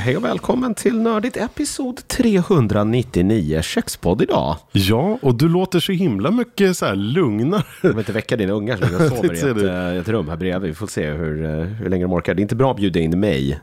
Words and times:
hej 0.00 0.16
och 0.16 0.24
välkommen 0.24 0.74
till 0.74 1.00
Nördigt 1.00 1.36
episod 1.36 2.08
399 2.08 3.62
kökspodd 3.62 4.22
idag. 4.22 4.56
Ja, 4.72 5.18
och 5.22 5.34
du 5.34 5.48
låter 5.48 5.80
så 5.80 5.92
himla 5.92 6.30
mycket 6.30 6.76
så 6.76 6.86
här 6.86 6.94
lugnare. 6.96 7.62
Jag 7.82 7.88
vill 7.90 7.98
inte 7.98 8.12
väcka 8.12 8.36
dina 8.36 8.52
ungar 8.52 8.76
som 8.76 8.94
och 8.94 9.00
sover 9.16 9.34
i 9.34 9.50
ett, 9.50 9.62
eh, 9.94 9.96
ett 9.96 10.08
rum 10.08 10.28
här 10.28 10.36
bredvid. 10.36 10.68
Vi 10.70 10.74
får 10.74 10.86
se 10.86 11.10
hur, 11.10 11.44
eh, 11.44 11.50
hur 11.50 11.90
länge 11.90 12.04
de 12.04 12.12
orkar. 12.12 12.34
Det 12.34 12.40
är 12.40 12.42
inte 12.42 12.56
bra 12.56 12.70
att 12.70 12.76
bjuda 12.76 13.00
in 13.00 13.20
mig. 13.20 13.60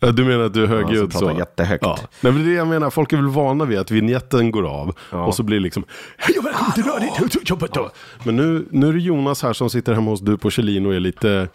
Ja, 0.00 0.10
Du 0.12 0.24
menar 0.24 0.44
att 0.44 0.54
du 0.54 0.64
är 0.64 0.68
Ja, 0.68 0.74
högljudd 0.74 1.12
som 1.12 1.20
så? 1.34 1.38
jättehögt. 1.38 1.82
Ja. 1.84 1.98
Nej, 2.20 2.32
men 2.32 2.42
det 2.42 2.48
är 2.48 2.50
det 2.50 2.56
jag 2.56 2.68
menar, 2.68 2.90
folk 2.90 3.12
är 3.12 3.16
väl 3.16 3.28
vana 3.28 3.64
vid 3.64 3.78
att 3.78 3.90
vignetten 3.90 4.50
går 4.50 4.66
av 4.68 4.94
Ja. 5.12 5.24
och 5.24 5.34
så 5.34 5.42
blir 5.42 5.56
det 5.56 5.62
liksom 5.62 5.84
Hej 6.16 6.38
och 6.38 6.46
välkommen 6.46 6.72
till 6.72 6.84
Nördigt! 6.84 8.24
Men 8.24 8.36
nu, 8.36 8.66
nu 8.70 8.88
är 8.88 8.92
det 8.92 8.98
Jonas 8.98 9.42
här 9.42 9.52
som 9.52 9.70
sitter 9.70 9.92
hemma 9.92 10.10
hos 10.10 10.20
du 10.20 10.38
på 10.38 10.50
Kjellin 10.50 10.86
och 10.86 10.94
är 10.94 11.00
lite 11.00 11.48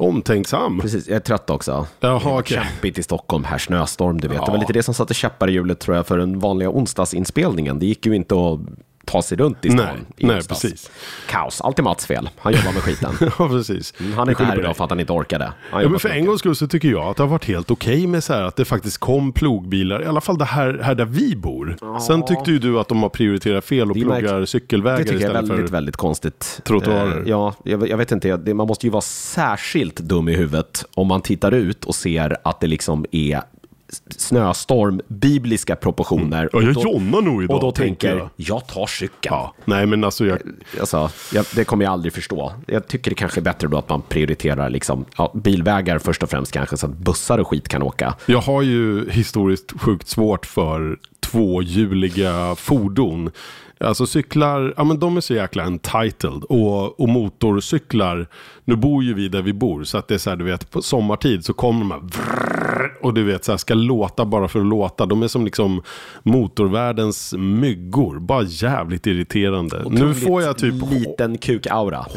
omtänksam. 0.00 0.80
Precis, 0.80 1.08
jag 1.08 1.16
är 1.16 1.20
trött 1.20 1.50
också. 1.50 1.86
Jaha, 2.00 2.38
okej. 2.38 2.56
kämpigt 2.64 2.98
i 2.98 3.02
Stockholm 3.02 3.44
här, 3.44 3.58
snöstorm 3.58 4.20
du 4.20 4.28
vet. 4.28 4.36
Det 4.46 4.50
var 4.50 4.54
Ja. 4.58 4.60
lite 4.60 4.72
det 4.72 4.82
som 4.82 4.94
satte 4.94 5.14
käppar 5.14 5.48
i 5.48 5.52
hjulet 5.52 5.80
tror 5.80 5.96
jag 5.96 6.06
för 6.06 6.18
den 6.18 6.38
vanliga 6.38 6.70
onsdagsinspelningen. 6.70 7.78
Det 7.78 7.86
gick 7.86 8.06
ju 8.06 8.16
inte 8.16 8.34
att 8.34 8.60
ta 9.04 9.22
sig 9.22 9.38
runt 9.38 9.64
i 9.64 9.70
stan 9.70 9.86
Nej, 9.86 9.96
i 10.16 10.26
nej, 10.26 10.36
onsdags. 10.36 10.62
precis. 10.62 10.90
Kaos, 11.28 11.60
allt 11.60 11.78
är 11.78 11.82
Mats 11.82 12.06
fel. 12.06 12.30
Han 12.38 12.52
jobbar 12.52 12.72
med 12.72 12.82
skiten. 12.82 13.14
Ja, 13.38 13.48
precis. 13.48 13.94
Mm, 14.00 14.12
Han 14.12 14.28
är 14.28 14.32
inte 14.32 14.44
här 14.44 14.58
idag 14.58 14.76
för 14.76 14.84
att 14.84 14.90
han 14.90 15.00
inte 15.00 15.12
orkade. 15.12 15.52
Han 15.70 15.82
Ja, 15.82 15.88
men 15.88 16.00
för 16.00 16.08
en 16.08 16.26
gångs 16.26 16.38
skull 16.38 16.56
så 16.56 16.66
tycker 16.66 16.88
jag 16.90 17.02
att 17.08 17.16
det 17.16 17.22
har 17.22 17.28
varit 17.28 17.44
helt 17.44 17.70
okej 17.70 18.06
med 18.06 18.24
så 18.24 18.32
här 18.32 18.42
att 18.42 18.56
det 18.56 18.64
faktiskt 18.64 18.98
kom 18.98 19.32
plogbilar, 19.32 20.02
i 20.02 20.06
alla 20.06 20.20
fall 20.20 20.38
det 20.38 20.44
här, 20.44 20.80
här 20.82 20.94
där 20.94 21.04
vi 21.04 21.36
bor. 21.36 21.76
Sen 22.00 22.24
tyckte 22.24 22.50
ju 22.50 22.58
du 22.58 22.80
att 22.80 22.88
de 22.88 23.02
har 23.02 23.08
prioriterat 23.10 23.64
fel 23.64 23.90
och 23.90 23.96
Det 23.96 24.02
plogar 24.02 24.44
cykelvägar 24.44 24.98
Det 24.98 25.04
tycker 25.04 25.14
jag 25.14 25.22
är 25.22 25.26
istället 25.28 25.50
väldigt, 25.50 25.66
för... 25.66 25.72
väldigt 25.72 25.96
konstigt. 25.96 26.60
Trottoarer. 26.64 27.16
Eh, 27.22 27.28
ja, 27.28 27.54
jag, 27.64 27.88
jag 27.88 27.96
vet 27.96 28.12
inte. 28.12 28.36
Det, 28.36 28.54
man 28.54 28.66
måste 28.66 28.86
ju 28.86 28.90
vara 28.90 29.00
särskilt 29.02 29.96
dum 29.96 30.28
i 30.28 30.34
huvudet 30.36 30.84
om 30.94 31.06
man 31.06 31.22
tittar 31.22 31.52
ut 31.54 31.84
och 31.84 31.94
ser 31.94 32.36
att 32.44 32.60
det 32.60 32.66
liksom 32.66 33.04
är 33.10 33.42
snöstorm, 34.16 35.00
bibliska 35.08 35.76
proportioner. 35.76 36.48
Ja, 36.52 36.60
jag 36.62 36.68
Och 36.68 36.74
då- 36.74 36.82
jonnar 36.92 37.20
nog 37.20 37.44
idag, 37.44 37.54
Och 37.56 37.60
då 37.62 37.72
tänker 37.72 38.08
tänker 38.08 38.18
jag. 38.18 38.30
jag, 38.36 38.66
tar 38.66 38.86
cykeln. 38.86 39.18
Ja, 39.22 39.54
nej 39.64 39.86
men 39.86 40.04
alltså 40.04 40.26
jag, 40.26 40.38
Alltså, 40.80 41.10
jag, 41.32 41.44
det 41.54 41.64
kommer 41.64 41.84
jag 41.84 41.92
aldrig 41.92 42.12
förstå. 42.12 42.52
Jag 42.66 42.88
tycker 42.88 43.10
det 43.10 43.14
kanske 43.14 43.40
är 43.40 43.42
bättre 43.42 43.68
då 43.68 43.78
att 43.78 43.88
man 43.88 44.02
prioriterar 44.08 44.70
liksom, 44.70 45.04
ja, 45.16 45.32
bilvägar 45.34 45.98
först 45.98 46.22
och 46.22 46.30
främst 46.30 46.52
kanske, 46.52 46.76
så 46.76 46.86
att 46.86 46.92
bussar 46.98 47.38
och 47.38 47.48
skit 47.48 47.68
kan 47.68 47.82
åka. 47.82 48.14
jag 48.26 48.40
har 48.40 48.62
ju 48.62 49.10
historiskt 49.10 49.72
sjukt 49.80 50.08
svårt 50.08 50.46
för 50.46 50.96
tvåhjuliga 51.20 52.54
fordon. 52.54 53.30
Alltså 53.84 54.06
cyklar, 54.06 54.74
ja 54.76 54.84
men 54.84 54.98
de 54.98 55.16
är 55.16 55.20
så 55.20 55.34
jäkla 55.34 55.62
entitled. 55.62 56.44
Och, 56.44 57.00
och 57.00 57.08
motorcyklar, 57.08 58.26
nu 58.64 58.76
bor 58.76 59.04
ju 59.04 59.14
vi 59.14 59.28
där 59.28 59.42
vi 59.42 59.52
bor. 59.52 59.84
Så 59.84 59.98
att 59.98 60.08
det 60.08 60.14
är 60.14 60.18
så 60.18 60.30
här, 60.30 60.36
du 60.36 60.44
vet, 60.44 60.70
på 60.70 60.82
sommartid 60.82 61.44
så 61.44 61.52
kommer 61.52 61.80
de 61.80 61.90
här 61.90 62.00
vrrrr, 62.00 62.98
och 63.02 63.14
du 63.14 63.24
vet, 63.24 63.44
så 63.44 63.52
här, 63.52 63.56
ska 63.56 63.74
låta 63.74 64.24
bara 64.24 64.48
för 64.48 64.60
att 64.60 64.66
låta. 64.66 65.06
De 65.06 65.22
är 65.22 65.28
som 65.28 65.44
liksom 65.44 65.82
motorvärldens 66.22 67.34
myggor. 67.38 68.18
Bara 68.18 68.42
jävligt 68.42 69.06
irriterande. 69.06 69.82
Nu 69.90 70.14
får 70.14 70.42
jag 70.42 70.58
typ... 70.58 70.74
Liten 70.90 71.38
kuk-aura. 71.38 72.06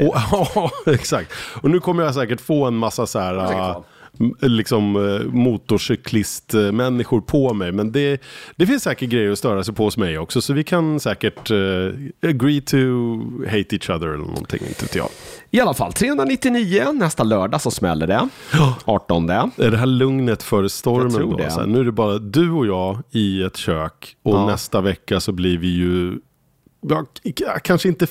Ja, 0.56 0.72
exakt. 0.86 1.32
Och 1.62 1.70
nu 1.70 1.80
kommer 1.80 2.04
jag 2.04 2.14
säkert 2.14 2.42
få 2.42 2.66
en 2.66 2.76
massa 2.76 3.06
så 3.06 3.20
här... 3.20 3.76
liksom 4.42 4.96
äh, 4.96 5.24
motorcyklistmänniskor 5.34 7.22
på 7.22 7.54
mig. 7.54 7.72
Men 7.72 7.92
det, 7.92 8.22
det 8.56 8.68
finns 8.68 8.84
säkert 8.84 9.10
grejer 9.10 9.32
att 9.32 9.40
störa 9.40 9.64
sig 9.64 9.74
på 9.74 9.84
hos 9.84 9.98
mig 9.98 10.18
också. 10.18 10.42
Så 10.42 10.54
vi 10.54 10.64
kan 10.64 11.00
säkert 11.00 11.52
äh, 11.52 11.58
agree 12.30 12.62
to 12.62 12.78
hate 13.46 13.76
each 13.76 13.90
other 13.90 14.08
eller 14.08 14.18
någonting. 14.26 14.60
Inte 14.68 14.86
vet 14.86 14.96
jag. 14.96 15.08
I 15.52 15.60
alla 15.60 15.74
fall, 15.74 15.94
399, 15.94 16.92
nästa 16.94 17.24
lördag 17.24 17.62
så 17.62 17.72
smäller 17.72 18.08
det. 18.08 18.30
18. 18.86 19.30
Är 19.30 19.72
det 19.72 19.78
här 19.78 19.86
lugnet 19.86 20.44
före 20.44 20.70
stormen 20.70 21.30
då? 21.30 21.38
här, 21.38 21.66
nu 21.68 21.80
är 21.80 21.84
det 21.84 21.92
bara 21.92 22.18
du 22.18 22.52
och 22.52 22.68
jag 22.68 22.98
i 23.12 23.44
ett 23.44 23.58
kök. 23.58 24.16
Och 24.24 24.36
Ja. 24.36 24.46
nästa 24.46 24.82
vecka 24.82 25.20
så 25.20 25.32
blir 25.32 25.58
vi 25.58 25.68
ju... 25.68 26.20
Ja, 26.88 27.06
kanske 27.64 27.88
inte 27.90 28.08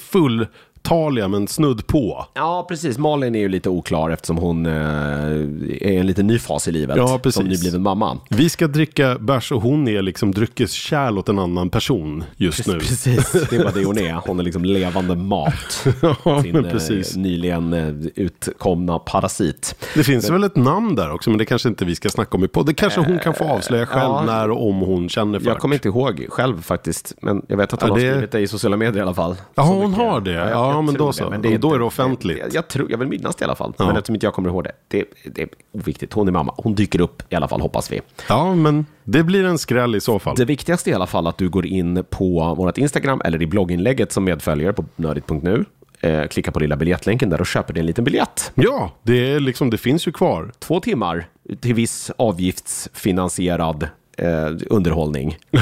fulltaliga 0.89 1.29
men 1.29 1.49
snudd 1.49 1.87
på. 1.87 2.27
Ja, 2.35 2.67
precis. 2.69 2.99
Malin 2.99 3.35
är 3.35 3.39
ju 3.39 3.49
lite 3.49 3.69
oklar 3.71 4.11
eftersom 4.11 4.37
hon 4.39 4.67
eh, 4.67 4.73
är 4.73 5.93
en 6.01 6.07
lite 6.07 6.23
ny 6.23 6.39
fas 6.39 6.69
i 6.69 6.73
livet. 6.73 6.97
Ja, 6.97 7.19
precis. 7.23 7.35
Som 7.37 7.47
nybliven 7.49 7.83
mamma. 7.83 8.19
Vi 8.31 8.49
ska 8.49 8.67
dricka 8.67 9.17
bärs 9.21 9.53
och 9.53 9.63
hon 9.63 9.89
är 9.89 10.03
liksom 10.03 10.33
dryckeskärl 10.33 11.19
åt 11.19 11.29
en 11.29 11.39
annan 11.39 11.71
person 11.71 12.25
just 12.37 12.67
nu. 12.67 12.79
Precis, 12.79 13.33
det 13.51 13.57
är 13.57 13.65
vad 13.65 13.75
det 13.75 13.85
hon 13.85 13.99
är. 13.99 14.15
Hon 14.27 14.41
är 14.41 14.45
liksom 14.45 14.65
levande 14.65 15.17
mat. 15.17 15.87
Ja, 16.25 16.43
Sin 16.43 16.53
men 16.53 16.65
eh, 16.65 16.71
precis. 16.73 17.17
nyligen 17.17 17.73
eh, 17.73 17.89
utkomna 18.15 18.99
parasit. 18.99 19.75
Det 19.95 20.05
finns 20.05 20.31
väl 20.31 20.45
ett 20.45 20.57
namn 20.57 20.95
där 20.95 21.13
också, 21.13 21.31
men 21.31 21.39
det 21.39 21.45
kanske 21.45 21.69
inte 21.69 21.85
vi 21.85 21.95
ska 21.95 22.09
snacka 22.11 22.37
om 22.37 22.45
i 22.45 22.49
podd. 22.49 22.67
Det 22.67 22.75
kanske 22.75 23.01
hon 23.01 23.19
kan 23.19 23.35
få 23.35 23.45
avslöja 23.45 23.87
själv 23.87 24.03
ja. 24.03 24.23
när 24.27 24.51
och 24.51 24.69
om 24.69 24.81
hon 24.81 25.09
känner 25.09 25.39
för 25.41 25.47
Jag 25.47 25.59
kommer 25.59 25.75
inte 25.77 25.89
ihåg 25.89 26.27
själv 26.29 26.63
faktiskt, 26.63 27.15
men 27.21 27.43
jag 27.49 27.57
vet 27.57 27.73
att 27.73 27.81
hon 27.83 27.89
Ja, 27.89 27.95
har 27.95 28.01
det- 28.01 28.11
skrivit 28.13 28.33
det 28.33 28.41
i 28.41 28.49
sociala 28.49 28.77
medier 28.77 28.99
i 28.99 29.03
alla 29.03 29.15
fall. 29.15 29.37
Ja, 29.55 29.63
hon 29.63 29.91
mycket. 29.91 30.05
har 30.05 30.21
det. 30.21 30.33
Ja, 30.33 30.72
jag 30.75 30.85
men 30.85 30.95
då 30.95 31.13
så. 31.13 31.31
Men 31.31 31.61
Då 31.61 31.75
är 31.75 31.79
det 31.79 31.85
offentligt. 31.85 32.39
Jag, 32.39 32.55
jag, 32.55 32.69
tror, 32.69 32.91
jag 32.91 32.99
vill 32.99 33.09
minnas 33.09 33.37
det 33.37 33.43
i 33.43 33.45
alla 33.45 33.55
fall, 33.55 33.75
Ja. 33.79 33.87
men 33.87 33.97
eftersom 33.97 34.15
inte 34.15 34.27
jag 34.27 34.35
kommer 34.35 34.49
ihåg 34.49 34.65
det. 34.65 34.73
det. 34.89 35.05
Det 35.35 35.43
är 35.43 35.49
oviktigt, 35.73 36.13
hon 36.13 36.29
är 36.29 36.33
mamma. 36.33 36.55
Hon 36.57 36.75
dyker 36.75 37.01
upp 37.01 37.23
i 37.29 37.35
alla 37.35 37.49
fall, 37.49 37.61
hoppas 37.61 37.93
vi. 37.93 38.01
Ja, 38.29 38.55
men 38.55 38.87
det 39.05 39.23
blir 39.23 39.45
en 39.45 39.59
skräll 39.59 39.95
i 39.95 40.01
så 40.01 40.19
fall. 40.19 40.37
Det 40.37 40.45
viktigaste 40.45 40.91
i 40.91 40.95
alla 40.95 41.07
fall 41.07 41.27
att 41.27 41.39
du 41.39 41.49
går 41.49 41.67
in 41.67 42.05
på 42.11 42.55
vårt 42.55 42.79
Instagram 42.79 43.23
eller 43.25 43.43
i 43.43 43.47
blogginlägget 43.47 44.13
som 44.13 44.25
medföljer 44.25 44.73
på 44.73 44.85
nördigt.nu. 44.97 45.65
Eh, 46.01 46.27
klicka 46.27 46.53
på 46.53 46.61
lilla 46.61 46.77
biljettlänken 46.77 47.31
där 47.31 47.41
och 47.41 47.47
köper 47.47 47.73
dig 47.75 47.81
en 47.81 47.87
liten 47.87 48.05
biljett. 48.05 48.53
Ja, 48.55 48.91
det, 49.03 49.33
är 49.33 49.41
liksom, 49.41 49.71
det 49.71 49.79
finns 49.79 50.09
ju 50.09 50.13
kvar. 50.13 50.53
Två 50.59 50.81
timmar 50.81 51.27
till 51.61 51.75
viss 51.75 52.11
avgiftsfinansierad 52.17 53.89
eh, 54.19 54.51
underhållning. 54.71 55.37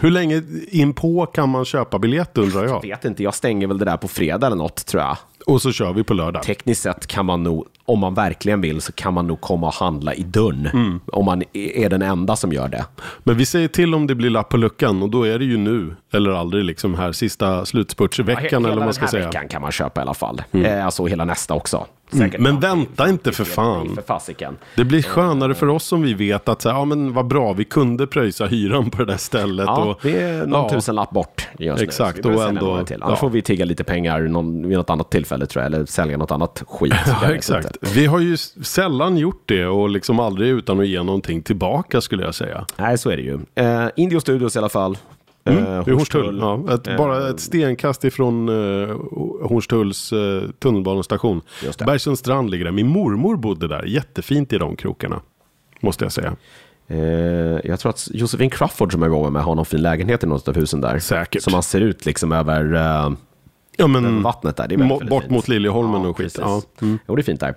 Hur 0.00 0.10
länge 0.10 0.42
in 0.68 0.92
på 0.92 1.26
kan 1.26 1.48
man 1.48 1.64
köpa 1.64 1.98
biljett 1.98 2.38
undrar 2.38 2.64
jag. 2.64 2.82
Vet 2.82 3.04
inte, 3.04 3.22
jag 3.22 3.34
stänger 3.34 3.66
väl 3.66 3.78
det 3.78 3.84
där 3.84 3.96
på 3.96 4.08
fredag 4.08 4.46
eller 4.46 4.56
något 4.56 4.86
tror 4.86 5.02
jag. 5.02 5.16
Och 5.46 5.62
så 5.62 5.72
kör 5.72 5.92
vi 5.92 6.04
på 6.04 6.14
lördag. 6.14 6.42
Tekniskt 6.42 6.82
sett 6.82 7.06
kan 7.06 7.26
man 7.26 7.42
nog, 7.42 7.66
om 7.84 7.98
man 7.98 8.14
verkligen 8.14 8.60
vill, 8.60 8.80
så 8.80 8.92
kan 8.92 9.14
man 9.14 9.26
nog 9.26 9.40
komma 9.40 9.66
och 9.66 9.74
handla 9.74 10.14
i 10.14 10.22
dörren. 10.22 10.66
Mm. 10.66 11.00
Om 11.06 11.24
man 11.24 11.42
är 11.52 11.88
den 11.88 12.02
enda 12.02 12.36
som 12.36 12.52
gör 12.52 12.68
det. 12.68 12.84
Men 13.18 13.36
vi 13.36 13.46
säger 13.46 13.68
till 13.68 13.94
om 13.94 14.06
det 14.06 14.14
blir 14.14 14.30
lapp 14.30 14.48
på 14.48 14.56
luckan 14.56 15.02
och 15.02 15.10
då 15.10 15.22
är 15.22 15.38
det 15.38 15.44
ju 15.44 15.56
nu 15.56 15.96
eller 16.12 16.30
aldrig 16.30 16.64
liksom 16.64 16.94
här 16.94 17.12
sista 17.12 17.64
slutspurtsveckan 17.64 18.44
Hela 18.44 18.56
eller 18.56 18.68
vad 18.68 18.76
man 18.76 18.86
den 18.86 18.94
ska 18.94 19.04
här 19.04 19.10
säga. 19.10 19.22
Mm. 19.22 19.30
veckan 19.30 19.48
kan 19.48 19.62
man 19.62 19.72
köpa 19.72 20.00
i 20.00 20.02
alla 20.02 20.14
fall. 20.14 20.42
Eh, 20.52 20.84
alltså 20.84 21.06
hela 21.06 21.24
nästa 21.24 21.54
också. 21.54 21.86
Säkert. 22.12 22.40
Men 22.40 22.60
vänta 22.60 23.08
inte 23.08 23.32
för 23.32 23.44
fan. 23.44 23.94
För 23.94 24.02
fasiken. 24.02 24.56
Det 24.76 24.84
blir 24.84 25.02
skönare 25.02 25.54
för 25.54 25.68
oss 25.68 25.92
om 25.92 26.02
vi 26.02 26.14
vet 26.14 26.48
att 26.48 26.62
så 26.62 26.68
här, 26.68 26.76
ja, 26.76 26.84
men 26.84 27.12
vad 27.12 27.26
bra, 27.26 27.52
vi 27.52 27.64
kunde 27.64 28.06
pröjsa 28.06 28.46
hyran 28.46 28.90
på 28.90 28.98
det 28.98 29.12
där 29.12 29.16
stället. 29.16 29.66
Ja, 29.66 29.84
och, 29.84 29.98
det 30.02 30.22
är 30.22 30.46
någon 30.46 30.62
ja. 30.62 30.70
tusenlapp 30.70 31.10
bort 31.10 31.48
just 31.58 31.82
Exakt, 31.82 32.24
nu. 32.24 32.34
Och 32.34 32.42
ändå- 32.42 32.84
till. 32.84 33.02
Annars 33.02 33.16
ja. 33.16 33.20
får 33.20 33.30
vi 33.30 33.42
tigga 33.42 33.64
lite 33.64 33.84
pengar 33.84 34.20
någon, 34.20 34.68
vid 34.68 34.78
något 34.78 34.90
annat 34.90 35.10
tillfälle 35.10 35.46
tror 35.46 35.62
jag. 35.64 35.74
Eller 35.74 35.86
sälja 35.86 36.16
något 36.16 36.30
annat 36.30 36.62
skit. 36.66 36.94
Ja, 37.22 37.34
exakt. 37.34 37.66
inte. 37.66 37.94
Vi 37.94 38.06
har 38.06 38.20
ju 38.20 38.36
sällan 38.36 39.16
gjort 39.16 39.42
det 39.46 39.66
och 39.66 39.88
liksom 39.88 40.20
aldrig 40.20 40.48
utan 40.48 40.80
att 40.80 40.86
ge 40.86 41.02
någonting 41.02 41.42
tillbaka 41.42 42.00
skulle 42.00 42.24
jag 42.24 42.34
säga. 42.34 42.66
Nej, 42.76 42.98
så 42.98 43.10
är 43.10 43.16
det 43.16 43.22
ju. 43.22 43.38
Eh, 43.54 43.88
Indio 43.96 44.20
Studios 44.20 44.56
i 44.56 44.58
alla 44.58 44.68
fall. 44.68 44.96
Eh, 45.52 45.84
Det 45.84 45.90
är 45.90 45.94
Hornstull. 45.94 46.38
Ja, 46.40 46.74
ett, 46.74 46.86
Eh, 46.88 46.96
bara 46.96 47.28
ett 47.30 47.40
stenkast 47.40 48.04
ifrån 48.04 48.48
uh, 48.48 48.96
Hornstulls 49.42 50.12
uh, 50.12 50.42
tunnelbanestation. 50.58 51.40
Bergssunds 51.86 52.20
strand 52.20 52.50
ligger 52.50 52.64
där. 52.64 52.72
Min 52.72 52.88
mormor 52.88 53.36
bodde 53.36 53.68
där. 53.68 53.84
Jättefint 53.84 54.52
i 54.52 54.58
de 54.58 54.76
krokarna. 54.76 55.20
Måste 55.80 56.04
jag 56.04 56.12
säga. 56.12 56.36
Eh, 56.88 56.98
jag 57.64 57.80
tror 57.80 57.90
att 57.90 58.08
Josefin 58.12 58.50
Crawford 58.50 58.92
som 58.92 59.02
jag 59.02 59.08
jobbar 59.10 59.30
med 59.30 59.42
har 59.42 59.54
någon 59.54 59.64
fin 59.66 59.82
lägenhet 59.82 60.24
i 60.24 60.26
något 60.26 60.48
av 60.48 60.54
husen 60.56 60.80
där. 60.80 60.98
Säkert. 60.98 61.42
Så 61.42 61.50
man 61.50 61.62
ser 61.62 61.80
ut 61.80 62.06
liksom 62.06 62.32
över 62.32 62.74
eh, 62.74 63.10
Ja, 63.76 63.86
men 63.86 64.22
vattnet 64.22 64.56
där. 64.56 64.68
Det 64.68 64.74
är 64.74 64.78
mo- 64.78 65.08
bort 65.08 65.22
fint. 65.22 65.32
mot 65.32 65.48
Liljeholmen 65.48 66.02
Ja, 66.02 66.08
och 66.08 66.16
skit. 66.16 66.36
Ja. 66.40 66.62
Mm. 66.82 66.98
Jo, 67.08 67.16
det 67.16 67.20
är 67.20 67.24
fint 67.24 67.40
där. 67.40 67.54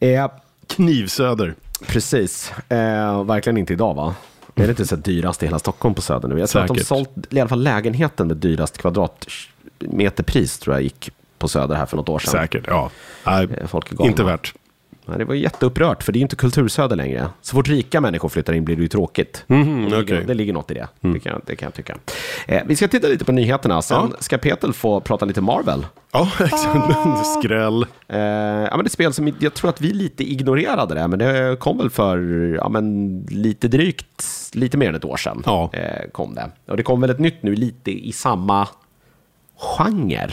Eh, 0.00 0.28
Knivsöder. 0.66 1.54
precis. 1.86 2.52
Eh, 2.68 3.24
verkligen 3.24 3.56
inte 3.56 3.72
idag 3.72 3.94
va? 3.94 4.14
Är 4.58 4.62
det 4.64 4.70
inte 4.70 4.86
så 4.86 4.96
dyrast 4.96 5.42
i 5.42 5.46
hela 5.46 5.58
Stockholm 5.58 5.94
på 5.94 6.02
Söder 6.02 6.28
nu? 6.28 6.38
Jag 6.38 6.48
tror 6.48 6.62
att 6.62 6.68
de 6.68 6.74
Säkert. 6.74 6.86
sålt 6.88 7.10
i 7.30 7.40
alla 7.40 7.48
fall 7.48 7.62
lägenheten 7.62 8.26
med 8.28 8.36
dyrast 8.36 8.78
kvadratmeterpris 8.78 10.58
tror 10.58 10.76
jag 10.76 10.82
gick 10.82 11.10
på 11.38 11.48
Söder 11.48 11.74
här 11.74 11.86
för 11.86 11.96
något 11.96 12.08
år 12.08 12.18
sedan. 12.18 12.30
Säkert, 12.30 12.64
ja. 12.66 12.90
Nej, 13.26 13.48
Eh, 13.60 13.66
Folk 13.66 13.92
är 13.92 13.96
galna. 13.96 14.10
inte 14.10 14.24
värt. 14.24 14.54
Nej, 15.06 15.18
det 15.18 15.24
var 15.24 15.34
jätteupprört, 15.34 16.02
för 16.02 16.12
det 16.12 16.16
är 16.16 16.20
ju 16.20 16.22
inte 16.24 16.36
kultursöder 16.36 16.96
längre. 16.96 17.28
Så 17.42 17.56
fort 17.56 17.68
rika 17.68 18.00
människor 18.00 18.28
flyttar 18.28 18.52
in 18.52 18.64
blir 18.64 18.76
det 18.76 18.82
ju 18.82 18.88
tråkigt. 18.88 19.44
Mhm, 19.46 19.88
det, 19.90 19.96
ligger, 19.98 20.24
det 20.26 20.34
ligger 20.34 20.52
något 20.52 20.70
i 20.70 20.74
det. 20.74 20.88
Det, 21.00 21.18
kan, 21.20 21.40
det 21.46 21.56
kan 21.56 21.66
jag 21.66 21.74
tycka. 21.74 21.96
Eh, 22.46 22.62
vi 22.66 22.76
ska 22.76 22.88
titta 22.88 23.08
lite 23.08 23.24
på 23.24 23.32
nyheterna. 23.32 23.82
Sen 23.82 24.08
Ja. 24.10 24.16
ska 24.20 24.38
Peter 24.38 24.72
få 24.72 25.00
prata 25.00 25.24
lite 25.24 25.40
Marvel. 25.40 25.86
Ja, 26.12 26.30
exakt. 26.40 27.26
Skräll. 27.38 27.82
Eh, 28.08 28.18
ja, 28.18 28.70
men 28.70 28.78
det 28.78 28.82
är 28.82 28.84
ett 28.84 28.92
spel 28.92 29.12
som 29.12 29.32
jag 29.38 29.54
tror 29.54 29.70
att 29.70 29.80
vi 29.80 29.92
lite 29.92 30.24
ignorerade 30.32 30.94
det, 30.94 31.08
men 31.08 31.18
det 31.18 31.56
kom 31.60 31.78
väl 31.78 31.90
för 31.90 32.18
ja, 32.54 32.68
men 32.68 33.18
lite 33.30 33.68
drygt, 33.68 34.24
lite 34.52 34.76
mer 34.78 34.88
än 34.88 34.94
ett 34.94 35.04
år 35.04 35.16
sedan. 35.16 35.42
Ja. 35.46 35.70
Eh, 35.72 36.10
kom 36.12 36.34
det. 36.34 36.50
Och 36.68 36.76
det 36.76 36.82
kom 36.82 37.00
väl 37.00 37.10
ett 37.10 37.18
nytt 37.20 37.42
nu, 37.42 37.54
lite 37.56 37.90
i 37.90 38.12
samma 38.12 38.68
genre. 39.58 40.30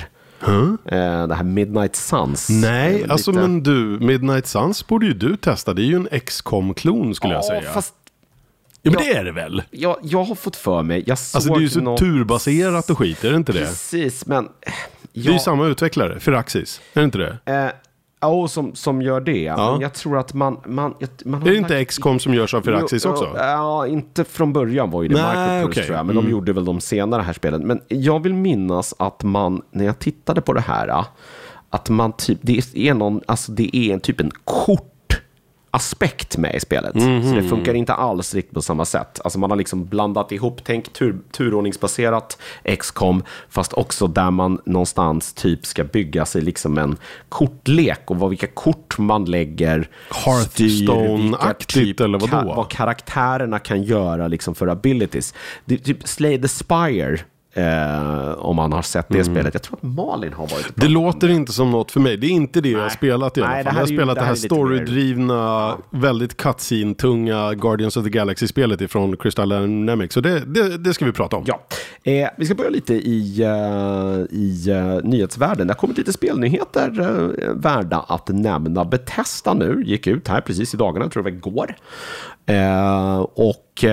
Eh, 0.47 1.27
det 1.27 1.35
här 1.35 1.43
Midnight 1.43 1.95
Suns. 1.95 2.49
Nej, 2.49 3.01
väl 3.01 3.11
alltså 3.11 3.31
lite- 3.31 3.41
men 3.41 3.63
du, 3.63 3.73
Midnight 3.99 4.47
Suns 4.47 4.87
borde 4.87 5.05
ju 5.05 5.13
du 5.13 5.37
testa. 5.37 5.73
Det 5.73 5.81
är 5.81 5.85
ju 5.85 5.95
en 5.95 6.07
XCOM-klon 6.25 7.15
skulle 7.15 7.33
jag 7.33 7.43
Ja, 7.43 7.47
säga. 7.47 7.71
fast 7.73 7.93
Ja, 8.85 8.91
men 8.91 9.01
det 9.03 9.13
är 9.13 9.23
det 9.23 9.31
väl? 9.31 9.63
Jag, 9.71 9.97
jag 10.03 10.23
har 10.23 10.35
fått 10.35 10.55
för 10.55 10.83
mig, 10.83 11.03
jag 11.07 11.17
såg 11.17 11.37
Alltså 11.37 11.53
det 11.53 11.59
är 11.59 11.61
ju 11.61 11.69
så 11.69 11.79
något... 11.81 11.99
turbaserat 11.99 12.89
och 12.89 12.97
skit, 12.97 13.23
är 13.23 13.29
det 13.31 13.37
inte 13.37 13.51
det? 13.51 13.59
Precis, 13.59 14.25
men... 14.25 14.49
Det 15.13 15.27
är 15.29 15.33
ju 15.33 15.39
samma 15.39 15.67
utvecklare, 15.67 16.19
Firaxis. 16.19 16.81
Är 16.93 16.99
det 17.01 17.05
inte 17.05 17.17
det? 17.17 17.37
Eh, 17.45 17.69
Ja, 18.23 18.47
som, 18.47 18.75
som 18.75 19.01
gör 19.01 19.21
det. 19.21 19.41
Ja. 19.41 19.71
Men 19.71 19.81
jag 19.81 19.93
tror 19.93 20.17
att 20.17 20.33
man... 20.33 20.57
man, 20.65 20.93
man 21.25 21.41
har 21.41 21.47
Är 21.47 21.51
det 21.51 21.57
inte 21.57 21.77
lagt- 21.79 21.89
XCOM 21.89 22.19
som 22.19 22.33
görs 22.33 22.53
av 22.53 22.61
Firaxis 22.61 23.05
också? 23.05 23.29
Ja, 23.37 23.87
inte 23.87 24.23
från 24.23 24.53
början 24.53 24.91
var 24.91 25.03
ju 25.03 25.07
det 25.09 25.15
Microprose 25.15 25.63
okej. 25.65 25.83
tror 25.83 25.97
jag. 25.97 26.05
Men 26.05 26.15
de 26.15 26.29
gjorde 26.29 26.53
väl 26.53 26.65
de 26.65 26.81
senare 26.81 27.21
här 27.21 27.33
spelen. 27.33 27.67
Men 27.67 27.81
jag 27.87 28.23
vill 28.23 28.33
minnas 28.33 28.93
att 28.99 29.23
man, 29.23 29.61
när 29.71 29.85
jag 29.85 29.99
tittade 29.99 30.41
på 30.41 30.53
det 30.53 30.61
här, 30.61 31.03
att 31.69 31.89
man 31.89 32.11
typ, 32.13 32.37
det 32.41 32.61
är 32.75 32.93
någon, 32.93 33.21
alltså 33.25 33.51
det 33.51 33.75
är 33.75 33.93
en 33.93 33.99
typ 33.99 34.19
en 34.19 34.31
kort 34.43 34.92
aspekt 35.75 36.37
med 36.37 36.55
i 36.55 36.59
spelet. 36.59 36.91
Så 36.93 36.99
Mhm. 37.07 37.35
det 37.35 37.43
funkar 37.43 37.73
inte 37.73 37.93
alls 37.93 38.33
riktigt 38.35 38.53
på 38.53 38.61
samma 38.61 38.85
sätt. 38.85 39.19
Alltså 39.23 39.39
man 39.39 39.49
har 39.49 39.57
liksom 39.57 39.85
blandat 39.85 40.31
ihop, 40.31 40.61
tänk 40.63 40.93
tur, 40.93 41.15
turordningsbaserat 41.31 42.37
XCOM, 42.79 43.23
fast 43.49 43.73
också 43.73 44.07
där 44.07 44.31
man 44.31 44.59
någonstans 44.65 45.33
typ 45.33 45.65
ska 45.65 45.83
bygga 45.83 46.25
sig 46.25 46.41
liksom 46.41 46.77
en 46.77 46.97
kortlek 47.29 47.99
och 48.05 48.17
vad, 48.19 48.29
vilka 48.29 48.47
kort 48.47 48.97
man 48.97 49.25
lägger 49.25 49.89
Hearthstone-aktigt, 50.25 52.01
eller 52.03 52.19
vadå? 52.19 52.33
ka- 52.37 52.55
vad 52.55 52.69
karaktärerna 52.69 53.59
kan 53.59 53.83
göra 53.83 54.27
liksom 54.27 54.55
för 54.55 54.67
abilities. 54.67 55.33
Det 55.65 55.77
typ 55.77 56.07
Slay 56.07 56.41
the 56.41 56.47
Spire, 56.47 57.19
eh, 57.53 58.31
om 58.37 58.55
man 58.55 58.73
har 58.73 58.81
sett 58.81 59.05
det 59.09 59.23
spelet. 59.23 59.53
Jag 59.53 59.61
tror 59.63 59.77
att 59.77 59.83
Malin 59.83 60.33
har 60.33 60.47
varit 60.47 60.53
Mm. 60.63 60.73
Det 60.75 60.87
låter 60.87 61.29
inte 61.29 61.51
som 61.53 61.71
något 61.71 61.91
för 61.91 61.99
mig. 61.99 62.17
Det 62.17 62.27
är 62.27 62.31
inte 62.31 62.61
det 62.61 62.69
jag 62.69 62.79
har 62.81 62.89
spelat 62.89 63.37
i 63.37 63.41
alla 63.41 63.49
Nej, 63.51 63.63
fall. 63.63 63.73
Jag 63.73 63.79
har 63.81 63.87
är 63.87 63.91
ju- 63.91 63.97
spelat 63.97 64.15
det 64.15 64.21
här 64.21 64.27
här 64.27 64.35
storydrivna, 64.35 65.75
väldigt 65.89 66.37
cutscene-tunga 66.37 67.53
Guardians 67.53 67.97
of 67.97 68.03
the 68.03 68.09
Galaxy-spelet 68.09 68.81
ifrån 68.81 69.17
Crystal 69.17 69.49
Dynamics. 69.49 70.13
Så 70.13 70.21
det, 70.21 70.39
det, 70.39 70.77
det 70.77 70.93
ska 70.93 71.05
vi 71.05 71.11
prata 71.11 71.35
om. 71.37 71.43
Ja, 71.47 71.59
eh, 72.03 72.29
vi 72.37 72.45
ska 72.45 72.55
börja 72.55 72.69
lite 72.69 72.93
i, 72.93 73.41
eh, 73.41 74.37
i 74.37 74.69
eh, 74.69 75.09
nyhetsvärlden. 75.09 75.67
Det 75.67 75.73
har 75.73 75.77
kommit 75.79 75.97
lite 75.97 76.13
spelnyheter 76.13 77.01
eh, 77.41 77.49
värda 77.53 78.05
att 78.07 78.27
nämna. 78.27 78.85
Bethesda 78.85 79.53
nu 79.53 79.83
gick 79.85 80.07
ut 80.07 80.27
här 80.27 80.41
precis 80.41 80.73
i 80.73 80.77
dagarna, 80.77 81.05
jag 81.05 81.11
tror 81.11 81.23
det 81.23 81.31
var 81.31 81.37
igår. 81.37 81.75
Och 83.33 83.83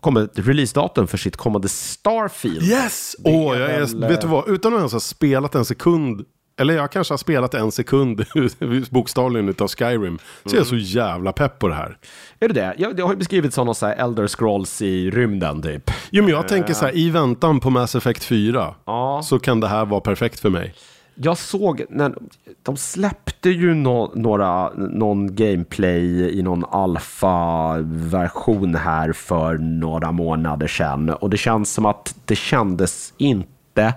kommer 0.00 0.20
ett 0.24 0.38
releasedatum 0.38 1.06
för 1.06 1.18
sitt 1.18 1.36
kommande 1.36 1.68
Starfield. 1.68 2.62
Yes! 2.62 3.16
Åh, 3.24 3.56
är 3.56 3.60
jag 3.60 3.70
är, 3.70 3.80
väl, 3.80 4.00
vet 4.00 4.20
du 4.20 4.26
vad? 4.26 4.48
Utan 4.48 4.72
att 4.74 4.78
ens 4.78 4.92
ha 4.92 5.00
spelat 5.00 5.54
en 5.54 5.64
sekund, 5.64 6.24
eller 6.60 6.74
jag 6.74 6.92
kanske 6.92 7.12
har 7.12 7.18
spelat 7.18 7.54
en 7.54 7.72
sekund 7.72 8.24
bokstavligen 8.90 9.48
utav 9.48 9.68
Skyrim, 9.68 10.18
så 10.44 10.54
är 10.54 10.58
jag 10.58 10.66
så 10.66 10.74
Mm. 10.74 10.84
jävla 10.86 11.32
pepp 11.32 11.58
på 11.58 11.68
det 11.68 11.74
här. 11.74 11.98
Är 12.40 12.48
det 12.48 12.54
det? 12.54 12.74
Ja, 12.78 12.92
det 12.92 13.02
har 13.02 13.10
ju 13.10 13.16
beskrivits 13.16 13.54
som 13.54 13.66
någon 13.66 13.74
så 13.74 13.86
här 13.86 13.96
Elder 13.96 14.26
Scrolls 14.26 14.82
i 14.82 15.10
rymden 15.10 15.62
typ. 15.62 15.90
Jo, 16.10 16.22
men 16.24 16.32
jag 16.32 16.48
tänker 16.48 16.74
så 16.74 16.84
här, 16.84 16.96
i 16.96 17.10
väntan 17.10 17.60
på 17.60 17.70
Mass 17.70 17.94
Effect 17.94 18.24
4, 18.24 18.74
Ja. 18.86 19.22
så 19.24 19.38
kan 19.38 19.60
det 19.60 19.68
här 19.68 19.84
vara 19.84 20.00
perfekt 20.00 20.40
för 20.40 20.50
mig. 20.50 20.74
Jag 21.20 21.38
såg, 21.38 21.84
när, 21.90 22.14
de 22.62 22.76
släppte 22.76 23.50
ju 23.50 23.74
no, 23.74 24.12
några, 24.14 24.70
någon 24.74 25.34
gameplay 25.34 26.38
i 26.38 26.42
någon 26.42 26.64
alfa-version 26.64 28.74
här 28.74 29.12
för 29.12 29.58
några 29.58 30.12
månader 30.12 30.66
sedan. 30.66 31.10
Och 31.10 31.30
det 31.30 31.36
känns 31.36 31.72
som 31.72 31.86
att 31.86 32.14
det 32.24 32.36
kändes 32.36 33.12
inte, 33.16 33.94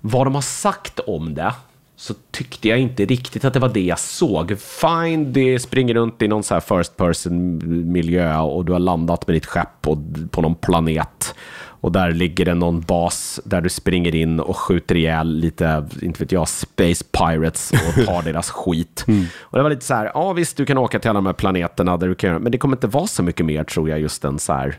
vad 0.00 0.26
de 0.26 0.34
har 0.34 0.42
sagt 0.42 0.98
om 0.98 1.34
det, 1.34 1.52
så 1.96 2.14
tyckte 2.30 2.68
jag 2.68 2.78
inte 2.78 3.04
riktigt 3.04 3.44
att 3.44 3.54
det 3.54 3.60
var 3.60 3.68
det 3.68 3.84
jag 3.84 3.98
såg. 3.98 4.58
Fine, 4.58 5.32
det 5.32 5.58
springer 5.58 5.94
runt 5.94 6.22
i 6.22 6.28
någon 6.28 6.42
så 6.42 6.54
här 6.54 6.60
first 6.60 6.96
person 6.96 7.62
miljö 7.92 8.38
och 8.38 8.64
du 8.64 8.72
har 8.72 8.78
landat 8.78 9.26
med 9.26 9.36
ditt 9.36 9.46
skepp 9.46 9.82
på 10.30 10.42
någon 10.42 10.54
planet. 10.54 11.34
Och 11.82 11.92
där 11.92 12.12
ligger 12.12 12.44
det 12.44 12.54
någon 12.54 12.80
bas 12.80 13.40
där 13.44 13.60
du 13.60 13.68
springer 13.68 14.14
in 14.14 14.40
och 14.40 14.56
skjuter 14.56 14.96
ihjäl 14.96 15.36
lite, 15.36 15.88
inte 16.02 16.24
vet 16.24 16.32
jag, 16.32 16.48
Space 16.48 17.04
Pirates 17.04 17.72
och 17.72 18.04
tar 18.06 18.22
deras 18.22 18.50
skit. 18.50 19.04
Och 19.40 19.58
det 19.58 19.62
var 19.62 19.70
lite 19.70 19.84
så 19.84 19.94
här, 19.94 20.10
ja 20.14 20.32
visst 20.32 20.56
du 20.56 20.66
kan 20.66 20.78
åka 20.78 20.98
till 20.98 21.10
alla 21.10 21.16
de 21.16 21.26
här 21.26 21.32
planeterna 21.32 21.96
där 21.96 22.08
du 22.08 22.14
kan 22.14 22.30
göra, 22.30 22.38
men 22.38 22.52
det 22.52 22.58
kommer 22.58 22.76
inte 22.76 22.86
vara 22.86 23.06
så 23.06 23.22
mycket 23.22 23.46
mer 23.46 23.64
tror 23.64 23.90
jag, 23.90 24.00
just 24.00 24.24
en 24.24 24.38
så 24.38 24.52
här, 24.52 24.76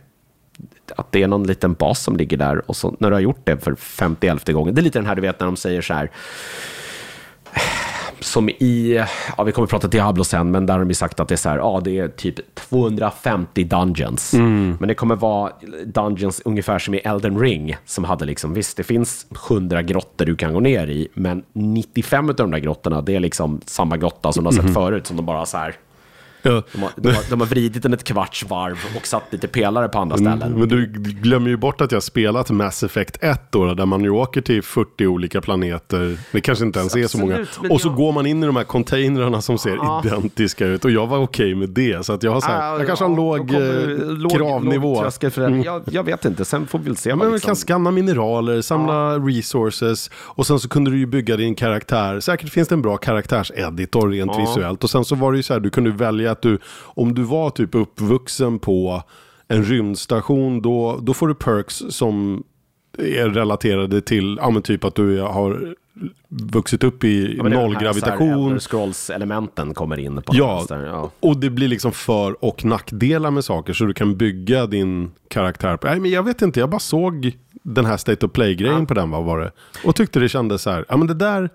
att 0.96 1.12
det 1.12 1.24
är 1.24 1.28
någon 1.28 1.44
liten 1.44 1.74
bas 1.74 2.04
som 2.04 2.18
ligger 2.18 2.38
där 2.38 2.70
och 2.70 2.76
så 2.76 2.96
när 3.00 3.10
du 3.10 3.16
har 3.16 3.22
gjort 3.22 3.42
det 3.44 3.58
för 3.58 3.76
50 3.76 4.54
gången. 4.54 4.76
Det 4.76 4.82
är 4.82 4.84
lite 4.84 5.00
den 5.00 5.06
här 5.06 5.16
du 5.16 5.22
vet 5.22 5.40
när 5.40 5.48
de 5.48 5.56
säger 5.56 5.82
så 5.82 5.94
här, 5.94 6.12
som 8.24 8.50
i, 8.50 9.04
ja 9.38 9.44
vi 9.44 9.52
kommer 9.52 9.64
att 9.64 9.70
prata 9.70 9.88
Diablo 9.88 10.24
sen, 10.24 10.52
men 10.52 10.66
där 10.66 10.78
har 10.78 10.86
de 10.86 10.94
sagt 10.94 11.20
att 11.20 11.28
det 11.28 11.36
är 11.36 11.38
så 11.38 11.50
här, 11.50 11.58
ja 11.58 11.82
det 11.84 12.00
är 12.00 12.08
typ 12.08 12.56
250 12.56 13.64
dungeons. 13.64 14.34
Men 14.80 14.88
det 14.88 14.96
kommer 14.96 15.16
vara 15.16 15.52
dungeons 15.86 16.42
ungefär 16.46 16.80
som 16.80 16.94
i 16.94 16.98
Elden 16.98 17.40
Ring, 17.40 17.76
som 17.86 18.04
hade 18.04 18.26
liksom, 18.26 18.54
visst 18.54 18.78
det 18.78 18.84
finns 18.84 19.26
100 19.50 19.82
grottor 19.82 20.26
du 20.26 20.36
kan 20.36 20.54
gå 20.54 20.60
ner 20.60 20.88
i, 20.88 21.08
men 21.14 21.44
95 21.54 22.30
av 22.30 22.36
de 22.36 22.52
där 22.52 22.60
grottorna, 22.60 23.02
det 23.02 23.16
är 23.16 23.20
liksom 23.20 23.62
samma 23.66 23.98
grotta 23.98 24.32
som 24.32 24.44
du 24.44 24.48
har 24.48 24.52
sett 24.64 24.74
förut, 24.74 25.08
som 25.08 25.18
de 25.18 25.26
bara 25.26 25.46
så 25.46 25.58
här, 25.58 25.76
Ja. 26.46 26.64
de 26.74 26.82
har, 26.82 26.92
de 26.96 27.10
har, 27.10 27.24
de 27.30 27.40
har 27.40 27.48
vridit 27.48 27.84
den 27.84 27.94
ett 27.94 28.04
kvarts 28.04 28.44
varv 28.50 28.78
och 28.98 29.08
satt 29.08 29.24
lite 29.30 29.48
pelare 29.48 29.90
på 29.90 30.00
andra 30.00 30.18
ställen. 30.18 30.52
Men 30.60 30.68
du 30.70 30.86
glömmer 31.22 31.50
ju 31.50 31.58
bort 31.58 31.82
att 31.82 31.92
jag 31.92 32.04
spelat 32.04 32.50
Mass 32.52 32.84
Effect 32.84 33.18
1 33.22 33.42
då, 33.52 33.74
där 33.74 33.86
man 33.86 34.04
ju 34.04 34.10
åker 34.10 34.42
till 34.42 34.64
40 34.64 35.08
olika 35.08 35.42
planeter. 35.42 36.18
Det 36.32 36.42
kanske 36.42 36.66
inte 36.66 36.80
ens 36.80 36.96
är 36.96 37.08
så 37.08 37.18
många. 37.18 37.38
Och 37.70 37.82
så 37.82 37.88
jag- 37.88 37.96
går 37.96 38.12
man 38.12 38.26
in 38.26 38.44
i 38.44 38.46
de 38.46 38.56
här 38.56 38.64
containrarna 38.64 39.42
som 39.42 39.58
ser 39.58 39.76
Ja. 39.76 40.02
identiska 40.06 40.66
ut. 40.68 40.86
Och 40.86 40.92
jag 40.92 41.08
var 41.08 41.18
okej 41.18 41.56
med 41.56 41.70
det. 41.70 42.06
Så 42.06 42.14
att 42.14 42.24
jag 42.24 42.32
har 42.32 42.42
så 42.42 42.48
här, 42.48 42.74
Ah, 42.74 42.78
jag 42.78 42.88
kanske 42.88 43.06
har 43.06 43.10
en 43.12 43.16
ja, 43.18 43.38
låg, 43.38 43.48
kommer 43.50 43.92
eh, 43.92 44.18
låg- 44.18 44.32
kravnivå. 44.32 44.96
Mm. 44.98 45.04
låg 45.36 45.60
det. 45.60 45.66
Jag, 45.66 45.82
jag 45.92 46.04
vet 46.04 46.26
inte, 46.26 46.46
sen 46.46 46.68
får 46.68 46.80
vi 46.80 46.86
väl 46.86 46.96
se. 46.98 47.10
Ja, 47.10 47.16
men 47.16 47.32
liksom- 47.32 47.48
kan 47.48 47.56
scanna 47.56 47.92
mineraler, 47.92 48.62
samla 48.62 49.20
resources 49.20 50.10
och 50.16 50.48
sen 50.48 50.60
så 50.60 50.70
kunde 50.70 50.92
du 50.92 50.98
ju 50.98 51.06
bygga 51.06 51.38
din 51.38 51.56
karaktär. 51.56 52.20
Säkert 52.20 52.50
finns 52.50 52.68
det 52.68 52.76
en 52.76 52.82
bra 52.82 52.98
karaktärseditor 52.98 54.10
rent 54.10 54.32
Ja. 54.34 54.40
visuellt. 54.40 54.84
Och 54.84 54.90
sen 54.90 55.06
så 55.06 55.16
var 55.16 55.32
det 55.32 55.38
ju 55.38 55.44
så 55.44 55.54
här, 55.54 55.60
du 55.60 55.70
kunde 55.70 55.90
välja 55.92 56.33
att 56.34 56.42
du, 56.42 56.58
om 56.84 57.14
du 57.16 57.24
var 57.24 57.50
typ 57.50 57.76
uppvuxen 57.76 58.60
på 58.60 59.04
en 59.48 59.64
rymdstation, 59.64 60.62
då, 60.62 61.00
då 61.02 61.14
får 61.14 61.28
du 61.28 61.36
perks 61.36 61.84
som 61.90 62.44
är 62.98 63.30
relaterade 63.30 64.02
till, 64.02 64.38
ja 64.42 64.50
men 64.50 64.62
typ 64.62 64.84
att 64.84 64.96
du 64.96 65.20
har 65.22 65.76
vuxit 66.30 66.84
upp 66.84 67.04
i 67.04 67.36
Ja, 67.38 67.44
här 67.44 68.22
Elder 68.50 68.60
Scrolls-elementen 68.60 69.74
kommer 69.74 70.00
in 70.00 70.22
på 70.22 70.34
Ja, 70.36 70.66
ja. 70.70 71.12
och 71.20 71.38
det 71.38 71.50
blir 71.50 71.68
liksom 71.68 71.92
för 71.92 72.46
och 72.46 72.66
nackdelar 72.66 73.32
med 73.32 73.46
saker 73.46 73.74
så 73.74 73.86
du 73.86 73.94
kan 73.94 74.18
bygga 74.18 74.66
din 74.66 75.12
karaktär. 75.28 75.78
på- 75.78 75.88
Nej, 75.88 76.00
men 76.00 76.12
jag 76.12 76.24
vet 76.24 76.42
inte, 76.42 76.60
jag 76.60 76.70
bara 76.70 76.80
såg 76.80 77.38
den 77.64 77.86
här 77.86 77.98
State 77.98 78.26
of 78.26 78.32
Play-grejen 78.32 78.86
på 78.86 78.94
den, 78.94 79.10
vad 79.12 79.24
var 79.24 79.40
det? 79.40 79.52
Och 79.86 79.96
tyckte 79.96 80.20
det 80.20 80.30
kändes 80.30 80.62
så 80.62 80.70
här, 80.70 80.86
ja 80.90 80.98
men 80.98 81.08
det 81.08 81.14
där, 81.14 81.50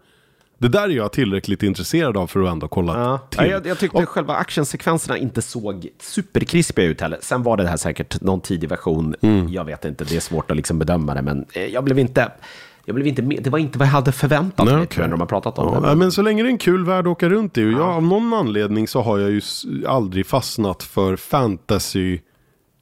det 0.58 0.68
där 0.68 0.82
är 0.82 0.88
jag 0.88 1.12
tillräckligt 1.12 1.62
intresserad 1.62 2.16
av 2.16 2.26
för 2.26 2.42
att 2.42 2.52
ändå 2.52 2.68
kolla 2.68 3.00
Ja. 3.00 3.18
till. 3.18 3.40
Ja, 3.40 3.46
jag, 3.46 3.66
jag 3.66 3.78
tyckte 3.78 4.06
själva 4.06 4.34
actionsekvenserna 4.34 5.18
inte 5.18 5.42
såg 5.42 5.88
superkrispiga 6.00 6.86
ut 6.86 7.00
heller. 7.00 7.18
Sen 7.22 7.42
var 7.42 7.56
det 7.56 7.68
här 7.68 7.76
säkert 7.76 8.20
någon 8.20 8.40
tidig 8.40 8.68
version. 8.68 9.14
Mm. 9.20 9.48
Jag 9.48 9.64
vet 9.64 9.84
inte, 9.84 10.04
det 10.04 10.16
är 10.16 10.20
svårt 10.20 10.50
att 10.50 10.56
liksom 10.56 10.78
bedöma 10.78 11.14
det. 11.14 11.22
Men 11.22 11.46
eh, 11.52 11.62
jag 11.66 11.84
blev 11.84 11.98
inte... 11.98 12.32
Jag 12.84 12.94
blev 12.94 13.06
inte 13.06 13.22
med, 13.22 13.42
det 13.42 13.50
var 13.50 13.58
inte 13.58 13.78
vad 13.78 13.88
jag 13.88 13.92
hade 13.92 14.12
förväntat 14.12 14.66
mig 14.66 14.74
jag, 14.74 14.98
när 14.98 15.08
de 15.08 15.20
har 15.20 15.26
pratat 15.26 15.58
om 15.58 15.74
Ja, 15.74 15.80
det. 15.80 15.88
ja, 15.88 15.94
men 15.94 16.12
så 16.12 16.22
länge 16.22 16.42
det 16.42 16.48
är 16.48 16.50
en 16.50 16.58
kul 16.58 16.84
värld 16.84 17.06
att 17.06 17.10
åka 17.10 17.28
runt 17.28 17.58
i. 17.58 17.64
Och 17.64 17.72
jag, 17.72 17.80
av 17.80 18.02
någon 18.02 18.34
anledning 18.34 18.88
så 18.88 19.02
har 19.02 19.18
jag 19.18 19.30
ju 19.30 19.40
aldrig 19.86 20.26
fastnat 20.26 20.82
för 20.82 21.16
fantasy 21.16 22.18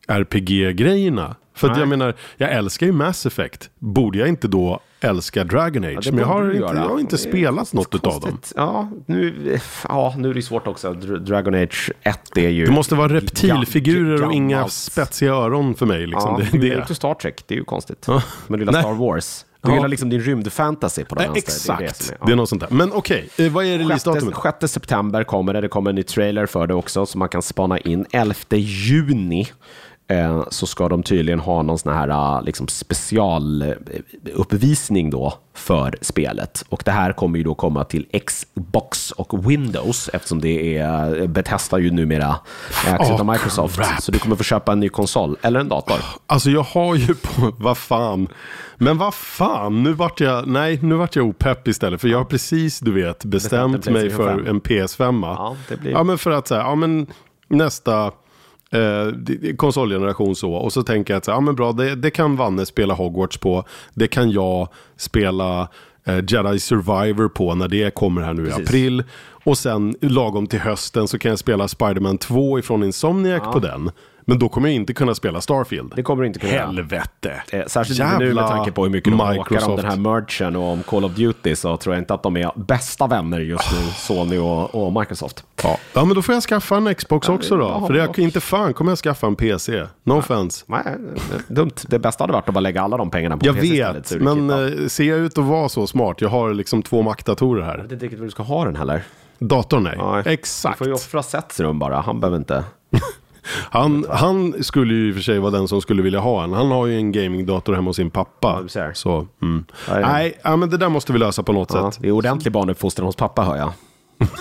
RPG-grejerna. 0.09 1.35
För 1.57 1.79
jag 1.79 1.89
menar, 1.89 2.15
jag 2.37 2.53
älskar 2.53 2.87
ju 2.87 2.93
Mass 2.93 3.27
Effect. 3.27 3.71
Borde 3.79 4.19
jag 4.19 4.29
inte 4.29 4.49
då 4.49 4.81
älska 5.01 5.45
Dragon 5.45 5.85
Age? 5.85 6.05
det 6.05 6.11
men 6.13 6.21
jag 6.21 6.27
har 6.27 6.45
inte, 6.51 6.59
jag 6.59 6.89
har 6.89 6.99
inte 7.01 7.17
är 7.17 7.19
spelat 7.19 7.73
något 7.73 7.95
utav 7.95 8.13
dem. 8.21 8.31
Konstigt. 8.31 8.53
Ja 8.57 8.91
nu, 9.07 9.59
ja, 9.89 10.15
nu 10.19 10.31
är 10.31 10.35
det 10.35 10.43
svårt 10.43 10.67
också. 10.67 10.93
Dr- 10.93 11.19
Dragon 11.19 11.55
Age 11.55 11.91
1 12.03 12.37
är 12.39 12.49
ju... 12.49 12.67
Det 12.67 12.73
måste 12.73 12.95
vara 12.95 13.09
reptilfigurer 13.15 14.25
och 14.25 14.33
inga 14.33 14.69
spetsiga 14.69 15.33
öron 15.33 15.75
för 15.75 15.87
mig. 15.87 16.07
Liksom. 16.07 16.37
Ja, 16.41 16.47
det, 16.53 16.59
det 16.59 16.73
är 16.75 16.79
inte 16.81 16.95
Star 16.95 17.15
Trek, 17.15 17.43
det 17.47 17.55
är 17.55 17.59
ju 17.59 17.65
konstigt. 17.65 18.05
Ja. 18.09 18.23
Men 18.47 18.61
lilla 18.61 18.73
Nej. 18.73 18.83
Star 18.83 18.93
Wars. 18.95 19.45
Du 19.63 19.71
Ja. 19.71 19.75
gillar 19.77 19.89
liksom 19.89 20.09
din 20.09 20.21
rymdfantasy 20.21 21.05
på 21.05 21.15
den 21.15 21.33
vänster. 21.33 21.53
exakt, 21.53 21.79
Det 21.79 21.85
det 21.85 21.85
är, 21.85 21.89
är, 21.89 21.89
det 21.89 21.95
som 22.19 22.27
är, 22.27 22.31
ja. 22.31 22.37
något 22.37 22.49
sånt 22.49 22.61
där. 22.61 22.69
Men 22.71 22.93
okej, 22.93 23.29
eh, 23.39 23.53
vad 23.53 23.65
är 23.65 23.79
releasedatumet? 23.79 24.35
6, 24.43 24.57
6 24.61 24.73
september 24.73 25.25
kommer 25.25 25.53
det. 25.55 25.61
Det 25.61 25.69
kommer 25.69 25.91
en 25.91 25.95
ny 25.97 26.03
trailer 26.03 26.47
för 26.47 26.67
det 26.67 26.75
också, 26.75 27.07
så 27.07 27.19
man 27.19 27.29
kan 27.29 27.43
spana 27.43 27.79
in. 27.79 28.07
11 28.13 28.35
juni 28.57 29.49
eh, 30.09 30.43
så 30.51 30.67
ska 30.67 30.89
de 30.89 31.03
tydligen 31.03 31.41
ha 31.41 31.63
någon 31.63 31.79
sån 31.79 31.93
här 31.93 32.09
eh, 32.09 32.43
liksom 32.43 32.69
specialuppvisning 32.69 35.11
då 35.11 35.35
för 35.55 35.95
spelet. 36.01 36.65
Och 36.69 36.83
det 36.85 36.91
här 36.91 37.13
kommer 37.13 37.39
ju 37.39 37.45
då 37.45 37.55
komma 37.55 37.85
till 37.85 38.07
Xbox 38.27 39.11
och 39.11 39.51
Windows 39.51 40.11
eftersom 40.13 40.41
det 40.41 40.79
är 40.79 41.21
eh, 41.23 41.27
Bethesda 41.29 41.79
ju 41.79 41.91
numera 41.91 42.37
ägs 42.87 43.11
Åh, 43.11 43.21
av 43.21 43.27
Microsoft. 43.27 43.77
crap. 43.77 44.03
Så 44.03 44.13
du 44.13 44.19
kommer 44.19 44.37
få 44.37 44.45
köpa 44.45 44.73
en 44.73 44.81
ny 44.81 44.89
konsol 44.89 45.37
eller 45.43 45.61
en 45.61 45.69
dator. 45.69 45.97
Alltså 46.27 46.51
jag 46.51 46.63
har 46.63 46.95
ju 46.95 47.15
på, 47.15 47.53
vad 47.59 47.79
fan. 47.79 48.29
Men 48.79 48.99
vad 48.99 49.15
fan, 49.15 49.83
nu 49.83 49.93
vart 49.93 50.21
jag, 50.21 50.47
nej 50.49 50.79
nu 50.83 50.95
vart 50.95 51.17
jag 51.17 51.27
opepp 51.27 51.69
istället. 51.69 52.01
För 52.01 52.09
jag 52.09 52.19
har 52.19 52.25
precis, 52.25 52.81
du 52.81 52.93
vet, 52.93 53.25
bestämt 53.25 53.89
mig 53.91 54.11
för 54.11 54.37
5. 54.37 54.47
en 54.47 54.61
PS5. 54.61 55.21
Ja, 55.23 55.57
det 55.69 55.77
blir- 55.77 55.93
ja 55.93 56.03
men 56.03 56.19
för 56.19 56.31
att 56.31 56.49
säga, 56.49 56.61
ja 56.61 56.75
men 56.75 57.07
nästa, 57.49 58.13
Eh, 58.71 59.55
konsolgeneration 59.57 60.37
så. 60.37 60.53
Och 60.53 60.73
så 60.73 60.83
tänker 60.83 61.15
jag 61.15 61.19
att 61.19 61.27
ja, 61.27 61.41
men 61.41 61.55
bra, 61.55 61.73
det, 61.73 61.95
det 61.95 62.11
kan 62.11 62.37
Vanne 62.37 62.67
spela 62.67 62.95
Hogwarts 62.95 63.39
på. 63.39 63.65
Det 63.95 64.09
kan 64.09 64.31
jag 64.31 64.69
spela 64.97 65.69
eh, 66.05 66.17
Jedi 66.29 66.59
Survivor 66.59 67.29
på 67.29 67.55
när 67.55 67.69
det 67.69 67.95
kommer 67.95 68.23
här 68.23 68.35
nu 68.35 68.43
i 68.43 68.47
Precis. 68.47 68.69
april. 68.69 69.05
Och 69.45 69.59
sen 69.59 69.97
lagom 70.01 70.47
till 70.47 70.61
hösten 70.61 71.09
så 71.09 71.19
kan 71.19 71.29
jag 71.29 71.39
spela 71.39 71.69
Spider-Man 71.69 72.19
2 72.19 72.59
ifrån 72.59 72.83
Insomniac 72.85 73.53
på 73.53 73.59
den. 73.59 73.91
Men 74.28 74.38
då 74.38 74.49
kommer 74.49 74.68
jag 74.68 74.75
inte 74.75 74.95
kunna 74.95 75.14
spela 75.14 75.40
Starfield. 75.40 75.92
Det 75.97 76.02
kommer 76.02 76.23
du 76.23 76.26
inte 76.26 76.38
kunna. 76.38 76.52
Helvete! 76.52 77.42
Eh, 77.52 77.61
Särskilt 77.66 78.00
inte 78.00 78.12
nu 78.12 78.18
med 78.18 78.26
Jävla 78.26 78.49
tanke 78.49 78.73
på 78.73 78.83
hur 78.85 78.90
mycket 78.90 79.12
de 79.12 79.16
bråkar 79.16 79.33
om 79.33 79.38
Microsoft. 79.38 79.83
den 79.83 79.90
här 79.90 79.99
merchen 79.99 80.56
och 80.56 80.73
om 80.73 80.83
Call 80.83 81.04
of 81.04 81.12
Duty 81.12 81.56
så 81.56 81.76
tror 81.76 81.95
jag 81.95 82.02
inte 82.02 82.14
att 82.14 82.23
de 82.23 82.37
är 82.37 82.50
bästa 82.56 83.06
vänner 83.06 83.40
just 83.40 83.73
nu, 83.73 83.78
Sony 83.97 84.38
och, 84.38 84.75
och 84.87 84.92
Microsoft. 85.00 85.45
Ja. 85.62 85.78
ja, 85.92 86.04
men 86.04 86.14
då 86.14 86.23
får 86.23 86.35
jag 86.35 86.42
skaffa 86.42 86.76
en 86.76 86.95
Xbox 86.95 87.28
också 87.28 87.56
då. 87.56 87.64
ja, 87.64 87.87
För 87.87 88.09
och- 88.09 88.18
inte 88.18 88.40
fan 88.40 88.75
kommer 88.75 88.90
jag 88.90 88.99
skaffa 88.99 89.26
en 89.26 89.37
PC. 89.37 89.87
No 90.04 90.12
offense. 90.12 90.64
Nej, 90.68 90.85
dumt. 91.49 91.71
Det 91.88 91.99
bästa 91.99 92.25
hade 92.25 92.33
varit 92.33 92.49
att 92.49 92.54
bara 92.54 92.61
lägga 92.61 92.83
alla 92.83 92.97
de 92.97 93.11
pengarna 93.11 93.37
på 93.37 93.47
Jag 93.47 93.54
PC 93.54 93.66
istället, 93.75 93.97
vet, 93.97 94.12
är 94.12 94.18
det 94.18 94.25
men 94.42 94.80
eh, 94.83 94.87
ser 94.88 95.04
jag 95.04 95.18
ut 95.18 95.38
att 95.38 95.45
vara 95.45 95.68
så 95.68 95.87
smart? 95.87 96.21
Jag 96.21 96.28
har 96.28 96.54
liksom 96.54 96.83
två 96.83 97.02
Mac-datorer 97.02 97.61
Jag 97.61 97.66
här. 97.68 97.78
vet 97.78 97.92
inte 97.92 98.04
riktigt 98.04 98.18
vad 98.21 98.26
du 98.26 98.30
ska 98.30 98.42
ha 98.42 98.64
den 98.64 98.76
heller. 98.76 99.02
Datorn 99.38 99.83
nej. 99.83 99.99
Nej. 99.99 100.23
Exakt. 100.26 100.75
Du 100.75 100.78
får 100.78 100.87
ju 100.87 100.92
offra 100.92 101.23
Sets 101.23 101.61
rum 101.61 101.78
bara, 101.78 102.00
han 102.00 102.21
behöver 102.21 102.37
inte. 102.38 102.64
Han, 103.71 104.07
han 104.11 104.62
skulle 104.65 104.95
ju 104.95 105.09
i 105.09 105.11
och 105.11 105.15
för 105.15 105.23
sig 105.23 105.38
vara 105.38 105.50
den 105.50 105.69
som 105.69 105.81
skulle 105.81 106.03
vilja 106.03 106.21
ha 106.21 106.45
en. 106.45 106.53
Han 106.53 106.71
har 106.71 106.87
ju 106.87 106.97
en 106.97 107.12
gamingdator 107.12 107.75
hemma 107.75 107.88
hos 107.91 107.97
sin 107.97 108.11
pappa. 108.11 108.62
ser. 108.69 108.93
Så, 108.93 109.26
mm. 109.43 109.65
Ja, 109.88 110.00
ja. 110.00 110.09
Nej, 110.12 110.38
ja, 110.45 110.57
men 110.57 110.71
det 110.71 110.76
där 110.76 110.88
måste 110.88 111.12
vi 111.12 111.19
lösa 111.19 111.43
på 111.43 111.53
något 111.53 111.71
Ja, 111.75 111.93
sätt. 111.93 112.03
det 112.03 112.09
är 112.09 112.12
ordentlig 112.12 112.53
barnuppfostran 112.53 113.07
hos 113.07 113.17
pappa 113.17 113.43
hör 113.43 113.57
jag. 113.57 113.73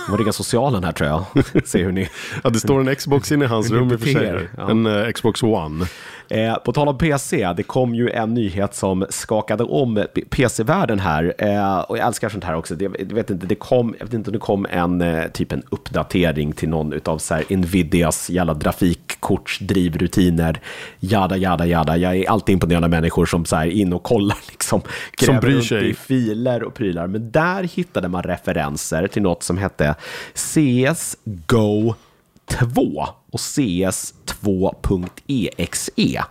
Var 0.08 0.18
rigga 0.18 0.32
socialen 0.32 0.84
här 0.84 0.92
tror 0.92 1.08
jag. 1.08 1.24
Se 1.68 1.82
hur 1.82 1.92
ni... 1.92 2.08
Ja, 2.44 2.50
det 2.50 2.58
står 2.60 2.80
en 2.80 2.96
Xbox 2.96 3.32
inne 3.32 3.44
i 3.44 3.48
hans 3.48 3.70
rum 3.70 3.92
i 3.92 3.94
och 3.96 4.00
för 4.00 4.06
sig. 4.08 4.48
ja. 4.56 4.70
En 4.70 4.86
eh, 4.86 5.12
Xbox 5.12 5.42
One. 5.42 5.86
Eh, 6.28 6.54
på 6.54 6.72
tal 6.72 6.88
om 6.88 6.98
PC, 6.98 7.52
det 7.56 7.62
kom 7.62 7.94
ju 7.94 8.10
en 8.10 8.34
nyhet 8.34 8.74
som 8.74 9.06
skakade 9.08 9.64
om 9.64 10.04
PC-världen 10.30 10.98
här. 10.98 11.34
Eh, 11.38 11.78
och 11.78 11.98
jag 11.98 12.06
älskar 12.06 12.28
sånt 12.28 12.44
här 12.44 12.54
också. 12.54 12.74
Det, 12.74 12.84
jag, 12.84 13.14
vet 13.14 13.30
inte, 13.30 13.46
det 13.46 13.54
kom, 13.54 13.94
jag 13.98 14.06
vet 14.06 14.14
inte 14.14 14.30
om 14.30 14.32
det 14.32 14.38
kom 14.38 14.66
en 14.70 15.00
eh, 15.00 15.26
typ 15.26 15.52
en 15.52 15.62
uppdatering 15.70 16.52
till 16.52 16.68
någon 16.68 17.00
av 17.04 17.18
så 17.18 17.34
här 17.34 17.56
Nvidias 17.56 18.30
jävla 18.30 18.54
grafikkortsdrivrutiner. 18.54 20.60
Jada, 21.00 21.36
jada, 21.36 21.66
jada. 21.66 21.96
Jag 21.96 22.16
är 22.16 22.30
alltid 22.30 22.52
imponerad 22.52 22.84
av 22.84 22.90
människor 22.90 23.26
som 23.26 23.44
så 23.44 23.56
här 23.56 23.66
in 23.66 23.92
och 23.92 24.02
kollar, 24.02 24.38
liksom, 24.50 24.80
gräver 25.16 25.40
bryr 25.40 25.60
sig. 25.60 25.90
i 25.90 25.94
filer 25.94 26.62
och 26.62 26.74
prylar. 26.74 27.06
Men 27.06 27.30
där 27.30 27.62
hittade 27.62 28.08
man 28.08 28.22
referenser 28.22 29.06
till 29.06 29.22
något 29.22 29.42
som 29.42 29.58
hette 29.58 29.94
CSGO 30.34 31.94
2 32.46 33.06
och 33.32 33.40
CS 33.40 34.14
2.exe. 34.42 36.22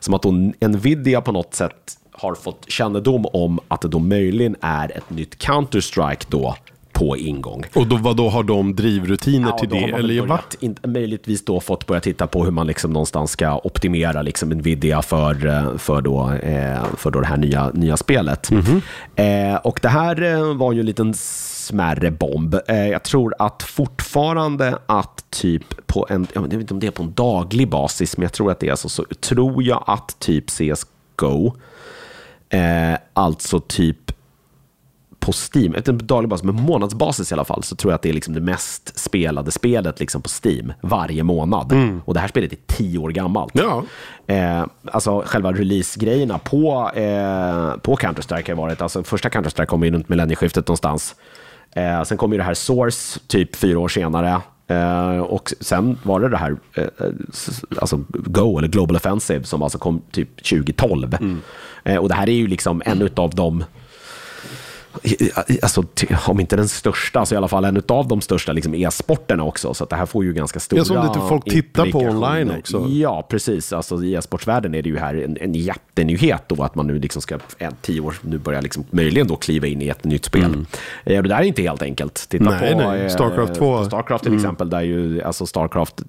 Som 0.00 0.14
att 0.14 0.22
då 0.22 0.30
Nvidia 0.60 1.20
på 1.20 1.32
något 1.32 1.54
sätt 1.54 1.98
har 2.12 2.34
fått 2.34 2.70
kännedom 2.70 3.26
om 3.26 3.60
att 3.68 3.80
det 3.80 3.88
då 3.88 3.98
möjligen 3.98 4.56
är 4.60 4.96
ett 4.96 5.10
nytt 5.10 5.42
Counter-Strike 5.42 6.26
då 6.28 6.56
på 6.98 7.16
ingång. 7.16 7.64
Och 7.74 7.86
då, 7.86 7.96
vad 7.96 8.16
då 8.16 8.28
har 8.28 8.42
de 8.42 8.76
drivrutiner 8.76 9.52
till 9.52 9.68
då 9.68 9.76
har 9.76 9.88
det? 9.88 9.94
Eller 9.94 10.26
börjat, 10.26 10.56
inte, 10.60 10.88
möjligtvis 10.88 11.44
då 11.44 11.60
fått 11.60 11.86
börja 11.86 12.00
titta 12.00 12.26
på 12.26 12.44
hur 12.44 12.50
man 12.50 12.66
liksom 12.66 12.92
någonstans 12.92 13.30
ska 13.30 13.60
optimera 13.64 14.22
liksom 14.22 14.48
Nvidia 14.48 15.02
för, 15.02 15.46
eh, 15.46 15.76
för, 15.76 16.02
då, 16.02 16.30
eh, 16.32 16.84
för 16.96 17.10
då 17.10 17.20
det 17.20 17.26
här 17.26 17.36
nya, 17.36 17.70
nya 17.74 17.96
spelet. 17.96 18.50
Mhm. 18.50 18.82
Eh, 19.16 19.56
och 19.56 19.78
det 19.82 19.88
här 19.88 20.54
var 20.54 20.72
ju 20.72 20.80
en 20.80 20.86
liten 20.86 21.14
smärre 21.14 22.10
bomb. 22.10 22.54
Eh, 22.68 22.88
jag 22.88 23.02
tror 23.02 23.34
att 23.38 23.62
fortfarande 23.62 24.78
att 24.86 25.24
typ 25.30 25.86
på 25.86 26.06
en, 26.10 26.26
jag 26.32 26.42
vet 26.42 26.52
inte 26.52 26.74
om 26.74 26.80
det 26.80 26.86
är 26.86 26.90
på 26.90 27.02
en 27.02 27.12
daglig 27.12 27.68
basis, 27.68 28.16
men 28.16 28.22
jag 28.22 28.32
tror 28.32 28.50
att 28.50 28.60
det 28.60 28.68
är 28.68 28.76
så, 28.76 28.88
så 28.88 29.04
tror 29.20 29.62
jag 29.62 29.84
att 29.86 30.16
typ 30.18 30.44
CSGO, 30.50 31.56
eh, 32.48 32.98
alltså 33.14 33.60
typ 33.60 34.12
på 35.20 35.32
Steam, 35.32 35.76
inte 35.76 35.92
daglig 35.92 36.28
basis, 36.30 36.44
men 36.44 36.54
månadsbasis 36.54 37.30
i 37.30 37.34
alla 37.34 37.44
fall, 37.44 37.62
så 37.62 37.76
tror 37.76 37.92
jag 37.92 37.94
att 37.94 38.02
det 38.02 38.08
är 38.08 38.12
liksom 38.12 38.34
det 38.34 38.40
mest 38.40 38.98
spelade 38.98 39.50
spelet 39.50 40.00
liksom 40.00 40.22
på 40.22 40.28
Steam 40.44 40.72
varje 40.80 41.22
månad. 41.22 41.72
Och 42.04 42.14
det 42.14 42.20
här 42.20 42.28
spelet 42.28 42.52
är 42.52 42.58
tio 42.66 42.98
år 42.98 43.10
gammalt. 43.10 43.52
Ja. 43.54 43.82
Eh, 44.26 44.64
alltså 44.92 45.22
själva 45.26 45.52
release-grejerna 45.52 46.38
på, 46.38 46.90
eh, 46.94 47.76
på 47.82 47.96
Counter-Strike 47.96 48.48
har 48.48 48.54
varit, 48.62 48.82
alltså 48.82 49.02
första 49.02 49.28
Counter-Strike 49.28 49.66
kom 49.66 49.84
ju 49.84 49.90
runt 49.90 50.08
millennieskiftet 50.08 50.68
någonstans. 50.68 51.14
Eh, 51.72 52.02
sen 52.02 52.18
kom 52.18 52.32
ju 52.32 52.38
det 52.38 52.44
här 52.44 52.54
Source 52.54 53.20
typ 53.26 53.56
fyra 53.56 53.78
år 53.78 53.88
senare. 53.88 54.40
Eh, 54.70 55.18
och 55.18 55.52
sen 55.60 55.98
var 56.02 56.20
det 56.20 56.28
det 56.28 56.36
här, 56.36 56.56
s- 57.32 57.62
alltså 57.80 58.04
Go, 58.08 58.58
eller 58.58 58.68
Global 58.68 58.96
Offensive, 58.96 59.44
som 59.44 59.62
alltså 59.62 59.78
kom 59.78 60.02
typ 60.10 60.36
2012. 60.36 61.16
Eh, 61.84 61.96
och 61.96 62.08
det 62.08 62.14
här 62.14 62.28
är 62.28 62.32
ju 62.32 62.46
liksom 62.46 62.82
en 62.84 63.08
av 63.16 63.30
de 63.30 63.64
Alltså, 65.62 65.84
om 66.26 66.40
inte 66.40 66.56
den 66.56 66.68
största, 66.68 67.26
så 67.26 67.34
i 67.34 67.38
alla 67.38 67.48
fall 67.48 67.64
en 67.64 67.82
av 67.88 68.08
de 68.08 68.20
största 68.20 68.52
liksom, 68.52 68.74
e-sporterna 68.74 69.44
också. 69.44 69.74
Så 69.74 69.84
det 69.84 69.96
här 69.96 70.06
får 70.06 70.24
ju 70.24 70.32
ganska 70.32 70.60
stora 70.60 70.80
Ja, 70.80 70.84
som 70.84 71.06
lite 71.06 71.28
folk 71.28 71.44
tittar 71.44 71.86
på 71.92 71.98
online 71.98 72.50
också. 72.58 72.86
Ja, 72.88 73.26
precis. 73.30 73.72
Alltså, 73.72 74.04
I 74.04 74.14
e-sportsvärlden 74.14 74.74
är 74.74 74.82
det 74.82 74.88
ju 74.88 74.98
här 74.98 75.14
en, 75.14 75.36
en 75.40 75.54
jättenyhet 75.98 76.42
då 76.48 76.62
att 76.62 76.74
man 76.74 76.86
nu 76.86 76.98
liksom 76.98 77.22
ska, 77.22 77.38
en, 77.58 77.72
tio 77.82 78.00
år, 78.00 78.14
nu 78.22 78.38
börjar 78.38 78.62
liksom 78.62 78.84
möjligen 78.90 79.26
då 79.28 79.36
kliva 79.36 79.66
in 79.66 79.82
i 79.82 79.88
ett 79.88 80.04
nytt 80.04 80.24
spel. 80.24 80.64
Eh, 81.04 81.16
och 81.16 81.22
det 81.22 81.28
där 81.28 81.36
är 81.36 81.42
inte 81.42 81.62
helt 81.62 81.82
enkelt. 81.82 82.26
Titta 82.28 82.44
Mm. 82.48 82.60
Nej, 82.60 82.72
på 82.72 82.90
nej. 82.90 83.02
eh, 83.02 83.08
Starcraft 83.08 83.54
2. 83.54 83.78
på 83.78 83.84
Starcraft 83.84 84.24
till 84.24 84.34
exempel, 84.34 84.70
där 84.70 84.80
ju 84.80 85.22
alltså 85.22 85.46
Starcraft, 85.46 86.02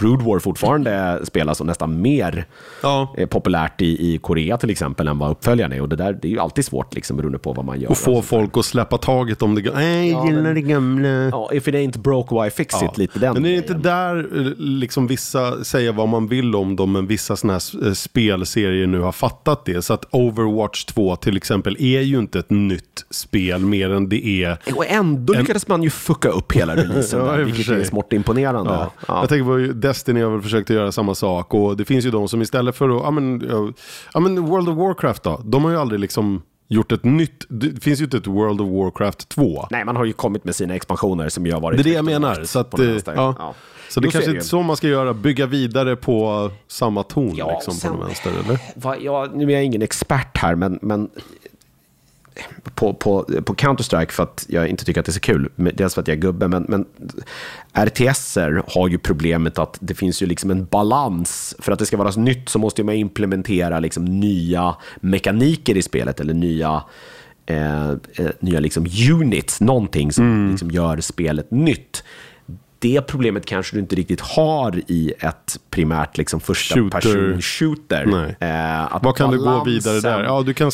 Brood 0.00 0.22
War 0.22 0.38
fortfarande 0.38 1.20
spelas 1.24 1.60
och 1.60 1.66
nästan 1.66 2.02
mer 2.02 2.44
Ja. 2.82 3.14
eh, 3.16 3.26
populärt 3.28 3.80
i, 3.80 4.14
i 4.14 4.18
Korea 4.18 4.58
till 4.58 4.70
exempel 4.70 5.08
än 5.08 5.18
vad 5.18 5.30
uppföljaren 5.30 5.72
är. 5.72 5.80
Och 5.80 5.88
det 5.88 5.96
där 5.96 6.12
det 6.22 6.28
är 6.28 6.32
ju 6.32 6.38
alltid 6.38 6.64
svårt 6.64 6.94
liksom, 6.94 7.16
beroende 7.16 7.38
på 7.38 7.52
vad 7.52 7.64
man 7.64 7.80
gör. 7.80 7.90
Och 7.90 7.98
få 7.98 8.22
folk 8.22 8.56
att 8.56 8.64
släppa 8.64 8.98
taget 8.98 9.42
om 9.42 9.54
det 9.54 9.62
gamla. 9.62 9.80
Nej, 9.80 10.10
jag 10.10 10.26
gillar 10.26 10.54
det 10.54 10.60
gamla. 10.62 11.08
Ja, 11.08 11.50
if 11.52 11.68
it 11.68 11.74
ain't 11.74 11.98
broke, 11.98 12.42
why 12.44 12.50
fix 12.50 12.74
it? 12.82 12.98
Lite 12.98 13.18
den 13.18 13.34
Men 13.34 13.46
är 13.46 13.50
det 13.50 13.56
inte 13.56 13.74
där 13.74 14.16
eh, 14.18 14.52
liksom 14.56 15.06
vissa 15.06 15.64
säger 15.64 15.92
vad 15.92 16.08
man 16.08 16.28
vill 16.28 16.54
om 16.54 16.76
dem, 16.76 16.92
men 16.92 17.06
vissa 17.06 17.36
sådana 17.36 17.52
här 17.58 17.86
eh, 17.86 17.92
spelserier 17.92 18.86
nu 18.86 19.00
har 19.00 19.12
fattat 19.12 19.29
det. 19.64 19.82
Så 19.82 19.94
att 19.94 20.04
Overwatch 20.10 20.84
2 20.84 21.16
till 21.16 21.36
exempel 21.36 21.76
är 21.78 22.00
ju 22.00 22.18
inte 22.18 22.38
ett 22.38 22.50
nytt 22.50 23.06
spel 23.10 23.60
mer 23.60 23.90
än 23.90 24.08
det 24.08 24.26
är 24.26 24.58
Och 24.74 24.86
ändå 24.86 25.32
lyckades 25.32 25.68
man 25.68 25.82
ju 25.82 25.90
fucka 25.90 26.28
upp 26.28 26.52
hela 26.52 26.76
releasen, 26.76 27.20
Ja, 27.26 27.32
där, 27.32 27.44
vilket 27.44 27.68
är 27.68 27.84
smått 27.84 28.12
imponerande. 28.12 28.70
Ja. 28.70 28.92
Ja. 29.08 29.20
Jag 29.20 29.28
tänker 29.28 29.44
på 29.44 29.72
Destiny 29.72 30.22
har 30.22 30.30
väl 30.30 30.42
försökt 30.42 30.70
att 30.70 30.76
göra 30.76 30.92
samma 30.92 31.14
sak 31.14 31.54
och 31.54 31.76
det 31.76 31.84
finns 31.84 32.04
ju 32.06 32.10
de 32.10 32.28
som 32.28 32.42
istället 32.42 32.76
för 32.76 32.88
att, 32.88 33.02
ja 33.04 33.10
men, 33.10 33.50
ja 34.14 34.20
men 34.20 34.46
World 34.46 34.68
of 34.68 34.76
Warcraft 34.76 35.22
då, 35.22 35.40
de 35.44 35.64
har 35.64 35.70
ju 35.70 35.76
aldrig 35.76 36.00
liksom 36.00 36.42
gjort 36.72 36.92
ett 36.92 37.04
nytt, 37.04 37.44
det 37.48 37.82
finns 37.82 38.00
ju 38.00 38.04
inte 38.04 38.16
ett 38.16 38.26
World 38.26 38.60
of 38.60 38.68
Warcraft 38.68 39.28
2. 39.28 39.66
Nej, 39.70 39.84
man 39.84 39.96
har 39.96 40.04
ju 40.04 40.12
kommit 40.12 40.44
med 40.44 40.54
sina 40.56 40.74
expansioner 40.74 41.28
som 41.28 41.46
ju 41.46 41.52
har 41.52 41.60
varit... 41.60 41.76
Det 41.76 41.82
är 41.82 41.84
det 41.84 41.90
jag 41.96 42.04
menar. 42.04 42.44
Så, 42.44 42.58
att, 42.58 42.74
ja. 42.78 43.34
Ja. 43.38 43.54
så 43.88 44.00
det 44.00 44.06
Jo, 44.06 44.10
kanske 44.10 44.30
är 44.30 44.34
det 44.34 44.42
så 44.42 44.62
man 44.62 44.76
ska 44.76 44.88
göra, 44.88 45.14
bygga 45.14 45.46
vidare 45.46 45.96
på 45.96 46.50
samma 46.68 47.02
ton 47.02 47.34
Ja, 47.36 47.50
liksom 47.54 47.74
sen- 47.74 47.90
på 47.90 47.96
den 47.96 48.06
vänster 48.06 48.30
eller? 48.44 48.58
Va, 48.76 48.96
ja, 48.96 49.28
nu 49.34 49.44
är 49.44 49.50
jag 49.50 49.64
ingen 49.64 49.82
expert 49.82 50.36
här, 50.38 50.54
men, 50.54 50.78
men 50.82 51.10
på, 52.74 52.94
på, 52.94 53.24
på 53.44 53.54
Counter-Strike 53.54 54.10
för 54.10 54.22
att 54.22 54.46
jag 54.48 54.68
inte 54.68 54.84
tycker 54.84 55.00
att 55.00 55.06
det 55.06 55.10
är 55.10 55.14
så 55.14 55.20
kul. 55.20 55.48
Dels 55.56 55.94
för 55.94 56.02
att 56.02 56.08
jag 56.08 56.16
är 56.16 56.20
gubbe, 56.20 56.48
men, 56.48 56.66
men 56.68 56.84
RTSer 57.72 58.62
har 58.66 58.88
ju 58.88 58.98
problemet 58.98 59.58
att 59.58 59.78
det 59.80 59.94
finns 59.94 60.22
ju 60.22 60.26
liksom 60.26 60.50
en 60.50 60.64
balans. 60.64 61.54
För 61.58 61.72
att 61.72 61.78
det 61.78 61.86
ska 61.86 61.96
vara 61.96 62.12
så 62.12 62.20
nytt 62.20 62.48
så 62.48 62.58
måste 62.58 62.84
man 62.84 62.94
implementera 62.94 63.80
liksom 63.80 64.04
nya 64.04 64.76
mekaniker 65.00 65.76
i 65.76 65.82
spelet 65.82 66.20
eller 66.20 66.34
nya 66.34 66.82
eh, 67.46 67.90
eh, 67.90 68.26
nya 68.40 68.60
liksom 68.60 68.86
units, 69.12 69.60
någonting 69.60 70.12
som 70.12 70.24
Mm. 70.24 70.50
liksom 70.50 70.70
gör 70.70 71.00
spelet 71.00 71.50
nytt. 71.50 72.04
Det 72.82 73.00
problemet 73.06 73.46
kanske 73.46 73.76
du 73.76 73.80
inte 73.80 73.96
riktigt 73.96 74.20
har 74.20 74.80
i 74.86 75.12
ett 75.20 75.56
primärt 75.70 76.18
liksom 76.18 76.40
första 76.40 76.74
Shooter. 76.74 77.00
person 77.00 77.42
shooter. 77.42 78.34
Eh, 78.40 78.98
Vad 79.02 79.16
kan 79.16 79.30
du 79.30 79.38
gå 79.38 79.44
balansen- 79.44 79.64
vidare 79.64 80.00
där? 80.00 80.24
Ja, 80.24 80.42
du 80.42 80.54
kan, 80.54 80.70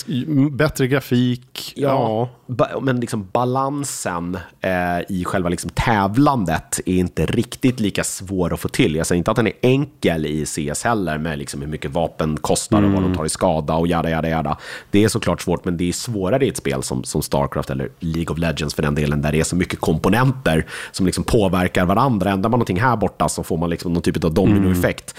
bättre 0.51 0.87
grafik, 0.87 1.73
ja. 1.77 2.29
Ja, 2.59 2.81
men 2.83 3.01
liksom 3.01 3.29
balansen 3.33 4.39
eh, 4.61 4.71
i 5.17 5.25
själva 5.25 5.49
liksom 5.49 5.71
tävlandet 5.75 6.81
är 6.87 6.95
inte 6.95 7.27
riktigt 7.27 7.81
lika 7.81 8.05
svår 8.05 8.55
att 8.55 8.61
få 8.61 8.69
till. 8.69 8.95
Jag 8.95 9.07
säger 9.07 9.19
inte 9.19 9.31
att 9.31 9.37
den 9.37 9.47
är 9.47 9.53
enkel 9.63 10.27
i 10.27 10.47
CS 10.47 10.85
heller 10.85 11.19
med 11.19 11.39
liksom 11.39 11.61
hur 11.61 11.69
mycket 11.69 11.91
vapen 11.91 12.37
kostar 12.37 12.83
och 12.83 12.91
vad 12.91 13.03
de 13.03 13.15
tar 13.15 13.25
i 13.25 13.29
skada 13.29 13.75
och 13.75 13.87
jada, 13.89 14.11
jada, 14.11 14.29
jada. 14.29 14.59
Det 14.91 15.05
är 15.05 15.09
såklart 15.09 15.43
svårt, 15.43 15.65
men 15.65 15.77
det 15.77 15.89
är 15.89 15.93
svårare 15.93 16.47
i 16.47 16.49
ett 16.49 16.57
spel 16.57 16.83
som, 16.83 17.05
som 17.05 17.23
Starcraft 17.23 17.71
eller 17.71 17.89
League 18.01 18.33
of 18.33 18.39
Legends 18.39 18.75
för 18.75 18.83
den 18.83 18.95
delen, 18.95 19.23
där 19.23 19.33
det 19.33 19.41
är 19.41 19.45
så 19.45 19.57
mycket 19.57 19.81
komponenter 19.81 20.67
som 20.93 21.07
liksom 21.07 21.25
påverkar 21.25 21.85
varandra. 21.85 21.96
Ändrar 21.99 22.37
man 22.37 22.50
någonting 22.50 22.81
här 22.81 22.97
borta 22.97 23.29
så 23.29 23.43
får 23.43 23.57
man 23.57 23.71
liksom 23.71 23.93
någon 23.93 24.03
typ 24.03 24.25
av 24.25 24.35
dominoeffekt. 24.35 25.15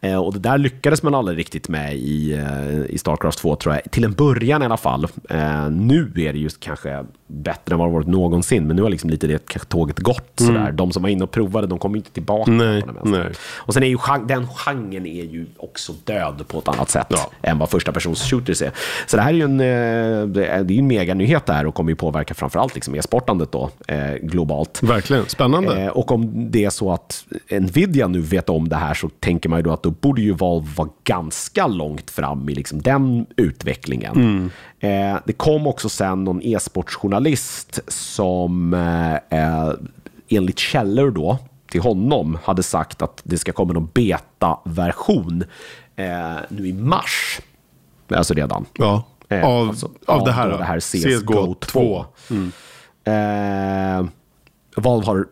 Eh, 0.00 0.16
och 0.16 0.32
det 0.32 0.38
där 0.38 0.58
lyckades 0.58 1.02
man 1.02 1.14
aldrig 1.14 1.38
riktigt 1.38 1.68
med 1.68 1.94
i, 1.96 2.32
eh, 2.32 2.94
i 2.94 2.98
Starcraft 2.98 3.38
2, 3.38 3.56
tror 3.56 3.74
jag. 3.74 3.92
Till 3.92 4.04
en 4.04 4.12
början 4.12 4.62
i 4.62 4.64
alla 4.64 4.76
fall. 4.76 5.04
Eh, 5.28 5.70
nu 5.70 6.12
är 6.16 6.32
det 6.32 6.38
just 6.38 6.60
kanske 6.60 7.04
bättre 7.26 7.72
än 7.74 7.78
vad 7.78 7.88
det 7.88 7.92
varit 7.92 8.06
någonsin. 8.06 8.66
Men 8.66 8.76
nu 8.76 8.82
har 8.82 8.90
liksom 8.90 9.10
lite 9.10 9.26
det 9.26 9.68
tåget 9.68 9.98
gått. 9.98 10.32
Sådär. 10.34 10.72
De 10.72 10.92
som 10.92 11.02
var 11.02 11.10
inne 11.10 11.24
och 11.24 11.30
provade, 11.30 11.66
de 11.66 11.78
kommer 11.78 11.96
inte 11.96 12.10
tillbaka. 12.10 12.50
Nej, 12.50 12.82
den 13.02 13.12
nej. 13.12 13.32
Och 13.56 13.74
sen 13.74 13.82
är 13.82 13.86
ju 13.86 13.98
den 14.28 14.46
genren 14.48 15.06
är 15.06 15.24
ju 15.24 15.46
också 15.56 15.92
död 16.04 16.44
på 16.48 16.58
ett 16.58 16.68
annat 16.68 16.90
sätt 16.90 17.06
Ja. 17.08 17.30
än 17.42 17.58
vad 17.58 17.70
första 17.70 17.92
persons 17.92 18.30
shooters 18.30 18.62
är. 18.62 18.70
Så 19.06 19.16
det 19.16 19.22
här 19.22 19.30
är 19.30 19.34
ju 19.34 19.42
en, 19.42 19.58
det 20.32 20.46
är 20.46 20.70
en 20.72 20.86
meganyhet 20.86 21.46
det 21.46 21.52
här 21.52 21.66
och 21.66 21.74
kommer 21.74 21.90
ju 21.90 21.96
påverka 21.96 22.34
framförallt 22.34 22.74
liksom 22.74 22.94
e-sportandet 22.94 23.52
då, 23.52 23.70
eh, 23.88 24.14
globalt. 24.22 24.82
Verkligen, 24.82 25.26
spännande. 25.26 25.82
Eh, 25.82 25.88
och 25.88 26.12
om 26.12 26.21
det 26.50 26.64
är 26.64 26.70
så 26.70 26.92
att 26.92 27.24
Nvidia 27.50 28.08
nu 28.08 28.20
vet 28.20 28.48
om 28.48 28.68
det 28.68 28.76
här 28.76 28.94
så 28.94 29.08
tänker 29.08 29.48
man 29.48 29.58
ju 29.58 29.62
då 29.62 29.72
att 29.72 29.82
då 29.82 29.90
borde 29.90 30.22
ju 30.22 30.32
Valve 30.32 30.68
vara 30.76 30.88
ganska 31.04 31.66
långt 31.66 32.10
fram 32.10 32.48
i 32.48 32.54
liksom 32.54 32.82
den 32.82 33.26
utvecklingen. 33.36 34.50
Eh, 34.80 35.16
det 35.24 35.32
kom 35.32 35.66
också 35.66 35.88
sen 35.88 36.24
någon 36.24 36.42
e-sportsjournalist 36.42 37.80
som 37.88 38.74
eh, 38.74 39.14
eh, 39.40 39.72
enligt 40.28 40.58
källor 40.58 41.10
då 41.10 41.38
till 41.70 41.80
honom 41.80 42.38
hade 42.44 42.62
sagt 42.62 43.02
att 43.02 43.20
det 43.24 43.38
ska 43.38 43.52
komma 43.52 43.72
någon 43.72 43.88
beta-version 43.94 45.44
eh, 45.96 46.36
nu 46.48 46.66
i 46.68 46.72
mars. 46.72 47.40
Alltså 48.08 48.34
redan. 48.34 48.66
ja. 48.78 49.04
Eh, 49.28 49.44
Av, 49.44 49.68
alltså, 49.68 49.90
av 50.06 50.24
det 50.24 50.32
här, 50.32 50.48
det 50.48 50.64
här 50.64 50.80
CSGO 50.80 51.54
2. 51.54 52.04
Eh, 53.04 54.04
Valve 54.76 55.06
har 55.06 55.26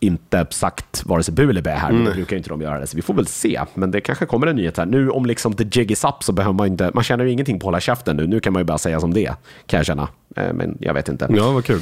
inte 0.00 0.46
sagt 0.50 1.02
vare 1.06 1.22
sig 1.22 1.34
bu 1.34 1.50
eller 1.50 1.62
bä 1.62 1.70
här, 1.74 1.92
men 1.92 2.04
det 2.04 2.10
brukar 2.12 2.36
inte 2.36 2.48
de 2.48 2.60
göra 2.60 2.78
det, 2.80 2.86
så 2.86 2.96
vi 2.96 3.02
får 3.02 3.14
väl 3.14 3.26
se. 3.26 3.60
Men 3.74 3.90
det 3.90 4.00
kanske 4.00 4.26
kommer 4.26 4.46
en 4.46 4.56
nyhet 4.56 4.76
här. 4.78 4.86
Nu 4.86 5.10
om 5.10 5.26
liksom 5.26 5.52
the 5.54 5.64
jig 5.80 5.90
is 5.90 6.04
up 6.04 6.14
så 6.22 6.32
behöver 6.32 6.54
man 6.54 6.66
inte, 6.66 6.90
man 6.94 7.04
känner 7.04 7.24
ju 7.24 7.30
ingenting 7.30 7.58
på 7.58 7.64
att 7.64 7.66
hålla 7.66 7.80
käften 7.80 8.16
nu. 8.16 8.26
Nu 8.26 8.40
kan 8.40 8.52
man 8.52 8.60
ju 8.60 8.64
bara 8.64 8.78
säga 8.78 9.00
som 9.00 9.14
det 9.14 9.32
kan 9.66 9.76
jag 9.78 9.86
känna. 9.86 10.08
Eh, 10.36 10.52
men 10.52 10.76
jag 10.80 10.94
vet 10.94 11.08
inte. 11.08 11.26
Ja, 11.30 11.52
vad 11.52 11.64
kul. 11.64 11.80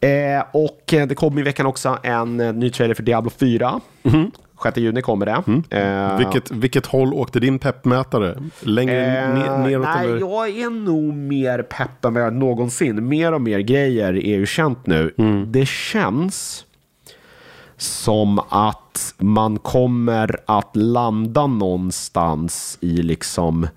Eh, 0.00 0.44
och 0.52 0.94
eh, 0.94 1.06
det 1.06 1.14
kom 1.14 1.38
i 1.38 1.42
veckan 1.42 1.66
också 1.66 1.98
en 2.02 2.40
eh, 2.40 2.52
ny 2.52 2.70
trailer 2.70 2.94
för 2.94 3.02
Diablo 3.02 3.30
4. 3.30 3.80
6 4.62 4.76
juni 4.76 5.02
kommer 5.02 5.26
det. 5.26 5.76
Eh, 5.76 6.18
Vilket, 6.18 6.50
vilket 6.50 6.86
håll 6.86 7.14
åkte 7.14 7.40
din 7.40 7.58
peppmätare? 7.58 8.38
Längre 8.60 9.06
Eh, 9.06 9.34
ner, 9.34 9.58
neråt 9.58 9.86
nej, 9.96 10.06
eller? 10.06 10.18
jag 10.20 10.48
är 10.48 10.70
nog 10.70 11.14
mer 11.14 11.62
pepp 11.62 12.04
än 12.04 12.14
vad 12.14 12.22
jag 12.22 12.32
någonsin. 12.34 13.08
Mer 13.08 13.32
och 13.34 13.40
mer 13.40 13.58
grejer 13.58 14.12
är 14.16 14.36
ju 14.36 14.46
känt 14.46 14.86
nu. 14.86 15.14
Det 15.46 15.68
känns 15.68 16.64
som 17.78 18.38
att 18.48 19.14
man 19.18 19.58
kommer 19.58 20.40
att 20.46 20.76
landa 20.76 21.46
någonstans 21.46 22.78
i 22.80 23.02
liksom 23.02 23.68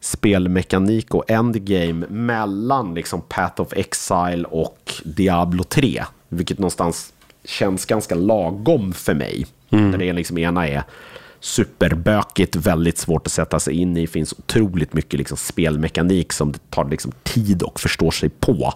spelmekanik 0.00 1.14
och 1.14 1.30
endgame 1.30 2.06
mellan 2.08 2.94
liksom 2.94 3.20
Path 3.28 3.60
of 3.60 3.72
Exile 3.72 4.44
och 4.44 4.94
Diablo 5.04 5.64
3. 5.64 6.04
Vilket 6.28 6.58
någonstans 6.58 7.12
känns 7.44 7.86
ganska 7.86 8.14
lagom 8.14 8.92
för 8.92 9.14
mig. 9.14 9.46
Där 9.68 9.98
det 9.98 10.12
liksom 10.12 10.38
ena 10.38 10.68
är 10.68 10.82
superbökigt, 11.40 12.56
väldigt 12.56 12.98
svårt 12.98 13.26
att 13.26 13.32
sätta 13.32 13.60
sig 13.60 13.74
in 13.74 13.96
i. 13.96 14.00
Det 14.00 14.06
finns 14.06 14.32
otroligt 14.32 14.92
mycket 14.92 15.18
liksom 15.18 15.36
spelmekanik 15.36 16.32
som 16.32 16.52
det 16.52 16.70
tar 16.70 16.84
liksom 16.84 17.12
tid 17.22 17.62
att 17.62 17.80
förstå 17.80 18.10
sig 18.10 18.28
på. 18.28 18.74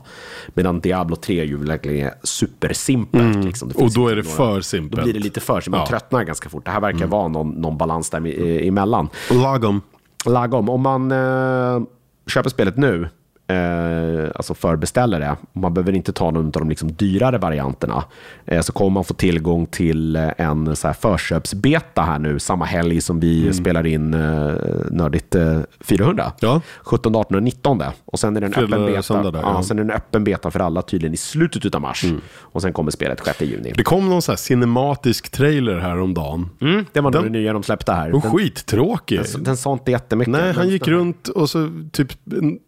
Medan 0.54 0.80
Diablo 0.80 1.16
3 1.16 1.40
är 1.40 1.44
ju 1.44 1.56
verkligen 1.56 2.10
supersimpelt. 2.22 3.44
Liksom. 3.44 3.68
Det 3.68 3.74
Och 3.74 3.92
då 3.92 4.08
är 4.08 4.16
det 4.16 4.24
för 4.24 4.60
simpelt. 4.60 4.96
Då 5.00 5.02
blir 5.04 5.14
det 5.14 5.20
lite 5.20 5.40
för 5.40 5.60
simpelt. 5.60 5.70
Man 5.70 5.80
Ja. 5.80 5.86
tröttnar 5.86 6.22
ganska 6.24 6.48
fort. 6.48 6.64
Det 6.64 6.70
här 6.70 6.80
verkar 6.80 7.06
vara 7.06 7.28
någon, 7.28 7.50
någon 7.50 7.78
balans 7.78 8.10
där 8.10 8.26
emellan. 8.68 9.08
Lagom. 9.30 9.80
Lagom. 10.26 10.68
Om 10.68 10.80
man 10.80 11.12
eh, 11.12 11.82
köper 12.26 12.50
spelet 12.50 12.76
nu, 12.76 13.08
eh, 13.46 14.30
alltså 14.34 14.54
förbeställer 14.54 15.20
det, 15.20 15.36
man 15.52 15.74
behöver 15.74 15.92
inte 15.92 16.12
ta 16.12 16.30
någon 16.30 16.46
av 16.46 16.52
de 16.52 16.68
liksom 16.68 16.92
dyrare 16.92 17.38
varianterna, 17.38 18.04
eh, 18.44 18.60
så 18.60 18.72
kommer 18.72 18.90
man 18.90 19.04
få 19.04 19.14
tillgång 19.14 19.66
till 19.66 20.16
eh, 20.16 20.28
en 20.36 20.76
så 20.76 20.86
här 20.86 20.94
förköpsbeta 20.94 22.02
här 22.02 22.18
nu, 22.18 22.38
samma 22.38 22.64
helg 22.64 23.00
som 23.00 23.20
vi 23.20 23.52
spelar 23.52 23.86
in 23.86 24.14
eh, 24.14 24.54
Nördigt 24.90 25.34
eh, 25.34 25.60
400. 25.80 26.32
Ja. 26.40 26.60
17, 26.82 27.16
18 27.16 27.36
och 27.36 27.42
19. 27.42 27.82
Och 28.04 28.18
sen 28.18 28.36
är 28.36 28.40
det 28.40 28.46
en 28.46 28.52
Fredag, 28.52 28.76
öppen 28.76 28.86
beta, 28.86 29.30
där, 29.30 29.40
ja, 29.40 29.52
ja. 29.54 29.62
sen 29.62 29.78
är 29.78 29.84
det 29.84 29.92
en 29.92 29.96
öppen 29.96 30.24
beta 30.24 30.50
för 30.50 30.60
alla 30.60 30.82
tydligen 30.82 31.14
i 31.14 31.16
slutet 31.16 31.74
av 31.74 31.80
mars. 31.80 32.04
Och 32.38 32.62
sen 32.62 32.72
kommer 32.72 32.90
spelet 32.90 33.24
6 33.24 33.40
juni. 33.42 33.72
Det 33.76 33.82
kom 33.82 34.08
någon 34.08 34.22
så 34.22 34.32
här 34.32 34.36
cinematisk 34.36 35.30
trailer 35.30 35.78
häromdagen. 35.78 36.50
Mm, 36.60 36.84
det 36.92 37.00
var 37.00 37.10
Den- 37.10 37.22
det 37.22 37.28
nya 37.28 37.52
de 37.52 37.62
släppte 37.62 37.92
här. 37.92 38.10
Den, 38.10 38.20
skittråkig. 38.20 39.20
den 39.38 39.56
sa 39.56 39.72
inte 39.72 39.90
jättemycket. 39.90 40.32
Nej, 40.32 40.52
han 40.52 40.68
gick 40.68 40.88
runt 40.88 41.28
och 41.28 41.50
så 41.50 41.70
typ 41.92 42.12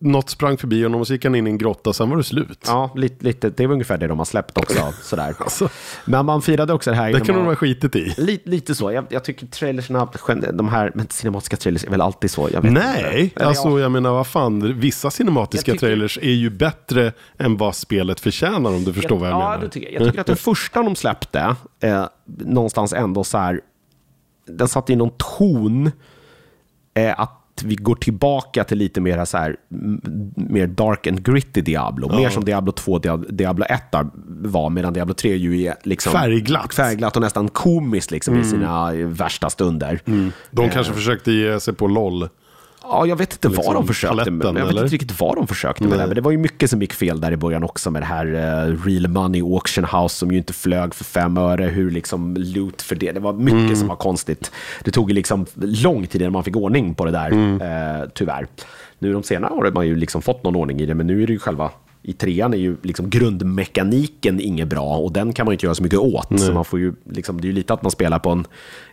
något 0.01 0.31
sprang 0.31 0.57
förbi 0.57 0.66
honom 0.75 1.01
och 1.01 1.07
så 1.07 1.13
gick 1.13 1.25
han 1.25 1.35
in 1.35 1.47
i 1.47 1.51
en 1.51 1.59
grotta, 1.59 1.93
sen 1.93 2.11
var 2.11 2.17
det 2.17 2.25
slut. 2.25 2.65
Ja, 2.67 2.91
lite, 2.95 3.25
lite, 3.25 3.51
det 3.51 3.63
är 3.65 3.71
ungefär 3.71 3.99
det 3.99 4.07
de 4.07 4.19
har 4.19 4.25
släppt 4.25 4.59
också. 4.59 4.93
Sådär. 5.03 5.35
Alltså. 5.39 5.69
Men 6.05 6.27
man 6.27 6.43
firade 6.43 6.73
också 6.73 6.91
det 6.91 6.97
här. 6.97 7.13
Det 7.13 7.21
kan 7.21 7.35
de 7.37 7.47
ha 7.47 7.55
skitit 7.55 7.97
i. 7.97 8.15
Lite, 8.17 8.51
lite 8.51 8.75
så. 8.75 8.93
Jag, 8.93 9.07
jag 9.09 9.25
tycker 9.25 9.47
trailersna, 9.47 10.09
de 10.53 10.69
här 10.69 10.93
men 10.95 11.09
cinematiska 11.09 11.57
trailers 11.57 11.85
är 11.85 11.91
väl 11.91 12.01
alltid 12.01 12.31
så. 12.31 12.49
Jag 12.53 12.73
Nej, 12.73 13.21
inte. 13.23 13.47
Alltså 13.47 13.69
ja, 13.69 13.81
jag 13.81 13.93
menar 13.93 14.11
vad 14.13 14.27
fan, 14.27 14.81
vissa 14.81 15.11
cinematiska 15.11 15.71
Jag 15.71 15.79
tycker- 15.79 15.87
trailers 15.87 16.19
är 16.23 16.31
ju 16.31 16.51
bättre 16.51 17.13
än 17.39 17.57
vad 17.57 17.75
spelet 17.75 18.21
förtjänar 18.21 18.71
om 18.71 18.85
du 18.85 18.93
förstår 18.93 19.19
vad 19.19 19.29
jag 19.29 19.35
ja, 19.35 19.39
menar. 19.39 19.59
det 19.61 19.69
tycker 19.69 19.93
jag. 19.93 20.01
jag 20.03 20.09
tycker 20.09 20.21
att 20.21 20.27
den 20.27 20.37
första 20.37 20.83
de 20.83 20.97
släppte, 20.97 21.57
eh, 21.81 22.05
någonstans 22.39 22.93
ändå 22.93 23.25
så 23.25 23.39
här, 23.39 23.61
den 24.47 24.69
satte 24.69 24.93
i 24.93 24.97
någon 24.97 25.11
ton 25.39 25.91
eh, 26.95 27.21
att 27.21 27.43
vi 27.65 27.75
går 27.75 27.95
tillbaka 27.95 28.65
till 28.65 28.79
lite 28.79 29.01
mer, 29.01 29.25
så 29.25 29.39
här, 29.39 29.57
mer 30.37 30.67
dark 30.67 31.07
and 31.07 31.25
gritty 31.27 31.61
Diablo. 31.61 32.17
Mer 32.17 32.29
som 32.31 32.45
Diablo 32.45 32.73
2, 32.73 32.99
Dia- 32.99 33.27
Diablo 33.33 33.65
1 33.69 33.93
där 33.93 34.07
var, 34.49 34.71
medan 34.71 34.93
Diablo 34.93 35.15
3 35.15 35.37
ju 35.37 35.63
är 35.63 35.75
liksom 35.83 36.13
Färgglatt. 36.13 36.75
färgglatt 36.75 37.17
och 37.17 37.23
nästan 37.23 37.49
komiskt 37.49 38.11
liksom, 38.11 38.41
i 38.41 38.45
sina 38.45 38.95
eh, 38.95 39.07
värsta 39.07 39.51
stunder. 39.51 40.01
De 40.51 40.71
kanske 40.71 40.93
försökte 40.93 41.33
ge 41.33 41.61
sig 41.61 41.75
på 41.75 41.87
LOL. 41.87 42.29
Ja, 42.89 43.07
jag 43.07 43.17
vet 43.17 43.33
inte 43.33 43.49
vad 43.49 43.57
Liksom 43.57 43.75
de 43.75 43.87
försökte 43.87 44.31
med. 44.31 44.43
paletten, 44.43 44.57
Jag 44.57 44.65
vet 44.65 44.71
eller? 44.71 44.83
inte 44.83 44.95
riktigt 44.95 45.21
vad 45.21 45.37
de 45.37 45.47
försökte 45.47 45.83
med. 45.85 45.99
Det. 45.99 46.07
Men 46.07 46.15
det 46.15 46.21
var 46.21 46.31
ju 46.31 46.39
mycket 46.39 46.71
som 46.71 46.81
gick 46.81 46.93
fel 46.93 47.21
där 47.21 47.33
i 47.33 47.37
början 47.37 47.65
också 47.65 47.91
med 47.91 48.03
det 48.03 48.07
här 48.07 48.27
uh, 48.27 48.85
Real 48.87 49.09
Money 49.09 49.43
Auction 49.43 49.85
House 49.85 50.17
som 50.17 50.33
ju 50.33 50.39
inte 50.39 50.53
flög 50.53 50.95
för 50.95 51.05
fem 51.05 51.37
öre. 51.37 51.65
Hur 51.65 51.91
liksom 51.91 52.35
loot 52.39 52.83
för 52.83 52.95
det. 52.97 53.13
Det 53.13 53.21
var 53.21 53.33
mycket 53.33 53.61
Mm. 53.61 53.77
som 53.77 53.89
var 53.89 53.97
konstigt. 53.97 54.53
Det 54.85 54.91
tog 54.91 55.11
ju 55.11 55.15
liksom 55.15 55.47
lång 55.55 56.07
tid 56.07 56.21
innan 56.23 56.33
man 56.33 56.45
fick 56.45 56.57
ordning 56.57 56.95
på 56.95 57.05
det 57.05 57.11
där, 57.11 57.31
Mm. 57.31 57.61
eh, 58.01 58.09
tyvärr. 58.15 58.47
Nu 58.99 59.13
de 59.13 59.23
senare 59.23 59.51
har 59.55 59.71
man 59.71 59.87
ju 59.87 59.97
liksom 59.97 60.23
fått 60.23 60.45
någon 60.45 60.57
ordning 60.57 60.81
i 60.81 60.87
det, 60.87 60.95
men 60.95 61.07
nu 61.07 61.23
är 61.23 61.27
det 61.27 61.33
ju 61.33 61.39
själva 61.39 61.71
i 62.09 62.13
trean 62.13 62.55
är 62.55 62.59
ju 62.59 62.77
liksom 62.83 63.11
grundmekaniken 63.11 64.41
inget 64.41 64.69
bra 64.69 64.97
och 64.97 65.13
den 65.13 65.33
kan 65.33 65.47
man 65.47 65.53
ju 65.53 65.55
inte 65.55 65.67
göra 65.67 65.75
så 65.75 65.83
mycket 65.83 65.99
åt. 65.99 66.41
Så 66.41 66.53
man 66.53 66.65
får 66.65 66.79
ju 66.79 66.95
liksom, 67.11 67.41
det 67.41 67.45
är 67.45 67.49
ju 67.49 67.53
lite 67.55 67.75
att 67.75 67.83
man 67.83 67.91
spelar 67.91 68.19
på 68.19 68.31
en 68.31 68.47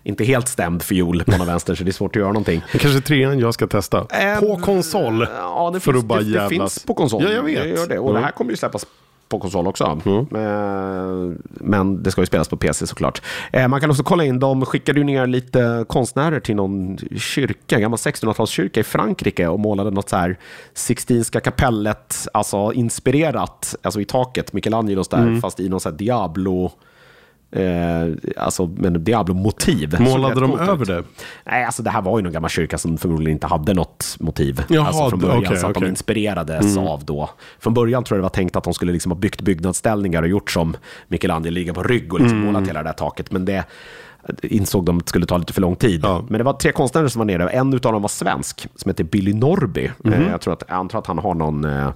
inte 0.04 0.24
helt 0.24 0.48
stämd 0.48 0.84
fiol 0.84 1.24
på 1.24 1.38
någon 1.38 1.48
vänster, 1.48 1.76
så 1.76 1.84
det 1.84 1.90
är 1.90 1.94
svårt 1.94 2.16
att 2.16 2.20
göra 2.20 2.28
någonting. 2.32 2.62
Det 2.72 2.78
kanske 2.78 3.02
trean 3.02 3.40
jag 3.40 3.54
ska 3.54 3.68
testa. 3.68 3.98
Eh, 4.12 4.40
på 4.40 4.58
konsol. 4.58 5.28
Ja, 5.38 5.72
det 5.74 5.80
för 5.80 5.92
finns, 5.92 6.04
att 6.04 6.08
bara 6.08 6.22
det, 6.22 6.40
det 6.44 6.50
finns 6.50 6.84
på 6.86 6.94
konsol. 6.94 7.24
Ja, 7.24 7.30
jag 7.32 7.44
vet. 7.44 7.64
Det 7.64 7.70
gör 7.70 7.88
det. 7.88 8.00
Och 8.00 8.10
Mm. 8.10 8.22
det 8.22 8.26
här 8.26 8.32
kommer 8.32 8.52
ju 8.52 8.58
släppas 8.58 8.86
på 9.34 9.40
konsol 9.40 9.68
också. 9.68 9.84
Eh, 9.84 11.36
Men 11.50 12.04
det 12.04 12.12
ska 12.12 12.22
ju 12.22 12.26
spelas 12.26 12.48
på 12.50 12.58
PC 12.58 12.88
såklart. 12.88 13.22
Eh, 13.54 13.68
Man 13.68 13.82
kan 13.82 13.90
också 13.90 14.04
kolla 14.04 14.24
in, 14.26 14.40
de 14.40 14.66
skickade 14.66 15.00
ju 15.00 15.04
ner 15.06 15.28
lite 15.28 15.86
konstnärer 15.88 16.40
till 16.40 16.56
någon 16.56 16.98
kyrka, 17.18 17.80
gammal 17.80 17.98
1600-talskyrka 17.98 18.80
i 18.80 18.84
Frankrike 18.84 19.48
och 19.48 19.60
målade 19.60 19.92
något 19.92 20.10
så 20.10 20.16
här 20.16 20.38
Sixtinska 20.74 21.40
kapellet, 21.40 22.28
alltså 22.34 22.72
inspirerat, 22.74 23.76
alltså 23.82 24.02
i 24.02 24.06
taket, 24.06 24.54
Michelangelos 24.54 25.08
där, 25.08 25.18
Mm. 25.18 25.42
fast 25.42 25.60
i 25.60 25.70
någon 25.70 25.80
så 25.80 25.90
här 25.90 25.98
Diablo, 25.98 26.72
eh, 27.56 28.08
alltså 28.38 28.68
med 28.68 28.94
Diablo-motiv. 29.02 29.96
Målade 30.00 30.40
de 30.42 30.60
över 30.60 30.86
det? 30.86 31.04
Nej, 31.46 31.66
alltså 31.66 31.84
det 31.84 31.90
här 31.90 32.02
var 32.02 32.18
ju 32.18 32.24
någon 32.24 32.34
gammal 32.34 32.50
kyrka 32.50 32.78
som 32.78 32.98
förmodligen 32.98 33.34
inte 33.36 33.48
hade 33.48 33.74
något 33.74 34.16
motiv. 34.20 34.64
Jaha, 34.70 34.88
alltså 34.88 35.10
från 35.10 35.20
början, 35.20 35.38
okej, 35.46 35.58
så 35.58 35.68
att 35.68 35.74
de 35.74 35.80
okej. 35.80 35.90
inspirerades 35.90 36.78
av 36.78 37.06
då. 37.06 37.30
Från 37.60 37.74
början 37.74 38.04
tror 38.04 38.18
jag 38.18 38.20
det 38.20 38.24
var 38.24 38.30
tänkt 38.30 38.56
att 38.56 38.64
de 38.64 38.74
skulle 38.74 38.92
liksom 38.92 39.12
ha 39.12 39.20
byggt 39.20 39.42
byggnadsställningar 39.42 40.22
och 40.24 40.30
gjort 40.30 40.52
som 40.52 40.76
Michelangelo, 41.08 41.54
ligga 41.54 41.74
på 41.74 41.84
rygg 41.84 42.14
och 42.14 42.20
liksom 42.20 42.38
Mm. 42.38 42.54
målat 42.54 42.70
hela 42.70 42.84
det 42.84 42.90
där 42.90 42.94
taket. 42.94 43.32
Men 43.32 43.46
det 43.46 43.64
insåg 44.42 44.86
de 44.86 44.98
att 44.98 45.06
det 45.06 45.10
skulle 45.10 45.26
ta 45.26 45.38
lite 45.38 45.54
för 45.54 45.62
lång 45.62 45.76
tid. 45.76 46.00
Ja. 46.04 46.24
Men 46.30 46.38
det 46.38 46.44
var 46.44 46.54
tre 46.54 46.72
konstnärer 46.72 47.08
som 47.08 47.20
var 47.20 47.26
nere. 47.26 47.50
En 47.50 47.74
av 47.74 47.80
dem 47.80 48.02
var 48.02 48.10
svensk, 48.10 48.68
som 48.76 48.90
heter 48.90 49.04
Billy 49.04 49.34
Norby. 49.34 49.92
Mhm. 50.04 50.14
Eh, 50.14 50.30
Jag, 50.32 50.42
tror 50.42 50.54
att, 50.54 50.64
jag 50.68 50.76
antar 50.78 51.00
att 51.00 51.08
han 51.08 51.18
har 51.18 51.34
någon... 51.34 51.66
Eh, 51.66 51.90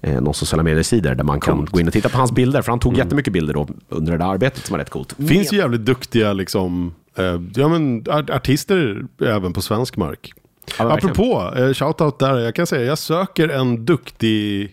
eh, 0.00 0.20
någon 0.20 0.34
sociala 0.34 0.62
medier-sidor 0.62 1.14
där 1.14 1.24
man 1.24 1.40
kan 1.40 1.64
gå 1.64 1.80
in 1.80 1.86
och 1.86 1.92
titta 1.92 2.08
på 2.08 2.18
hans 2.18 2.32
bilder. 2.32 2.62
För 2.62 2.72
han 2.72 2.78
tog 2.80 2.96
jättemycket 2.96 3.32
bilder 3.32 3.54
då 3.54 3.68
under 3.88 4.12
det 4.12 4.18
där 4.18 4.24
arbetet 4.32 4.66
som 4.66 4.72
var 4.74 4.78
rätt 4.78 4.90
coolt. 4.90 5.18
Mm. 5.18 5.28
Finns 5.28 5.52
ju 5.52 5.56
jävligt 5.56 5.84
duktiga 5.84 6.32
liksom, 6.32 6.94
eh, 7.16 7.40
ja, 7.54 7.68
men, 7.68 8.04
art- 8.10 8.30
artister 8.30 9.04
även 9.22 9.52
på 9.52 9.62
svensk 9.62 9.96
mark. 9.96 10.32
Ja. 10.78 10.92
Apropå, 10.92 11.52
eh, 11.56 11.72
shoutout 11.72 12.18
där, 12.18 12.38
jag 12.38 12.54
kan 12.54 12.66
säga 12.66 12.84
jag 12.84 12.98
söker 12.98 13.48
en 13.48 13.84
duktig 13.84 14.72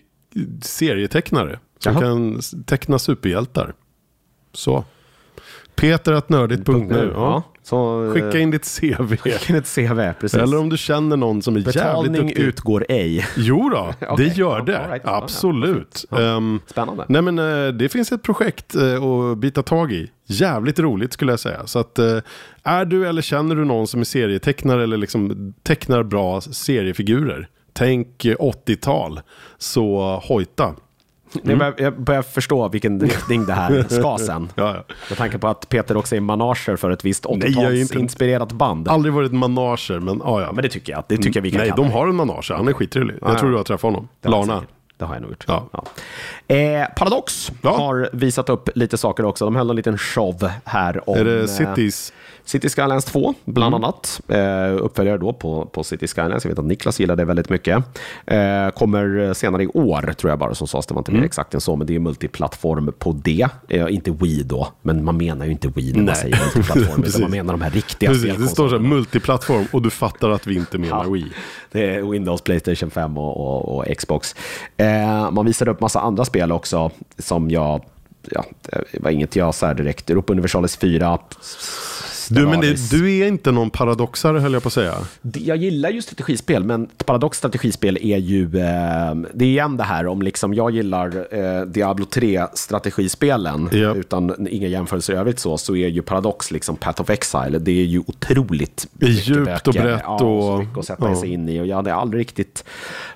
serietecknare 0.62 1.58
som 1.78 1.92
Jaha. 1.92 2.02
kan 2.02 2.40
teckna 2.66 2.98
superhjältar. 2.98 3.72
Så. 4.52 4.84
Peter 5.74 6.12
att 6.12 6.28
nördigt.nu. 6.28 6.78
nu, 6.78 7.10
Ja. 7.14 7.42
Så, 7.68 8.04
eh, 8.04 8.12
Skicka 8.12 8.38
in 8.38 8.50
ditt 8.50 8.78
CV. 8.80 9.16
skicka 9.16 9.52
in 9.52 9.56
ett 9.58 9.74
CV, 9.74 10.12
precis. 10.20 10.38
Eller 10.40 10.58
om 10.58 10.68
du 10.68 10.76
känner 10.76 11.16
någon 11.16 11.42
som 11.42 11.54
är 11.56 11.58
jävligt 11.58 11.74
Betalning 11.74 12.26
duktig. 12.26 12.42
utgår 12.42 12.86
ej. 12.88 13.26
Jo 13.36 13.68
då, 13.70 13.94
det 14.00 14.06
Okej, 14.08 14.32
gör 14.36 14.60
det. 14.62 14.88
right. 14.90 15.02
Absolut. 15.04 16.04
Ja. 16.10 16.40
Spännande. 16.66 17.04
nej 17.08 17.22
men 17.22 17.38
eh, 17.38 17.68
det 17.72 17.88
finns 17.88 18.12
ett 18.12 18.22
projekt 18.22 18.74
eh, 18.74 19.02
att 19.04 19.38
bita 19.38 19.62
tag 19.62 19.92
i. 19.92 20.10
Jävligt 20.26 20.78
roligt 20.78 21.12
skulle 21.12 21.32
jag 21.32 21.40
säga. 21.40 21.66
Så 21.66 21.78
att 21.78 21.98
eh, 21.98 22.18
är 22.62 22.84
du 22.84 23.08
eller 23.08 23.22
känner 23.22 23.54
du 23.56 23.64
någon 23.64 23.86
som 23.86 24.00
är 24.00 24.04
serietecknare 24.04 24.82
eller 24.82 24.96
liksom 24.96 25.54
tecknar 25.62 26.02
bra 26.02 26.40
seriefigurer. 26.40 27.48
Tänk 27.72 28.24
eh, 28.24 28.36
80-tal. 28.36 29.20
Så 29.58 30.20
hojta. 30.24 30.74
Jag, 31.42 31.58
börjar, 31.58 31.74
jag 31.78 32.00
börjar 32.00 32.22
förstå 32.22 32.68
vilken 32.68 33.00
riktning 33.06 33.46
det 33.46 33.52
här 33.52 33.84
ska 33.88 34.18
sen. 34.26 34.48
Ja, 34.54 34.74
ja. 34.88 34.94
Med 35.08 35.18
tanke 35.18 35.38
på 35.38 35.48
att 35.48 35.68
Peter 35.68 35.96
också 35.96 36.16
är 36.16 36.20
manager 36.20 36.76
för 36.76 36.90
ett 36.90 37.04
visst 37.04 37.26
Nej, 37.30 37.50
jag 37.52 37.64
är 37.64 37.80
inte- 37.80 37.94
80-talsinspirerat 37.98 38.54
band. 38.54 38.88
Aldrig 38.88 39.14
varit 39.14 39.32
manager 39.32 40.00
men 40.00 40.22
ah, 40.22 40.40
ja. 40.40 40.52
Men 40.52 40.62
det 40.62 40.68
tycker 40.68 40.92
jag. 40.92 41.04
Det 41.08 41.16
tycker 41.16 41.36
jag 41.40 41.42
vi 41.42 41.50
kan 41.50 41.60
Nej, 41.60 41.68
kalla 41.70 41.82
de 41.82 41.92
har 41.92 42.06
en 42.08 42.14
manager. 42.14 42.54
Han 42.54 42.68
är 42.68 42.72
skittrevlig. 42.72 43.16
Jag 43.20 43.30
ja. 43.30 43.38
tror 43.38 43.50
du 43.50 43.56
har 43.56 43.64
träffat 43.64 43.82
honom. 43.82 44.08
Jag 44.22 44.30
Lana. 44.30 44.62
Det 44.98 45.04
har 45.04 45.14
jag 45.14 45.22
nog 45.22 45.30
gjort. 45.30 45.44
Ja. 45.48 45.68
Eh, 46.54 46.86
Paradox 46.96 47.52
Ja. 47.62 47.76
har 47.76 48.08
visat 48.12 48.48
upp 48.48 48.68
lite 48.74 48.96
saker 48.98 49.24
också. 49.24 49.44
De 49.44 49.56
höll 49.56 49.70
en 49.70 49.76
liten 49.76 49.98
show 49.98 50.50
här 50.64 51.10
om... 51.10 51.16
Är 51.18 51.24
det 51.24 51.40
eh, 51.40 51.46
Cities? 51.46 52.12
City 52.46 52.68
Skylines 52.68 53.04
2, 53.04 53.34
bland 53.44 53.74
Mm. 53.74 53.84
annat. 53.84 54.20
Eh, 54.28 54.84
uppföljare 54.84 55.18
då 55.18 55.32
på, 55.32 55.66
på 55.66 55.84
City 55.84 56.06
Skylines. 56.06 56.44
Jag 56.44 56.50
vet 56.50 56.58
att 56.58 56.64
Niklas 56.64 57.00
gillar 57.00 57.16
det 57.16 57.24
väldigt 57.24 57.48
mycket. 57.48 57.76
Eh, 58.26 58.68
kommer 58.70 59.34
senare 59.34 59.62
i 59.62 59.66
år, 59.66 60.12
tror 60.16 60.30
jag 60.30 60.38
bara, 60.38 60.54
som 60.54 60.66
sades. 60.66 60.86
Det 60.86 60.94
var 60.94 61.00
inte 61.00 61.10
Mm. 61.10 61.20
mer 61.20 61.26
exakt 61.26 61.54
än 61.54 61.60
så, 61.60 61.76
men 61.76 61.86
det 61.86 61.94
är 61.94 61.98
multiplattform 61.98 62.92
på 62.98 63.12
det. 63.12 63.48
Eh, 63.68 63.94
inte 63.94 64.10
Wii 64.10 64.42
då, 64.42 64.68
men 64.82 65.04
man 65.04 65.16
menar 65.16 65.46
ju 65.46 65.52
inte 65.52 65.68
Wii 65.68 65.90
när 65.92 65.96
man 65.98 66.04
Nej. 66.04 66.14
säger 66.16 66.38
multiplattform, 66.44 67.04
utan 67.06 67.20
man 67.20 67.30
menar 67.30 67.52
de 67.54 67.60
här 67.60 67.70
riktiga 67.70 68.10
Precis, 68.10 68.36
det 68.36 68.48
står 68.48 68.68
så 68.68 68.74
här 68.74 68.82
multiplattform 68.82 69.66
och 69.72 69.82
du 69.82 69.90
fattar 69.90 70.30
att 70.30 70.46
vi 70.46 70.54
inte 70.56 70.78
menar 70.78 71.04
Ja. 71.04 71.10
Wii. 71.10 71.32
Det 71.72 71.94
är 71.94 72.02
Windows, 72.02 72.42
Playstation 72.42 72.90
5 72.90 73.18
och, 73.18 73.36
och, 73.36 73.76
och 73.78 73.96
Xbox. 73.98 74.34
Eh, 74.76 75.30
man 75.30 75.46
visade 75.46 75.70
upp 75.70 75.80
massa 75.80 76.00
andra 76.00 76.24
spel 76.24 76.52
också 76.52 76.90
som 77.18 77.50
jag, 77.50 77.84
ja, 78.30 78.44
det 78.92 79.00
var 79.00 79.10
inget 79.10 79.36
jag 79.36 79.54
så 79.54 79.72
direkt, 79.72 80.10
Europa 80.10 80.32
Universalis 80.32 80.76
4. 80.76 81.18
Du, 82.30 82.46
men 82.46 82.60
det, 82.60 82.90
du 82.90 83.18
är 83.18 83.28
inte 83.28 83.52
någon 83.52 83.70
paradoxare 83.70 84.38
höll 84.38 84.52
jag 84.52 84.62
på 84.62 84.66
att 84.66 84.72
säga. 84.72 84.94
Jag 85.34 85.56
gillar 85.56 85.90
ju 85.90 86.02
strategispel, 86.02 86.64
men 86.64 86.86
Paradox 87.04 87.38
strategispel 87.38 87.98
är 88.02 88.16
ju... 88.18 88.42
Eh, 88.44 89.14
det 89.34 89.44
är 89.44 89.48
igen 89.48 89.76
det 89.76 89.84
här 89.84 90.06
om 90.06 90.22
liksom 90.22 90.54
jag 90.54 90.70
gillar 90.70 91.26
eh, 91.34 91.62
Diablo 91.66 92.04
3 92.04 92.46
strategispelen, 92.54 93.68
Ja. 93.72 93.94
utan 93.94 94.46
inga 94.50 94.68
jämförelser 94.68 95.12
i 95.12 95.16
övrigt 95.16 95.38
så, 95.38 95.58
så 95.58 95.76
är 95.76 95.88
ju 95.88 96.02
Paradox 96.02 96.50
liksom 96.50 96.76
Path 96.76 97.00
of 97.02 97.10
Exile. 97.10 97.58
Det 97.58 97.70
är 97.70 97.84
ju 97.84 97.98
otroligt 98.06 98.86
djupt 99.00 99.68
och 99.68 99.74
böcker. 99.74 99.82
brett 99.82 100.00
ja, 100.04 100.24
och- 100.24 100.58
mycket 100.58 100.78
att 100.78 100.84
sätta 100.84 101.08
ja. 101.10 101.16
sig 101.20 101.32
in 101.32 101.48
i. 101.48 101.60
Och 101.60 101.66
jag 101.66 101.76
hade 101.76 101.94
aldrig 101.94 102.20
riktigt 102.20 102.64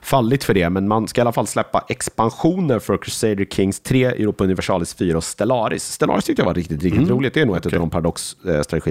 fallit 0.03 0.45
för 0.45 0.55
det, 0.55 0.71
men 0.71 0.89
man 0.89 1.09
ska 1.09 1.21
i 1.21 1.23
alla 1.23 1.33
fall 1.33 1.47
släppa 1.47 1.85
expansioner 1.89 2.79
för 2.79 2.97
Crusader 2.97 3.45
Kings 3.45 3.81
3, 3.81 4.05
Europa 4.05 4.45
Universalis 4.45 4.95
4 4.95 5.17
och 5.17 5.25
Stellaris. 5.25 5.85
Stellaris 5.93 6.25
tyckte 6.25 6.43
jag 6.43 6.47
var 6.47 6.55
riktigt, 6.55 6.83
riktigt 6.83 6.99
Mm. 7.03 7.11
roligt. 7.11 7.35
Det 7.35 7.41
är 7.41 7.47
nog 7.47 7.57
ett 7.57 7.67
av 7.67 7.73
de 7.73 7.91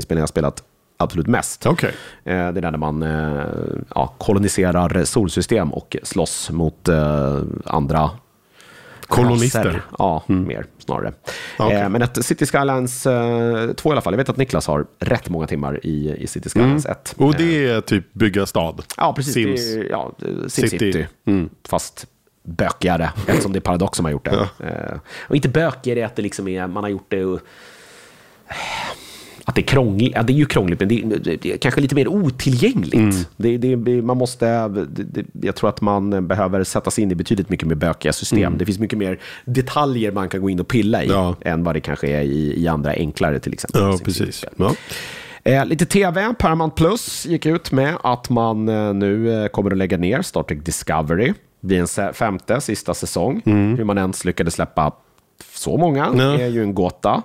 Paradox-strategispelen 0.09 0.19
jag 0.21 0.29
spelat 0.29 0.63
absolut 0.97 1.27
mest. 1.27 1.65
Okej. 1.65 1.89
Eh, 2.23 2.33
Det 2.51 2.59
är 2.59 2.61
där 2.61 2.77
man 2.77 3.03
eh, 3.03 3.43
ja, 3.95 4.13
koloniserar 4.17 5.03
solsystem 5.05 5.73
och 5.73 5.95
slåss 6.03 6.49
mot 6.51 6.87
eh, 6.87 7.41
andra 7.65 8.09
Kolonister. 9.07 9.63
raser. 9.65 9.81
Ja, 9.97 10.23
mer 10.27 10.65
snarare. 10.77 11.13
Eh, 11.59 11.89
Men 11.89 12.01
ett 12.01 12.25
City 12.25 12.45
Skylines 12.45 13.05
eh, 13.05 13.71
2 13.73 13.89
i 13.89 13.91
alla 13.91 14.01
fall. 14.01 14.13
Jag 14.13 14.17
vet 14.17 14.29
att 14.29 14.37
Niklas 14.37 14.67
har 14.67 14.85
rätt 14.99 15.29
många 15.29 15.47
timmar 15.47 15.79
i, 15.85 16.15
i 16.17 16.27
City 16.27 16.49
Skylines 16.49 16.85
1. 16.85 17.15
Och 17.17 17.35
det 17.35 17.67
är 17.67 17.81
typ 17.81 18.13
bygga 18.13 18.45
stad. 18.45 18.83
Ja, 18.97 19.13
precis. 19.13 19.33
Sims. 19.33 19.73
Det 19.73 19.79
är, 19.79 19.89
ja, 19.89 20.11
SimCity. 20.47 20.69
City. 20.93 21.07
Mm. 21.25 21.49
Fast 21.67 22.07
bökigare, 22.43 23.09
eftersom 23.27 23.53
det 23.53 23.59
är 23.59 23.61
Paradox 23.61 23.95
som 23.95 24.05
har 24.05 24.11
gjort 24.11 24.25
det. 24.25 24.49
Eh, 24.59 24.99
och 25.27 25.35
inte 25.35 25.49
bökigare 25.49 26.05
att 26.05 26.15
det 26.15 26.21
liksom 26.21 26.47
är, 26.47 26.67
man 26.67 26.83
har 26.83 26.89
gjort 26.91 27.05
det 27.11 27.25
och, 27.25 27.39
att 29.49 29.55
det 29.55 29.61
är 29.61 29.63
krångligt. 29.63 30.11
Ja, 30.15 30.23
det 30.23 30.33
är 30.33 30.35
ju 30.35 30.45
krångligt, 30.45 30.79
men 30.79 30.89
det 30.89 30.95
är, 31.01 31.37
det 31.41 31.53
är 31.53 31.57
kanske 31.57 31.81
lite 31.81 31.95
mer 31.95 32.07
otillgängligt. 32.07 32.93
Mm. 32.93 33.15
Det, 33.37 33.57
det, 33.57 34.01
man 34.01 34.17
måste, 34.17 34.45
jag 35.41 35.55
tror 35.55 35.69
att 35.69 35.81
man 35.81 36.27
behöver 36.27 36.63
sätta 36.63 36.91
sig 36.91 37.03
in 37.03 37.11
i 37.11 37.15
betydligt 37.15 37.49
mycket 37.49 37.67
mer 37.67 37.75
bökiga 37.75 38.13
system. 38.13 38.57
Det 38.57 38.65
finns 38.65 38.79
mycket 38.79 38.97
mer 38.99 39.19
detaljer 39.45 40.11
man 40.11 40.29
kan 40.29 40.41
gå 40.41 40.49
in 40.49 40.59
och 40.59 40.67
pilla 40.67 41.03
i 41.03 41.09
Mm. 41.09 41.17
Ja. 41.21 41.35
än 41.41 41.63
vad 41.63 41.75
det 41.75 41.79
kanske 41.81 42.07
är 42.07 42.21
i, 42.21 42.63
i 42.63 42.67
andra 42.67 42.91
enklare 42.91 43.39
till 43.39 43.53
exempel. 43.53 43.81
Ja, 43.81 43.97
precis. 44.03 44.45
Ja. 44.57 44.73
Eh, 45.43 45.65
lite 45.65 45.85
tv, 45.85 46.33
Paramount 46.39 46.75
Plus 46.75 47.25
gick 47.25 47.45
ut 47.45 47.71
med 47.71 47.93
att 48.03 48.29
man 48.29 48.69
eh, 48.69 48.93
nu 48.93 49.43
eh, 49.43 49.47
kommer 49.47 49.71
att 49.71 49.77
lägga 49.77 49.97
ner 49.97 50.21
Star 50.21 50.43
Trek 50.43 50.65
Discovery. 50.65 51.33
Det 51.61 51.67
blir 51.67 51.79
en 51.99 52.13
femte, 52.13 52.61
sista 52.61 52.93
säsong. 52.93 53.41
Hur 53.45 53.83
man 53.83 53.97
ens 53.97 54.25
lyckades 54.25 54.53
släppa 54.53 54.91
så 55.53 55.77
många 55.77 56.05
Mm. 56.05 56.19
Är 56.41 56.47
ju 56.47 56.63
en 56.63 56.73
gåta. 56.73 57.21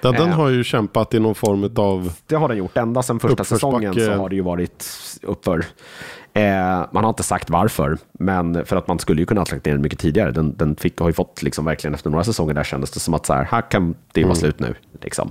Ja, 0.00 0.12
den 0.12 0.28
Eh. 0.28 0.36
har 0.36 0.48
ju 0.48 0.64
kämpat 0.64 1.14
i 1.14 1.18
någon 1.20 1.34
form 1.34 1.70
av... 1.76 2.12
Det 2.26 2.34
har 2.36 2.48
den 2.48 2.56
gjort. 2.58 2.76
Ända 2.76 3.02
sedan 3.02 3.20
första 3.20 3.44
säsongen 3.44 3.94
så 3.94 4.12
har 4.12 4.28
det 4.28 4.36
ju 4.36 4.42
varit 4.42 4.86
uppför. 5.22 5.64
Eh, 6.32 6.42
man 6.92 7.04
har 7.04 7.08
inte 7.08 7.22
sagt 7.22 7.50
varför, 7.50 7.98
men 8.12 8.64
för 8.66 8.76
att 8.76 8.88
man 8.88 8.98
skulle 8.98 9.22
ju 9.22 9.26
kunna 9.26 9.40
ha 9.40 9.46
lagt 9.52 9.64
ner 9.66 9.72
den 9.72 9.82
mycket 9.82 9.98
tidigare. 9.98 10.30
Den, 10.30 10.56
den 10.56 10.76
fick, 10.76 11.00
har 11.00 11.06
ju 11.08 11.12
fått, 11.12 11.42
liksom, 11.42 11.64
verkligen 11.64 11.94
efter 11.94 12.10
några 12.10 12.24
säsonger 12.24 12.54
där 12.54 12.64
kändes 12.64 12.90
det 12.90 13.00
som 13.00 13.14
att 13.14 13.26
så 13.26 13.32
här, 13.34 13.44
här 13.44 13.70
kan 13.70 13.94
det 14.12 14.20
Mm. 14.20 14.28
vara 14.28 14.38
slut 14.38 14.60
nu. 14.60 14.74
Liksom. 15.02 15.30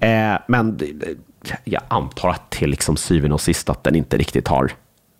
Eh, 0.00 0.34
men 0.48 0.76
det- 0.76 0.92
det- 0.92 1.16
jag 1.64 1.82
antar 1.88 2.28
att 2.30 2.50
till 2.50 2.70
liksom 2.70 2.96
syvende 2.96 3.34
och 3.34 3.40
sist 3.40 3.70
att 3.70 3.84
den 3.84 3.94
inte 3.94 4.16
riktigt 4.16 4.48
har 4.48 4.70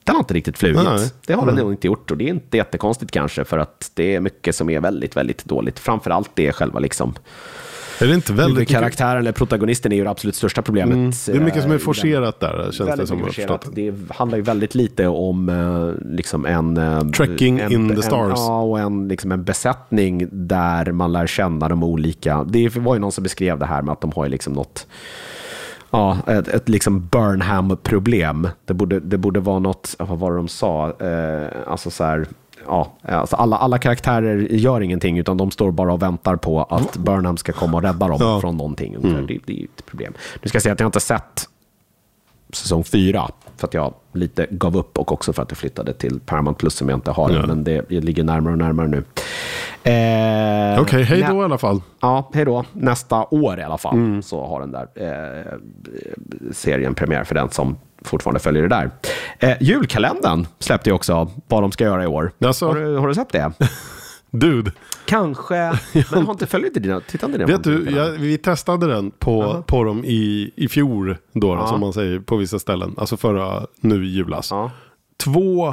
den 0.04 0.14
har 0.14 0.20
inte 0.20 0.34
riktigt 0.34 0.58
flugit. 0.58 0.82
Nej. 0.84 1.10
Det 1.26 1.32
har 1.34 1.46
den 1.46 1.54
nog 1.54 1.72
inte 1.72 1.86
gjort 1.86 2.10
och 2.10 2.16
det 2.16 2.24
är 2.24 2.28
inte 2.28 2.56
jättekonstigt 2.56 3.10
kanske 3.12 3.44
för 3.44 3.58
att 3.58 3.90
det 3.94 4.14
är 4.14 4.20
mycket 4.20 4.54
som 4.54 4.70
är 4.70 4.80
väldigt, 4.80 5.16
väldigt 5.16 5.44
dåligt. 5.44 5.78
Framförallt 5.78 6.30
det 6.34 6.46
är 6.46 6.52
själva 6.52 6.78
liksom 6.80 7.14
Är 8.00 8.06
det 8.06 8.14
inte 8.14 8.32
väldigt. 8.32 8.56
Huvudkaraktären 8.56 9.18
eller 9.18 9.32
protagonisten 9.32 9.92
är 9.92 9.96
ju 9.96 10.04
det 10.04 10.10
absolut 10.10 10.34
största 10.34 10.62
problemet. 10.62 10.94
Mm. 10.94 11.10
Det 11.26 11.32
är 11.32 11.40
mycket 11.40 11.62
som 11.62 11.70
eh, 11.70 11.74
är 11.74 11.78
den. 11.78 11.84
forcerat 11.84 12.40
där, 12.40 12.62
känns 12.62 12.78
det 12.78 12.84
Väldigt 12.84 13.08
som. 13.08 13.18
jag 13.18 13.24
har 13.24 13.28
forcerat. 13.28 13.68
Det 13.72 13.94
handlar 14.10 14.38
ju 14.38 14.42
väldigt 14.42 14.74
lite 14.74 15.06
om 15.06 15.48
eh, 15.48 16.06
liksom 16.16 16.46
en... 16.46 16.76
eh, 16.76 17.00
Trekking 17.08 17.58
en, 17.58 17.72
in 17.72 17.88
the 17.88 17.94
en, 17.94 18.02
stars. 18.02 18.32
Ja, 18.36 18.60
och 18.60 18.80
en, 18.80 19.08
liksom 19.08 19.32
en 19.32 19.44
besättning 19.44 20.28
där 20.32 20.92
man 20.92 21.12
lär 21.12 21.26
känna 21.26 21.68
de 21.68 21.82
olika... 21.82 22.44
Det 22.44 22.76
var 22.76 22.94
ju 22.94 23.00
någon 23.00 23.12
som 23.12 23.22
beskrev 23.22 23.58
det 23.58 23.66
här 23.66 23.82
med 23.82 23.92
att 23.92 24.00
de 24.00 24.12
har 24.12 24.24
ju 24.24 24.30
liksom 24.30 24.52
något... 24.52 24.86
Ja, 25.90 26.18
ett, 26.26 26.48
ett 26.48 26.68
liksom 26.68 27.08
Burnham-problem. 27.08 28.48
Det 28.64 28.74
borde, 28.74 29.00
det 29.00 29.18
borde 29.18 29.40
vara 29.40 29.58
något, 29.58 29.94
vad 29.98 30.18
var 30.18 30.30
det 30.30 30.36
de 30.36 30.48
sa? 30.48 30.92
Eh, 31.00 31.48
alltså 31.66 31.90
så 31.90 32.04
här, 32.04 32.26
ja, 32.68 32.92
alltså 33.02 33.36
alla, 33.36 33.56
alla 33.56 33.78
karaktärer 33.78 34.36
gör 34.50 34.80
ingenting, 34.80 35.18
utan 35.18 35.36
de 35.36 35.50
står 35.50 35.70
bara 35.70 35.92
och 35.92 36.02
väntar 36.02 36.36
på 36.36 36.62
att 36.62 36.96
Burnham 36.96 37.36
ska 37.36 37.52
komma 37.52 37.76
och 37.76 37.82
rädda 37.82 38.08
dem 38.08 38.16
Ja. 38.20 38.28
Mm. 38.28 38.40
från 38.40 38.56
någonting. 38.56 38.96
ungefär. 38.96 39.22
Det, 39.22 39.38
det 39.46 39.52
är 39.52 39.56
ju 39.56 39.64
ett 39.76 39.86
problem. 39.86 40.12
Nu 40.42 40.48
ska 40.48 40.56
jag 40.56 40.62
säga 40.62 40.72
att 40.72 40.80
jag 40.80 40.88
inte 40.88 41.00
sett 41.00 41.48
säsong 42.52 42.84
fyra, 42.84 43.28
för 43.56 43.66
att 43.66 43.74
jag 43.74 43.94
lite 44.12 44.46
gav 44.50 44.76
upp 44.76 44.98
och 44.98 45.12
också 45.12 45.32
för 45.32 45.42
att 45.42 45.50
jag 45.50 45.58
flyttade 45.58 45.92
till 45.92 46.20
Paramount 46.20 46.58
Plus 46.58 46.74
som 46.74 46.88
jag 46.88 46.96
inte 46.96 47.10
har, 47.10 47.30
Ja. 47.30 47.46
men 47.46 47.64
det, 47.64 47.90
ligger 47.90 48.24
närmare 48.24 48.52
och 48.52 48.58
närmare 48.58 48.88
nu. 48.88 49.04
Eh, 49.82 50.80
Okej, 50.82 51.02
hej 51.02 51.26
då 51.30 51.40
i 51.42 51.44
alla 51.44 51.58
fall. 51.58 51.80
Ja, 52.00 52.30
hej 52.34 52.44
då. 52.44 52.64
Nästa 52.72 53.24
år 53.30 53.58
i 53.60 53.62
alla 53.62 53.78
fall 53.78 53.94
Mm. 53.94 54.22
så 54.22 54.46
har 54.46 54.60
den 54.60 54.72
där 54.72 54.88
eh, 54.94 55.52
serien 56.52 56.94
premiär 56.94 57.24
för 57.24 57.34
den 57.34 57.50
som 57.50 57.76
fortfarande 58.04 58.40
följer 58.40 58.62
det 58.62 58.68
där. 58.68 58.90
Eh, 59.38 59.56
julkalendern 59.60 60.46
släppte 60.58 60.90
ju 60.90 60.94
också 60.94 61.30
vad 61.48 61.62
de 61.62 61.72
ska 61.72 61.84
göra 61.84 62.04
i 62.04 62.06
år. 62.06 62.32
Jaså? 62.38 62.66
Har, 62.66 62.74
du, 62.74 62.96
har 62.96 63.08
du 63.08 63.14
sett 63.14 63.28
det? 63.32 63.52
Dude, 64.30 64.72
Kanske, 65.04 65.54
men 66.12 66.24
har 66.26 66.32
inte 66.32 66.46
följt 66.46 66.74
dina, 66.82 67.00
titta 67.00 67.26
inte 67.26 67.38
dina 67.38 67.46
vet 67.52 67.64
du, 67.64 67.90
jag, 67.90 68.10
vi 68.10 68.38
testade 68.38 68.86
den 68.86 69.10
på, 69.10 69.42
Ja. 69.42 69.62
på 69.66 69.84
dem 69.84 70.04
i, 70.04 70.50
i 70.56 70.68
fjol, 70.68 71.16
då, 71.32 71.54
då, 71.54 71.60
Ja. 71.60 71.66
som 71.66 71.80
man 71.80 71.92
säger 71.92 72.20
på 72.20 72.36
vissa 72.36 72.58
ställen. 72.58 72.94
Alltså 72.98 73.16
förra, 73.16 73.66
nu 73.80 74.04
i 74.06 74.08
julas. 74.08 74.50
Ja. 74.50 74.70
Två 75.24 75.68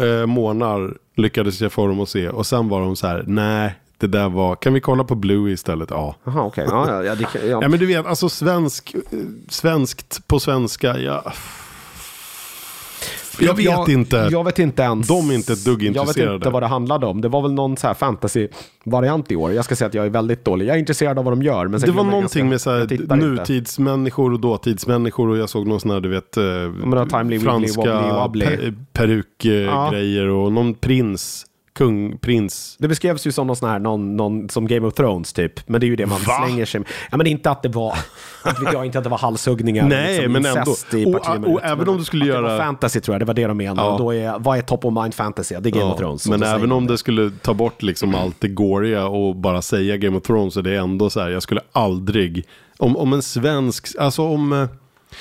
eh, 0.00 0.26
månader 0.26 0.94
lyckades 1.16 1.60
jag 1.60 1.72
få 1.72 1.86
dem 1.86 2.00
att 2.00 2.08
se 2.08 2.28
och 2.28 2.46
sen 2.46 2.68
var 2.68 2.80
de 2.80 2.96
så 2.96 3.06
här, 3.06 3.24
nej, 3.26 3.74
det 4.02 4.08
där 4.08 4.28
var, 4.28 4.56
kan 4.56 4.74
vi 4.74 4.80
kolla 4.80 5.04
på 5.04 5.14
Blue 5.14 5.52
istället? 5.52 5.90
Ja. 5.90 6.16
Jaha, 6.24 6.42
okej. 6.42 6.64
Ja, 6.68 6.86
ja, 6.88 7.02
ja, 7.04 7.14
ja. 7.34 7.58
Ja 7.62 7.68
men 7.68 7.78
du 7.80 7.86
vet, 7.86 8.06
alltså 8.06 8.28
svensk, 8.28 8.94
svenskt 9.48 10.26
på 10.28 10.40
svenska, 10.40 10.98
ja. 10.98 11.32
Jag 13.40 13.54
vet 13.56 13.88
inte. 13.88 14.28
Jag 14.30 14.44
vet 14.44 14.58
inte 14.58 14.82
ens. 14.82 15.08
De 15.08 15.30
är 15.30 15.34
inte 15.34 15.52
ett 15.52 15.64
dugg 15.64 15.82
Jag 15.82 15.92
vet 15.92 15.96
intresserade. 16.00 16.34
inte 16.34 16.50
vad 16.50 16.62
det 16.62 16.66
handlade 16.66 17.06
om. 17.06 17.20
Det 17.20 17.28
var 17.28 17.42
väl 17.42 17.52
någon 17.52 17.76
så 17.76 17.86
här 17.86 17.94
fantasy-variant 17.94 19.32
i 19.32 19.36
år. 19.36 19.52
Jag 19.52 19.64
ska 19.64 19.76
säga 19.76 19.88
att 19.88 19.94
jag 19.94 20.06
är 20.06 20.10
väldigt 20.10 20.44
dålig. 20.44 20.66
Jag 20.68 20.74
är 20.74 20.78
intresserad 20.78 21.18
av 21.18 21.24
vad 21.24 21.32
de 21.32 21.42
gör. 21.42 21.68
Men 21.68 21.80
Det 21.80 21.90
var 21.90 22.04
jag 22.04 22.10
någonting 22.10 22.44
med 22.44 22.50
ganska- 22.50 22.64
så 22.64 22.70
här, 22.70 22.78
jag 22.78 22.88
tittar 22.88 23.14
inte. 23.14 23.26
nutidsmänniskor 23.26 24.32
och 24.32 24.40
dåtidsmänniskor 24.40 25.28
och 25.28 25.36
jag 25.38 25.48
såg 25.48 25.66
någon 25.66 25.80
sån 25.80 25.90
här, 25.90 26.00
du 26.00 26.08
vet, 26.08 26.36
eh, 26.36 26.42
men 26.44 27.08
timely, 27.08 27.22
wibbly, 27.24 27.38
franska 27.38 27.80
wobbly, 27.80 28.12
wobbly. 28.12 28.44
per, 28.46 28.74
perukgrejer 28.92 30.28
och 30.28 30.52
någon 30.52 30.74
prins 30.74 31.46
kung, 31.74 32.18
prins. 32.18 32.76
Det 32.78 32.88
beskrevs 32.88 33.26
ju 33.26 33.32
som 33.32 33.46
någon 33.46 33.56
sån 33.56 33.68
här, 33.68 33.78
någon, 33.78 34.16
någon, 34.16 34.48
som 34.48 34.66
Game 34.66 34.86
of 34.86 34.94
Thrones 34.94 35.32
typ. 35.32 35.68
Men 35.68 35.80
det 35.80 35.86
är 35.86 35.88
ju 35.88 35.96
det 35.96 36.06
man 36.06 36.18
Va? 36.26 36.44
slänger 36.46 36.64
sig 36.64 36.80
med. 36.80 36.88
Ja, 37.10 37.16
men 37.16 37.26
inte 37.26 37.50
att 37.50 37.62
det 37.62 37.68
var, 37.68 37.94
inte 38.48 38.60
vet 38.64 38.72
jag, 38.72 38.86
inte 38.86 38.98
att 38.98 39.04
det 39.04 39.10
var 39.10 39.18
halshuggningar. 39.18 39.86
Nej, 39.88 40.16
liksom 40.16 40.32
men 40.32 40.46
ändå. 40.46 40.74
I 40.92 41.04
Och- 41.04 41.28
och 41.34 41.40
minut, 41.40 41.60
även 41.62 41.88
om 41.88 41.98
du 41.98 42.04
skulle 42.04 42.24
att 42.24 42.28
göra- 42.28 42.40
Det 42.42 42.48
var 42.48 42.58
fantasy 42.64 43.00
tror 43.00 43.14
jag, 43.14 43.20
det 43.20 43.24
var 43.24 43.34
det 43.34 43.46
de 43.46 43.56
menade. 43.56 43.88
Ja. 43.88 43.92
Och 43.92 43.98
Då 43.98 44.14
är, 44.14 44.38
vad 44.38 44.58
är 44.58 44.62
top 44.62 44.84
of 44.84 44.94
mind 45.02 45.14
fantasy? 45.14 45.54
Det 45.60 45.68
är 45.68 45.70
Game 45.70 45.84
Ja, 45.84 45.92
of 45.92 45.98
Thrones. 45.98 46.28
men 46.28 46.42
Och 46.42 46.48
även 46.48 46.72
om 46.72 46.86
det 46.86 46.98
skulle 46.98 47.30
ta 47.42 47.54
bort 47.54 47.82
liksom 47.82 48.14
allt 48.14 48.36
det 48.40 48.48
gåriga 48.48 49.06
och 49.06 49.36
bara 49.36 49.62
säga 49.62 49.96
Game 49.96 50.16
of 50.16 50.22
Thrones 50.22 50.54
så 50.54 50.60
det 50.60 50.70
är 50.74 50.78
ändå 50.80 51.10
så 51.10 51.20
här, 51.20 51.30
jag 51.30 51.42
skulle 51.42 51.60
aldrig, 51.72 52.44
om, 52.78 52.96
om 52.96 53.12
en 53.12 53.22
svensk, 53.22 53.86
alltså 53.98 54.22
om, 54.22 54.52
eh, 54.52 54.68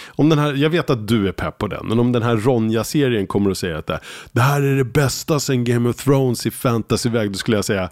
om 0.07 0.29
den 0.29 0.39
här, 0.39 0.53
jag 0.53 0.69
vet 0.69 0.89
att 0.89 1.07
du 1.07 1.27
är 1.27 1.31
pepp 1.31 1.57
på 1.57 1.67
den, 1.67 1.87
men 1.87 1.99
om 1.99 2.11
den 2.11 2.23
här 2.23 2.37
Ronja-serien 2.37 3.27
kommer 3.27 3.51
att 3.51 3.57
säga 3.57 3.77
att 3.77 3.87
det, 3.87 3.99
det 4.31 4.41
här 4.41 4.61
är 4.61 4.75
det 4.75 4.83
bästa 4.83 5.39
sen 5.39 5.63
Game 5.63 5.89
of 5.89 5.95
Thrones 5.95 6.45
i 6.45 6.51
fantasyväg, 6.51 7.31
då 7.31 7.37
skulle 7.37 7.57
jag 7.57 7.65
säga 7.65 7.89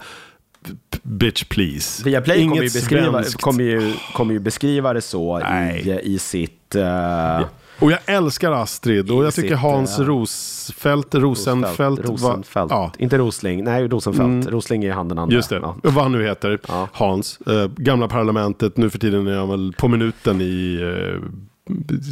bitch 1.02 1.44
please. 1.44 2.04
Viaplay 2.04 2.42
kommer 2.48 2.56
ju, 2.56 2.60
beskriva, 2.62 3.22
kommer, 3.22 3.64
ju, 3.64 3.92
kommer 4.14 4.32
ju 4.32 4.38
beskriva 4.40 4.92
det 4.92 5.00
så 5.00 5.40
i, 5.84 6.00
i 6.02 6.18
sitt... 6.18 6.74
eh, 6.74 7.40
Och 7.78 7.90
jag 7.92 7.98
älskar 8.06 8.52
Astrid 8.52 9.10
och 9.10 9.24
jag 9.24 9.34
tycker 9.34 9.54
Hans 9.54 9.98
eh, 9.98 10.04
Rosfeldt, 10.04 11.14
Rosenfeldt, 11.14 12.08
Rosenfeldt. 12.08 12.70
ja, 12.70 12.92
Inte 12.98 13.18
Rosling. 13.18 13.64
Nej, 13.64 13.88
Rosenfeldt. 13.88 14.48
Rosling 14.50 14.84
är 14.84 14.92
han 14.92 15.08
den 15.08 15.18
andra. 15.18 15.34
Just 15.36 15.48
det, 15.50 15.56
Ja. 15.56 15.76
vad 15.82 15.94
han 15.94 16.12
nu 16.12 16.24
heter. 16.24 16.58
Ja. 16.68 16.88
Hans. 16.92 17.38
Eh, 17.46 17.66
gamla 17.76 18.08
parlamentet, 18.08 18.76
nu 18.76 18.90
för 18.90 18.98
tiden 18.98 19.26
är 19.26 19.36
han 19.36 19.48
väl 19.48 19.72
på 19.78 19.88
minuten 19.88 20.40
i 20.40 20.78
eh, 20.82 21.28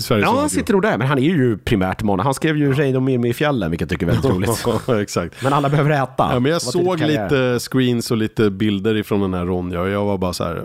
Sveriges 0.01 0.27
Ja, 0.27 0.41
han 0.41 0.51
sitter 0.51 0.73
nog 0.73 0.83
där, 0.83 0.99
men 0.99 1.07
han 1.07 1.19
är 1.19 1.23
ju 1.23 1.59
primärt 1.59 2.03
månad. 2.03 2.25
Han 2.25 2.35
skrev 2.35 2.57
ju 2.57 2.73
Reino 2.73 3.01
Mimmi 3.01 3.29
i 3.29 3.33
fjällen, 3.33 3.71
vilket 3.71 3.91
jag 3.91 4.01
tycker 4.01 4.13
är 4.13 4.13
väldigt 4.13 4.31
roligt. 4.31 4.99
Exakt. 5.03 5.43
Men 5.43 5.53
alla 5.53 5.69
behöver 5.69 5.91
äta. 5.91 6.29
Ja, 6.33 6.41
men 6.41 6.53
jag 6.53 6.63
såg 6.63 7.01
lite 7.01 7.59
screens 7.61 8.11
och 8.11 8.17
lite 8.17 8.51
bilder 8.51 8.97
ifrån 8.97 9.21
den 9.21 9.35
här 9.35 9.47
Ronja 9.47 9.81
och 9.81 9.89
jag 9.89 10.05
var 10.05 10.19
bara 10.19 10.33
så 10.33 10.45
här, 10.45 10.65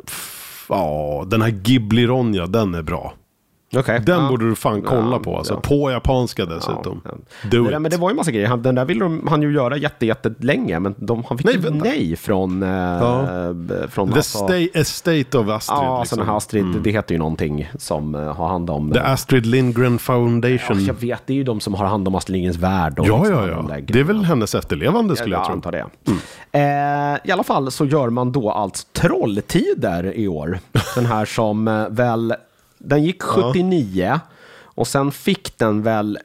ja, 0.69 1.25
den 1.27 1.41
här 1.41 1.49
Ghibli-Ronja, 1.49 2.47
den 2.47 2.75
är 2.75 2.81
bra. 2.81 3.13
Okej. 3.75 4.01
Den 4.05 4.21
ja. 4.23 4.29
borde 4.29 4.49
du 4.49 4.55
fan 4.55 4.81
kolla 4.81 5.11
Ja, 5.15 5.19
på, 5.19 5.37
alltså. 5.37 5.53
ja. 5.53 5.59
På 5.59 5.91
japanska 5.91 6.45
dessutom. 6.45 7.01
Det, 7.51 7.57
där, 7.69 7.79
men 7.79 7.91
det 7.91 7.97
var 7.97 8.09
ju 8.09 8.15
massa 8.15 8.31
grejer. 8.31 8.47
Han, 8.47 8.61
den 8.61 8.75
där 8.75 8.85
ville 8.85 8.99
de, 9.05 9.27
han 9.29 9.41
ju 9.41 9.53
göra 9.53 9.77
jätte, 9.77 10.05
jättelänge, 10.05 10.79
men 10.79 10.95
de, 10.97 11.23
han 11.29 11.37
fick 11.37 11.45
Nej, 11.47 11.71
nej 11.71 12.15
från... 12.15 12.63
Eh, 12.63 13.87
från 13.89 14.11
The 14.11 14.19
sta- 14.19 14.69
estate 14.73 15.37
of 15.37 15.49
Astrid. 15.49 15.77
Ja, 15.77 15.99
liksom. 15.99 16.15
sådana 16.15 16.31
här 16.31 16.37
Astrid, 16.37 16.65
det 16.83 16.91
heter 16.91 17.15
ju 17.15 17.19
någonting 17.19 17.69
som 17.77 18.15
eh, 18.15 18.21
har 18.35 18.47
hand 18.47 18.69
om... 18.69 18.91
The 18.91 18.99
Astrid 18.99 19.45
Lindgren 19.45 19.99
Foundation. 19.99 20.85
jag 20.85 20.93
vet, 20.93 21.21
det 21.27 21.33
är 21.33 21.37
ju 21.37 21.43
de 21.43 21.59
som 21.59 21.73
har 21.73 21.85
hand 21.85 22.07
om 22.07 22.15
Astrid 22.15 22.33
Lindgrens 22.33 22.57
Värld. 22.57 22.99
Och 22.99 23.07
Ja, 23.07 23.17
liksom 23.23 23.39
ja, 23.39 23.45
de 23.47 23.67
ja. 23.69 23.75
där 23.75 23.81
Det 23.87 23.99
är 23.99 24.03
väl 24.03 24.25
hennes 24.25 24.55
efterlevande 24.55 25.15
skulle 25.15 25.35
jag 25.35 25.39
jag 25.41 25.45
tro. 25.45 25.53
antar 25.55 25.71
det. 25.71 25.85
Eh, 26.51 27.29
I 27.29 27.31
alla 27.31 27.43
fall 27.43 27.71
så 27.71 27.85
gör 27.85 28.09
man 28.09 28.31
då 28.31 28.51
alltså 28.51 28.87
Trolltider 28.93 30.13
i 30.17 30.27
år. 30.27 30.59
Den 30.95 31.05
här 31.05 31.25
som 31.25 31.67
eh, 31.67 31.87
väl, 31.89 32.33
den 32.83 33.03
gick 33.03 33.23
79 33.23 34.19
och 34.63 34.87
sen 34.87 35.11
fick 35.11 35.57
den 35.57 35.81
väl, 35.81 36.19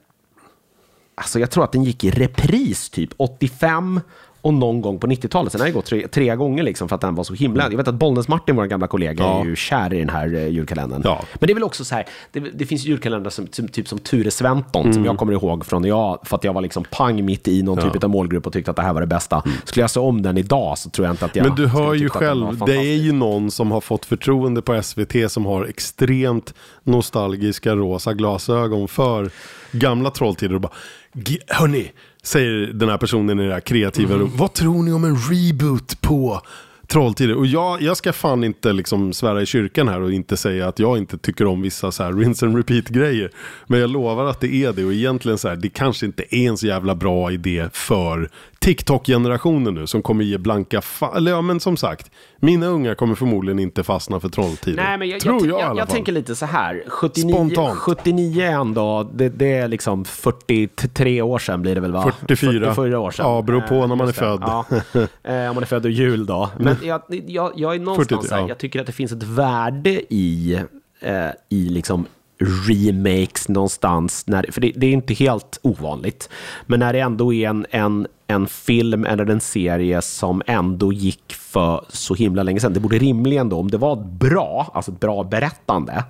alltså 1.15 1.41
jag 1.41 1.51
tror 1.51 1.65
att 1.65 1.73
den 1.73 1.85
gick 1.85 2.05
i 2.05 2.11
repris 2.11 2.91
typ 2.91 3.11
85 3.17 4.01
och 4.41 4.55
någon 4.55 4.81
gång 4.81 4.99
på 4.99 5.07
90-talet. 5.07 5.53
Sen 5.53 5.61
har 5.61 5.67
det 5.69 5.73
gått 5.73 5.85
tre, 5.87 6.09
tre 6.09 6.37
gånger 6.37 6.63
liksom 6.63 6.89
för 6.89 6.95
att 6.95 7.01
den 7.01 7.15
var 7.15 7.25
så 7.25 7.35
himla... 7.35 7.71
Jag 7.71 7.77
vet 7.77 7.89
att 7.89 7.95
Bollnäs-Martin, 7.95 8.57
vår 8.57 8.65
gamla 8.67 8.87
kollega, 8.87 9.25
Ja. 9.25 9.41
är 9.41 9.45
ju 9.45 9.57
kär 9.57 9.95
i 9.95 9.99
den 9.99 10.09
här 10.09 10.35
eh, 10.35 10.47
julkalendern. 10.49 11.01
Ja. 11.05 11.25
Men 11.35 11.47
det 11.47 11.53
är 11.53 11.55
väl 11.55 11.65
också 11.65 11.85
så 11.85 11.95
här, 11.95 12.05
det, 12.33 12.41
det 12.41 12.67
finns 12.67 12.85
julkalendrar 12.85 13.31
som, 13.31 13.47
som, 13.51 13.69
typ 13.69 13.89
som 13.89 13.99
Ture 13.99 14.31
Sventon, 14.31 14.83
Mm. 14.83 14.93
som 14.95 15.05
jag 15.05 15.19
kommer 15.19 15.33
ihåg 15.33 15.67
från 15.67 15.83
när 15.83 15.89
jag, 15.89 16.19
för 16.25 16.37
att 16.37 16.45
jag 16.45 16.53
var 16.53 16.61
liksom 16.63 16.85
pang 16.91 17.25
mitt 17.25 17.49
i 17.49 17.63
någon 17.63 17.91
typ 17.93 18.05
av 18.05 18.11
målgrupp 18.11 18.47
och 18.47 18.53
tyckte 18.53 18.71
att 18.71 18.77
det 18.77 18.83
här 18.83 18.93
var 18.93 19.01
det 19.01 19.07
bästa. 19.07 19.43
Skulle 19.65 19.83
jag 19.83 19.91
se 19.91 20.01
om 20.01 20.23
den 20.23 20.39
idag 20.39 20.79
så 20.79 20.91
tror 20.91 21.07
jag 21.07 21.13
inte 21.13 21.25
att 21.25 21.37
jag 21.37 21.47
Mm. 21.47 21.55
Men 21.57 21.65
du 21.65 21.69
hör 21.71 21.95
ju 21.95 22.09
själv, 22.09 22.59
det 22.67 22.77
är 22.77 22.97
ju 22.97 23.13
någon 23.13 23.51
som 23.51 23.71
har 23.71 23.81
fått 23.81 24.05
förtroende 24.05 24.63
på 24.63 24.83
SVT 24.83 25.31
som 25.33 25.47
har 25.47 25.65
extremt 25.65 26.55
nostalgiska 26.85 27.75
rosa 27.77 28.13
glasögon 28.15 28.89
för 28.89 29.31
gamla 29.73 30.11
Trolltider 30.11 30.55
och 30.55 30.61
bara 30.61 30.73
"G- 31.13 31.39
Hörni, 31.47 31.91
säger 32.29 32.67
den 32.67 32.89
här 32.89 32.99
personen 32.99 33.41
i 33.41 33.47
det 33.47 33.53
här 33.53 33.61
kreativa 33.61 34.09
Mm. 34.15 34.21
rummet, 34.21 34.39
vad 34.41 34.53
tror 34.53 34.83
ni 34.83 34.93
om 34.93 35.05
en 35.05 35.17
reboot 35.17 36.01
på 36.01 36.41
Trolltider? 36.87 37.35
Och 37.37 37.47
jag, 37.47 37.83
jag 37.83 37.97
ska 37.97 38.13
fan 38.13 38.45
inte 38.45 38.73
liksom 38.73 39.13
svära 39.13 39.43
i 39.43 39.47
kyrkan 39.47 39.89
här 39.89 40.01
och 40.01 40.13
inte 40.13 40.37
säga 40.37 40.69
att 40.69 40.79
jag 40.79 40.99
inte 40.99 41.19
tycker 41.19 41.47
om 41.47 41.63
vissa 41.63 41.93
så 41.93 42.03
här 42.03 42.13
rinse 42.13 42.47
and 42.47 42.57
repeat 42.57 42.89
grejer. 42.89 43.31
Men 43.67 43.81
jag 43.81 43.91
lovar 43.91 44.25
att 44.25 44.41
det 44.41 44.55
är 44.55 44.73
det 44.73 44.85
och 44.85 44.93
egentligen 44.93 45.39
så 45.39 45.49
här, 45.49 45.57
det 45.57 45.69
kanske 45.69 46.07
inte 46.07 46.35
är 46.37 46.49
en 46.49 46.57
så 46.57 46.67
jävla 46.67 46.95
bra 46.95 47.33
idé 47.33 47.69
för 47.73 48.31
TikTok-generationen 48.59 49.75
nu 49.75 49.87
som 49.87 50.03
kommer 50.03 50.25
ge 50.25 50.39
blanka 50.39 50.83
Eller 51.17 51.31
ja, 51.31 51.43
men 51.43 51.61
som 51.61 51.77
sagt, 51.77 52.11
mina 52.37 52.67
ungar 52.67 52.95
kommer 52.95 53.15
förmodligen 53.15 53.59
inte 53.59 53.83
fastna 53.83 54.21
för 54.21 54.29
Trolltider. 54.29 54.83
Nej, 54.83 54.99
men 54.99 55.09
jag, 55.09 55.21
Tror 55.21 55.35
jag, 55.35 55.43
jag, 55.47 55.51
jag, 55.51 55.59
i 55.59 55.63
jag, 55.63 55.71
alla 55.71 55.87
fall. 55.87 55.95
tänker 55.95 56.13
lite 56.13 56.35
så 56.35 56.47
här. 56.47 56.85
79, 56.89 57.33
Spontant. 57.35 57.79
79 57.79 58.43
är 58.43 58.53
ändå, 58.53 59.11
det, 59.15 59.29
det 59.29 59.53
är 59.53 59.69
liksom 59.69 60.05
43 60.05 61.23
år 61.23 61.39
sedan 61.39 61.63
blir 61.63 61.75
det 61.75 61.81
väl 61.81 61.93
va? 61.93 62.13
44. 62.21 62.75
44 62.75 63.01
år 63.01 63.11
sedan. 63.11 63.27
Ja, 63.27 63.43
beror 63.43 63.61
på 63.61 63.87
när 63.87 63.97
man 63.97 64.01
Eh, 64.01 64.09
är 64.09 64.13
född. 64.13 64.43
Ja. 64.47 64.65
Eh, 65.23 65.49
om 65.49 65.55
man 65.55 65.63
är 65.63 65.67
född 65.67 65.85
och 65.85 65.91
jul 65.91 66.27
då. 66.27 66.51
Men 66.59 66.77
jag, 66.83 67.03
jag, 67.27 67.53
jag 67.57 67.75
är 67.75 67.79
någonstans 67.79 68.21
40, 68.21 68.29
så 68.29 68.35
här, 68.35 68.43
ja. 68.43 68.49
jag 68.49 68.59
tycker 68.59 68.81
att 68.81 68.87
det 68.87 68.93
finns 68.93 69.13
ett 69.13 69.23
värde 69.23 70.15
i, 70.15 70.61
eh, 71.01 71.29
i 71.49 71.69
liksom 71.69 72.07
remakes 72.39 73.49
någonstans. 73.49 74.27
När, 74.27 74.47
för 74.53 74.61
det, 74.61 74.73
det 74.77 74.87
är 74.87 74.93
inte 74.93 75.15
helt 75.15 75.59
ovanligt. 75.63 76.29
Men 76.67 76.81
när 76.81 76.93
det 76.93 77.01
ändå 77.01 77.33
är 77.33 77.49
en, 77.49 77.67
en, 77.71 78.07
en 78.27 78.47
film 78.47 79.05
eller 79.05 79.27
en 79.27 79.41
serie 79.41 80.03
som 80.03 80.43
ändå 80.47 80.93
gick 80.93 81.33
för 81.33 81.85
så 81.89 82.15
himla 82.15 82.43
länge 82.43 82.61
sedan. 82.61 82.73
Det 82.73 82.81
borde 82.81 82.99
rimligen 82.99 83.49
då, 83.49 83.59
om 83.59 83.71
det 83.71 83.79
var 83.79 83.97
bra, 83.97 84.71
alltså 84.75 84.93
ett 84.93 85.01
bra 85.01 85.25
berättande, 85.25 86.05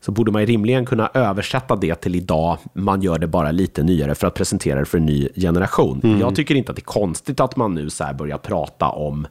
så 0.00 0.12
borde 0.12 0.32
man 0.32 0.46
rimligen 0.46 0.86
kunna 0.86 1.10
översätta 1.14 1.76
det 1.76 1.94
till 1.94 2.14
idag. 2.14 2.58
Man 2.72 3.02
gör 3.02 3.18
det 3.18 3.26
bara 3.26 3.50
lite 3.50 3.82
nyare 3.82 4.14
för 4.14 4.26
att 4.26 4.34
presentera 4.34 4.78
det 4.78 4.86
för 4.86 4.98
en 4.98 5.06
ny 5.06 5.28
generation. 5.34 6.00
Jag 6.20 6.36
tycker 6.36 6.54
inte 6.54 6.72
att 6.72 6.76
det 6.76 6.82
är 6.82 6.84
konstigt 6.84 7.40
att 7.40 7.56
man 7.56 7.74
nu 7.74 7.90
så 7.90 8.04
här 8.04 8.14
börjar 8.14 8.38
prata 8.38 8.88
om 8.88 9.26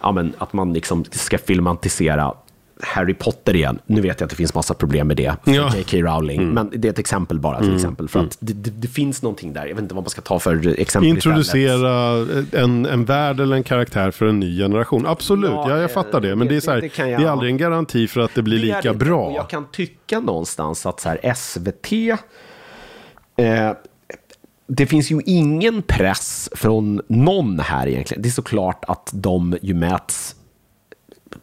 ja, 0.00 0.12
men, 0.12 0.32
att 0.38 0.52
man 0.52 0.72
liksom 0.72 1.04
ska 1.10 1.38
filmatisera 1.38 2.34
Harry 2.82 3.14
Potter 3.14 3.56
igen. 3.56 3.78
Nu 3.86 4.00
vet 4.00 4.20
jag 4.20 4.26
att 4.26 4.30
det 4.30 4.36
finns 4.36 4.54
massa 4.54 4.74
problem 4.74 5.06
med 5.08 5.16
det, 5.16 5.36
Ja. 5.44 5.72
J.K. 5.76 5.96
Rowling, 5.96 6.48
men 6.48 6.70
det 6.76 6.88
är 6.88 6.92
ett 6.92 6.98
exempel 6.98 7.38
bara. 7.40 7.60
till 7.60 7.74
exempel. 7.74 8.08
För 8.08 8.20
att 8.20 8.36
det, 8.40 8.52
det, 8.52 8.70
det 8.70 8.88
finns 8.88 9.22
någonting 9.22 9.52
där, 9.52 9.66
jag 9.66 9.74
vet 9.74 9.82
inte 9.82 9.94
vad 9.94 10.04
man 10.04 10.10
ska 10.10 10.20
ta 10.20 10.38
för 10.38 10.80
exempel. 10.80 11.08
Introducera 11.08 12.26
en, 12.52 12.86
en 12.86 13.04
värld 13.04 13.40
eller 13.40 13.56
en 13.56 13.62
karaktär 13.62 14.10
för 14.10 14.26
en 14.26 14.40
ny 14.40 14.58
generation. 14.58 15.06
Absolut, 15.06 15.50
Ja, 15.50 15.70
ja, 15.70 15.78
jag 15.78 15.90
fattar 15.92 16.20
det. 16.20 16.36
Men 16.36 16.48
det- 16.48 16.56
är, 16.56 16.60
så 16.60 16.70
här, 16.70 16.80
det- 16.80 16.90
det, 16.96 17.02
är 17.24 17.26
aldrig 17.28 17.50
en 17.50 17.56
garanti 17.56 18.08
för 18.08 18.20
att 18.20 18.34
det 18.34 18.42
blir 18.42 18.58
lika 18.58 18.94
bra. 18.94 19.32
Jag 19.34 19.50
kan 19.50 19.66
tycka 19.72 20.20
någonstans 20.20 20.86
att 20.86 21.00
så 21.00 21.08
här, 21.08 21.34
SVT... 21.34 21.92
Eh, 23.36 23.72
det 24.70 24.86
finns 24.86 25.10
ju 25.10 25.20
ingen 25.26 25.82
press 25.82 26.48
från 26.52 27.00
någon 27.08 27.60
här 27.60 27.86
egentligen. 27.88 28.22
Det 28.22 28.28
är 28.28 28.30
såklart 28.30 28.84
att 28.88 29.10
de 29.12 29.56
ju 29.62 29.74
mäts 29.74 30.34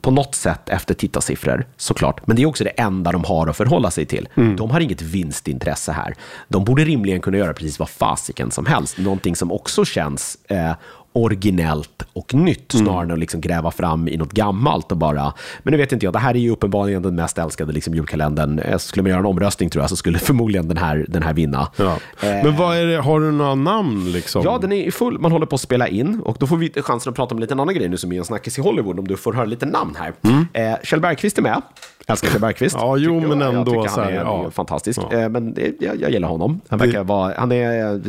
på 0.02 0.12
något 0.12 0.36
sätt 0.36 0.70
efter 0.70 0.94
tittarsiffror, 0.94 1.66
såklart. 1.78 2.28
Men 2.28 2.36
det 2.36 2.42
är 2.42 2.46
också 2.46 2.64
det 2.64 2.70
enda 2.70 3.12
de 3.12 3.24
har 3.24 3.48
att 3.48 3.58
förhålla 3.58 3.92
sig 3.92 4.06
till. 4.06 4.28
Mm. 4.36 4.56
De 4.56 4.72
har 4.72 4.80
inget 4.80 5.02
vinstintresse 5.02 5.92
här. 5.92 6.16
De 6.48 6.66
borde 6.66 6.84
rimligen 6.84 7.22
kunna 7.22 7.38
göra 7.38 7.54
precis 7.54 7.80
vad 7.80 7.90
fasiken 7.90 8.52
som 8.52 8.66
helst. 8.66 8.98
Någonting 8.98 9.36
som 9.36 9.52
också 9.52 9.86
känns 9.86 10.38
eh, 10.48 10.74
originellt 11.16 12.04
och 12.14 12.34
nytt, 12.34 12.74
Mm. 12.74 12.86
snarare 12.86 13.04
än 13.04 13.12
att 13.12 13.20
liksom 13.20 13.42
gräva 13.42 13.72
fram 13.72 14.08
i 14.08 14.18
något 14.18 14.32
gammalt 14.32 14.92
och 14.92 14.98
bara... 14.98 15.34
Men 15.64 15.72
nu 15.72 15.78
vet 15.78 15.92
inte 15.92 16.06
jag, 16.06 16.14
det 16.14 16.20
här 16.20 16.34
är 16.36 16.40
ju 16.40 16.50
uppenbarligen 16.50 17.02
den 17.02 17.16
mest 17.16 17.38
älskade 17.38 17.74
liksom, 17.74 17.94
julkalendern. 17.96 18.60
Eh, 18.60 18.78
Skulle 18.78 19.04
man 19.04 19.10
göra 19.10 19.20
en 19.20 19.26
omröstning 19.26 19.70
tror 19.70 19.84
jag 19.84 19.90
så 19.90 19.96
skulle 19.96 20.20
förmodligen 20.30 20.68
den 20.68 20.78
här, 20.78 21.06
den 21.10 21.24
här 21.24 21.34
vinna. 21.34 21.68
Ja. 21.76 21.86
Eh, 22.22 22.30
Men 22.44 22.56
vad 22.56 22.78
är 22.78 22.86
det, 22.86 22.98
har 22.98 23.20
du 23.20 23.32
några 23.32 23.56
namn 23.56 24.12
liksom? 24.12 24.42
Ja, 24.46 24.58
den 24.62 24.72
är 24.72 24.92
full. 24.92 25.20
Man 25.20 25.32
håller 25.32 25.46
på 25.46 25.56
att 25.56 25.62
spela 25.62 25.88
in 25.88 26.20
och 26.20 26.38
då 26.40 26.48
får 26.48 26.58
vi 26.58 26.72
chansen 26.76 27.10
att 27.10 27.16
prata 27.16 27.34
om 27.36 27.38
en 27.38 27.42
liten 27.42 27.60
annan 27.60 27.76
grej 27.76 27.90
nu 27.90 27.98
som 27.98 28.12
är 28.12 28.18
en 28.18 28.26
snackis 28.26 28.58
i 28.58 28.62
Hollywood 28.62 29.00
om 29.00 29.08
du 29.08 29.18
får 29.18 29.34
höra 29.34 29.46
lite 29.46 29.66
namn 29.66 29.96
här. 30.00 30.14
Eh, 30.54 30.78
Kjell 30.84 31.00
Bergqvist 31.02 31.38
är 31.38 31.42
med. 31.42 31.62
Älskar 32.08 32.30
Kjell 32.30 32.42
Bergqvist. 32.42 32.76
Ja, 32.80 32.98
jo, 32.98 33.14
tycker 33.22 33.28
men 33.36 33.40
jag. 33.40 33.56
ändå 33.56 33.76
Jag 33.76 33.84
tycker 33.84 33.96
så 33.96 34.02
han 34.02 34.10
här, 34.14 34.20
är 34.20 34.24
ja. 34.26 34.52
fantastisk. 34.52 35.00
Ja. 35.12 35.18
Eh, 35.18 35.30
men 35.30 35.54
det, 35.54 35.74
jag, 35.80 36.02
jag 36.02 36.12
gillar 36.12 36.28
honom. 36.28 36.62
Han 36.70 36.80
verkar 36.80 37.04
vara, 37.04 37.34
han 37.38 37.52
är 37.52 38.02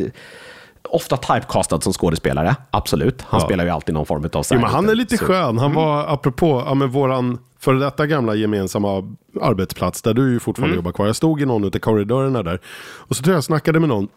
ofta 0.87 1.16
typecastad 1.16 1.81
som 1.81 1.92
skådespelare, 1.92 2.57
absolut. 2.70 3.22
Han 3.22 3.40
spelar 3.40 3.64
ju 3.64 3.70
alltid 3.70 3.94
någon 3.94 4.07
form 4.07 4.25
av... 4.33 4.44
Jo, 4.51 4.61
men 4.61 4.70
han 4.70 4.88
är 4.88 4.94
lite 4.94 5.18
så- 5.18 5.25
skön. 5.25 5.59
Han 5.59 5.75
var, 5.75 6.05
apropå, 6.09 6.62
ja, 6.66 6.75
men 6.75 6.88
våran 6.90 7.38
före 7.59 7.79
detta 7.79 8.07
gamla 8.07 8.35
gemensamma 8.35 9.16
arbetsplats, 9.42 10.03
där 10.03 10.14
du 10.14 10.33
ju 10.33 10.40
fortfarande 10.40 10.77
jobbar 10.77 10.92
kvar. 10.92 11.07
Jag 11.07 11.16
stod 11.16 11.40
i 11.42 11.46
någon 11.46 11.64
av 11.64 11.70
korridorerna 11.70 12.42
där. 12.42 12.61
Och 12.96 13.16
så 13.16 13.22
tror 13.22 13.33
jag 13.33 13.37
jag 13.37 13.44
snackade 13.44 13.81
med 13.81 13.88
någon. 13.88 14.09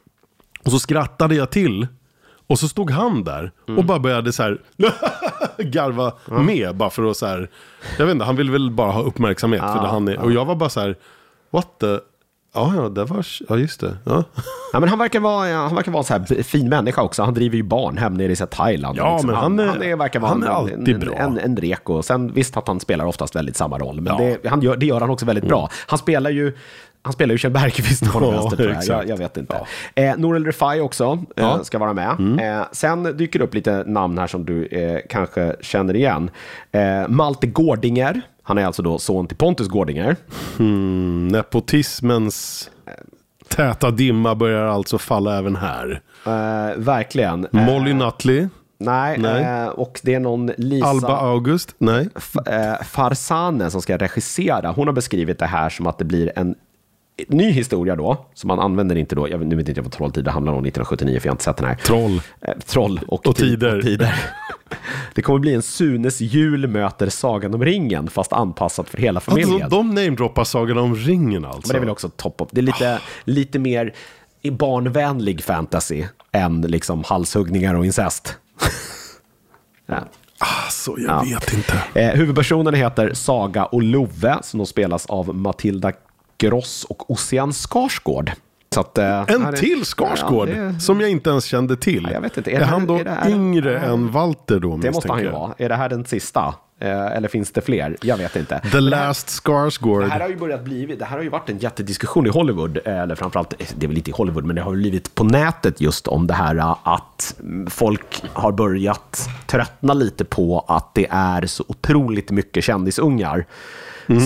Och 0.65 0.71
så 0.71 0.79
skrattade 0.79 1.35
jag 1.35 1.49
till. 1.49 1.87
Och 2.47 2.59
så 2.59 2.67
stod 2.67 2.91
han 2.91 3.23
där 3.23 3.51
och 3.77 3.85
bara 3.85 3.99
började 3.99 4.33
så 4.33 4.43
här 4.43 4.61
garva 5.57 6.13
med. 6.25 6.75
Bara 6.75 6.89
för 6.89 7.09
att 7.11 7.17
så 7.17 7.25
här, 7.25 7.49
jag 7.97 8.05
vet 8.05 8.13
inte, 8.13 8.25
han 8.25 8.35
ville 8.35 8.51
väl 8.51 8.71
bara 8.71 8.91
ha 8.91 9.01
uppmärksamhet. 9.01 9.61
för 9.61 9.81
det 9.81 9.87
han 9.87 10.07
är, 10.07 10.19
och 10.19 10.31
jag 10.31 10.45
var 10.45 10.55
bara 10.55 10.69
så 10.69 10.79
här, 10.79 10.95
what 11.51 11.79
the... 11.79 11.97
Ja, 12.53 12.73
ja, 12.75 12.89
det 12.89 13.05
var, 13.05 13.25
ja 13.49 13.57
just 13.57 13.79
det. 13.79 13.97
Ja, 14.03 14.23
Ja, 14.73 14.79
men 14.79 14.89
han 14.89 14.99
verkar 14.99 15.19
vara, 15.19 15.53
han 15.55 15.75
verkar 15.75 15.91
vara 15.91 15.99
en 16.01 16.03
så 16.03 16.13
här 16.35 16.43
fin 16.43 16.69
människa 16.69 17.01
också. 17.01 17.23
Han 17.23 17.33
driver 17.33 17.57
ju 17.57 17.63
barnhem 17.63 18.13
nere 18.13 18.31
i 18.31 18.35
så 18.35 18.45
Thailand. 18.45 18.97
Ja, 18.97 19.13
liksom. 19.13 19.27
men 19.31 19.35
han 19.39 19.59
är- 19.59 19.65
han 19.67 19.83
är, 19.83 19.95
verkar 19.95 20.19
vara 20.19 20.31
han 20.31 20.43
är 20.43 20.47
en, 20.47 20.53
alltid 20.53 20.89
en, 20.89 20.99
bra. 20.99 21.15
En, 21.15 21.37
en 21.39 21.57
reko. 21.57 22.01
Sen 22.01 22.31
visst 22.33 22.57
att 22.57 22.67
han 22.67 22.79
spelar 22.79 23.05
oftast 23.05 23.35
väldigt 23.35 23.55
samma 23.57 23.77
roll, 23.77 24.01
men 24.01 24.13
Ja. 24.13 24.21
Mm. 24.21 24.37
det, 24.43 24.49
han 24.49 24.61
gör, 24.61 24.77
det 24.77 24.85
gör 24.85 24.99
han 25.01 25.09
också 25.09 25.25
väldigt 25.25 25.47
bra. 25.47 25.69
Han 25.87 25.99
spelar 25.99 26.29
ju 26.29 26.53
han 27.01 27.13
spelar 27.13 27.31
ju 27.33 27.37
Kjell 27.37 27.51
Bergqvist 27.51 28.03
Ja, 28.13 28.19
vänster, 28.31 28.57
tror 28.57 28.69
jag. 28.71 28.83
jag. 28.87 29.09
Jag 29.09 29.17
vet 29.17 29.37
inte. 29.37 29.59
Eh, 29.95 30.17
Norel 30.17 30.45
Refai 30.45 30.79
också 30.81 31.03
eh, 31.05 31.19
Ja. 31.43 31.51
Mm. 31.53 31.63
ska 31.65 31.77
vara 31.77 31.93
med. 31.93 32.39
Eh, 32.59 32.65
sen 32.71 33.17
dyker 33.17 33.39
det 33.39 33.45
upp 33.45 33.53
lite 33.53 33.83
namn 33.87 34.17
här 34.17 34.27
som 34.27 34.45
du 34.45 34.65
eh, 34.65 34.99
kanske 35.09 35.55
känner 35.61 35.95
igen. 35.95 36.29
Eh, 36.71 37.07
Malte 37.07 37.47
Gårdinger. 37.47 38.21
Han 38.49 38.57
är 38.57 38.65
alltså 38.65 38.81
då 38.81 38.99
son 38.99 39.27
till 39.27 39.37
Pontus 39.37 39.67
Gårdinger. 39.67 40.15
Mm, 40.59 41.27
nepotismens 41.27 42.69
täta 43.47 43.91
dimma 43.91 44.35
börjar 44.35 44.65
alltså 44.65 44.97
falla 44.97 45.37
även 45.37 45.55
här. 45.55 46.01
Eh, 46.25 46.77
verkligen. 46.77 47.45
Eh, 47.45 47.65
Molly 47.65 47.93
Nutley, 47.93 48.47
nej, 48.77 49.17
Nej. 49.17 49.43
Eh, 49.63 49.67
och 49.67 49.99
det 50.03 50.13
är 50.13 50.19
någon 50.19 50.51
Lisa... 50.57 50.87
Alba 50.87 51.17
August, 51.17 51.75
nej. 51.77 52.09
F- 52.15 52.87
Farsane 52.87 53.69
som 53.71 53.81
ska 53.81 53.97
regissera, 53.97 54.71
hon 54.71 54.87
har 54.87 54.93
beskrivit 54.93 55.39
det 55.39 55.45
här 55.45 55.69
som 55.69 55.87
att 55.87 55.97
det 55.97 56.05
blir 56.05 56.31
en 56.35 56.55
ny 57.27 57.51
historia 57.51 57.95
då, 57.95 58.25
som 58.33 58.47
man 58.47 58.59
använder 58.59 58.95
inte 58.95 59.15
då, 59.15 59.29
jag, 59.29 59.37
vet- 59.37 59.47
nu 59.47 59.55
vet 59.55 59.69
inte 59.69 59.79
jag 59.79 59.83
vad 59.83 59.93
Trolltid 59.93 60.25
det 60.25 60.31
handlar 60.31 60.53
om 60.53 60.59
1979, 60.65 61.19
för 61.19 61.27
jag 61.27 61.31
har 61.31 61.35
inte 61.35 61.43
sett 61.43 61.57
den 61.57 61.67
här. 61.67 61.75
Troll. 61.75 62.21
Troll 62.65 62.99
och, 63.07 63.27
Och 63.27 63.35
tid- 63.35 63.45
tider. 63.49 63.77
och 63.77 63.83
tider. 63.83 64.15
det 65.19 65.23
kommer 65.23 65.39
bli 65.39 65.53
en 65.53 65.61
Sunes 65.61 66.21
jul 66.21 66.67
möter 66.67 67.09
Sagan 67.09 67.53
om 67.53 67.65
ringen, 67.65 68.09
fast 68.09 68.33
anpassat 68.33 68.89
för 68.89 68.97
hela 68.97 69.19
familjen. 69.19 69.53
Alltså, 69.63 69.69
de 69.69 69.87
namedroppar 69.95 70.43
Sagan 70.43 70.77
om 70.77 70.95
ringen 70.95 71.45
alltså. 71.45 71.61
Men 71.65 71.69
det 71.69 71.77
är 71.77 71.79
väl 71.79 71.89
också 71.89 72.09
top 72.09 72.41
of, 72.41 72.49
det 72.51 72.59
är 72.59 72.63
lite, 72.63 72.99
lite 73.23 73.59
mer 73.59 73.93
barnvänlig 74.51 75.43
fantasy 75.43 76.03
än 76.31 76.61
liksom 76.61 77.03
halshuggningar 77.03 77.73
och 77.75 77.85
incest. 77.85 78.37
ja. 79.85 79.95
Alltså, 80.37 80.95
jag 80.97 81.09
Ja. 81.27 81.39
vet 81.39 81.53
inte. 81.53 81.83
Eh, 81.93 82.15
huvudpersonerna 82.15 82.77
heter 82.77 83.13
Saga 83.13 83.65
och 83.65 83.83
Love, 83.83 84.37
som 84.41 84.57
de 84.57 84.65
spelas 84.67 85.05
av 85.05 85.35
Matilda 85.35 85.91
Gross 86.37 86.83
och 86.89 87.11
Ossian 87.11 87.53
Skarsgård. 87.53 88.31
Att, 88.79 88.97
eh, 88.97 89.03
här 89.05 89.35
En 89.35 89.45
är- 89.45 89.51
till 89.51 89.85
Skarsgård, 89.85 90.49
Ja, 90.49 90.53
det, 90.55 90.79
som 90.79 91.01
jag 91.01 91.09
inte 91.09 91.29
ens 91.29 91.45
kände 91.45 91.75
till. 91.77 92.03
Ja, 92.03 92.11
jag 92.13 92.21
vet 92.21 92.37
inte. 92.37 92.51
Är 92.51 92.55
Är, 92.55 92.59
det 92.59 92.65
här- 92.65 92.71
han 92.71 92.85
då 92.87 92.95
är 92.97 93.03
det 93.03 93.09
här- 93.09 93.29
yngre 93.29 93.73
Ja. 93.73 93.79
än 93.79 94.11
Walter 94.11 94.59
då? 94.59 94.77
det 94.77 94.91
måste 94.91 95.11
han 95.11 95.21
ju 95.21 95.29
vara. 95.31 95.53
Är 95.57 95.69
det 95.69 95.75
här 95.75 95.89
den 95.89 96.05
sista? 96.05 96.53
Eh, 96.81 97.05
eller 97.05 97.27
finns 97.27 97.51
det 97.51 97.61
fler? 97.61 97.97
Jag 98.01 98.17
vet 98.17 98.35
inte. 98.35 98.59
The 98.71 98.79
Last 98.79 99.29
Skarsgård. 99.29 100.01
Det 100.03 100.07
här 100.09 100.19
har 100.19 100.29
ju 100.29 100.35
börjat 100.37 100.63
bli, 100.63 100.85
det 100.99 101.05
här 101.05 101.15
har 101.17 101.23
ju 101.23 101.29
varit 101.29 101.49
en 101.49 101.57
jättediskussion 101.57 102.25
i 102.27 102.29
Hollywood, 102.29 102.79
eh, 102.85 102.99
eller 102.99 103.15
framförallt, 103.15 103.53
det 103.75 103.85
är 103.85 103.87
väl 103.87 103.97
inte 103.97 104.09
i 104.09 104.13
Hollywood, 104.13 104.45
men 104.45 104.55
det 104.55 104.61
har 104.61 104.71
blivit 104.75 105.15
på 105.15 105.23
nätet 105.23 105.81
just 105.81 106.07
om 106.07 106.27
det 106.27 106.33
här 106.33 106.75
att 106.83 107.35
mm, 107.39 107.67
folk 107.69 108.23
har 108.33 108.51
börjat 108.51 109.29
tröttna 109.47 109.93
lite 109.93 110.25
på 110.25 110.65
att 110.67 110.95
det 110.95 111.07
är 111.09 111.45
så 111.45 111.63
otroligt 111.67 112.31
mycket 112.31 112.63
kändisungar 112.63 113.45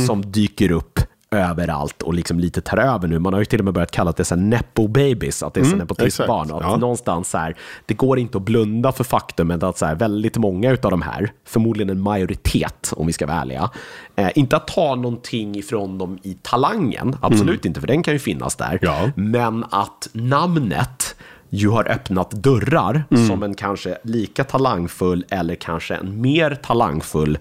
som 0.07 0.31
dyker 0.31 0.71
upp 0.71 0.99
överallt 1.35 2.01
och 2.01 2.13
liksom 2.13 2.39
lite 2.39 2.61
tar 2.61 2.77
över 2.77 3.07
nu. 3.07 3.19
Man 3.19 3.33
har 3.33 3.39
ju 3.41 3.45
till 3.45 3.59
och 3.59 3.65
med 3.65 3.73
börjat 3.73 3.91
kalla 3.91 4.11
det 4.11 4.25
så 4.25 4.35
nepo 4.35 4.87
babies, 4.87 5.43
att 5.43 5.53
det 5.53 5.59
är 5.59 5.65
mm, 5.65 5.77
nepotismbarn. 5.77 6.45
exakt, 6.45 6.63
Att 6.63 6.71
ja. 6.71 6.77
någonstans 6.77 7.29
så 7.29 7.37
här, 7.37 7.55
det 7.85 7.93
går 7.93 8.19
inte 8.19 8.37
att 8.37 8.43
blunda 8.43 8.91
för 8.91 9.03
faktumet 9.03 9.63
att 9.63 9.77
så 9.77 9.85
här, 9.85 9.95
väldigt 9.95 10.37
många 10.37 10.69
av 10.83 10.91
de 10.91 11.01
här, 11.01 11.31
förmodligen 11.47 11.89
en 11.89 12.01
majoritet 12.01 12.93
om 12.97 13.07
vi 13.07 13.13
ska 13.13 13.27
vara 13.27 13.37
ärliga, 13.41 13.69
eh, 14.15 14.29
inte 14.35 14.55
att 14.55 14.67
ta 14.67 14.95
någonting 14.95 15.55
ifrån 15.55 15.97
dem 15.97 16.17
i 16.23 16.37
talangen, 16.41 17.15
absolut 17.21 17.65
inte, 17.65 17.79
för 17.79 17.87
den 17.87 18.03
kan 18.03 18.13
ju 18.13 18.19
finnas 18.19 18.55
där, 18.55 18.79
Ja. 18.81 19.09
men 19.15 19.63
att 19.69 20.09
namnet 20.11 21.15
ju 21.49 21.69
har 21.69 21.91
öppnat 21.91 22.31
dörrar 22.31 23.03
som 23.27 23.43
en 23.43 23.53
kanske 23.55 23.97
lika 24.03 24.43
talangfull 24.43 25.25
eller 25.29 25.55
kanske 25.55 25.95
en 25.95 26.21
mer 26.21 26.55
talangfull 26.55 27.37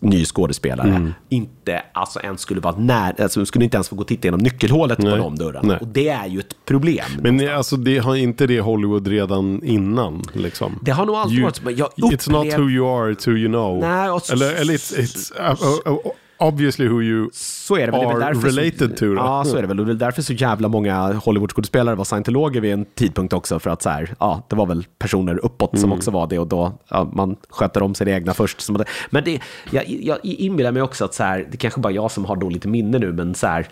ny 0.00 0.24
skådespelare 0.24 1.12
inte 1.28 1.82
alltså 1.92 2.20
ens 2.20 2.40
skulle 2.40 2.60
vara 2.60 2.76
när, 2.78 3.20
alltså 3.22 3.46
skulle 3.46 3.64
inte 3.64 3.76
ens 3.76 3.88
få 3.88 3.96
gå 3.96 4.02
och 4.02 4.08
titta 4.08 4.26
genom 4.26 4.40
nyckelhålet 4.40 4.98
på 4.98 5.04
Nej. 5.04 5.18
de 5.18 5.36
dörrarna. 5.36 5.68
Nej. 5.68 5.76
Och 5.80 5.86
det 5.88 6.08
är 6.08 6.26
ju 6.26 6.40
ett 6.40 6.64
problem. 6.64 7.04
Men 7.20 7.48
alltså, 7.56 7.76
det 7.76 7.98
har 7.98 8.16
inte 8.16 8.46
det 8.46 8.60
Hollywood 8.60 9.06
redan 9.08 9.64
innan? 9.64 10.22
Liksom? 10.32 10.78
Det 10.82 10.90
har 10.90 11.06
nog 11.06 11.14
alltid 11.16 11.38
You- 11.38 11.42
varit 11.42 11.56
så, 11.56 11.62
jag 11.70 11.90
It's 12.12 12.30
not 12.32 12.46
upplev- 12.46 12.58
who 12.58 12.70
you 12.70 13.00
are, 13.02 13.12
it's 13.14 13.30
who 13.30 13.36
you 13.36 13.48
know. 13.48 13.78
Nej, 13.80 14.10
och 14.10 14.22
så- 14.22 14.32
eller, 14.32 14.54
eller 14.54 14.74
it's, 14.74 14.96
it's 14.98 15.52
uh, 15.52 15.62
uh, 15.86 15.92
uh, 15.92 15.98
obviously 16.38 16.88
who 16.88 17.02
you 17.02 17.30
Så 17.32 17.76
är 17.76 17.86
det 17.86 17.92
väl. 17.92 18.00
Det 18.00 18.06
är 18.06 18.14
väl 18.14 18.22
are 18.22 18.48
related 18.48 18.90
så, 18.90 18.96
to. 18.96 19.06
Då. 19.06 19.14
Ja, 19.14 19.44
så 19.44 19.56
är 19.56 19.62
det 19.62 19.68
väl. 19.68 19.80
Och 19.80 19.86
det 19.86 19.92
är 19.92 19.94
därför 19.94 20.22
så 20.22 20.32
jävla 20.32 20.68
många 20.68 21.12
Hollywoodskådespelare 21.12 21.94
var 21.94 22.04
scientologer 22.04 22.60
vid 22.60 22.72
en 22.72 22.84
tidpunkt 22.94 23.32
också. 23.32 23.58
För 23.58 23.70
att 23.70 23.82
så 23.82 23.90
här, 23.90 24.14
ja, 24.20 24.46
det 24.48 24.56
var 24.56 24.66
väl 24.66 24.86
personer 24.98 25.44
uppåt 25.44 25.70
som 25.78 25.84
Mm. 25.88 25.98
också 25.98 26.10
var 26.10 26.26
det. 26.26 26.38
Och 26.38 26.46
då, 26.46 26.78
ja, 26.88 27.10
man 27.12 27.36
sköter 27.48 27.82
om 27.82 27.94
sina 27.94 28.10
egna 28.10 28.34
först. 28.34 28.60
Som 28.60 28.84
Men 29.10 29.24
det, 29.24 29.40
jag, 29.70 29.84
jag 29.88 30.18
inbillar 30.22 30.72
mig 30.72 30.82
också 30.82 31.04
att 31.04 31.14
så 31.14 31.22
här, 31.22 31.48
det 31.50 31.56
kanske 31.56 31.80
bara 31.80 31.92
jag 31.92 32.10
som 32.10 32.24
har 32.24 32.36
dåligt 32.36 32.64
minne 32.64 32.98
nu, 32.98 33.12
men 33.12 33.34
så 33.34 33.46
här, 33.46 33.68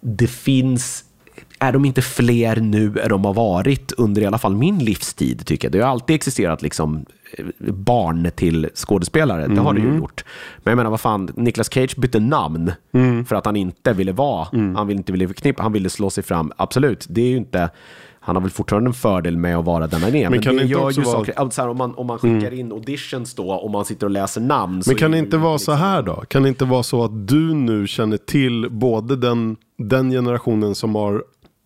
det 0.00 0.26
finns 0.26 1.04
är 1.58 1.72
de 1.72 1.84
inte 1.84 2.02
fler 2.02 2.56
nu 2.56 2.98
än 2.98 3.08
de 3.08 3.24
har 3.24 3.34
varit 3.34 3.92
under 3.92 4.22
i 4.22 4.26
alla 4.26 4.38
fall 4.38 4.56
min 4.56 4.78
livstid, 4.78 5.46
tycker 5.46 5.68
jag. 5.68 5.72
Det 5.72 5.80
har 5.80 5.90
alltid 5.90 6.16
existerat 6.16 6.62
liksom 6.62 7.06
barn 7.58 8.30
till 8.36 8.68
skådespelare, 8.74 9.46
det 9.46 9.60
har 9.60 9.74
det 9.74 9.80
Mm. 9.80 9.92
ju 9.92 9.98
gjort. 9.98 10.24
Men 10.58 10.70
jag 10.70 10.76
menar, 10.76 10.90
vad 10.90 11.00
fan, 11.00 11.30
Nicolas 11.36 11.72
Cage 11.72 11.94
bytte 11.98 12.20
namn 12.20 12.72
Mm. 12.92 13.24
för 13.24 13.36
att 13.36 13.46
han 13.46 13.56
inte 13.56 13.92
ville 13.92 14.12
vara, 14.12 14.46
han 14.76 14.86
ville 14.86 14.98
inte 14.98 15.12
ville 15.12 15.26
förknippa, 15.28 15.62
han 15.62 15.72
ville 15.72 15.90
slå 15.90 16.10
sig 16.10 16.24
fram. 16.24 16.52
Absolut, 16.56 17.06
det 17.08 17.20
är 17.20 17.28
ju 17.28 17.36
inte, 17.36 17.70
han 18.20 18.36
har 18.36 18.40
väl 18.42 18.50
fortfarande 18.50 18.88
en 18.90 18.94
fördel 18.94 19.36
med 19.36 19.56
att 19.56 19.64
vara 19.64 19.86
den 19.86 20.02
han 20.02 20.14
är. 20.14 20.30
Men, 20.30 20.42
kan 20.42 20.52
det 20.54 20.58
det 20.60 20.62
inte 20.64 20.72
gör 20.80 20.90
ju 20.90 21.02
vara- 21.02 21.16
saker, 21.16 21.38
alltså 21.38 21.62
här, 21.62 21.68
om, 21.68 21.76
man, 21.76 21.94
om 21.94 22.06
man 22.06 22.18
skickar 22.18 22.54
in 22.54 22.72
auditions 22.72 23.34
då, 23.34 23.50
och 23.50 23.70
man 23.70 23.84
sitter 23.84 24.06
och 24.06 24.10
läser 24.10 24.40
namn. 24.40 24.82
Men 24.86 24.96
kan 24.96 25.10
det 25.10 25.18
inte 25.18 25.36
vara 25.36 25.52
liksom- 25.54 25.74
så 25.74 25.78
här 25.78 26.02
då? 26.02 26.14
Kan 26.28 26.42
det 26.42 26.48
inte 26.48 26.64
vara 26.64 26.82
så 26.82 27.04
att 27.04 27.28
du 27.28 27.54
nu 27.54 27.86
känner 27.86 28.16
till 28.16 28.66
både 28.70 29.16
den, 29.16 29.56
den 29.78 30.10
generationen 30.10 30.74
som 30.74 30.94
har 30.94 31.24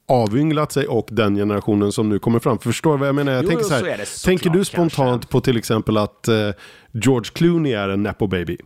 avynglat 0.09 0.73
sig 0.73 0.87
och 0.87 1.09
den 1.11 1.37
generationen 1.37 1.93
som 1.93 2.09
nu 2.09 2.19
kommer 2.19 2.39
fram. 2.39 2.59
Förstår 2.59 2.93
du 2.93 2.99
vad 2.99 3.09
jag 3.09 3.15
menar? 3.15 3.33
Jag 3.33 3.45
Jo, 3.45 3.49
tänker 3.49 3.65
så 3.65 3.69
så 3.69 3.75
är 3.75 3.91
här, 3.91 3.99
det 3.99 4.07
såklart, 4.07 4.25
tänker 4.43 4.59
du 4.59 4.65
spontant 4.65 4.97
kanske. 5.23 5.29
på 5.33 5.41
till 5.41 5.57
exempel 5.57 5.97
att 5.97 6.29
eh, 6.29 6.35
George 6.93 7.31
Clooney 7.35 7.73
är 7.73 7.89
en 7.89 8.03
nepo 8.03 8.27
baby? 8.27 8.57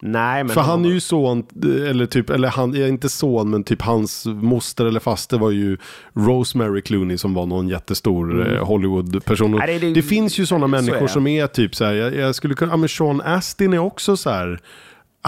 Nej, 0.00 0.44
men 0.44 0.54
För 0.54 0.60
han 0.60 0.84
är 0.84 0.88
ju 0.88 1.00
son, 1.00 1.46
eller 1.88 2.06
typ, 2.06 2.30
eller 2.30 2.48
han 2.48 2.74
är 2.76 2.86
inte 2.86 3.08
son, 3.08 3.50
men 3.50 3.64
typ 3.64 3.82
hans 3.82 4.26
moster 4.26 4.84
eller 4.86 5.00
faster 5.00 5.38
var 5.38 5.50
ju 5.50 5.76
Rosemary 6.14 6.82
Clooney 6.82 7.18
som 7.18 7.34
var 7.34 7.46
någon 7.46 7.68
jättestor 7.68 8.54
eh, 8.56 8.64
Hollywood-person. 8.66 9.54
Mm. 9.54 9.66
Det- 9.66 9.78
Det, 9.78 9.92
det- 9.92 10.02
finns 10.02 10.38
ju 10.38 10.46
sådana 10.46 10.66
så 10.68 10.76
är 10.76 10.80
människor 10.82 11.06
det. 11.06 11.12
som 11.12 11.26
är 11.26 11.46
typ 11.46 11.74
så 11.74 11.84
här, 11.84 11.92
jag, 11.92 12.14
jag 12.16 12.34
skulle 12.34 12.54
kunna, 12.54 12.72
ja 12.72 12.76
men 12.76 12.88
Sean 12.88 13.20
Astin 13.20 13.72
är 13.72 13.78
också 13.78 14.16
så 14.16 14.30
här, 14.30 14.60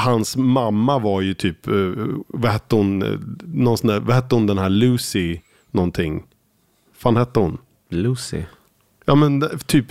hans 0.01 0.37
mamma 0.37 0.99
var 0.99 1.21
ju 1.21 1.35
typ, 1.35 1.67
eh, 1.69 1.75
vad 2.29 2.51
hette 2.51 2.77
hon, 2.77 3.03
eh, 3.03 3.19
någon 3.47 3.79
sån 3.79 3.89
där, 3.89 4.01
vad 4.01 4.15
hette 4.15 4.35
hon 4.35 4.47
den 4.47 4.59
här 4.59 4.69
Lucy 4.69 5.39
någonting? 5.71 6.23
fan 6.99 7.17
hette 7.17 7.41
hon? 7.41 7.59
Lucy. 7.91 8.43
Ja 9.05 9.15
men 9.15 9.41
d- 9.41 9.47
typ 9.67 9.87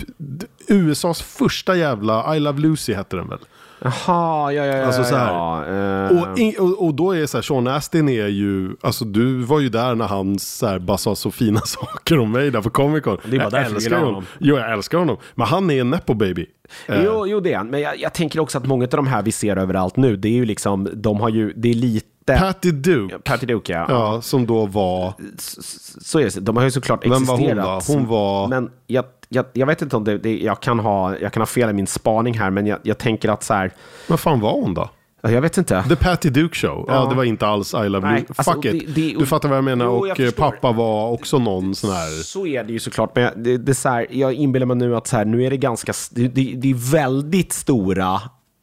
USAs 0.68 1.22
första 1.22 1.76
jävla 1.76 2.36
I 2.36 2.40
Love 2.40 2.60
Lucy 2.60 2.94
hette 2.94 3.16
den 3.16 3.28
väl? 3.28 3.38
Jaha, 3.82 4.52
ja, 4.52 4.64
ja, 4.64 4.76
ja. 4.76 4.84
Alltså 4.86 5.04
så 5.04 5.16
här. 5.16 5.32
ja, 5.32 5.66
eh, 5.66 6.18
Och, 6.32 6.38
i- 6.38 6.56
och, 6.58 6.84
och 6.86 6.94
då 6.94 7.12
är 7.12 7.20
det 7.20 7.26
så 7.26 7.36
här, 7.36 7.42
Sean 7.42 7.66
Astin 7.66 8.08
är 8.08 8.26
ju, 8.26 8.70
alltså 8.80 9.04
du 9.04 9.38
var 9.42 9.60
ju 9.60 9.68
där 9.68 9.94
när 9.94 10.06
han 10.06 10.38
så 10.38 10.66
här, 10.66 10.78
bara 10.78 10.98
sa 10.98 11.14
så 11.16 11.30
fina 11.30 11.60
saker 11.64 12.18
om 12.18 12.32
mig 12.32 12.50
där 12.50 12.62
på 12.62 12.70
Comic 12.70 13.04
Con. 13.04 13.18
Det 13.24 13.36
är 13.36 13.50
bara 13.50 13.62
jag 13.62 13.66
älskar 13.72 13.94
honom. 13.96 14.06
honom. 14.14 14.26
Jo, 14.38 14.56
jag 14.56 14.72
älskar 14.72 14.98
honom. 14.98 15.16
Men 15.34 15.46
han 15.46 15.70
är 15.70 15.80
en 15.80 15.90
nepo 15.90 16.14
baby. 16.14 16.46
Eh, 16.86 17.04
Jo, 17.04 17.26
jo, 17.26 17.40
det 17.40 17.52
är 17.52 17.56
han. 17.56 17.70
Men 17.70 17.80
jag, 17.80 18.00
jag 18.00 18.14
tänker 18.14 18.40
också 18.40 18.58
att 18.58 18.66
många 18.66 18.84
av 18.84 18.90
de 18.90 19.06
här 19.06 19.22
vi 19.22 19.32
ser 19.32 19.56
överallt 19.56 19.96
nu, 19.96 20.16
det 20.16 20.28
är 20.28 20.32
ju 20.32 20.44
liksom, 20.44 20.88
de 20.94 21.20
har 21.20 21.28
ju, 21.28 21.52
det 21.56 21.68
är 21.70 21.74
lite... 21.74 22.06
Patty 22.38 22.70
Duke. 22.70 23.18
Patty 23.18 23.46
Duke, 23.46 23.72
ja. 23.72 23.86
Ja, 23.88 24.20
som 24.22 24.46
då 24.46 24.66
var, 24.66 25.14
S- 25.38 26.06
Så 26.06 26.18
är 26.18 26.24
det. 26.24 26.40
De 26.40 26.56
har 26.56 26.64
ju 26.64 26.70
såklart 26.70 27.04
Vem 27.04 27.10
var 27.10 27.18
hon 27.36 27.44
existerat. 27.44 27.86
då? 27.86 27.92
Hon 27.92 28.06
var- 28.06 28.48
Men 28.48 28.70
jag, 28.86 29.04
jag, 29.28 29.44
jag 29.52 29.66
vet 29.66 29.82
inte 29.82 29.96
om 29.96 30.04
det, 30.04 30.18
det 30.18 30.38
jag, 30.38 30.60
kan 30.60 30.78
ha, 30.78 31.16
jag 31.18 31.32
kan 31.32 31.40
ha 31.40 31.46
fel 31.46 31.70
i 31.70 31.72
min 31.72 31.86
spaning 31.86 32.38
här, 32.38 32.50
men 32.50 32.66
jag, 32.66 32.78
jag 32.82 32.98
tänker 32.98 33.28
att 33.28 33.42
så 33.42 33.54
här, 33.54 33.72
vad 34.08 34.20
fan 34.20 34.40
var 34.40 34.52
hon 34.52 34.74
då? 34.74 34.90
Jag 35.22 35.40
vet 35.40 35.58
inte. 35.58 35.84
The 35.88 35.96
Patty 35.96 36.30
Duke 36.30 36.56
Show. 36.56 36.84
Ja, 36.88 36.94
Ja. 36.94 37.08
det 37.10 37.14
var 37.14 37.24
inte 37.24 37.46
alls 37.46 37.74
I 37.74 37.88
Love 37.88 38.06
Nej, 38.10 38.20
Lucy. 38.20 38.32
alltså, 38.36 38.52
Fuck 38.52 38.64
it. 38.64 38.94
det- 38.94 39.02
det- 39.12 39.18
du 39.18 39.26
fattar 39.26 39.48
vad 39.48 39.58
jag 39.58 39.64
menar. 39.64 39.84
Jo, 39.84 39.92
jag 40.06 40.14
och 40.14 40.20
eh, 40.20 40.26
förstår. 40.26 40.50
pappa 40.50 40.72
var 40.72 41.10
också 41.10 41.38
någon 41.38 41.74
sån 41.74 41.90
här. 41.90 42.22
Så 42.22 42.46
är 42.46 42.64
det 42.64 42.72
ju 42.72 42.78
såklart, 42.78 43.16
men 43.16 43.42
det, 43.42 43.56
det 43.58 43.72
är 43.72 43.74
så 43.74 43.88
här, 43.88 44.06
jag 44.10 44.32
inbillar 44.34 44.66
mig 44.66 44.76
nu 44.76 44.96
att 44.96 45.06
så 45.06 45.16
här, 45.16 45.24
nu 45.24 45.44
är 45.44 45.50
det 45.50 45.56
ganska, 45.56 45.92
det, 46.10 46.28
det, 46.28 46.54
det 46.56 46.70
är 46.70 46.92
väldigt 46.92 47.52
stora 47.52 48.14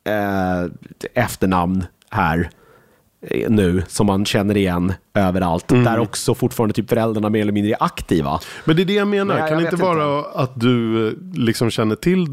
eh, 0.08 0.72
efternamn 1.24 1.86
här. 2.10 2.50
Eh, 3.22 3.50
nu 3.50 3.84
som 3.88 4.08
man 4.08 4.26
känner 4.26 4.58
igen 4.58 4.94
överallt. 5.14 5.72
Mm. 5.72 5.84
Där 5.84 6.00
också 6.00 6.36
fortfarande 6.36 6.74
typ 6.74 6.90
föräldrarna 6.90 7.30
mer 7.30 7.42
eller 7.42 7.52
mindre 7.52 7.72
är 7.74 7.84
aktiva. 7.84 8.40
Men 8.66 8.76
det 8.76 8.82
är 8.82 8.86
det 8.86 8.94
jag 8.94 9.08
menar. 9.08 9.40
Nej, 9.40 9.50
kan 9.50 9.58
det 9.58 9.64
inte 9.64 9.76
vara 9.76 10.20
att 10.44 10.60
du 10.60 11.08
eh, 11.08 11.14
liksom 11.34 11.70
känner 11.70 11.96
till 11.96 12.28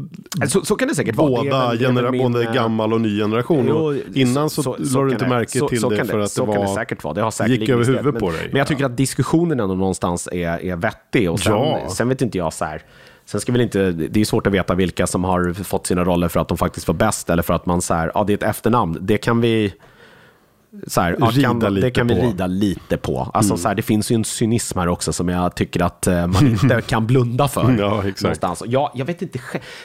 Så, 0.47 0.65
så 0.65 0.75
kan 0.75 0.87
det 0.87 0.95
säkert 0.95 1.15
vara. 1.15 1.29
Det 1.43 1.49
båda 1.49 1.67
väl- 1.69 1.77
det 1.77 1.85
är 1.85 2.11
min, 2.11 2.35
eh, 2.47 2.53
gammal 2.53 2.93
och 2.93 3.01
ny 3.01 3.19
generation? 3.19 3.65
Jo, 3.69 3.75
och 3.75 3.95
innan 4.13 4.49
så, 4.49 4.63
så- 4.63 4.73
så 4.85 5.03
du 5.03 5.09
kan 5.09 5.11
inte 5.11 5.25
det- 5.25 5.29
märke 5.29 5.51
till 5.51 5.81
det 5.81 5.97
kan 5.97 6.07
för 6.07 6.19
att 6.19 6.35
det 6.35 6.41
kan 6.45 6.49
det 6.53 6.59
var... 6.59 6.75
säkert 6.75 7.03
vara. 7.03 7.13
Det 7.13 7.21
har 7.21 7.31
säkert 7.31 7.59
gick 7.59 7.69
över 7.69 7.85
huvudet 7.85 8.13
men, 8.13 8.19
på 8.19 8.31
dig. 8.31 8.47
Men 8.51 8.57
jag 8.59 8.67
tycker 8.67 8.85
att 8.85 8.97
diskussionen 8.97 9.59
ändå 9.59 9.75
någonstans 9.75 10.29
är, 10.31 10.65
är 10.65 10.75
vettig. 10.75 11.31
Och 11.31 11.39
sen, 11.39 11.53
Ja. 11.53 11.89
sen 11.89 12.09
vet 12.09 12.21
inte 12.21 12.37
jag 12.37 12.53
så 12.53 12.65
här. 12.65 12.81
Sen 13.25 13.41
ska 13.41 13.51
väl 13.51 13.61
inte, 13.61 13.91
det 13.91 14.21
är 14.21 14.25
svårt 14.25 14.47
att 14.47 14.53
veta 14.53 14.75
vilka 14.75 15.07
som 15.07 15.23
har 15.23 15.63
fått 15.63 15.87
sina 15.87 16.03
roller 16.03 16.27
för 16.27 16.39
att 16.39 16.47
de 16.47 16.57
faktiskt 16.57 16.87
var 16.87 16.95
bäst 16.95 17.29
eller 17.29 17.43
för 17.43 17.53
att 17.53 17.65
man 17.65 17.81
så 17.81 17.93
här, 17.93 18.11
ja 18.13 18.23
det 18.23 18.33
är 18.33 18.37
ett 18.37 18.43
efternamn. 18.43 18.97
Det 19.01 19.17
kan 19.17 19.41
vi 19.41 19.73
så 20.87 21.01
här, 21.01 21.15
ja, 21.19 21.31
kan, 21.41 21.59
det 21.59 21.91
kan 21.91 22.07
vi 22.07 22.13
på. 22.13 22.19
Mm. 22.19 22.31
rida 22.31 22.47
lite 22.47 22.97
på. 22.97 23.31
Alltså, 23.33 23.57
så 23.57 23.67
här, 23.67 23.75
det 23.75 23.81
finns 23.81 24.11
ju 24.11 24.15
en 24.15 24.23
cynism 24.25 24.79
här 24.79 24.87
också 24.87 25.13
som 25.13 25.29
jag 25.29 25.55
tycker 25.55 25.83
att 25.83 26.07
eh, 26.07 26.27
man 26.27 26.47
inte 26.47 26.81
kan 26.87 27.07
blunda 27.07 27.47
för. 27.47 27.75
Ja, 27.79 27.99
exakt. 27.99 28.21
någonstans. 28.21 28.63
Jag, 28.65 28.91
jag, 28.93 29.05
vet 29.05 29.21
inte, 29.21 29.39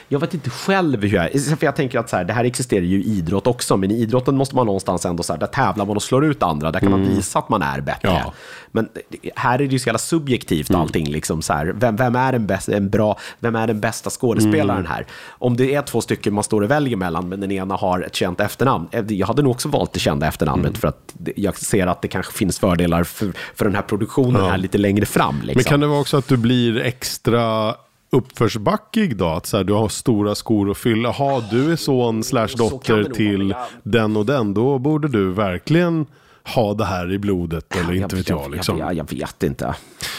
jag 0.07 0.19
vet 0.19 0.33
inte 0.33 0.49
själv 0.49 1.01
hur 1.01 1.13
jag... 1.15 1.31
För 1.59 1.65
jag 1.65 1.75
tänker 1.75 1.99
att 1.99 2.09
så 2.09 2.15
här, 2.17 2.23
det 2.23 2.33
här 2.33 2.43
existerar 2.43 2.81
ju 2.83 3.03
i 3.03 3.07
idrott 3.17 3.47
också, 3.47 3.77
men 3.77 3.91
i 3.91 4.01
idrotten 4.01 4.37
måste 4.37 4.55
man 4.55 4.65
någonstans 4.65 5.05
ändå... 5.05 5.23
Så 5.23 5.33
här, 5.33 5.39
där 5.39 5.47
tävlar 5.47 5.85
man 5.85 5.95
och 5.95 6.03
slår 6.03 6.25
ut 6.25 6.43
andra, 6.43 6.71
där 6.71 6.79
kan 6.79 6.91
man 6.91 7.01
visa 7.05 7.39
att 7.39 7.49
man 7.49 7.61
är 7.61 7.81
bättre. 7.81 8.09
Mm. 8.09 8.21
Ja. 8.25 8.33
Men 8.71 8.89
här 9.35 9.53
är 9.61 9.67
det 9.67 9.73
ju 9.73 9.79
så 9.79 9.87
jävla 9.89 9.99
subjektivt 9.99 10.71
allting. 10.73 11.07
Liksom, 11.09 11.41
så 11.41 11.53
här, 11.53 11.65
vem, 11.75 11.95
vem, 11.95 12.15
är 12.15 12.31
den 12.31 12.47
bästa, 12.47 12.75
en 12.75 12.89
bra, 12.89 13.17
vem 13.39 13.55
är 13.55 13.67
den 13.67 13.79
bästa 13.79 14.09
skådespelaren 14.09 14.85
här? 14.85 15.05
Om 15.29 15.57
det 15.57 15.75
är 15.75 15.81
två 15.81 16.01
stycken 16.01 16.33
man 16.33 16.43
står 16.43 16.61
och 16.61 16.71
väljer 16.71 16.97
mellan, 16.97 17.29
men 17.29 17.39
den 17.41 17.51
ena 17.51 17.75
har 17.75 18.01
ett 18.01 18.15
känt 18.15 18.39
efternamn. 18.39 18.87
eh, 18.91 19.03
Jag 19.07 19.27
hade 19.27 19.41
nog 19.41 19.51
också 19.51 19.69
valt 19.69 19.93
det 19.93 19.99
kända 19.99 20.27
efternamnet, 20.27 20.80
för 20.81 20.87
att 20.87 21.15
jag 21.35 21.57
ser 21.57 21.87
att 21.87 22.01
det 22.01 22.07
kanske 22.07 22.33
finns 22.33 22.59
fördelar 22.59 23.03
för, 23.03 23.31
för 23.55 23.65
den 23.65 23.75
här 23.75 23.81
produktionen 23.81 24.41
här 24.41 24.57
lite 24.57 24.77
längre 24.77 25.05
fram. 25.05 25.35
Liksom. 25.35 25.53
Men 25.55 25.63
kan 25.63 25.79
det 25.79 25.87
vara 25.87 25.99
också 25.99 26.17
att 26.17 26.27
du 26.27 26.37
blir 26.37 26.77
extra 26.77 27.75
uppförsbackig 28.11 29.17
då? 29.17 29.27
Att 29.27 29.45
så 29.45 29.57
här, 29.57 29.63
du 29.63 29.73
har 29.73 29.89
stora 29.89 30.35
skor 30.35 30.71
att 30.71 30.77
fylla. 30.77 31.09
Ha, 31.09 31.43
du 31.51 31.71
är 31.71 31.75
son 31.75 32.23
slash 32.23 32.47
dotter 32.57 33.03
till 33.03 33.55
den 33.83 34.17
och 34.17 34.25
den. 34.25 34.53
Då 34.53 34.79
borde 34.79 35.07
du 35.07 35.31
verkligen 35.31 36.05
ha 36.43 36.73
det 36.73 36.85
här 36.85 37.11
i 37.11 37.19
blodet. 37.19 37.75
Eller 37.75 37.93
inte 37.93 38.15
vet 38.15 38.29
jag. 38.29 38.51
Liksom. 38.51 38.77
Jag, 38.77 38.93
jag 38.93 39.11
vet 39.11 39.43
inte. 39.43 39.75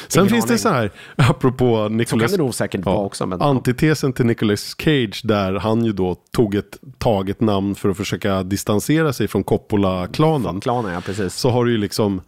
Sen 0.08 0.20
Ingen 0.20 0.30
finns 0.32 0.44
det 0.44 0.50
aning. 0.50 0.58
så 0.58 0.68
här, 0.68 0.90
apropå 1.30 1.88
Nicolas... 1.90 2.32
det 2.32 2.38
nog 2.38 2.54
säkert 2.54 2.84
vara 2.84 2.96
också, 2.98 3.26
men- 3.26 3.42
Antitesen 3.42 4.12
till 4.12 4.26
Nicolas 4.26 4.74
Cage, 4.78 5.20
där 5.24 5.52
han 5.54 5.84
ju 5.84 5.92
då 5.92 6.14
tog 6.14 6.54
ett 6.54 6.78
taget 6.98 7.40
namn 7.40 7.74
för 7.74 7.88
att 7.88 7.96
försöka 7.96 8.42
distansera 8.42 9.12
sig 9.12 9.28
från 9.28 9.44
Coppola-klanen. 9.44 10.60
Klanen, 10.60 10.92
ja 10.92 11.00
precis. 11.00 11.34
Så 11.34 11.50
har 11.50 11.64
du 11.64 11.72
ju 11.72 11.78
liksom 11.78 12.20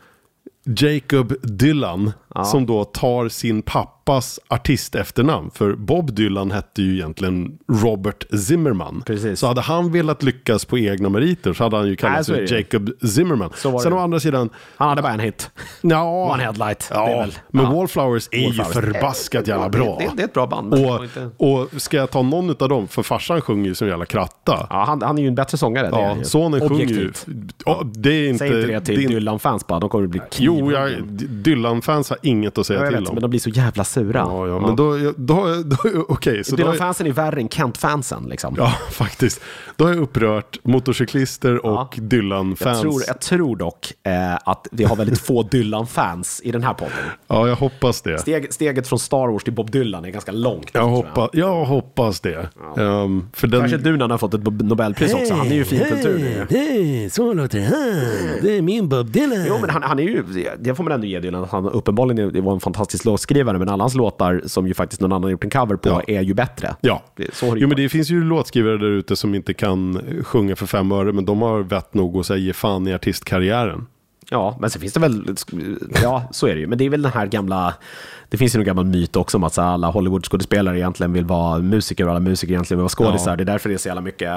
Jacob 0.66 1.34
Dylan, 1.42 2.12
som 2.44 2.66
då 2.66 2.84
tar 2.84 3.28
sin 3.28 3.62
pappas 3.62 4.40
artistefternamn. 4.48 5.50
För 5.50 5.74
Bob 5.74 6.12
Dylan 6.14 6.50
hette 6.50 6.82
ju 6.82 6.94
egentligen 6.94 7.58
Robert 7.72 8.24
Zimmerman. 8.38 9.02
Precis. 9.06 9.40
Så 9.40 9.46
hade 9.46 9.60
han 9.60 9.92
velat 9.92 10.22
lyckas 10.22 10.64
på 10.64 10.78
egna 10.78 11.08
meriter 11.08 11.52
så 11.52 11.64
hade 11.64 11.76
han 11.76 11.86
ju 11.88 11.96
kallat 11.96 12.26
sig. 12.26 12.52
Jacob 12.54 12.90
Zimmerman. 13.08 13.50
Sen 13.56 13.72
det. 13.72 13.92
å 13.92 13.98
andra 13.98 14.20
sidan, 14.20 14.50
Han 14.76 14.88
hade 14.88 15.02
bara 15.02 15.12
en 15.12 15.20
hit. 15.20 15.50
ja, 15.80 16.32
One 16.32 16.42
Headlight. 16.42 16.90
Ja, 16.94 17.06
väl- 17.06 17.34
men 17.50 17.64
ja. 17.64 17.72
Wallflowers 17.72 18.28
är 18.32 18.44
Wallflowers. 18.44 18.76
ju 18.76 18.80
förbaskat 18.92 19.48
jävla 19.48 19.68
bra. 19.68 19.96
Det, 19.98 20.04
det, 20.04 20.10
det 20.16 20.22
är 20.22 20.26
ett 20.26 20.32
bra 20.34 20.46
band. 20.46 20.74
och, 20.74 21.04
inte... 21.04 21.30
och 21.36 21.68
ska 21.82 21.96
jag 21.96 22.10
ta 22.10 22.22
någon 22.22 22.50
av 22.50 22.68
dem, 22.68 22.88
för 22.88 23.02
farsan 23.02 23.40
sjunger 23.40 23.68
ju 23.68 23.74
som 23.74 23.88
jävla 23.88 24.06
kratta. 24.06 24.66
ja, 24.70 24.84
han, 24.86 25.02
han 25.02 25.18
är 25.18 25.22
ju 25.22 25.28
en 25.28 25.34
bättre 25.34 25.58
sångare. 25.58 25.88
Ja, 25.92 26.16
sonen 26.24 26.60
sjunger 26.68 26.84
ju. 26.84 26.84
Objektivt. 26.84 27.26
Ja, 27.64 27.82
det 27.94 28.10
är 28.10 28.28
inte... 28.28 28.38
Säg 28.38 28.48
inte 28.48 28.66
det 28.66 28.80
till 28.80 29.08
Dylan-fans 29.08 29.66
bara, 29.66 29.80
de 29.80 29.88
kommer 29.88 30.04
att 30.04 30.10
bli 30.10 30.20
Jo, 30.58 30.72
jag, 30.72 31.02
Dylan-fans 31.28 32.10
har 32.10 32.18
inget 32.22 32.58
att 32.58 32.66
säga 32.66 32.80
jag 32.80 32.88
till 32.88 32.98
vet, 32.98 33.08
om. 33.08 33.14
men 33.14 33.22
de 33.22 33.30
blir 33.30 33.40
så 33.40 33.50
jävla 33.50 33.84
sura. 33.84 34.18
Ja, 34.18 34.48
ja, 34.48 34.58
men 34.60 34.76
då, 34.76 34.96
då, 34.96 35.12
då, 35.16 35.62
då, 36.08 36.56
Dylan-fansen 36.56 37.06
är 37.06 37.12
värre 37.12 37.40
än 37.40 37.48
Kent-fansen. 37.48 38.26
Liksom. 38.28 38.54
ja, 38.58 38.72
faktiskt. 38.90 39.40
Då 39.76 39.84
har 39.84 39.92
jag 39.92 40.02
upprört 40.02 40.58
motorcyklister 40.62 41.66
och 41.66 41.94
Dylan-fans. 41.98 42.82
Jag 42.82 42.92
tror, 42.92 43.02
jag 43.06 43.20
tror 43.20 43.56
dock 43.56 43.92
eh, 44.02 44.34
att 44.44 44.68
vi 44.70 44.84
har 44.84 44.96
väldigt 44.96 45.20
få 45.20 45.42
Dylan-fans 45.50 46.40
i 46.44 46.52
den 46.52 46.62
här 46.62 46.74
podden. 46.74 46.92
Ja, 47.26 47.48
jag 47.48 47.56
hoppas 47.56 48.02
det. 48.02 48.18
Steg, 48.18 48.52
steget 48.52 48.88
från 48.88 48.98
Star 48.98 49.28
Wars 49.32 49.44
till 49.44 49.52
Bob 49.52 49.70
Dylan 49.70 50.04
är 50.04 50.10
ganska 50.10 50.32
långt. 50.32 50.70
Jag, 50.72 50.88
hoppa, 50.88 51.28
jag 51.32 51.64
hoppas 51.64 52.20
det. 52.20 52.48
Ehm, 52.78 53.28
för 53.32 53.46
den, 53.46 53.60
Kanske 53.60 53.78
du 53.78 53.92
när 53.92 54.00
han 54.00 54.10
har 54.10 54.18
fått 54.18 54.34
ett 54.34 54.42
Nobelpris 54.44 55.14
också. 55.14 55.34
Han 55.34 55.46
är 55.46 55.54
ju 55.54 55.64
finkultur 55.64 56.18
nu. 56.18 56.46
Hej, 56.50 57.10
så 57.10 57.32
låter 57.32 57.60
han. 57.60 58.42
Det 58.42 58.56
är 58.56 58.62
min 58.62 58.88
Bob 58.88 59.10
Dylan. 59.10 59.44
Jo, 59.48 59.58
men 59.60 59.70
han, 59.70 59.82
han 59.82 59.98
är 59.98 60.02
ju, 60.02 60.24
det 60.58 60.74
får 60.74 60.84
man 60.84 60.92
ändå 60.92 61.06
ge 61.06 61.20
Dylan, 61.20 61.44
att 61.44 61.50
han 61.50 61.66
uppenbarligen 61.68 62.44
var 62.44 62.52
en 62.54 62.60
fantastisk 62.60 63.04
låtskrivare, 63.04 63.58
men 63.58 63.68
alla 63.68 63.82
hans 63.84 63.94
låtar, 63.94 64.42
som 64.46 64.66
ju 64.66 64.74
faktiskt 64.74 65.00
någon 65.00 65.12
annan 65.12 65.30
gjort 65.30 65.44
en 65.44 65.50
cover 65.50 65.76
på, 65.76 65.88
Ja. 65.88 66.02
är 66.06 66.20
ju 66.22 66.34
bättre. 66.34 66.74
Ja, 66.80 67.02
Det- 67.16 67.34
så 67.34 67.46
har 67.46 67.54
det 67.54 67.60
jo, 67.60 67.68
men 67.68 67.76
det 67.76 67.88
finns 67.88 68.10
ju 68.10 68.24
låtskrivare 68.24 68.76
där 68.78 68.86
ute 68.90 69.16
som 69.16 69.34
inte 69.34 69.54
kan 69.54 70.00
sjunga 70.24 70.56
för 70.56 70.66
fem 70.66 70.92
öre, 70.92 71.12
men 71.12 71.24
de 71.24 71.42
har 71.42 71.60
vett 71.60 71.94
nog 71.94 72.16
att 72.16 72.26
säga 72.26 72.38
ge 72.38 72.52
fan 72.52 72.86
i 72.88 72.94
artistkarriären. 72.94 73.86
Ja, 74.30 74.56
men 74.60 74.70
sen 74.70 74.80
finns 74.80 74.92
det 74.92 75.00
väl, 75.00 75.36
ja 76.02 76.22
så 76.32 76.46
är 76.46 76.54
det 76.54 76.60
ju, 76.60 76.66
men 76.66 76.78
det 76.78 76.84
är 76.84 76.90
väl 76.90 77.02
den 77.02 77.12
här 77.12 77.26
gamla, 77.26 77.74
det 78.28 78.36
finns 78.36 78.56
ju 78.56 78.58
en 78.58 78.64
gammal 78.64 78.84
myt 78.84 79.16
också 79.16 79.36
om 79.36 79.44
att 79.44 79.54
så 79.54 79.62
alla 79.62 79.90
Hollywood-skådespelare 79.90 80.76
egentligen 80.78 81.12
vill 81.12 81.24
vara 81.24 81.58
musiker 81.58 82.04
och 82.04 82.10
alla 82.10 82.20
musiker 82.20 82.52
egentligen 82.52 82.78
vill 82.78 82.82
vara 82.82 82.88
skådisar. 82.88 83.30
Ja. 83.32 83.36
Det 83.36 83.42
är 83.42 83.44
därför 83.44 83.68
det 83.68 83.74
är 83.74 83.78
så 83.78 83.88
jävla 83.88 84.00
mycket, 84.00 84.32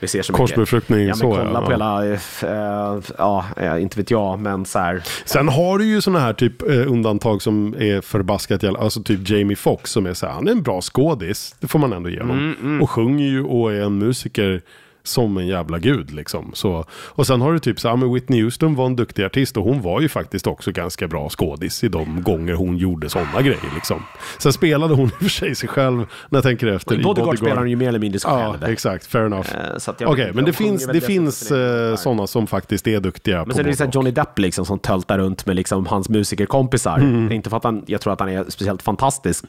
vi 0.00 0.08
ser 0.08 0.22
så 0.22 0.32
Korsbefruktning, 0.32 0.98
mycket. 0.98 1.20
Ja, 1.20 1.26
men 1.28 1.36
så, 1.36 1.44
kolla 1.44 1.60
ja. 1.60 1.66
på 1.66 1.70
hela, 1.70 2.06
eh, 2.12 3.02
ja, 3.18 3.44
eh, 3.56 3.82
inte 3.82 3.96
vet 3.96 4.10
jag, 4.10 4.38
men 4.38 4.64
så 4.64 4.78
här, 4.78 5.02
Sen 5.24 5.48
har 5.48 5.78
du 5.78 5.84
ju 5.84 6.00
sådana 6.00 6.20
här 6.20 6.32
typ 6.32 6.62
eh, 6.62 6.92
undantag 6.92 7.42
som 7.42 7.74
är 7.78 8.00
förbaskat 8.00 8.62
jävla, 8.62 8.78
alltså 8.78 9.02
typ 9.02 9.28
Jamie 9.30 9.56
Foxx 9.56 9.90
som 9.90 10.06
är 10.06 10.14
så 10.14 10.26
här, 10.26 10.32
han 10.32 10.48
är 10.48 10.52
en 10.52 10.62
bra 10.62 10.80
skådis, 10.80 11.56
det 11.60 11.68
får 11.68 11.78
man 11.78 11.92
ändå 11.92 12.10
ge 12.10 12.20
honom. 12.20 12.54
Mm, 12.62 12.82
Och 12.82 12.90
sjunger 12.90 13.26
ju 13.28 13.42
och 13.44 13.72
är 13.72 13.82
en 13.82 13.98
musiker 13.98 14.62
som 15.02 15.36
en 15.36 15.46
jävla 15.46 15.78
gud 15.78 16.10
liksom. 16.10 16.50
Så, 16.54 16.84
och 16.92 17.26
sen 17.26 17.40
har 17.40 17.52
du 17.52 17.58
typ 17.58 17.80
så 17.80 17.88
här, 17.88 17.96
men 17.96 18.14
Whitney 18.14 18.42
Houston 18.42 18.74
var 18.74 18.86
en 18.86 18.96
duktig 18.96 19.24
artist 19.24 19.56
och 19.56 19.64
hon 19.64 19.82
var 19.82 20.00
ju 20.00 20.08
faktiskt 20.08 20.46
också 20.46 20.72
ganska 20.72 21.08
bra 21.08 21.28
skådis 21.28 21.84
i 21.84 21.88
de 21.88 22.22
gånger 22.22 22.54
hon 22.54 22.76
gjorde 22.76 23.10
sådana 23.10 23.42
grejer 23.42 23.74
liksom. 23.74 24.02
Sen 24.38 24.52
spelade 24.52 24.94
hon 24.94 25.06
i 25.08 25.10
och 25.10 25.18
för 25.18 25.28
sig 25.28 25.54
sig 25.54 25.68
själv 25.68 26.06
när 26.28 26.36
jag 26.36 26.44
tänker 26.44 26.66
efter. 26.66 27.00
i 27.00 27.02
Bodyguard 27.02 27.38
spelar 27.38 27.56
han 27.56 27.70
ju 27.70 27.76
mer 27.76 27.88
eller 27.88 27.98
mindre 27.98 28.20
sig 28.20 28.30
Ja, 28.30 28.52
själv. 28.52 28.72
exakt. 28.72 29.06
Fair 29.06 29.26
enough. 29.26 29.48
Att 29.86 30.02
Okej, 30.02 30.24
inte, 30.24 30.32
men 30.32 30.44
det 30.44 30.52
finns, 30.52 30.86
det 30.86 31.00
finns 31.00 31.50
egen 31.50 31.90
eh, 31.90 31.96
sådana 31.96 32.26
som 32.26 32.46
faktiskt 32.46 32.86
är 32.86 33.00
duktiga 33.00 33.38
Men 33.38 33.48
på 33.48 33.54
sen 33.54 33.66
är 33.66 33.70
det 33.70 33.76
så 33.76 33.88
Johnny 33.92 34.10
Depp 34.10 34.38
liksom 34.38 34.64
som 34.64 34.78
töltar 34.78 35.18
runt 35.18 35.46
med 35.46 35.56
liksom 35.56 35.86
hans 35.86 36.08
musikerkompisar. 36.08 36.98
Mm. 36.98 37.32
Inte 37.32 37.50
för 37.50 37.56
att 37.56 37.64
han, 37.64 37.84
jag 37.86 38.00
tror 38.00 38.12
att 38.12 38.20
han 38.20 38.28
är 38.28 38.44
speciellt 38.48 38.82
fantastisk 38.82 39.44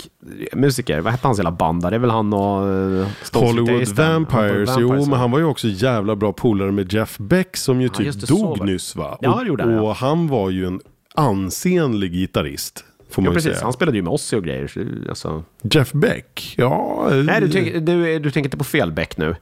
musiker. 0.53 0.99
Vad 0.99 1.13
hette 1.13 1.27
hans 1.27 1.39
hela 1.39 1.51
band 1.51 1.81
där? 1.81 1.89
Det 1.91 1.97
är 1.97 1.99
väl 1.99 2.09
han 2.09 2.33
och 2.33 2.67
uh, 2.67 3.07
Hollywood 3.33 3.87
Vampires, 3.87 4.69
jo 4.79 5.05
men 5.05 5.19
han 5.19 5.31
var 5.31 5.39
ju 5.41 5.47
också 5.49 5.67
jävla 5.67 6.15
bra 6.15 6.33
polare 6.33 6.71
med 6.71 6.93
Jeff 6.93 7.17
Beck 7.17 7.57
som 7.57 7.81
ju 7.81 7.89
typ 7.89 8.13
det, 8.21 8.27
så 8.27 8.35
dog 8.35 8.57
var 8.57 8.65
nyss 8.65 8.95
va? 8.95 9.17
Ja, 9.21 9.33
och, 9.33 9.41
det 9.41 9.47
gjorde 9.47 9.63
han, 9.63 9.73
ja. 9.73 9.81
och 9.81 9.95
han 9.95 10.27
var 10.27 10.49
ju 10.49 10.65
en 10.67 10.81
ansenlig 11.15 12.11
gitarrist. 12.11 12.85
Får 13.09 13.23
Ja, 13.25 13.31
precis. 13.31 13.51
säga. 13.53 13.63
Han 13.63 13.73
spelade 13.73 13.97
ju 13.97 14.03
med 14.03 14.13
Ozzy 14.13 14.37
och 14.37 14.43
grejer. 14.43 14.67
så, 14.67 15.09
Alltså. 15.09 15.43
Jeff 15.63 15.91
Beck, 15.91 16.53
ja. 16.57 17.07
eh, 17.11 17.15
Nej, 17.23 17.41
du, 17.41 17.49
tänker- 17.49 17.79
du, 17.79 18.19
du 18.19 18.31
tänker 18.31 18.47
inte 18.47 18.57
på 18.57 18.63
fel 18.63 18.91
Beck 18.91 19.17
nu? 19.17 19.35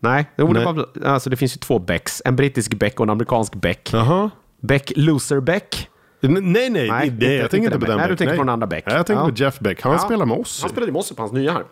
Nej, 0.00 0.26
jo, 0.38 0.46
det, 0.46 0.52
Nej. 0.52 0.64
var, 0.64 0.86
alltså, 1.04 1.30
det 1.30 1.36
finns 1.36 1.56
ju 1.56 1.58
två 1.58 1.78
Becks. 1.78 2.22
En 2.24 2.36
brittisk 2.36 2.74
Beck 2.78 3.00
och 3.00 3.06
en 3.06 3.10
amerikansk 3.10 3.54
Beck. 3.54 3.90
Jaha. 3.92 4.30
Beck 4.60 4.92
Loser 4.96 5.40
Beck. 5.40 5.88
Nej, 6.20 6.32
nej, 6.42 6.42
nej, 6.42 6.70
Nej, 6.70 6.88
nej, 6.90 6.98
jag 7.00 7.34
inte- 7.36 7.48
tänker 7.48 7.66
inte 7.66 7.78
på 7.78 7.86
den. 7.86 7.96
Nej, 7.98 8.08
du 8.08 8.16
tänker 8.16 8.34
på 8.36 8.42
den 8.42 8.48
andra 8.48 8.66
Beck. 8.66 8.86
Nej, 8.86 8.96
jag 8.96 9.06
tänker 9.06 9.22
Ja. 9.22 9.28
på 9.28 9.34
Jeff 9.36 9.58
Beck. 9.58 9.82
Han 9.82 9.92
Ja. 9.92 9.98
spelar 9.98 10.26
med 10.26 10.38
oss. 10.38 10.60
Han 10.62 10.70
spelade 10.70 10.92
med 10.92 10.98
Ozzy 11.00 11.14
på 11.14 11.22
hans 11.22 11.32
nya 11.32 11.52
här. 11.52 11.64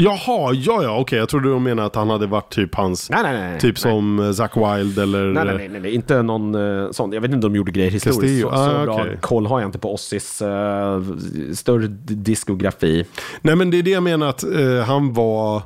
Jaha, 0.00 0.52
ja, 0.54 0.82
ja, 0.82 0.98
okej. 0.98 1.18
Jag 1.18 1.28
trodde 1.28 1.48
du 1.48 1.58
menade 1.58 1.86
att 1.86 1.94
han 1.94 2.10
hade 2.10 2.26
varit 2.26 2.52
typ 2.52 2.74
hans... 2.74 3.10
Nej, 3.10 3.22
nej, 3.22 3.32
nej, 3.32 3.50
nej. 3.50 3.60
Typ 3.60 3.78
som 3.78 4.18
eh, 4.18 4.32
Zack 4.32 4.56
Wild 4.56 4.98
eller... 4.98 5.24
Nej, 5.24 5.44
nej, 5.44 5.56
nej, 5.56 5.68
nej, 5.68 5.80
nej, 5.80 5.94
inte 5.94 6.22
någon 6.22 6.54
uh, 6.54 6.90
sån. 6.90 7.12
Jag 7.12 7.20
vet 7.20 7.30
inte 7.30 7.46
om 7.46 7.52
de 7.52 7.56
gjorde 7.56 7.72
grejer 7.72 7.90
historiskt. 7.90 8.20
Castillo. 8.20 8.50
Så, 8.50 8.56
så 8.56 8.62
Ah, 8.62 8.84
bra 8.84 9.06
koll 9.20 9.46
har 9.46 9.60
jag 9.60 9.68
inte 9.68 9.78
på 9.78 9.94
Ozzys 9.94 10.42
uh, 10.42 11.16
större 11.54 11.86
diskografi. 12.06 13.06
Nej 13.42 13.56
men 13.56 13.70
det 13.70 13.76
är 13.76 13.82
det 13.82 13.90
jag 13.90 14.02
menar 14.02 14.28
att 14.28 14.44
eh, 14.44 14.84
han 14.86 15.12
var... 15.12 15.62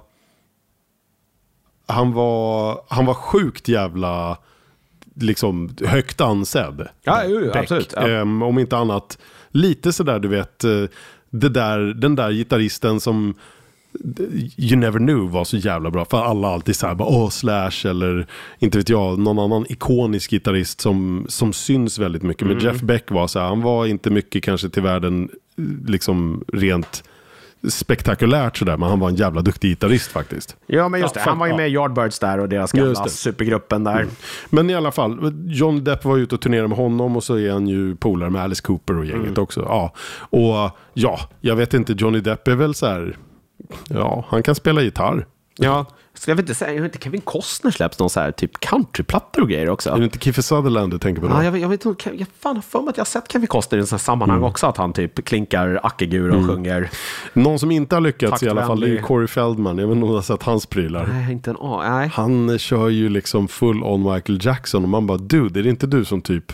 Han 1.86 2.12
var, 2.12 2.80
han 2.88 3.06
var 3.06 3.14
sjukt 3.14 3.68
jävla 3.68 4.38
liksom 5.14 5.76
högt 5.86 6.20
ansedd. 6.20 6.88
Ja, 7.02 7.22
Beck. 7.28 7.56
absolut, 7.56 7.92
ja. 7.96 8.08
Ehm, 8.08 8.42
om 8.42 8.58
inte 8.58 8.76
annat, 8.76 9.18
lite 9.50 9.92
sådär 9.92 10.18
du 10.18 10.28
vet, 10.28 10.64
eh, 10.64 10.84
det 11.30 11.48
där, 11.48 11.78
den 11.78 12.16
där 12.16 12.30
gitarristen 12.30 13.00
som 13.00 13.34
You 14.56 14.76
Never 14.76 14.98
Knew 14.98 15.30
var 15.32 15.44
så 15.44 15.56
jävla 15.56 15.90
bra. 15.90 16.04
För 16.04 16.22
alla 16.22 16.48
alltid 16.48 16.76
såhär, 16.76 16.94
bara, 16.94 17.08
åh 17.08 17.28
Slash 17.28 17.86
eller 17.90 18.26
inte 18.58 18.78
vet 18.78 18.88
jag, 18.88 19.18
någon 19.18 19.38
annan 19.38 19.66
ikonisk 19.68 20.30
gitarrist 20.30 20.80
som, 20.80 21.26
som 21.28 21.52
syns 21.52 21.98
väldigt 21.98 22.22
mycket. 22.22 22.46
Men 22.46 22.56
Mm. 22.58 22.64
Jeff 22.72 22.80
Beck 22.82 23.10
var 23.10 23.26
så 23.26 23.38
här, 23.38 23.46
han 23.46 23.62
var 23.62 23.86
inte 23.86 24.10
mycket 24.10 24.42
kanske 24.44 24.68
till 24.68 24.82
världen 24.82 25.28
liksom 25.86 26.44
rent 26.52 27.04
spektakulärt 27.68 28.56
sådär, 28.56 28.76
men 28.76 28.88
han 28.88 29.00
var 29.00 29.08
en 29.08 29.14
jävla 29.16 29.42
duktig 29.42 29.68
gitarrist 29.70 30.10
faktiskt. 30.10 30.56
Ja, 30.66 30.88
men 30.88 31.00
just 31.00 31.16
Ja, 31.16 31.22
det. 31.24 31.28
Han 31.30 31.38
var 31.38 31.46
ju 31.46 31.54
med 31.56 31.68
i 31.68 31.72
Yardbirds 31.72 32.18
där 32.18 32.38
och 32.38 32.48
deras 32.48 32.72
gamla 32.72 33.08
supergruppen 33.08 33.84
där. 33.84 34.06
Men 34.50 34.70
i 34.70 34.74
alla 34.74 34.92
fall, 34.92 35.32
John 35.46 35.84
Depp 35.84 36.04
var 36.04 36.16
ute 36.18 36.34
och 36.34 36.40
turnerade 36.40 36.68
med 36.68 36.76
honom 36.78 37.16
och 37.16 37.24
så 37.24 37.34
är 37.38 37.50
han 37.52 37.66
ju 37.68 37.96
polare 37.96 38.30
med 38.30 38.42
Alice 38.42 38.62
Cooper 38.62 38.98
och 38.98 39.04
gänget 39.04 39.26
Mm. 39.28 39.42
också. 39.42 39.60
Ja. 39.60 39.92
Och 40.14 40.70
ja, 40.94 41.20
jag 41.40 41.56
vet 41.56 41.74
inte, 41.74 41.92
Johnny 41.92 42.20
Depp 42.20 42.48
är 42.48 42.54
väl 42.54 42.74
så 42.74 42.86
här, 42.86 43.16
ja, 43.88 44.24
han 44.28 44.42
kan 44.42 44.54
spela 44.54 44.82
gitarr. 44.82 45.26
Ja. 45.56 45.86
Så 46.14 46.30
jag 46.30 46.40
inte, 46.40 46.54
säga, 46.54 46.72
jag 46.74 46.84
inte, 46.84 46.98
Kevin 46.98 47.20
Costner 47.20 47.70
släpps 47.70 47.98
någon 47.98 48.10
så 48.10 48.20
här 48.20 48.32
typ 48.32 48.60
countryplattor 48.60 49.42
och 49.42 49.48
grejer 49.48 49.68
också. 49.70 49.90
Är 49.90 49.98
det 49.98 50.04
inte 50.04 50.18
Kiefer 50.18 50.42
Sutherland 50.42 50.92
du 50.92 50.98
tänker 50.98 51.22
på 51.22 51.28
då? 51.28 51.34
Ja, 51.34 51.44
jag, 51.44 51.52
vet- 51.52 51.60
jag 51.62 51.68
vet 51.68 51.84
inte, 51.84 52.10
jag 52.14 52.26
fan 52.40 52.56
har 52.56 52.62
för 52.62 52.80
mig 52.82 52.90
att 52.90 52.96
jag 52.96 53.04
har 53.04 53.06
sett 53.06 53.32
Kevin 53.32 53.46
Costner 53.46 53.78
i 53.78 53.80
en 53.80 53.86
sån 53.86 53.96
här 53.96 54.00
sammanhang 54.00 54.38
Mm. 54.38 54.48
också, 54.50 54.66
att 54.66 54.76
han 54.76 54.92
typ 54.92 55.24
klinkar 55.24 55.80
ackegur 55.82 56.30
och 56.30 56.46
sjunger. 56.46 56.90
Någon 57.32 57.58
som 57.58 57.70
inte 57.70 57.96
har 57.96 58.00
lyckats 58.00 58.42
i 58.42 58.48
alla 58.48 58.66
fall 58.66 58.82
är 58.82 58.86
ju. 58.86 59.02
Corey 59.02 59.26
Feldman. 59.26 59.78
Jag 59.78 59.86
vet 59.86 59.94
inte 59.94 60.04
om 60.04 60.08
du 60.10 60.14
har 60.16 60.22
sett 60.22 60.42
hans 60.42 60.66
prylar. 60.66 61.06
Nej, 61.12 61.32
inte 61.32 61.50
en 61.50 61.56
A. 61.60 61.82
Nej. 61.88 62.08
Han 62.14 62.58
kör 62.58 62.88
ju 62.88 63.08
liksom 63.08 63.48
full 63.48 63.82
on 63.82 64.12
Michael 64.12 64.38
Jackson 64.42 64.82
och 64.82 64.88
man 64.88 65.06
bara 65.06 65.18
är 65.18 65.62
det 65.62 65.68
inte 65.68 65.86
du 65.86 66.04
som 66.04 66.20
typ 66.22 66.52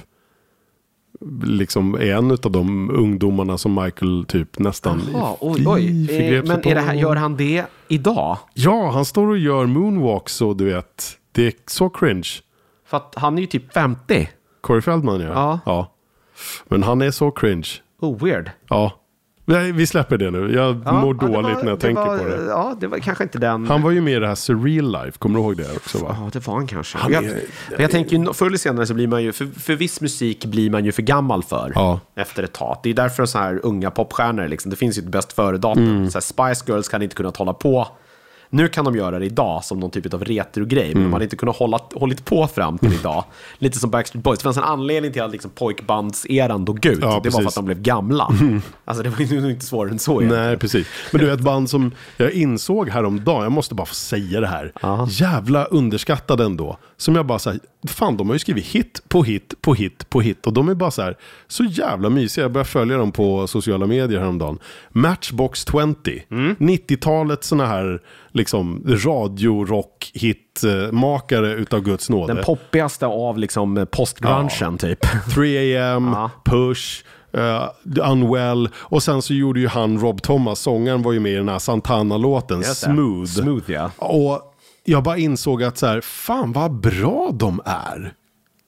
liksom 1.45 1.95
är 1.95 2.15
en 2.15 2.31
av 2.31 2.39
de 2.51 2.91
ungdomarna 2.91 3.59
som 3.59 3.75
Michael 3.75 4.25
typ 4.29 4.59
nästan 4.59 5.03
Jaha, 5.13 5.37
oj, 5.41 5.65
oj. 5.67 6.17
Eh, 6.37 6.45
Men 6.45 6.59
är 6.67 6.75
det 6.75 6.81
här, 6.81 6.95
gör 6.95 7.17
han 7.17 7.37
det 7.37 7.65
idag? 7.89 8.39
Ja, 8.55 8.91
han 8.91 9.05
står 9.05 9.27
och 9.29 9.39
gör 9.39 9.67
moonwalks 9.67 10.41
och 10.41 10.57
du 10.57 10.65
vet, 10.65 11.17
det 11.33 11.47
är 11.47 11.53
så 11.67 11.89
cringe. 11.91 12.29
För 12.87 12.97
att 12.97 13.15
han 13.17 13.37
är 13.39 13.41
ju 13.41 13.47
typ 13.47 13.73
50. 13.73 14.29
Corey 14.61 14.83
Feldman 14.83 15.21
ja. 15.21 15.59
Ja. 15.67 15.93
Men 16.69 16.83
han 16.83 17.03
är 17.03 17.11
så 17.11 17.31
cringe. 17.31 17.69
Oh, 18.01 18.25
weird. 18.25 18.51
Ja. 18.69 18.93
Nej, 19.49 19.73
vi 19.73 19.87
släpper 19.87 20.19
det 20.19 20.31
nu. 20.31 20.53
Jag 20.55 20.83
Ja, 20.85 20.93
mår 20.93 21.17
ja, 21.21 21.27
dåligt 21.27 21.57
var- 21.57 21.63
när 21.63 21.71
jag 21.71 21.81
tänker 21.81 22.03
var, 22.03 22.19
på 22.19 22.25
det. 22.25 22.45
Ja, 22.49 22.77
det 22.81 22.87
var 22.87 22.99
kanske 22.99 23.25
inte 23.25 23.39
den... 23.39 23.67
Han 23.67 23.83
var 23.83 23.91
ju 23.91 24.01
med 24.01 24.13
i 24.15 24.19
det 24.19 24.27
här 24.29 24.35
Surreal 24.35 24.93
Life, 24.93 25.19
kommer 25.19 25.39
du 25.39 25.45
ihåg 25.45 25.57
det 25.57 25.77
också 25.77 25.99
va? 25.99 26.17
Ja, 26.21 26.31
det 26.33 26.47
var 26.47 26.55
han 26.55 26.67
kanske. 26.67 26.99
Han 26.99 27.13
jag, 27.13 27.23
men 27.23 27.33
jag 27.79 27.91
tänker 27.91 28.17
ju, 28.17 28.33
förr 28.33 28.47
eller 28.47 28.59
senare 28.59 28.87
så 28.87 28.95
blir 28.95 29.07
man 29.09 29.23
ju, 29.23 29.33
för, 29.33 29.47
för 29.61 29.75
viss 29.75 30.01
musik 30.01 30.45
blir 30.47 30.71
man 30.71 30.85
ju 30.85 30.93
för 30.93 31.03
gammal 31.03 31.43
för. 31.43 31.73
Ja. 31.75 32.01
Efter 32.17 32.43
ett 32.43 32.53
tag. 32.53 32.77
Det 32.83 32.91
är 32.91 32.95
därför 32.95 33.27
så 33.27 33.39
här 33.39 33.61
unga 33.63 33.91
popstjärnor, 33.91 34.49
liksom, 34.49 34.71
det 34.71 34.77
finns 34.77 34.99
ju 34.99 35.03
ett 35.03 35.09
bäst 35.09 35.33
före-datum. 35.33 35.85
Mm. 35.97 36.11
Spice 36.11 36.65
Girls 36.67 36.89
kan 36.89 37.03
inte 37.03 37.15
kunnat 37.17 37.37
hålla 37.37 37.53
på. 37.55 37.89
Nu 38.51 38.69
kan 38.69 38.85
de 38.85 38.97
göra 38.97 39.19
det 39.19 39.27
idag 39.27 39.65
som 39.65 39.81
någon 39.81 39.91
typ 39.91 40.15
av 40.15 40.25
retro-grej, 40.25 40.87
men 40.89 40.97
Mm. 40.97 41.03
de 41.05 41.13
hade 41.13 41.25
inte 41.25 41.37
kunnat 41.37 41.57
hålla 41.57 41.81
hållit 41.95 42.25
på 42.25 42.47
fram 42.47 42.79
till 42.79 42.93
idag. 42.95 43.25
Lite 43.59 43.79
som 43.79 43.91
Backstreet 43.91 44.25
Boys. 44.25 44.39
Det 44.39 44.43
fanns 44.43 44.57
en 44.57 44.63
anledning 44.63 45.13
till 45.13 45.23
att 45.23 45.31
liksom 45.31 45.51
pojkbandseran 45.51 46.65
dog 46.65 46.87
ut. 46.87 46.99
Ja, 47.03 47.21
det 47.23 47.31
var 47.31 47.41
för 47.41 47.49
att 47.49 47.55
de 47.55 47.65
blev 47.65 47.81
gamla. 47.83 48.33
Alltså 48.85 49.03
det 49.03 49.11
var 49.11 49.51
inte 49.51 49.67
svårare 49.67 49.91
än 49.93 49.99
så. 49.99 50.21
egentligen. 50.21 50.45
Nej, 50.47 50.57
precis. 50.57 50.87
Men 51.13 51.21
du 51.21 51.31
är 51.31 51.35
ett 51.35 51.41
band 51.41 51.71
som 51.71 51.93
jag 52.17 52.33
insåg 52.33 52.89
häromdagen, 52.89 53.43
jag 53.43 53.53
måste 53.53 53.75
bara 53.75 53.87
få 53.87 53.95
säga 53.95 54.41
det 54.41 54.47
här. 54.47 54.73
Jävla 55.09 55.65
underskattade 55.65 56.45
ändå. 56.45 56.77
Som 57.01 57.15
jag 57.15 57.27
bara 57.27 57.39
så 57.39 57.51
här, 57.51 57.61
fan 57.89 58.17
de 58.17 58.27
har 58.29 58.35
ju 58.35 58.39
skrivit 58.39 58.67
hit 58.67 59.03
på 59.09 59.23
hit 59.23 59.55
på 59.61 59.75
hit 59.75 60.11
på 60.11 60.21
hit. 60.21 60.47
Och 60.47 60.53
de 60.53 60.69
är 60.69 60.75
bara 60.75 60.91
så 60.91 61.03
här, 61.03 61.17
så 61.47 61.65
jävla 61.65 62.11
mysiga. 62.11 62.45
Jag 62.45 62.53
började 62.53 62.69
följa 62.71 62.97
dem 62.97 63.13
på 63.13 63.47
sociala 63.47 63.87
medier 63.87 64.21
häromdagen. 64.21 64.59
Matchbox 64.91 65.65
20. 65.71 66.23
90-talet 66.59 67.45
sådana 67.45 67.67
här 67.67 68.01
liksom 68.33 68.83
radiorock 69.05 70.11
hitmakare 70.15 71.53
utav 71.53 71.81
Guds 71.81 72.11
nåde. 72.11 72.35
Den 72.35 72.45
poppigaste 72.45 73.07
av 73.07 73.39
liksom 73.39 73.87
postgrungen 73.91 74.79
typ. 74.79 74.99
3 75.35 75.77
AM, 75.79 76.07
Ja. 76.15 76.31
Push, 76.45 77.05
uh, 77.37 78.11
Unwell 78.11 78.69
och 78.77 79.03
sen 79.03 79.23
så 79.23 79.35
gjorde 79.35 79.61
ju 79.61 79.69
han 79.69 79.99
Rob 80.01 80.23
Thomas, 80.23 80.61
sångaren 80.61 81.03
var 81.03 81.13
ju 81.13 81.21
med 81.21 81.33
i 81.33 81.37
den 81.37 81.49
här 81.49 81.59
Santana-låten. 81.59 82.65
Smooth. 82.65 83.27
Smooth, 83.27 83.71
ja. 83.71 83.91
Och 83.97 84.55
jag 84.89 85.03
bara 85.03 85.17
insåg 85.19 85.63
att 85.63 85.79
så 85.79 85.87
här, 85.87 86.01
fan 86.01 86.53
vad 86.53 86.73
bra 86.81 87.31
de 87.33 87.61
är. 87.65 88.13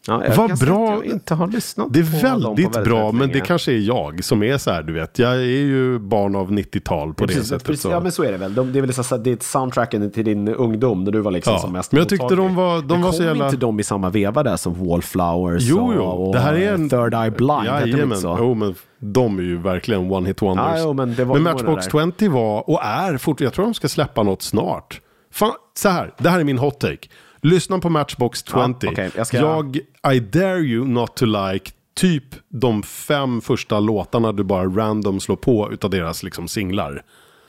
Ja, 0.06 0.24
jag 0.24 0.34
Vad 0.36 0.58
bra. 0.58 0.90
jag 0.90 1.04
inte 1.06 1.34
har 1.34 1.46
lyssnat 1.46 1.86
Det 1.90 2.00
är 2.00 2.04
på 2.04 2.26
väldigt 2.26 2.72
bra, 2.84 2.96
väldigt 3.04 3.20
men 3.20 3.28
det 3.32 3.40
kanske 3.40 3.72
är 3.72 3.78
jag 3.78 4.24
som 4.24 4.42
är 4.42 4.58
så 4.58 4.70
här, 4.70 4.82
du 4.82 4.92
vet. 4.92 5.18
Jag 5.18 5.32
är 5.32 5.40
ju 5.40 5.98
barn 5.98 6.36
av 6.36 6.52
90-tal 6.52 7.14
på 7.14 7.26
det 7.26 7.32
Precis, 7.32 7.48
sättet. 7.48 7.66
precis, 7.66 7.82
så. 7.82 7.88
ja 7.90 8.00
men 8.00 8.12
så 8.12 8.22
är 8.24 8.32
det 8.32 8.38
väl. 8.38 8.54
De, 8.54 8.72
det 8.72 8.78
är 8.78 8.80
väl 8.80 8.92
så, 9.04 9.16
det 9.16 9.30
är 9.32 9.36
soundtracken 9.40 10.10
till 10.10 10.24
din 10.24 10.48
ungdom 10.48 11.04
när 11.04 11.12
du 11.12 11.20
var 11.20 11.30
liksom 11.30 11.52
Ja, 11.52 11.58
som 11.58 11.72
mest 11.72 11.92
men 11.92 11.98
jag 11.98 12.08
tyckte 12.08 12.22
mottaglig. 12.24 12.46
de 12.46 12.54
var- 12.54 12.76
de 12.82 12.86
Men 12.88 13.02
var 13.02 13.12
så 13.12 13.22
jävla- 13.22 13.44
inte 13.44 13.56
de 13.56 13.80
i 13.80 13.82
samma 13.82 14.10
veva 14.10 14.42
där 14.42 14.56
som 14.56 14.88
Wallflowers 14.88 15.62
Jo, 15.62 15.92
jo. 15.96 16.02
och, 16.02 16.26
och 16.28 16.34
det 16.34 16.40
här 16.40 16.54
är 16.54 16.72
en... 16.74 16.88
Third 16.88 17.14
Eye 17.14 17.30
Blind? 17.30 17.60
inte 17.84 17.88
Jajamän. 17.90 18.18
så? 18.18 18.36
Jo, 18.40 18.54
men 18.54 18.74
de 18.98 19.38
är 19.38 19.42
ju 19.42 19.58
verkligen 19.58 20.10
one 20.12 20.28
hit 20.28 20.42
wonders. 20.42 20.66
Ja, 20.76 20.78
jo, 20.78 20.92
men 20.92 21.14
det 21.14 21.24
men 21.24 21.42
Matchbox 21.42 21.86
det 21.86 21.98
där. 21.98 22.12
20 22.18 22.28
var 22.28 22.70
och 22.70 22.82
är 22.84 23.16
fort. 23.18 23.40
Jag 23.40 23.52
tror 23.52 23.64
de 23.64 23.74
ska 23.74 23.88
släppa 23.88 24.22
något 24.22 24.42
snart. 24.42 25.00
Fan, 25.32 25.52
så 25.74 25.88
här. 25.88 26.14
Det 26.18 26.28
här 26.30 26.40
är 26.40 26.44
min 26.44 26.58
hot 26.58 26.80
take. 26.80 27.08
Lyssna 27.42 27.78
på 27.78 27.88
Matchbox 27.88 28.44
20. 28.46 28.58
Ja, 28.58 28.74
okej, 28.92 29.10
jag 29.16 29.26
ska- 29.26 29.36
jag, 29.36 29.76
I 30.14 30.20
dare 30.20 30.58
you 30.60 30.86
not 30.88 31.16
to 31.16 31.24
like 31.24 31.70
typ 31.96 32.24
de 32.48 32.82
fem 32.82 33.40
första 33.40 33.80
låtarna 33.80 34.32
du 34.32 34.44
bara 34.44 34.64
random 34.64 35.20
slår 35.20 35.36
på 35.36 35.72
utav 35.72 35.90
deras 35.90 36.22
liksom 36.22 36.48
singlar. 36.48 37.02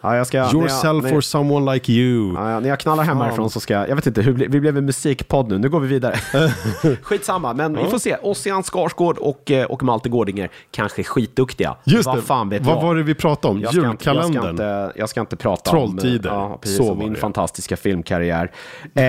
Ja, 0.04 0.16
jag 0.18 0.28
ska, 0.28 0.38
jag- 0.38 0.54
Yourself 0.54 1.04
när- 1.04 1.18
or 1.18 1.22
someone 1.22 1.74
like 1.74 1.92
you. 1.92 2.34
Ja, 2.36 2.60
när 2.60 2.70
jag 2.70 2.80
knallar 2.80 3.04
hem 3.04 3.18
härifrån 3.18 3.50
så 3.50 3.60
ska 3.60 3.74
jag, 3.74 3.90
jag 3.90 3.96
vet 3.96 4.08
inte, 4.08 4.22
hur, 4.22 4.34
vi 4.34 4.60
blev 4.60 4.78
en 4.78 4.86
musikpodd 4.86 5.50
nu, 5.50 5.58
nu 5.58 5.70
går 5.70 5.80
vi 5.80 5.88
vidare. 5.88 6.16
Skitsamma, 7.02 7.54
men 7.54 7.78
vi 7.78 7.84
får 7.86 7.98
se. 7.98 8.16
Ossian 8.22 8.64
Skarsgård 8.64 9.18
och, 9.18 9.52
eh, 9.52 9.66
och 9.66 9.84
Malte 9.84 10.10
Gårdinger, 10.10 10.50
kanske 10.72 11.04
skitduktiga. 11.04 11.76
Just 11.84 12.06
Vad 12.06 12.16
det. 12.18 12.22
fan 12.22 12.50
vet 12.50 12.62
Vad 12.66 12.78
jag? 12.78 12.82
var 12.82 12.96
det 12.96 13.04
vi 13.04 13.16
pratade 13.16 13.52
om? 13.54 13.62
Jag 13.62 13.72
ska, 13.74 13.90
inte, 13.90 14.10
jag, 14.10 14.16
ska 14.16 14.24
Julkalendern? 14.24 14.52
inte, 14.52 15.00
jag 15.00 15.10
ska 15.10 15.20
inte 15.20 15.36
prata 15.36 15.72
Trolltider. 15.72 16.30
om, 16.30 16.52
ja, 16.52 16.58
precis, 16.62 16.78
Så 16.78 16.92
om 16.92 16.98
min 17.00 17.16
fantastiska 17.16 17.78
filmkarriär. 17.78 18.52
Eh, 18.96 19.04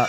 eh, 0.00 0.06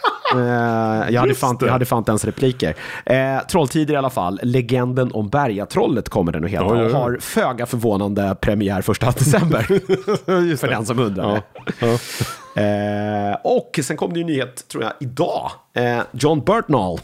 jag, 1.10 1.20
hade 1.20 1.34
fan, 1.34 1.58
jag 1.60 1.72
hade 1.72 1.84
fan 1.84 1.98
inte 1.98 2.10
ens 2.10 2.24
repliker. 2.24 2.74
Eh, 3.06 3.38
Trolltider 3.50 3.94
i 3.94 3.96
alla 3.96 4.10
fall. 4.10 4.40
Legenden 4.42 5.12
om 5.12 5.28
Bergatrollet 5.28 6.08
kommer 6.08 6.32
den 6.32 6.44
att 6.44 6.50
heta. 6.50 6.66
Oj. 6.66 6.84
Och 6.84 6.90
har 6.90 7.18
föga 7.20 7.66
förvånande 7.66 8.36
premiär 8.40 8.82
första 8.82 9.10
december. 9.10 9.62
För 10.56 10.68
den 10.68 10.86
som 10.86 10.98
undrar. 10.98 11.42
Ja. 11.80 11.86
Eh, 12.62 13.36
och 13.44 13.80
sen 13.82 13.96
kom 13.96 14.12
det 14.12 14.18
ju 14.18 14.24
nyhet, 14.24 14.68
tror 14.68 14.82
jag, 14.84 14.92
idag. 15.00 15.50
Eh, 15.74 16.00
John 16.12 16.40
Burtnall 16.40 17.00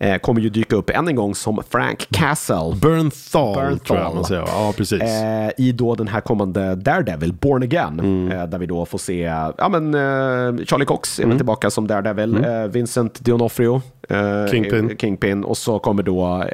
eh, 0.00 0.16
kommer 0.18 0.40
ju 0.40 0.48
dyka 0.48 0.76
upp 0.76 0.90
än 0.90 1.08
en 1.08 1.16
gång 1.16 1.34
som 1.34 1.62
Frank 1.70 2.06
Castle. 2.10 2.56
Bernthal, 2.82 3.54
Bernthal. 3.54 3.78
tror 3.78 3.98
jag 3.98 4.14
man 4.14 4.24
säger. 4.24 4.42
Ja, 4.46 4.72
precis. 4.76 5.02
Eh, 5.02 5.50
I 5.58 5.72
då 5.72 5.94
den 5.94 6.08
här 6.08 6.20
kommande 6.20 6.74
Daredevil, 6.74 7.32
Born 7.32 7.62
Again. 7.62 8.00
Mm. 8.00 8.32
Eh, 8.32 8.46
där 8.46 8.58
vi 8.58 8.66
då 8.66 8.86
får 8.86 8.98
se, 8.98 9.20
ja 9.58 9.68
men 9.70 9.94
eh, 9.94 10.64
Charlie 10.66 10.84
Cox 10.86 11.18
är 11.20 11.26
väl 11.26 11.36
tillbaka 11.36 11.70
som 11.70 11.86
Daredevil. 11.86 12.44
Eh, 12.44 12.62
Vincent 12.64 13.20
D'Onofrio. 13.20 13.80
Eh, 14.08 14.20
Mm. 14.20 14.48
Kingpin. 14.48 14.96
Kingpin. 14.98 15.44
Och 15.44 15.56
så 15.58 15.78
kommer 15.78 16.02
då 16.02 16.44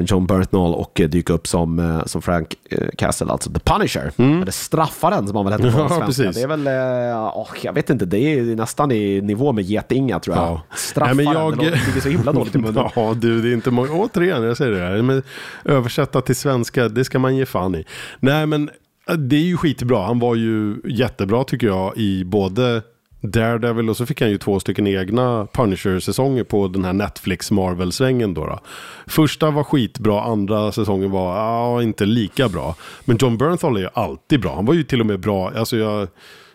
John 0.00 0.26
Burtnall 0.26 0.74
och 0.74 1.00
eh, 1.00 1.08
dyka 1.08 1.32
upp 1.32 1.46
som, 1.46 1.78
eh, 1.78 2.04
som 2.04 2.22
Frank 2.22 2.54
eh, 2.70 2.88
Castle, 2.98 3.32
alltså 3.32 3.50
The 3.52 3.60
Punisher. 3.60 4.12
Eller 4.16 4.50
straffaren 4.50 5.26
som 5.26 5.34
man 5.34 5.44
väl 5.44 5.52
heter 5.52 5.70
på 5.72 5.78
Mm. 5.78 5.82
Ja, 5.82 5.88
svenska. 5.88 6.06
precis. 6.06 6.36
Det 6.36 6.42
är 6.42 6.48
väl, 6.48 6.66
eh, 6.66 7.32
åh, 7.38 7.48
jag 7.62 7.72
vet 7.72 7.90
inte, 7.90 8.04
det 8.04 8.18
är 8.18 8.42
nästan 8.42 8.92
i 8.92 9.20
nivå 9.20 9.52
med 9.52 9.64
Getinga 9.64 10.20
tror 10.20 10.36
jag. 10.36 10.44
Ja. 10.44 10.62
Straffaren, 10.76 11.16
Nej, 11.16 11.26
men 11.26 11.34
jag- 11.34 11.58
det 11.58 11.64
ligger 11.86 12.00
så 12.00 12.08
himla 12.08 12.32
dåligt 12.32 12.54
i 12.54 12.58
munnen. 12.58 12.84
Ja, 12.96 13.14
du, 13.16 13.42
det 13.42 13.48
är 13.48 13.54
inte 13.54 13.70
många. 13.70 13.92
Återigen, 13.92 14.42
jag 14.42 14.56
säger 14.56 14.72
det 14.72 14.86
här. 14.86 15.02
Men 15.02 15.22
översätta 15.64 16.20
till 16.20 16.36
svenska, 16.36 16.88
det 16.88 17.04
ska 17.04 17.18
man 17.18 17.36
ge 17.36 17.46
fan 17.46 17.74
i. 17.74 17.84
Nej, 18.20 18.46
men 18.46 18.70
det 19.18 19.36
är 19.36 19.40
ju 19.40 19.56
skitbra. 19.56 20.06
Han 20.06 20.18
var 20.18 20.34
ju 20.34 20.76
jättebra 20.84 21.44
tycker 21.44 21.66
jag 21.66 21.96
i 21.96 22.24
både 22.24 22.82
Daredevil 23.20 23.90
och 23.90 23.96
så 23.96 24.06
fick 24.06 24.20
han 24.20 24.30
ju 24.30 24.38
två 24.38 24.60
stycken 24.60 24.86
egna 24.86 25.46
Punisher-säsonger 25.52 26.44
på 26.44 26.68
den 26.68 26.84
här 26.84 26.92
Netflix 26.92 27.50
Marvel-svängen 27.50 28.34
då, 28.34 28.46
då. 28.46 28.60
Första 29.06 29.50
var 29.50 29.64
skitbra, 29.64 30.22
andra 30.22 30.72
säsongen 30.72 31.10
var 31.10 31.36
ja, 31.36 31.82
inte 31.82 32.04
lika 32.06 32.48
bra. 32.48 32.74
Men 33.04 33.16
John 33.20 33.38
Bernthal 33.38 33.76
är 33.76 33.80
ju 33.80 33.88
alltid 33.94 34.40
bra. 34.40 34.54
Han 34.54 34.66
var 34.66 34.74
ju 34.74 34.82
till 34.82 35.00
och 35.00 35.06
med 35.06 35.20
bra, 35.20 35.52
alltså 35.56 35.76
jag... 35.76 36.08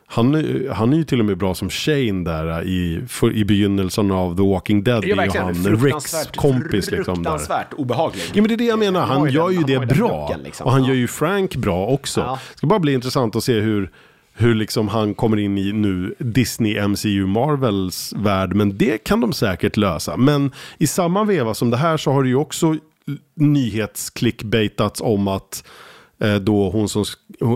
Han, 0.05 0.45
han 0.71 0.93
är 0.93 0.97
ju 0.97 1.03
till 1.03 1.19
och 1.19 1.25
med 1.25 1.37
bra 1.37 1.55
som 1.55 1.69
Shane 1.69 2.23
där 2.23 2.63
i, 2.63 3.01
för, 3.07 3.33
i 3.35 3.45
begynnelsen 3.45 4.11
av 4.11 4.35
The 4.37 4.43
Walking 4.43 4.83
Dead. 4.83 5.01
Det 5.01 5.11
är 5.11 5.23
ju 5.23 5.39
han, 5.39 5.53
Ricks 5.83 6.27
kompis 6.35 6.91
liksom 6.91 7.23
där. 7.23 7.31
fruktansvärt 7.31 7.73
obehaglig. 7.73 8.23
Ja 8.33 8.41
men 8.41 8.47
det 8.47 8.53
är 8.53 8.57
det 8.57 8.63
jag 8.65 8.79
menar, 8.79 9.01
han 9.05 9.25
ju 9.25 9.31
gör 9.31 9.43
den- 9.43 9.51
ju 9.53 9.57
han 9.57 9.65
det 9.67 9.75
den 9.77 9.87
bra. 9.97 10.35
liksom. 10.43 10.65
Och 10.65 10.71
han 10.71 10.81
Ja. 10.81 10.87
gör 10.87 10.95
ju 10.95 11.07
Frank 11.07 11.55
bra 11.55 11.85
också. 11.87 12.21
Ja. 12.21 12.39
Det 12.51 12.57
ska 12.57 12.67
bara 12.67 12.79
bli 12.79 12.93
intressant 12.93 13.35
att 13.35 13.43
se 13.43 13.59
hur, 13.59 13.91
hur 14.33 14.55
liksom 14.55 14.87
han 14.87 15.13
kommer 15.13 15.37
in 15.37 15.57
i 15.57 15.71
nu 15.71 16.15
Disney, 16.19 16.87
MCU, 16.87 17.25
Marvels 17.25 18.13
värld. 18.13 18.55
Men 18.55 18.77
det 18.77 19.03
kan 19.03 19.21
de 19.21 19.33
säkert 19.33 19.77
lösa. 19.77 20.17
Men 20.17 20.51
i 20.77 20.87
samma 20.87 21.23
veva 21.23 21.53
som 21.53 21.69
det 21.69 21.77
här 21.77 21.97
så 21.97 22.11
har 22.11 22.23
det 22.23 22.29
ju 22.29 22.35
också 22.35 22.75
nyhetsklickbaitats 23.35 25.01
om 25.01 25.27
att 25.27 25.63
eh, 26.19 26.35
då 26.35 26.69
hon 26.69 26.89
som, 26.89 27.05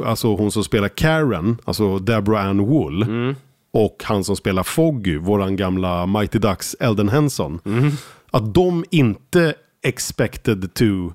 alltså 0.05 0.35
hon 0.35 0.51
som 0.51 0.63
spelar 0.63 0.87
Karen, 0.87 1.57
alltså 1.65 1.99
Deborah 1.99 2.47
Ann 2.47 2.59
Wool. 2.59 3.03
Mm. 3.03 3.35
Och 3.71 4.03
han 4.05 4.23
som 4.23 4.35
spelar 4.35 4.63
Foggy, 4.63 5.17
våran 5.17 5.55
gamla 5.55 6.05
Mighty 6.05 6.39
Ducks 6.39 6.75
Elden 6.79 7.09
Henson. 7.09 7.59
Mm. 7.65 7.91
Att 8.31 8.53
de 8.53 8.85
inte 8.91 9.53
expected 9.83 10.73
to 10.73 11.11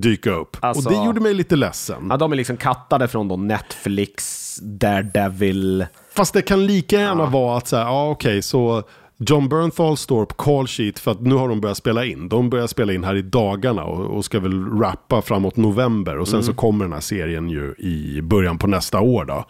dyka 0.00 0.30
upp. 0.30 0.56
Alltså- 0.60 0.88
och 0.88 0.94
det 0.94 1.04
gjorde 1.06 1.20
mig 1.20 1.34
lite 1.34 1.56
ledsen. 1.56 2.06
Ja, 2.10 2.16
de 2.16 2.32
är 2.32 2.36
liksom 2.36 2.56
kattade 2.56 3.08
från 3.08 3.28
då 3.28 3.36
Netflix, 3.36 4.56
Daredevil. 4.62 5.86
Fast 6.14 6.34
det 6.34 6.42
kan 6.42 6.66
lika 6.66 6.96
gärna 7.00 7.26
vara 7.26 7.56
att 7.56 7.68
så 7.68 7.76
här, 7.76 7.84
ja 7.84 8.08
okej, 8.10 8.42
så 8.42 8.82
John 9.18 9.48
Bernthal 9.48 9.96
står 9.96 10.24
på 10.26 10.34
call 10.34 10.66
sheet 10.66 10.98
för 10.98 11.10
att 11.10 11.20
nu 11.20 11.34
har 11.34 11.48
de 11.48 11.60
börjat 11.60 11.76
spela 11.76 12.04
in. 12.04 12.28
De 12.28 12.50
börjar 12.50 12.66
spela 12.66 12.92
in 12.92 13.04
här 13.04 13.14
i 13.16 13.22
dagarna 13.22 13.84
och, 13.84 14.16
och 14.16 14.24
ska 14.24 14.40
väl 14.40 14.78
rappa 14.80 15.22
framåt 15.22 15.56
november. 15.56 16.18
Och 16.18 16.28
sen 16.28 16.34
Mm. 16.34 16.46
så 16.46 16.54
kommer 16.54 16.84
den 16.84 16.92
här 16.92 17.00
serien 17.00 17.50
ju 17.50 17.74
i 17.78 18.20
början 18.22 18.58
på 18.58 18.66
nästa 18.66 19.00
år 19.00 19.24
då. 19.24 19.44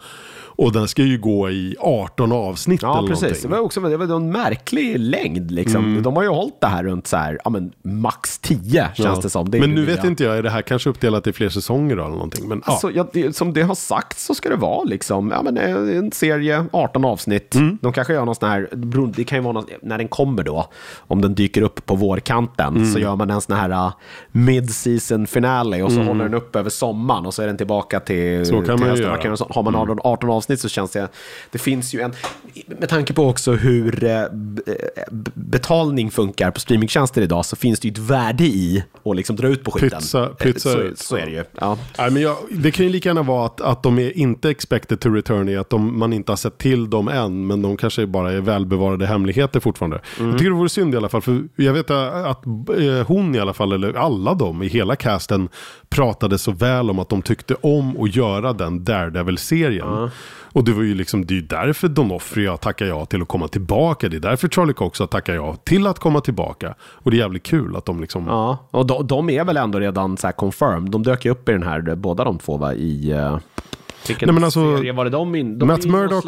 Och 0.57 0.71
den 0.71 0.87
ska 0.87 1.03
ju 1.03 1.17
gå 1.17 1.49
i 1.49 1.75
18 1.79 2.31
avsnitt 2.31 2.81
Ja, 2.81 2.97
eller 2.97 3.07
precis. 3.07 3.21
Det 3.21 3.27
någonting. 3.27 3.51
var 3.51 3.59
också 3.59 3.79
det 3.81 3.97
var 4.07 4.15
en 4.15 4.31
märklig 4.31 4.99
längd. 4.99 5.51
Liksom. 5.51 5.85
Mm. 5.85 6.03
De 6.03 6.15
har 6.15 6.23
ju 6.23 6.29
hållit 6.29 6.61
det 6.61 6.67
här 6.67 6.83
runt 6.83 7.07
så 7.07 7.17
här, 7.17 7.39
ja, 7.43 7.49
men, 7.49 7.71
max 7.83 8.39
10 8.39 8.57
känns 8.95 8.99
Ja. 8.99 9.19
det 9.23 9.29
som. 9.29 9.51
Det 9.51 9.59
Men 9.59 9.69
nu 9.75 9.81
det 9.81 9.87
vet 9.91 10.03
nya. 10.03 10.09
inte 10.09 10.23
jag, 10.23 10.37
är 10.37 10.43
det 10.43 10.49
här 10.49 10.61
kanske 10.61 10.89
uppdelat 10.89 11.27
i 11.27 11.33
fler 11.33 11.49
säsonger 11.49 11.95
då 11.95 12.01
eller 12.03 12.13
någonting? 12.13 12.47
Men. 12.47 12.61
Alltså, 12.65 12.91
ja, 12.91 13.07
det, 13.13 13.35
som 13.35 13.53
det 13.53 13.61
har 13.61 13.75
sagt 13.75 14.19
så 14.19 14.35
ska 14.35 14.49
det 14.49 14.55
vara 14.55 14.83
liksom, 14.83 15.31
ja, 15.31 15.41
men, 15.43 15.57
eh, 15.57 15.97
en 15.97 16.11
serie, 16.11 16.65
18 16.73 17.05
avsnitt. 17.05 17.55
Mm. 17.55 17.77
De 17.81 17.93
kanske 17.93 18.13
gör 18.13 18.25
någon 18.25 18.35
sån 18.35 18.49
här, 18.49 18.69
det 19.15 19.23
kan 19.23 19.37
ju 19.37 19.43
vara 19.43 19.53
någon, 19.53 19.65
när 19.81 19.97
den 19.97 20.07
kommer 20.07 20.43
då, 20.43 20.67
om 20.97 21.21
den 21.21 21.35
dyker 21.35 21.61
upp 21.61 21.85
på 21.85 21.95
vårkanten, 21.95 22.75
Mm. 22.75 22.93
så 22.93 22.99
gör 22.99 23.15
man 23.15 23.29
en 23.29 23.41
sån 23.41 23.55
här 23.55 23.69
uh, 23.69 23.91
mid-season 24.31 25.27
finale 25.27 25.83
och 25.83 25.91
så 25.91 26.01
håller 26.01 26.23
den 26.23 26.33
upp 26.33 26.55
över 26.55 26.69
sommaren 26.69 27.25
och 27.25 27.33
så 27.33 27.41
är 27.41 27.47
den 27.47 27.57
tillbaka 27.57 27.99
till, 27.99 28.17
Mm. 28.27 28.45
Så 28.45 28.53
kan 28.55 28.63
till 28.63 28.71
man 28.73 28.79
ju 28.83 28.89
hösten. 28.89 29.07
göra. 29.07 29.21
Mm. 29.21 29.37
Har 29.49 29.63
man 29.63 29.75
18, 29.75 29.99
18 30.03 30.29
avsnitt 30.47 30.61
så 30.61 30.69
känns 30.69 30.91
det, 30.91 31.09
det 31.51 31.57
finns 31.57 31.93
ju 31.93 32.01
en, 32.01 32.13
med 32.67 32.89
tanke 32.89 33.13
på 33.13 33.27
också 33.27 33.51
hur 33.51 34.03
eh, 34.03 34.21
b- 34.31 34.61
betalning 35.33 36.11
funkar 36.11 36.51
på 36.51 36.59
streamingtjänster 36.59 37.21
idag 37.21 37.45
så 37.45 37.55
finns 37.55 37.79
det 37.79 37.87
ju 37.87 37.91
ett 37.91 37.97
värde 37.97 38.43
i 38.43 38.83
att 39.05 39.15
liksom 39.15 39.35
dra 39.35 39.47
ut 39.47 39.63
på 39.63 39.71
skiten. 39.71 39.99
Pytsa- 39.99 40.23
Eh, 40.29 40.33
pytsa 40.35 40.69
så, 40.69 40.91
så 40.95 41.15
är 41.15 41.25
det 41.25 41.31
ju. 41.31 41.43
Ja. 41.59 41.77
Nej, 41.97 42.11
men 42.11 42.21
jag, 42.21 42.37
det 42.51 42.71
kan 42.71 42.85
ju 42.85 42.91
lika 42.91 43.09
gärna 43.09 43.21
vara 43.23 43.45
att, 43.45 43.61
att 43.61 43.83
de 43.83 43.99
är 43.99 44.17
inte 44.17 44.49
expected 44.49 44.99
to 44.99 45.09
return 45.09 45.49
i 45.49 45.55
att 45.57 45.69
de, 45.69 45.99
man 45.99 46.13
inte 46.13 46.31
har 46.31 46.37
sett 46.37 46.57
till 46.57 46.89
dem 46.89 47.07
än, 47.07 47.47
men 47.47 47.61
de 47.61 47.77
kanske 47.77 48.07
bara 48.07 48.31
är 48.31 48.41
välbevarade 48.41 49.05
hemligheter 49.05 49.59
fortfarande. 49.59 49.99
Mm. 50.19 50.29
Jag 50.29 50.39
tycker 50.39 50.51
det 50.51 50.57
vore 50.57 50.69
synd 50.69 50.93
i 50.93 50.97
alla 50.97 51.09
fall, 51.09 51.21
för 51.21 51.43
jag 51.55 51.73
vet 51.73 51.91
att 51.91 52.45
eh, 52.45 53.07
hon 53.07 53.35
i 53.35 53.39
alla 53.39 53.53
fall, 53.53 53.71
eller 53.73 53.93
alla 53.93 54.33
de 54.33 54.63
i 54.63 54.67
hela 54.67 54.95
casten, 54.95 55.49
pratade 55.89 56.37
så 56.37 56.51
väl 56.51 56.89
om 56.89 56.99
att 56.99 57.09
de 57.09 57.21
tyckte 57.21 57.55
om 57.61 58.01
att 58.01 58.15
göra 58.15 58.53
den 58.53 58.83
Daredevil-serien. 58.83 60.09
Och 60.53 60.63
det 60.63 60.71
var 60.71 60.83
ju 60.83 60.95
liksom, 60.95 61.25
det 61.25 61.37
är 61.37 61.41
därför 61.41 61.87
Donofrio 61.87 62.57
tackar 62.57 62.85
ja 62.85 63.05
till 63.05 63.21
att 63.21 63.27
komma 63.27 63.47
tillbaka. 63.47 64.09
Det 64.09 64.17
är 64.17 64.21
därför 64.21 64.47
Charlie 64.47 64.73
Cox 64.73 64.99
har 64.99 65.07
tackat 65.07 65.35
ja 65.35 65.55
till 65.55 65.87
att 65.87 65.99
komma 65.99 66.21
tillbaka. 66.21 66.75
Och 66.81 67.11
det 67.11 67.17
är 67.17 67.19
jävligt 67.19 67.43
kul 67.43 67.75
att 67.75 67.85
de 67.85 68.01
liksom... 68.01 68.27
Ja, 68.27 68.57
och 68.71 68.85
de, 68.85 69.07
de 69.07 69.29
är 69.29 69.43
väl 69.43 69.57
ändå 69.57 69.79
redan 69.79 70.17
så 70.17 70.27
här 70.27 70.31
confirmed. 70.31 70.91
De 70.91 71.03
dök 71.03 71.25
ju 71.25 71.31
upp 71.31 71.49
i 71.49 71.51
den 71.51 71.63
här, 71.63 71.95
båda 71.95 72.23
de 72.23 72.37
två 72.39 72.57
va, 72.57 72.73
i... 72.73 73.13
Uh, 73.13 73.37
vilken 74.07 74.27
Nej, 74.27 74.33
men 74.33 74.43
alltså, 74.43 74.77
serie 74.77 74.93
var 74.93 75.03
det 75.03 75.09
de 75.09 75.35
in? 75.35 75.59
De 75.59 75.65
Matt 75.65 75.85
och 75.85 75.91
Murdock, 75.91 76.23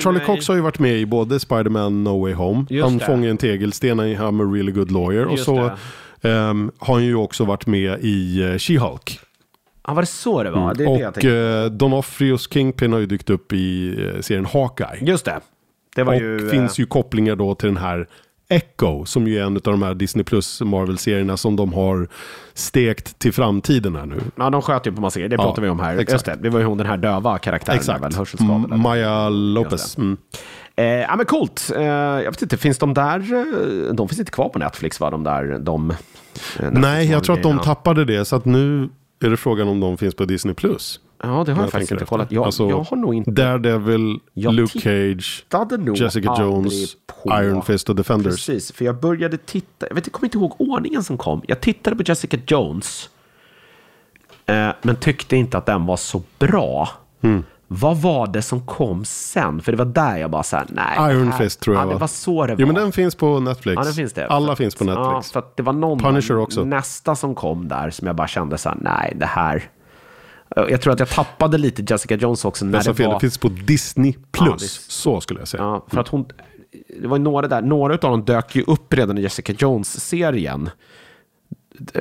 Charlie 0.00 0.20
Cox 0.26 0.48
har 0.48 0.54
ju 0.54 0.60
varit 0.60 0.78
med 0.78 0.98
i 0.98 1.06
både 1.06 1.40
Spider-Man 1.40 2.04
No 2.04 2.22
Way 2.22 2.32
Home, 2.32 2.64
Just 2.70 2.84
han 2.84 2.98
det. 2.98 3.04
fångar 3.04 3.30
en 3.30 3.36
tegelsten 3.36 4.00
i 4.00 4.16
I'm 4.16 4.48
a 4.48 4.54
really 4.54 4.72
good 4.72 4.90
lawyer 4.90 5.24
och 5.24 5.32
Just 5.32 5.44
så 5.44 5.70
det. 6.20 6.32
ehm, 6.32 6.70
har 6.78 6.94
han 6.94 7.04
ju 7.04 7.14
också 7.14 7.44
varit 7.44 7.66
med 7.66 7.98
i 8.00 8.42
uh, 8.42 8.54
She-Hulk. 8.54 9.18
Ja, 9.86 9.94
var 9.94 10.02
det 10.02 10.06
så 10.06 10.42
det 10.42 10.50
var? 10.50 10.74
Det 10.74 10.84
är 10.84 11.14
det 11.14 11.22
jag 11.22 11.64
och 11.64 11.70
uh, 11.70 11.76
Donofrios 11.76 12.50
Kingpin 12.52 12.92
har 12.92 13.00
ju 13.00 13.06
dykt 13.06 13.30
upp 13.30 13.52
i 13.52 13.96
eh, 14.14 14.20
serien 14.20 14.46
Hawkeye. 14.46 14.98
Just 15.00 15.24
det. 15.24 15.40
Det 15.96 16.02
var 16.02 16.14
och 16.14 16.20
ju... 16.20 16.48
finns 16.48 16.78
eh, 16.78 16.80
ju 16.80 16.86
kopplingar 16.86 17.36
då 17.36 17.54
till 17.54 17.68
den 17.68 17.76
här 17.76 18.08
Echo 18.48 19.04
som 19.04 19.26
ju 19.26 19.38
är 19.38 19.42
en 19.42 19.56
av 19.56 19.60
de 19.62 19.82
här 19.82 19.94
Disney 19.94 20.24
Plus 20.24 20.60
Marvel-serierna 20.60 21.36
som 21.36 21.56
de 21.56 21.72
har 21.72 22.08
stekt 22.54 23.18
till 23.18 23.32
framtiden 23.32 23.96
här 23.96 24.06
nu. 24.06 24.20
Ja, 24.36 24.50
de 24.50 24.62
sköt 24.62 24.86
ju 24.86 24.92
på 24.92 25.00
massa 25.00 25.18
grejer. 25.18 25.28
Det 25.28 25.36
Ja, 25.36 25.42
pratar 25.42 25.62
vi 25.62 25.68
om 25.68 25.80
här. 25.80 25.92
exakt. 25.92 26.12
Just 26.12 26.24
det, 26.24 26.36
det 26.42 26.48
var 26.50 26.60
ju 26.60 26.66
hon 26.66 26.78
den 26.78 26.86
här 26.86 26.96
döva 26.96 27.38
karaktären. 27.38 27.78
Exakt. 27.78 28.04
Väl, 28.04 28.14
hörselskadad. 28.14 28.72
M- 28.72 28.80
Maya 28.80 29.28
Lopez. 29.28 29.96
Mm. 29.98 30.16
Eh, 30.76 30.84
ja, 30.84 31.16
men 31.16 31.26
coolt. 31.26 31.70
Eh, 31.76 31.82
jag 31.84 32.30
vet 32.30 32.42
inte, 32.42 32.56
finns 32.56 32.78
de 32.78 32.94
där... 32.94 33.18
eh, 33.88 33.94
De 33.94 34.08
finns 34.08 34.18
inte 34.18 34.32
kvar 34.32 34.48
på 34.48 34.58
Netflix, 34.58 35.00
va? 35.00 35.10
De 35.10 35.24
där... 35.24 35.58
De, 35.58 35.90
eh, 35.90 35.96
Netflix 36.56 36.80
Nej, 36.82 37.10
jag 37.10 37.24
tror 37.24 37.36
att 37.36 37.42
de 37.42 37.58
tappade 37.58 38.04
det 38.04 38.24
så 38.24 38.36
att 38.36 38.44
nu 38.44 38.88
är 39.26 39.30
det 39.30 39.36
frågan 39.36 39.68
om 39.68 39.80
de 39.80 39.96
finns 39.98 40.14
på 40.14 40.24
Disney 40.24 40.54
Plus. 40.54 41.00
Ja, 41.22 41.26
det 41.28 41.32
har 41.32 41.44
jag, 41.46 41.58
Jag 41.58 41.70
faktiskt 41.72 41.92
inte 41.92 42.04
kollat. 42.04 42.32
Jag, 42.32 42.44
Alltså, 42.44 42.68
jag 42.68 42.80
har 42.82 42.96
nog 42.96 43.14
inte... 43.14 43.30
Daredevil, 43.30 44.18
Jag 44.34 44.54
Luke 44.54 44.80
Cage, 44.80 45.44
Jessica 45.96 46.36
Jones, 46.40 46.94
på- 47.06 47.40
Iron 47.42 47.62
Fist 47.62 47.88
och 47.88 47.96
Defenders. 47.96 48.46
Precis, 48.46 48.72
för 48.72 48.84
jag 48.84 49.00
började 49.00 49.36
titta, 49.36 49.86
jag 49.88 49.94
vet, 49.94 50.06
jag 50.06 50.12
kommer 50.12 50.26
inte 50.26 50.38
ihåg 50.38 50.54
ordningen 50.58 51.04
som 51.04 51.18
kom. 51.18 51.42
Jag 51.46 51.60
tittade 51.60 51.96
på 51.96 52.02
Jessica 52.06 52.38
Jones, 52.46 53.10
eh, 54.46 54.68
men 54.82 54.96
tyckte 54.96 55.36
inte 55.36 55.58
att 55.58 55.66
den 55.66 55.86
var 55.86 55.96
så 55.96 56.22
bra. 56.38 56.88
Hmm. 57.22 57.44
Vad 57.74 57.96
var 57.96 58.26
det 58.26 58.42
som 58.42 58.66
kom 58.66 59.04
sen? 59.04 59.62
För 59.62 59.72
det 59.72 59.78
var 59.78 59.84
där 59.84 60.16
jag 60.16 60.30
bara 60.30 60.42
så 60.42 60.56
här, 60.56 60.66
nej. 60.68 61.12
Iron 61.14 61.32
här, 61.32 61.38
Fist 61.38 61.60
tror 61.60 61.76
jag 61.76 61.82
ja, 61.82 61.86
det 61.86 61.92
va? 61.92 61.98
var 61.98 62.06
så 62.06 62.46
det 62.46 62.52
var. 62.54 62.60
Jo 62.60 62.66
men 62.66 62.74
den 62.76 62.92
finns 62.92 63.14
på 63.14 63.40
Netflix. 63.40 63.76
Ja, 63.76 63.84
den 63.84 63.92
finns 63.94 64.12
det. 64.12 64.26
Alla 64.26 64.56
finns 64.56 64.74
på 64.74 64.84
Netflix. 64.84 65.06
Ja, 65.08 65.22
för 65.32 65.38
att 65.38 65.56
det 65.56 65.62
var 65.62 65.72
någon 65.72 65.98
Punisher 65.98 66.38
också. 66.38 66.64
nästa 66.64 67.14
som 67.16 67.34
kom 67.34 67.68
där 67.68 67.90
som 67.90 68.06
jag 68.06 68.16
bara 68.16 68.28
kände 68.28 68.58
så 68.58 68.68
här, 68.68 68.78
nej, 68.80 69.12
det 69.16 69.26
här. 69.26 69.62
Jag 70.56 70.80
tror 70.80 70.92
att 70.92 70.98
jag 70.98 71.08
tappade 71.08 71.58
lite 71.58 71.82
Jessica 71.92 72.14
Jones 72.16 72.44
också 72.44 72.64
när 72.64 72.74
Jag 72.74 72.84
sa 72.84 72.90
det 72.90 72.96
fel, 72.96 73.06
var... 73.06 73.14
det 73.14 73.20
finns 73.20 73.38
på 73.38 73.48
Disney 73.48 74.14
Plus. 74.32 74.62
det- 74.62 74.92
Så 74.92 75.20
skulle 75.20 75.40
jag 75.40 75.48
säga. 75.48 75.62
Ja, 75.62 75.84
för 75.88 76.00
att 76.00 76.08
hon, 76.08 76.24
det 77.00 77.08
var 77.08 77.18
några 77.18 77.48
där, 77.48 77.62
några 77.62 77.94
av 77.94 77.98
dem 78.00 78.24
dök 78.24 78.56
ju 78.56 78.62
upp 78.66 78.94
redan 78.94 79.18
i 79.18 79.20
Jessica 79.20 79.52
Jones-serien. 79.52 80.70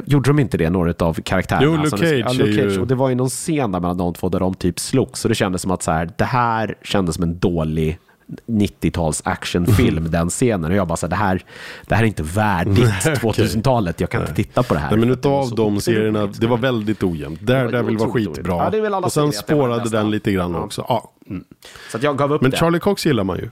Gjorde 0.05 0.29
de 0.29 0.39
inte 0.39 0.57
det, 0.57 0.69
några 0.69 0.93
av 0.99 1.13
karaktärerna? 1.13 1.65
Jo, 1.65 1.71
Luke 1.71 1.81
Alltså, 1.81 1.97
Cage 1.97 2.23
ja, 2.25 2.33
Luke 2.45 2.61
Cage. 2.61 2.77
Och 2.77 2.87
det 2.87 2.95
var 2.95 3.09
ju 3.09 3.15
någon 3.15 3.29
scen 3.29 3.71
där 3.71 3.79
mellan 3.79 3.97
de 3.97 4.13
två 4.13 4.29
där 4.29 4.39
de 4.39 4.53
typ 4.53 4.79
slogs. 4.79 5.19
Så 5.19 5.27
det 5.27 5.35
kändes 5.35 5.61
som 5.61 5.71
att 5.71 5.83
så 5.83 5.91
här, 5.91 6.09
det 6.17 6.25
här 6.25 6.75
kändes 6.83 7.15
som 7.15 7.23
en 7.23 7.39
dålig 7.39 7.99
90-tals 8.47 9.21
actionfilm, 9.25 10.07
den 10.11 10.29
scenen. 10.29 10.71
Och 10.71 10.77
jag 10.77 10.87
bara 10.87 10.97
så 10.97 11.05
här, 11.05 11.09
det 11.09 11.15
här, 11.15 11.41
det 11.85 11.95
här 11.95 12.03
är 12.03 12.07
inte 12.07 12.23
värdigt 12.23 12.85
2000-talet. 13.03 13.99
Jag 13.99 14.09
kan 14.09 14.21
inte 14.21 14.33
titta 14.33 14.63
på 14.63 14.73
det 14.73 14.79
här. 14.79 14.89
Nej, 14.89 14.99
men 14.99 15.09
utav 15.09 15.55
de 15.55 15.81
serierna, 15.81 16.25
det 16.25 16.47
var 16.47 16.57
väldigt 16.57 17.03
ojämnt. 17.03 17.41
Daredevil 17.41 17.97
var 17.97 18.07
otroligt 18.07 18.27
skitbra. 18.35 18.69
dåligt. 18.69 18.91
Ja, 18.91 18.97
och 18.97 19.13
sen 19.13 19.31
spårade 19.31 19.89
den 19.89 20.11
lite 20.11 20.31
grann 20.31 20.55
också. 20.55 20.85
Ja. 20.89 21.11
Mm. 21.29 21.43
Så 21.91 21.97
att 21.97 22.03
jag 22.03 22.17
gav 22.17 22.33
upp 22.33 22.41
Men. 22.41 22.51
Charlie 22.51 22.79
Cox 22.79 23.05
gillar 23.05 23.23
man 23.23 23.37
ju. 23.37 23.49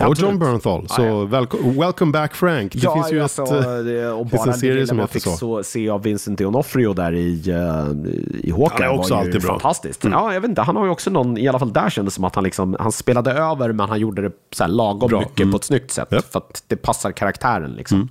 Och 0.00 0.06
Absolut. 0.06 0.30
John 0.30 0.38
Bernthal. 0.38 0.88
Så 0.88 1.02
Ja, 1.02 1.26
ja. 1.30 1.70
welcome, 1.86 2.12
back 2.12 2.34
Frank. 2.34 2.72
Det 2.72 2.80
finns 2.94 3.12
ju 3.12 3.20
alltså, 3.22 3.42
ett... 3.42 3.50
det- 3.84 4.08
och 4.12 4.20
en 4.20 4.28
bara 4.28 4.46
det 4.46 4.52
serie 4.52 4.86
som 4.86 4.98
heter 4.98 5.12
fick 5.12 5.22
så. 5.22 5.36
så. 5.36 5.62
se 5.62 5.88
av 5.90 6.02
Vincent 6.02 6.40
D'Onofrio 6.40 6.94
där 6.94 7.14
i, 7.14 7.52
uh, 7.52 8.10
i 8.44 8.50
Hawkeye 8.50 8.86
är 8.86 8.98
också 8.98 9.14
var 9.14 9.24
ju 9.24 9.30
bra. 9.30 9.38
Mm. 9.38 9.60
fantastiskt. 9.60 10.04
Ja, 10.04 10.32
jag 10.34 10.40
vet 10.40 10.48
inte, 10.48 10.62
han 10.62 10.76
har 10.76 10.84
ju 10.84 10.90
också 10.90 11.10
någon, 11.10 11.38
i 11.38 11.48
alla 11.48 11.58
fall 11.58 11.72
där 11.72 11.90
kändes 11.90 12.14
det 12.14 12.16
som 12.16 12.24
att 12.24 12.34
han, 12.34 12.44
liksom, 12.44 12.76
han 12.80 12.92
spelade 12.92 13.32
över 13.32 13.72
men 13.72 13.88
han 13.88 14.00
gjorde 14.00 14.22
det 14.22 14.30
så 14.54 14.64
här 14.64 14.70
lagom 14.70 15.08
Bra. 15.08 15.20
mycket 15.20 15.40
Mm. 15.40 15.50
på 15.52 15.56
ett 15.56 15.64
snyggt 15.64 15.90
sätt. 15.90 16.08
Japp. 16.12 16.32
För 16.32 16.38
att 16.38 16.62
det 16.66 16.76
passar 16.76 17.12
karaktären 17.12 17.70
liksom. 17.72 18.08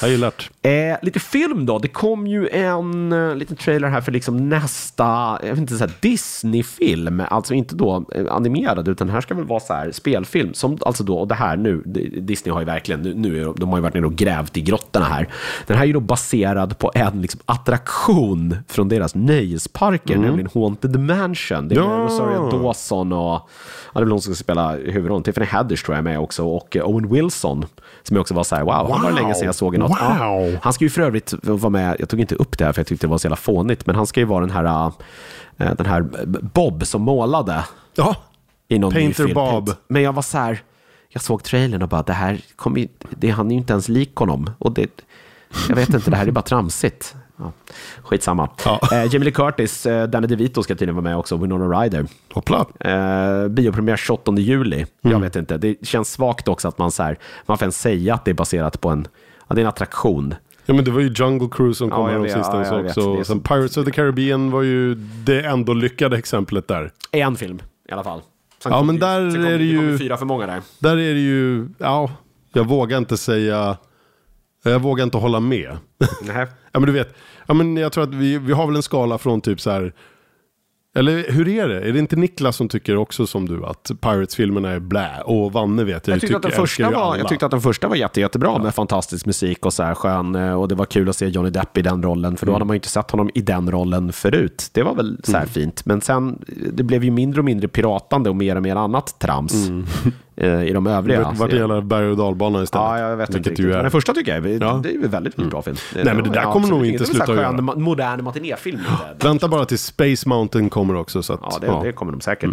Jag 0.00 0.10
gillar 0.10 0.32
det. 0.60 0.90
Eh, 0.90 0.96
lite 1.02 1.20
film 1.20 1.66
då. 1.66 1.78
Det 1.78 1.88
kom 1.88 2.26
ju 2.26 2.48
en 2.48 3.12
eh, 3.12 3.34
liten 3.36 3.56
trailer 3.56 3.88
här 3.88 4.00
för 4.00 4.12
liksom 4.12 4.48
nästa, 4.48 5.38
jag 5.42 5.50
vet 5.50 5.58
inte, 5.58 5.76
så 5.76 5.86
Disney-film. 6.00 7.22
Alltså 7.30 7.54
inte 7.54 7.74
då 7.74 8.04
eh, 8.14 8.24
animerad, 8.30 8.88
utan 8.88 9.08
här 9.08 9.20
ska 9.20 9.34
väl 9.34 9.44
vara 9.44 9.60
så 9.60 9.72
här 9.72 9.90
spelfilm. 9.92 10.54
Som 10.54 10.78
alltså 10.86 11.04
då, 11.04 11.19
och 11.20 11.28
det 11.28 11.34
här 11.34 11.56
nu, 11.56 11.82
Disney 12.20 12.52
har 12.52 12.60
ju 12.60 12.66
verkligen, 12.66 13.00
nu- 13.00 13.52
de- 13.56 13.68
har 13.68 13.76
ju 13.76 13.82
varit 13.82 13.94
nere 13.94 14.06
och 14.06 14.14
grävt 14.14 14.56
i 14.56 14.60
grottorna 14.60 15.04
här. 15.06 15.28
Den 15.66 15.76
här 15.76 15.82
är 15.84 15.86
ju 15.86 15.92
då 15.92 16.00
baserad 16.00 16.78
på 16.78 16.92
en 16.94 17.22
liksom, 17.22 17.40
attraktion 17.46 18.56
från 18.68 18.88
deras 18.88 19.14
nöjesparker, 19.14 20.18
nämligen 20.18 20.50
Haunted 20.54 21.00
Mansion. 21.00 21.68
Det 21.68 21.74
är 21.74 21.78
Ja. 21.78 21.84
Rosario 21.84 22.50
Dawson 22.50 23.12
och, 23.12 23.18
ja, 23.94 24.00
det 24.00 24.00
är 24.00 24.06
hon 24.06 24.20
som 24.20 24.34
ska 24.34 24.42
spela 24.44 24.72
huvudrollen. 24.76 25.22
Tiffany 25.22 25.46
Haddish 25.46 25.84
tror 25.84 25.94
jag 25.94 25.98
är 25.98 26.02
med 26.10 26.18
också, 26.18 26.44
och 26.46 26.76
eh, 26.76 26.84
Owen 26.90 27.08
Wilson, 27.12 27.64
som 28.02 28.16
jag 28.16 28.20
också 28.20 28.34
var 28.34 28.44
så 28.44 28.56
här, 28.56 28.62
wow, 28.62 28.72
han 28.92 29.02
var 29.02 29.10
Wow. 29.10 29.18
länge 29.20 29.34
sedan 29.34 29.46
jag 29.46 29.54
såg 29.54 29.78
något. 29.78 29.96
Ja. 30.00 30.16
Wow. 30.38 30.56
Han 30.62 30.72
ska 30.72 30.84
ju 30.84 30.90
för 30.90 31.02
övrigt 31.02 31.34
vara 31.42 31.70
med, 31.70 31.96
jag 31.98 32.08
tog 32.08 32.20
inte 32.20 32.34
upp 32.34 32.58
det 32.58 32.64
här 32.64 32.72
för 32.72 32.80
jag 32.80 32.86
tyckte 32.86 33.06
det 33.06 33.10
var 33.10 33.18
så 33.18 33.26
jävla 33.26 33.36
fånigt, 33.36 33.86
men 33.86 33.96
han 33.96 34.06
ska 34.06 34.20
ju 34.20 34.26
vara 34.26 34.40
den 34.40 34.50
här, 34.50 34.86
äh, 35.58 35.72
den 35.76 35.86
här 35.86 36.02
Bob 36.54 36.86
som 36.86 37.02
målade 37.02 37.64
Ja, 37.94 38.16
i 38.68 38.78
någon 38.78 38.92
Painter. 38.92 39.34
Bob. 39.34 39.70
Men 39.88 40.02
jag 40.02 40.12
var 40.12 40.22
så 40.22 40.38
här, 40.38 40.62
jag 41.12 41.22
såg 41.22 41.42
trailern 41.42 41.82
och 41.82 41.88
bara, 41.88 42.02
det 42.02 42.12
här 42.12 42.40
kommer 42.56 42.88
det, 43.10 43.30
han 43.30 43.46
är 43.46 43.50
ju 43.50 43.58
inte 43.58 43.72
ens 43.72 43.88
lik 43.88 44.14
honom. 44.16 44.50
Och 44.58 44.72
det, 44.72 44.90
jag 45.68 45.76
vet 45.76 45.88
inte, 45.94 46.10
det 46.10 46.16
här 46.16 46.26
är 46.26 46.30
bara 46.30 46.42
tramsigt. 46.42 47.14
Ja, 47.36 47.52
skitsamma. 48.04 48.48
Ja. 48.64 48.80
Eh, 48.92 48.98
Jamie 49.04 49.18
Lee 49.24 49.30
Curtis, 49.32 49.86
eh, 49.86 50.08
Danny 50.08 50.26
DeVito 50.26 50.62
ska 50.62 50.74
tydligen 50.74 50.94
vara 50.94 51.02
med 51.04 51.16
också, 51.16 51.36
Winona 51.36 51.80
Ryder. 51.82 52.06
hoppla. 52.32 52.66
Eh, 52.80 53.48
biopremiär 53.48 53.96
28 53.96 54.32
juli. 54.38 54.86
Jag 55.00 55.10
Mm. 55.10 55.22
vet 55.22 55.36
inte. 55.36 55.58
Det 55.58 55.86
känns 55.86 56.12
svagt 56.12 56.48
också 56.48 56.68
att 56.68 56.78
man, 56.78 56.90
så 56.90 57.02
här, 57.02 57.18
man 57.46 57.58
får 57.58 57.64
ens 57.64 57.80
säga 57.80 58.14
att 58.14 58.24
det 58.24 58.30
är 58.30 58.34
baserat 58.34 58.80
på 58.80 58.88
en, 58.88 59.08
ja, 59.48 59.54
det 59.54 59.60
är 59.60 59.62
en 59.62 59.68
attraktion. 59.68 60.34
Ja 60.66 60.74
men 60.74 60.84
det 60.84 60.90
var 60.90 61.00
ju 61.00 61.12
Jungle 61.16 61.48
Cruise 61.52 61.78
som 61.78 61.88
Ja, 61.88 61.96
kom 61.96 62.04
jag 62.04 62.12
ja, 62.14 62.16
jag 62.16 62.82
vet. 62.82 62.94
Det 62.94 63.00
också. 63.00 63.24
Sen 63.24 63.40
Pirates 63.40 63.76
of 63.76 63.84
the 63.84 63.90
Caribbean 63.90 64.50
var 64.50 64.62
ju 64.62 64.94
det 65.24 65.40
ändå 65.42 65.72
lyckade 65.74 66.18
exemplet 66.18 66.68
där. 66.68 66.90
En 67.12 67.36
film 67.36 67.62
i 67.88 67.92
alla 67.92 68.04
fall. 68.04 68.20
Sen 68.62 68.72
Ja, 68.72 68.82
men 68.82 68.94
ju- 68.94 69.00
där 69.00 69.30
kom, 69.30 69.44
är 69.44 69.58
det 69.58 69.64
ju- 69.64 69.98
fyra 69.98 70.16
för 70.16 70.26
många 70.26 70.46
där. 70.46 70.60
Där 70.78 70.96
är 70.96 71.14
det 71.14 71.20
ju, 71.20 71.68
ja, 71.78 72.10
jag 72.52 72.64
vågar 72.68 72.98
inte 72.98 73.16
säga 73.16 73.76
Jag 74.62 74.78
vågar 74.82 75.04
inte 75.04 75.16
hålla 75.16 75.40
med. 75.40 75.76
Nej. 76.22 76.46
Ja 76.72 76.80
men 76.80 76.86
du 76.86 76.92
vet, 76.92 77.14
ja, 77.46 77.54
men 77.54 77.76
jag 77.76 77.92
tror 77.92 78.04
att 78.04 78.14
vi, 78.14 78.38
vi 78.38 78.52
har 78.52 78.66
väl 78.66 78.76
en 78.76 78.82
skala 78.82 79.18
från 79.18 79.40
typ 79.40 79.60
så 79.60 79.70
här. 79.70 79.92
Eller 80.94 81.24
hur 81.32 81.48
är 81.48 81.68
det? 81.68 81.80
Är 81.80 81.92
det 81.92 81.98
inte 81.98 82.16
Niklas 82.16 82.56
som 82.56 82.68
tycker 82.68 82.96
också 82.96 83.26
som 83.26 83.48
du 83.48 83.64
att 83.66 83.90
Pirates-filmerna 84.00 84.70
är 84.70 84.78
blä? 84.80 85.08
Och 85.24 85.52
Vanne 85.52 85.84
vet 85.84 86.06
jag, 86.06 86.14
Jag 86.14 86.20
tyckte, 86.20 86.36
att 86.36 86.42
den 86.42 86.50
tycker- 86.50 86.62
första 86.62 86.90
var, 86.90 87.16
jag 87.16 87.28
tyckte 87.28 87.44
att 87.46 87.50
den 87.50 87.60
första 87.60 87.88
var 87.88 87.96
jätte, 87.96 88.20
jättebra 88.20 88.58
med 88.58 88.74
fantastisk 88.74 89.26
musik 89.26 89.66
och 89.66 89.72
så 89.72 89.82
här 89.82 89.94
skön. 89.94 90.34
eh, 90.34 90.52
Och 90.60 90.68
det 90.68 90.74
var 90.74 90.84
kul 90.84 91.08
att 91.08 91.16
se 91.16 91.26
Johnny 91.28 91.50
Depp 91.50 91.78
i 91.78 91.82
den 91.82 92.02
rollen, 92.02 92.36
för 92.36 92.46
då 92.46 92.52
hade 92.52 92.64
man 92.64 92.74
ju 92.74 92.76
inte 92.78 92.88
sett 92.88 93.10
honom 93.10 93.30
i 93.34 93.40
den 93.40 93.70
rollen 93.70 94.12
förut. 94.12 94.68
Det 94.72 94.82
var 94.82 94.94
väl 94.94 95.20
så 95.24 95.36
här 95.36 95.46
fint. 95.46 95.84
Men 95.86 96.00
sen, 96.00 96.38
det 96.72 96.82
blev 96.82 97.04
ju 97.04 97.10
mindre 97.10 97.40
och 97.40 97.44
mindre 97.44 97.68
piratande 97.68 98.30
och 98.30 98.36
mer 98.36 98.56
och 98.56 98.62
mer 98.62 98.76
annat 98.76 99.18
trams 99.18 99.68
eh, 99.68 100.12
i 100.40 100.72
de 100.72 100.86
övriga. 100.86 101.22
Vart 101.24 101.36
vart 101.36 101.50
det 101.50 101.56
gäller 101.56 101.80
berg 101.80 102.06
och 102.06 102.16
dalbana 102.16 102.62
istället. 102.62 102.84
Ja, 102.86 102.98
jag 102.98 103.16
vet 103.16 103.28
inte 103.34 103.50
riktigt. 103.50 103.58
ju 103.64 103.68
Men 103.68 103.78
är- 103.78 103.82
den 103.82 103.90
första 103.90 104.14
tycker 104.14 104.34
jag 104.36 104.46
är, 104.46 104.58
Ja. 104.60 104.80
det 104.82 104.88
är 104.94 104.98
väldigt, 104.98 105.12
väldigt 105.38 105.50
bra 105.50 105.62
film. 105.62 105.76
Nej, 105.94 106.04
men 106.04 106.24
det 106.24 106.30
där 106.30 106.42
kommer 106.52 106.68
nog 106.68 106.86
inte 106.86 107.06
sluta 107.06 107.26
Det 107.26 107.32
är 107.32 107.36
väl 107.36 107.44
göra. 107.44 107.58
en 107.58 107.66
skön, 107.68 107.82
modern 107.82 108.24
matinéfilm. 108.24 108.80
Vänta 109.20 109.48
bara 109.48 109.64
till 109.64 109.78
Space 109.78 110.28
Mountain 110.28 110.70
kommer 110.70 110.96
också. 110.96 111.22
Så 111.22 111.32
att, 111.32 111.40
Ja, 111.42 111.58
det, 111.60 111.86
det 111.86 111.92
kommer 111.92 112.12
de 112.12 112.20
säkert. 112.20 112.50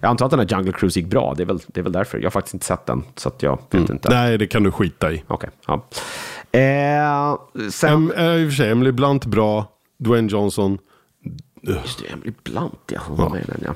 Jag 0.00 0.08
antar 0.08 0.24
att 0.24 0.30
den 0.30 0.40
här 0.40 0.46
Jungle 0.50 0.72
Cruise 0.72 1.00
gick 1.00 1.08
bra. 1.10 1.34
Det 1.36 1.42
är, 1.42 1.46
väl, 1.46 1.60
det 1.66 1.80
är 1.80 1.84
väl 1.84 1.92
därför. 1.92 2.18
Jag 2.18 2.24
har 2.24 2.30
faktiskt 2.30 2.54
inte 2.54 2.66
sett 2.66 2.86
den, 2.86 3.02
så 3.16 3.28
att 3.28 3.42
jag 3.42 3.58
vet 3.70 3.90
inte. 3.90 4.08
Nej, 4.10 4.38
det 4.38 4.46
kan 4.46 4.62
du 4.62 4.70
skita 4.72 5.12
i. 5.12 5.22
Okej, 5.26 5.50
ja. 5.66 5.86
Eh, 6.58 7.38
sen... 7.70 7.92
Em, 7.92 8.12
eh, 8.16 8.24
I 8.42 8.46
och 8.46 8.50
för 8.50 8.56
sig, 8.56 8.70
Emily 8.70 8.92
Blunt 8.92 9.26
bra, 9.26 9.64
Dwayne 9.98 10.28
Johnson. 10.28 10.78
Just 11.62 11.98
det, 12.02 12.12
Emily 12.12 12.32
Blunt, 12.44 12.78
ja. 12.92 13.00
Hon 13.06 13.16
var 13.16 13.30
med 13.30 13.40
i 13.42 13.44
den, 13.46 13.60
ja. 13.66 13.74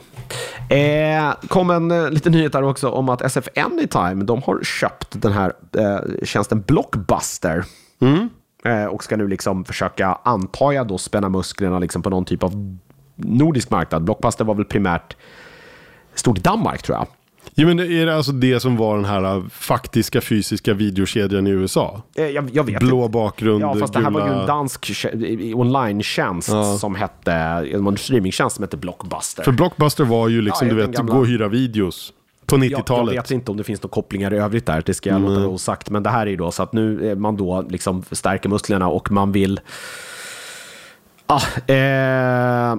Eh, 0.69 1.35
kom 1.49 1.71
en 1.71 1.91
eh, 1.91 2.11
liten 2.11 2.33
nyhet 2.33 2.55
här 2.55 2.62
också 2.62 2.91
om 2.91 3.09
att 3.09 3.23
SF 3.23 3.49
Anytime, 3.57 4.25
de 4.25 4.43
har 4.43 4.62
köpt 4.62 5.23
den 5.23 5.33
här 5.33 5.53
eh, 5.79 6.25
tjänsten 6.25 6.61
Blockbuster. 6.61 7.65
Eh, 8.65 8.85
och 8.85 9.05
ska 9.05 9.17
nu 9.17 9.29
liksom 9.29 9.65
försöka, 9.65 10.19
antar 10.23 10.73
jag 10.73 10.89
då, 10.89 10.99
spänna 10.99 11.29
musklerna 11.29 11.79
liksom 11.79 12.03
på 12.03 12.11
någon 12.11 12.25
typ 12.25 12.43
av 12.43 12.79
nordisk 13.17 13.71
marknad. 13.71 14.05
Blockbuster 14.05 14.45
var 14.45 14.55
väl 14.55 14.65
primärt 14.65 15.17
stort 16.15 16.39
i 16.39 16.41
Danmark, 16.41 16.83
tror 16.83 16.99
jag. 16.99 17.07
Ja, 17.55 17.66
men 17.66 17.78
är 17.80 18.07
det 18.07 18.16
alltså 18.16 18.32
det 18.32 18.61
som 18.61 18.76
var 18.76 18.97
den 18.97 19.05
här 19.05 19.36
uh, 19.36 19.45
faktiska 19.49 20.20
fysiska 20.20 20.74
videokedjan 20.74 21.47
i 21.47 21.51
USA? 21.51 22.03
Eh, 22.16 22.24
jag, 22.26 22.51
jag 22.53 22.64
vet 22.64 22.80
Blå 22.80 23.09
bakgrund, 23.09 23.62
Ja, 23.62 23.74
fast 23.74 23.92
det 23.92 24.01
här 24.01 24.11
var 24.11 24.20
ju 24.20 24.26
en 24.26 24.32
gula- 24.34 24.47
dansk 24.47 25.07
online-tjänst 25.55 26.51
som 26.80 26.95
hette, 26.95 27.32
en 27.32 27.97
streamingtjänst 27.97 28.57
som 28.57 28.62
hette 28.62 28.76
Blockbuster. 28.76 29.42
För 29.42 29.53
Blockbuster 29.53 30.05
var 30.05 30.28
ju 30.28 30.42
liksom, 30.42 30.68
Ja, 30.68 30.74
du 30.74 30.80
vet, 30.86 30.97
gamla- 30.97 31.12
gå 31.14 31.18
och 31.20 31.26
hyra 31.26 31.49
videos. 31.49 32.12
På 32.47 32.57
Jag, 32.57 32.64
jag 32.64 32.80
90-talet. 32.80 33.14
vet 33.16 33.30
inte 33.30 33.51
om 33.51 33.57
det 33.57 33.64
finns 33.64 33.82
några 33.82 33.92
kopplingar 33.95 34.34
i 34.34 34.36
övrigt 34.36 34.66
där, 34.66 34.82
det 34.86 34.95
ska 34.95 35.11
jag 35.11 35.20
låta 35.20 35.34
vara 35.34 35.49
osagt. 35.49 35.90
Men 35.90 36.03
det 36.03 36.11
här 36.11 36.26
är 36.26 36.30
ju 36.30 36.36
då 36.36 36.51
så 36.51 36.62
att 36.62 36.72
nu 36.72 37.11
är 37.11 37.14
man 37.14 37.36
då 37.36 37.64
liksom 37.68 38.05
stärker 38.11 38.49
musklerna 38.49 38.88
och 38.88 39.11
man 39.11 39.32
vill... 39.32 39.61
Ah, 41.26 41.42
eh, 41.72 42.76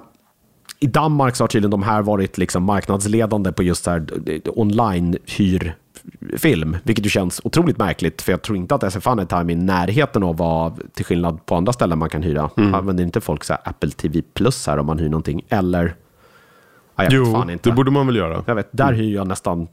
I 0.85 0.87
Danmark 0.87 1.35
så 1.35 1.43
har 1.43 1.47
tydligen 1.47 1.71
de 1.71 1.83
här 1.83 2.01
varit 2.01 2.37
liksom 2.37 2.63
marknadsledande 2.63 3.51
på 3.51 3.63
just 3.63 3.85
här 3.85 4.05
eh, 4.25 4.39
online-hyrfilm, 4.45 6.77
vilket 6.83 7.05
ju 7.05 7.09
känns 7.09 7.41
otroligt 7.43 7.77
märkligt, 7.77 8.21
för 8.21 8.31
jag 8.31 8.41
tror 8.41 8.57
inte 8.57 8.75
att 8.75 8.83
SF 8.83 9.07
Anytime 9.07 9.41
är 9.41 9.51
i 9.51 9.55
närheten 9.55 10.23
av 10.23 10.37
vad, 10.37 10.81
till 10.93 11.05
skillnad 11.05 11.45
på 11.45 11.55
andra 11.55 11.73
ställen 11.73 11.99
man 11.99 12.09
kan 12.09 12.23
hyra. 12.23 12.49
Använder 12.55 13.03
inte 13.03 13.21
folk 13.21 13.43
så 13.43 13.53
här 13.53 13.61
Apple 13.65 13.91
TV 13.91 14.21
Plus 14.33 14.67
här 14.67 14.77
om 14.77 14.85
man 14.85 14.99
hyr 14.99 15.09
någonting? 15.09 15.41
Eller? 15.49 15.95
Ja, 16.95 17.03
jag 17.03 17.11
vet 17.11 17.13
Jo, 17.13 17.25
fan 17.33 17.49
inte. 17.49 17.69
det 17.69 17.75
borde 17.75 17.91
man 17.91 18.07
väl 18.07 18.15
göra. 18.15 18.43
Jag 18.47 18.55
vet, 18.55 18.69
där 18.71 18.93
hyr 18.93 19.15
jag 19.15 19.27
nästan 19.27 19.67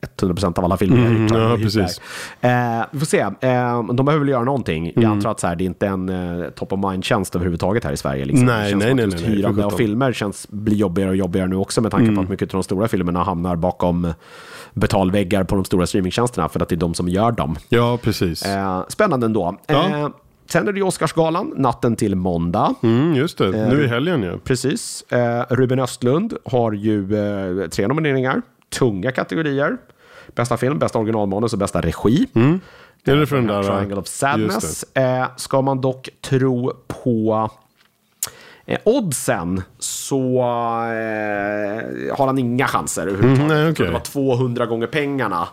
100% 0.00 0.58
av 0.58 0.64
alla 0.64 0.76
filmer 0.76 1.08
hyrt. 1.08 1.30
ja, 1.32 1.56
precis. 1.56 2.00
Eh, 2.40 2.50
vi 2.90 2.98
får 2.98 3.06
se. 3.06 3.18
Eh, 3.20 3.82
de 3.92 4.06
behöver 4.06 4.18
väl 4.18 4.28
göra 4.28 4.44
någonting. 4.44 4.92
Jag 4.94 5.04
antar 5.04 5.30
att 5.30 5.40
så 5.40 5.46
här, 5.46 5.56
det 5.56 5.64
är 5.64 5.66
inte 5.66 5.86
en 5.86 6.08
eh, 6.08 6.48
top 6.50 6.72
of 6.72 6.80
mind-tjänst 6.90 7.34
överhuvudtaget 7.34 7.84
här 7.84 7.92
i 7.92 7.96
Sverige. 7.96 8.24
Liksom. 8.24 8.46
Nej, 8.46 8.64
det 8.64 8.70
känns 8.70 8.84
nej, 8.84 8.88
som 8.88 8.96
nej, 8.96 9.06
att 9.06 9.12
just 9.12 9.26
nej, 9.26 9.36
hyrande 9.36 9.64
av 9.64 9.70
filmer 9.70 10.12
känns, 10.12 10.48
blir 10.48 10.76
jobbigare 10.76 11.10
och 11.10 11.16
jobbigare 11.16 11.48
nu 11.48 11.56
också 11.56 11.80
med 11.80 11.90
tanke 11.90 12.14
på 12.14 12.20
att 12.20 12.28
mycket 12.28 12.48
av 12.54 12.58
de 12.58 12.62
stora 12.62 12.88
filmerna 12.88 13.22
hamnar 13.22 13.56
bakom 13.56 14.12
betalväggar 14.72 15.44
på 15.44 15.54
de 15.54 15.64
stora 15.64 15.86
streamingtjänsterna 15.86 16.48
för 16.48 16.60
att 16.60 16.68
det 16.68 16.74
är 16.74 16.76
de 16.76 16.94
som 16.94 17.08
gör 17.08 17.32
dem. 17.32 17.56
Ja, 17.68 17.98
precis. 18.02 18.46
Eh, 18.46 18.84
spännande 18.88 19.26
ändå. 19.26 19.56
Ja. 19.66 19.88
Eh, 19.88 20.08
sen 20.46 20.68
är 20.68 20.72
det 20.72 20.82
Oscarsgalan, 20.82 21.52
natten 21.56 21.96
till 21.96 22.14
måndag. 22.14 22.74
Mm, 22.82 23.14
just 23.14 23.38
det, 23.38 23.68
nu 23.68 23.84
i 23.84 23.86
helgen 23.86 24.22
ju. 24.22 24.38
Precis. 24.38 25.02
Eh, 25.12 25.44
Ruben 25.50 25.78
Östlund 25.78 26.34
har 26.44 26.72
ju 26.72 27.16
eh, 27.16 27.68
tre 27.68 27.88
nomineringar. 27.88 28.42
Tunga 28.70 29.10
kategorier. 29.12 29.76
Bästa 30.34 30.56
film, 30.56 30.78
bästa 30.78 30.98
originalmanus 30.98 31.52
och 31.52 31.58
bästa 31.58 31.80
regi. 31.80 32.26
Är 33.04 33.16
det 33.16 33.26
för 33.26 33.36
den 33.36 33.46
där... 33.46 33.62
Triangle 33.62 33.96
of 33.96 34.04
just 34.04 34.16
Sadness. 34.16 34.84
Eh, 34.94 35.26
ska 35.36 35.62
man 35.62 35.80
dock 35.80 36.08
tro 36.20 36.72
på 36.86 37.50
eh, 38.66 38.78
oddsen 38.84 39.62
så 39.78 40.38
eh, 40.40 42.16
har 42.16 42.26
han 42.26 42.38
inga 42.38 42.66
chanser 42.66 43.02
överhuvudtaget. 43.06 43.38
Mm, 43.38 43.48
nej, 43.56 43.66
Jag 43.66 43.76
tror 43.76 43.86
okej. 43.86 43.86
Det 43.86 43.92
var 44.20 44.36
200 44.36 44.66
gånger 44.66 44.86
pengarna 44.86 45.48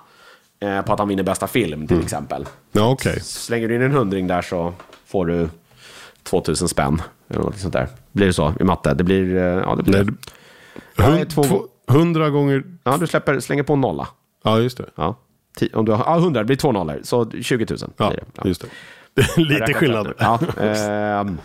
eh, 0.59 0.81
på 0.81 0.93
att 0.93 0.99
han 0.99 1.07
vinner 1.07 1.23
bästa 1.23 1.47
film 1.47 1.73
Mm. 1.73 1.87
till 1.87 2.01
exempel. 2.03 2.45
Ja, 2.71 2.89
okej. 2.91 3.19
Slänger 3.21 3.67
du 3.67 3.75
in 3.75 3.81
en 3.81 3.91
hundring 3.91 4.27
där 4.27 4.41
så 4.41 4.73
får 5.05 5.25
du 5.25 5.49
2000 6.23 6.67
spänn. 6.67 7.01
Eller 7.29 7.41
något 7.43 7.57
sånt 7.57 7.73
där. 7.73 7.87
Blir 8.11 8.27
det 8.27 8.33
så 8.33 8.53
i 8.59 8.63
matte? 8.63 8.93
Det 8.93 9.03
blir... 9.03 9.35
eh, 9.37 9.41
Ja, 9.43 9.75
det 9.75 9.83
blir 9.83 10.03
Nej, 10.95 11.07
Hund, 11.09 11.29
två- 11.29 11.67
två, 11.87 11.93
hundra 11.97 12.29
gånger... 12.29 12.63
Ja, 12.83 12.97
du 12.97 13.07
släpper, 13.07 13.39
slänger 13.39 13.63
på 13.63 13.73
en 13.73 13.81
nolla. 13.81 14.07
Ja, 14.43 14.59
just 14.59 14.77
det. 14.77 14.85
Ja. 14.95 15.15
Om 15.73 15.85
du 15.85 15.91
har, 15.91 16.03
ja, 16.05 16.17
100, 16.17 16.41
det 16.41 16.45
blir 16.45 16.55
två 16.57 16.71
nollor. 16.71 16.99
Så 17.03 17.31
20 17.41 17.65
000 17.69 17.79
Ja, 17.97 18.07
blir 18.09 18.17
det. 18.19 18.25
Ja. 18.35 18.43
just 18.45 18.61
det. 18.61 18.67
Lite 19.37 19.61
Räknat 19.61 19.75
skillnad. 19.77 20.13
Ja, 20.17 20.39
ehm, 20.61 21.37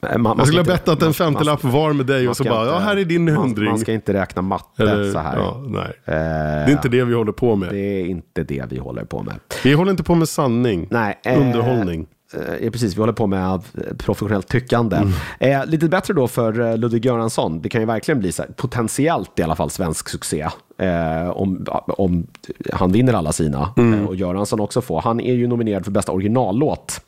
man, 0.00 0.22
man 0.22 0.38
Jag 0.38 0.46
skulle 0.46 0.60
ha 0.60 0.66
bettat 0.66 1.02
en 1.02 1.06
man- 1.06 1.14
femtiolapp 1.14 1.64
var 1.64 1.92
med 1.92 2.06
dig 2.06 2.22
man 2.22 2.30
och 2.30 2.36
så 2.36 2.44
bara, 2.44 2.60
inte- 2.62 2.72
ja 2.74 2.78
här 2.78 2.96
är 2.96 3.04
din 3.04 3.24
man, 3.24 3.34
hundring. 3.36 3.68
man 3.70 3.78
ska 3.78 3.92
inte 3.92 4.12
räkna 4.12 4.42
matte 4.42 4.82
Eller, 4.82 5.12
så 5.12 5.18
här. 5.18 5.36
Ja, 5.38 5.62
nej. 5.66 5.82
Eh, 6.04 6.14
Det 6.14 6.14
är 6.14 6.70
inte 6.70 6.88
det 6.88 7.04
vi 7.04 7.14
håller 7.14 7.32
på 7.32 7.56
med. 7.56 7.68
det 7.70 7.78
är 7.78 8.04
inte 8.04 8.42
det 8.42 8.64
vi 8.70 8.78
håller 8.78 9.04
på 9.04 9.22
med. 9.22 9.34
Vi 9.64 9.72
håller 9.72 9.90
inte 9.90 10.02
på 10.02 10.14
med 10.14 10.28
sanning. 10.28 10.86
Nej, 10.90 11.20
eh, 11.24 11.40
Underhållning. 11.40 12.06
Eh, 12.34 12.70
precis, 12.70 12.96
vi 12.96 13.00
håller 13.00 13.12
på 13.12 13.26
med 13.26 13.52
eh, 13.54 13.60
professionellt 13.98 14.48
tyckande. 14.48 14.96
Eh, 15.40 15.66
lite 15.66 15.88
bättre 15.88 16.14
då 16.14 16.28
för 16.28 16.60
eh, 16.60 16.76
Ludvig 16.78 17.04
Göransson. 17.04 17.60
Det 17.62 17.68
kan 17.68 17.80
ju 17.80 17.86
verkligen 17.86 18.18
bli 18.18 18.32
så 18.32 18.42
här, 18.42 18.50
potentiellt 18.56 19.38
i 19.38 19.42
alla 19.42 19.56
fall 19.56 19.70
svensk 19.70 20.08
succé. 20.08 20.48
Eh, 20.78 21.30
om, 21.30 21.66
om 21.86 22.26
han 22.72 22.92
vinner 22.92 23.12
alla 23.12 23.32
sina. 23.32 23.72
Eh, 23.76 24.04
och 24.06 24.16
Göransson 24.16 24.60
också 24.60 24.80
får. 24.80 25.00
Han 25.00 25.20
är 25.20 25.34
ju 25.34 25.46
nominerad 25.46 25.84
för 25.84 25.92
bästa 25.92 26.12
originallåt. 26.12 27.00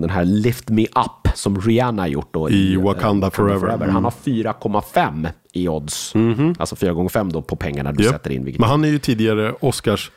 Den 0.00 0.10
här 0.10 0.24
Lift 0.24 0.68
Me 0.70 0.82
Up 0.82 1.28
som 1.34 1.60
Rihanna 1.60 2.08
gjort 2.08 2.28
då 2.30 2.50
I 2.50 2.74
eh, 2.74 2.82
Wakanda 2.82 3.30
Forever. 3.30 3.74
Mm. 3.74 3.90
Han 3.90 4.04
har 4.04 4.10
4,5 4.24 5.28
i 5.52 5.68
odds. 5.68 6.12
Alltså 6.58 6.76
4 6.76 6.92
gånger 6.92 7.08
5 7.08 7.32
då 7.32 7.42
på 7.42 7.56
pengarna 7.56 7.92
du 7.92 8.04
Japp. 8.04 8.12
sätter 8.12 8.30
in. 8.30 8.44
Vilket 8.44 8.60
Men 8.60 8.68
han 8.70 8.84
är 8.84 8.88
ju 8.88 8.98
tidigare 8.98 9.52
Oscars 9.60 10.10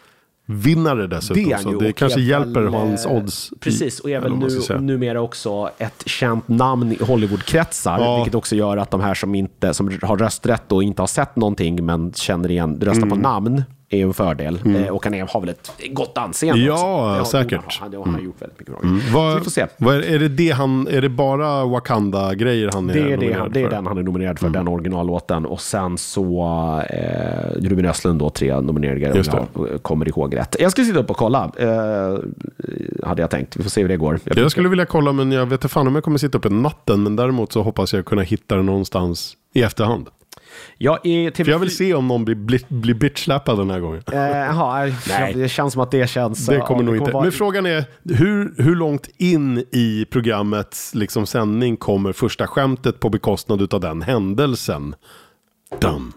vinnare 0.45 1.07
dessutom. 1.07 1.49
Det 1.49 1.57
så 1.57 1.79
det 1.79 1.93
kanske 1.93 2.21
hjälper 2.21 2.61
väl, 2.61 2.73
hans 2.73 3.05
eh, 3.05 3.11
odds. 3.11 3.51
Precis, 3.59 3.99
och 3.99 4.09
är 4.09 4.19
väl 4.19 4.35
nu, 4.35 4.79
numera 4.79 5.21
också 5.21 5.69
ett 5.77 6.03
känt 6.05 6.47
namn 6.47 6.91
i 6.91 7.03
Hollywoodkretsar. 7.03 7.99
Ja. 7.99 8.15
Vilket 8.15 8.35
också 8.35 8.55
gör 8.55 8.77
att 8.77 8.91
de 8.91 9.01
här 9.01 9.13
som, 9.13 9.35
inte, 9.35 9.73
som 9.73 9.99
har 10.01 10.17
rösträtt 10.17 10.71
och 10.71 10.83
inte 10.83 11.01
har 11.01 11.07
sett 11.07 11.35
någonting 11.35 11.85
men 11.85 12.13
känner 12.13 12.51
igen, 12.51 12.81
röstar 12.81 13.03
Mm. 13.05 13.09
på 13.09 13.15
namn 13.15 13.63
är 13.95 13.99
ju 13.99 14.03
en 14.07 14.13
fördel. 14.13 14.59
Eh, 14.65 14.87
och 14.87 15.05
han 15.05 15.13
har 15.29 15.39
väl 15.39 15.49
ett 15.49 15.71
gott 15.91 16.17
anseende 16.17 16.63
Ja, 16.63 16.73
också. 16.73 16.85
Det 16.85 17.37
har- 17.39 17.43
säkert. 17.43 17.61
Han, 17.79 17.93
han 18.05 18.13
har 18.13 18.21
gjort 18.21 18.41
väldigt 18.41 18.59
mycket 18.59 18.73
bra. 18.79 18.81
Så 18.81 19.13
Vad, 19.17 19.35
vi 19.37 19.43
får 19.43 19.51
se. 19.51 19.65
vad 19.77 19.95
är, 19.95 20.01
är, 20.01 20.19
det 20.19 20.27
det 20.27 20.49
han, 20.51 20.87
är 20.91 21.01
det 21.01 21.09
bara 21.09 21.65
Wakanda-grejer 21.65 22.69
han 22.73 22.89
är 22.89 22.93
Det 22.93 22.99
är, 22.99 23.03
det, 23.03 23.09
nominerad 23.15 23.39
han, 23.41 23.51
det 23.51 23.59
är 23.59 23.63
för? 23.63 23.71
den 23.75 23.85
han 23.87 23.97
är 23.97 24.03
nominerad 24.03 24.37
Mm. 24.41 24.53
för, 24.53 24.59
den 24.59 24.67
originallåten. 24.67 25.45
Och 25.45 25.61
sen 25.61 25.97
så 25.97 26.41
eh, 26.89 27.61
Ruben 27.61 27.85
Östlund 27.85 28.19
då, 28.19 28.29
tre 28.29 28.61
nomineringar 28.61 29.11
om 29.11 29.17
det. 29.21 29.69
jag 29.71 29.83
kommer 29.83 30.07
ihåg 30.07 30.35
rätt. 30.37 30.55
Jag 30.59 30.71
ska 30.71 30.83
sitta 30.83 30.99
upp 30.99 31.09
och 31.09 31.17
kolla, 31.17 31.51
eh, 31.57 32.19
hade 33.07 33.21
jag 33.21 33.29
tänkt. 33.29 33.55
Vi 33.57 33.63
får 33.63 33.69
se 33.69 33.81
hur 33.81 33.87
det 33.89 33.97
går. 33.97 34.19
Jag 34.23 34.51
skulle 34.51 34.69
vilja 34.69 34.85
kolla 34.85 35.11
men 35.11 35.31
jag 35.31 35.45
vet 35.45 35.51
inte 35.51 35.67
fan 35.67 35.87
om 35.87 35.95
jag 35.95 36.03
kommer 36.03 36.17
sitta 36.17 36.37
uppe 36.37 36.49
natten. 36.49 37.03
Men 37.03 37.15
däremot 37.15 37.51
så 37.53 37.61
hoppas 37.61 37.93
jag 37.93 38.05
kunna 38.05 38.21
hitta 38.21 38.55
den 38.55 38.65
någonstans 38.65 39.33
i 39.53 39.61
efterhand. 39.63 40.07
Jag 40.77 41.05
är 41.05 41.31
TV4... 41.31 41.43
För 41.43 41.51
jag 41.51 41.59
vill 41.59 41.75
se 41.75 41.93
om 41.93 42.07
någon 42.07 42.25
blir, 42.25 42.35
blir, 42.35 42.61
blir 42.67 42.93
bitchlappad 42.93 43.57
den 43.57 43.69
här 43.69 43.79
gången. 43.79 44.03
Eh, 44.11 44.19
Jaha, 44.19 44.85
Nej. 45.09 45.33
det 45.33 45.49
känns 45.49 45.73
som 45.73 45.81
att 45.81 45.91
det 45.91 46.09
känns... 46.09 46.45
Det 46.45 46.59
kommer 46.59 46.81
ja, 46.83 46.85
nog 46.85 46.97
inte. 46.97 47.11
vara- 47.11 47.23
Men 47.23 47.31
frågan 47.31 47.65
är, 47.65 47.85
hur, 48.03 48.63
hur 48.63 48.75
långt 48.75 49.09
in 49.17 49.57
i 49.57 50.05
programmets 50.11 50.95
liksom, 50.95 51.25
sändning 51.25 51.77
kommer 51.77 52.13
första 52.13 52.47
skämtet 52.47 52.99
på 52.99 53.09
bekostnad 53.09 53.73
av 53.73 53.79
den 53.79 54.01
händelsen? 54.01 54.95
Dum. 55.81 56.13